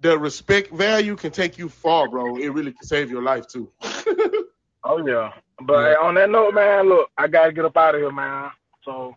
the 0.00 0.18
respect 0.18 0.72
value 0.72 1.16
can 1.16 1.32
take 1.32 1.58
you 1.58 1.68
far, 1.68 2.08
bro. 2.08 2.36
It 2.36 2.48
really 2.48 2.72
can 2.72 2.84
save 2.84 3.10
your 3.10 3.22
life 3.22 3.46
too. 3.46 3.70
Oh 4.84 5.06
yeah. 5.06 5.32
But 5.60 5.98
on 5.98 6.14
that 6.14 6.30
note, 6.30 6.54
man, 6.54 6.88
look, 6.88 7.10
I 7.18 7.26
gotta 7.26 7.52
get 7.52 7.64
up 7.64 7.76
out 7.76 7.94
of 7.94 8.00
here, 8.00 8.12
man. 8.12 8.50
So 8.82 9.14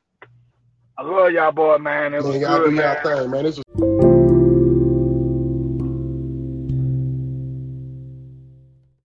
I 0.98 1.04
love 1.04 1.32
y'all, 1.32 1.52
boy, 1.52 1.78
man. 1.78 2.14
It 2.14 2.18
was 2.24 2.28
Man, 2.28 2.42
y'all 2.42 2.60
good, 2.60 2.70
do 2.72 2.76
y'all 2.76 2.96
man. 3.04 3.04
thing, 3.04 3.32
man. 3.32 3.44
This 3.46 3.58
was 3.58 4.01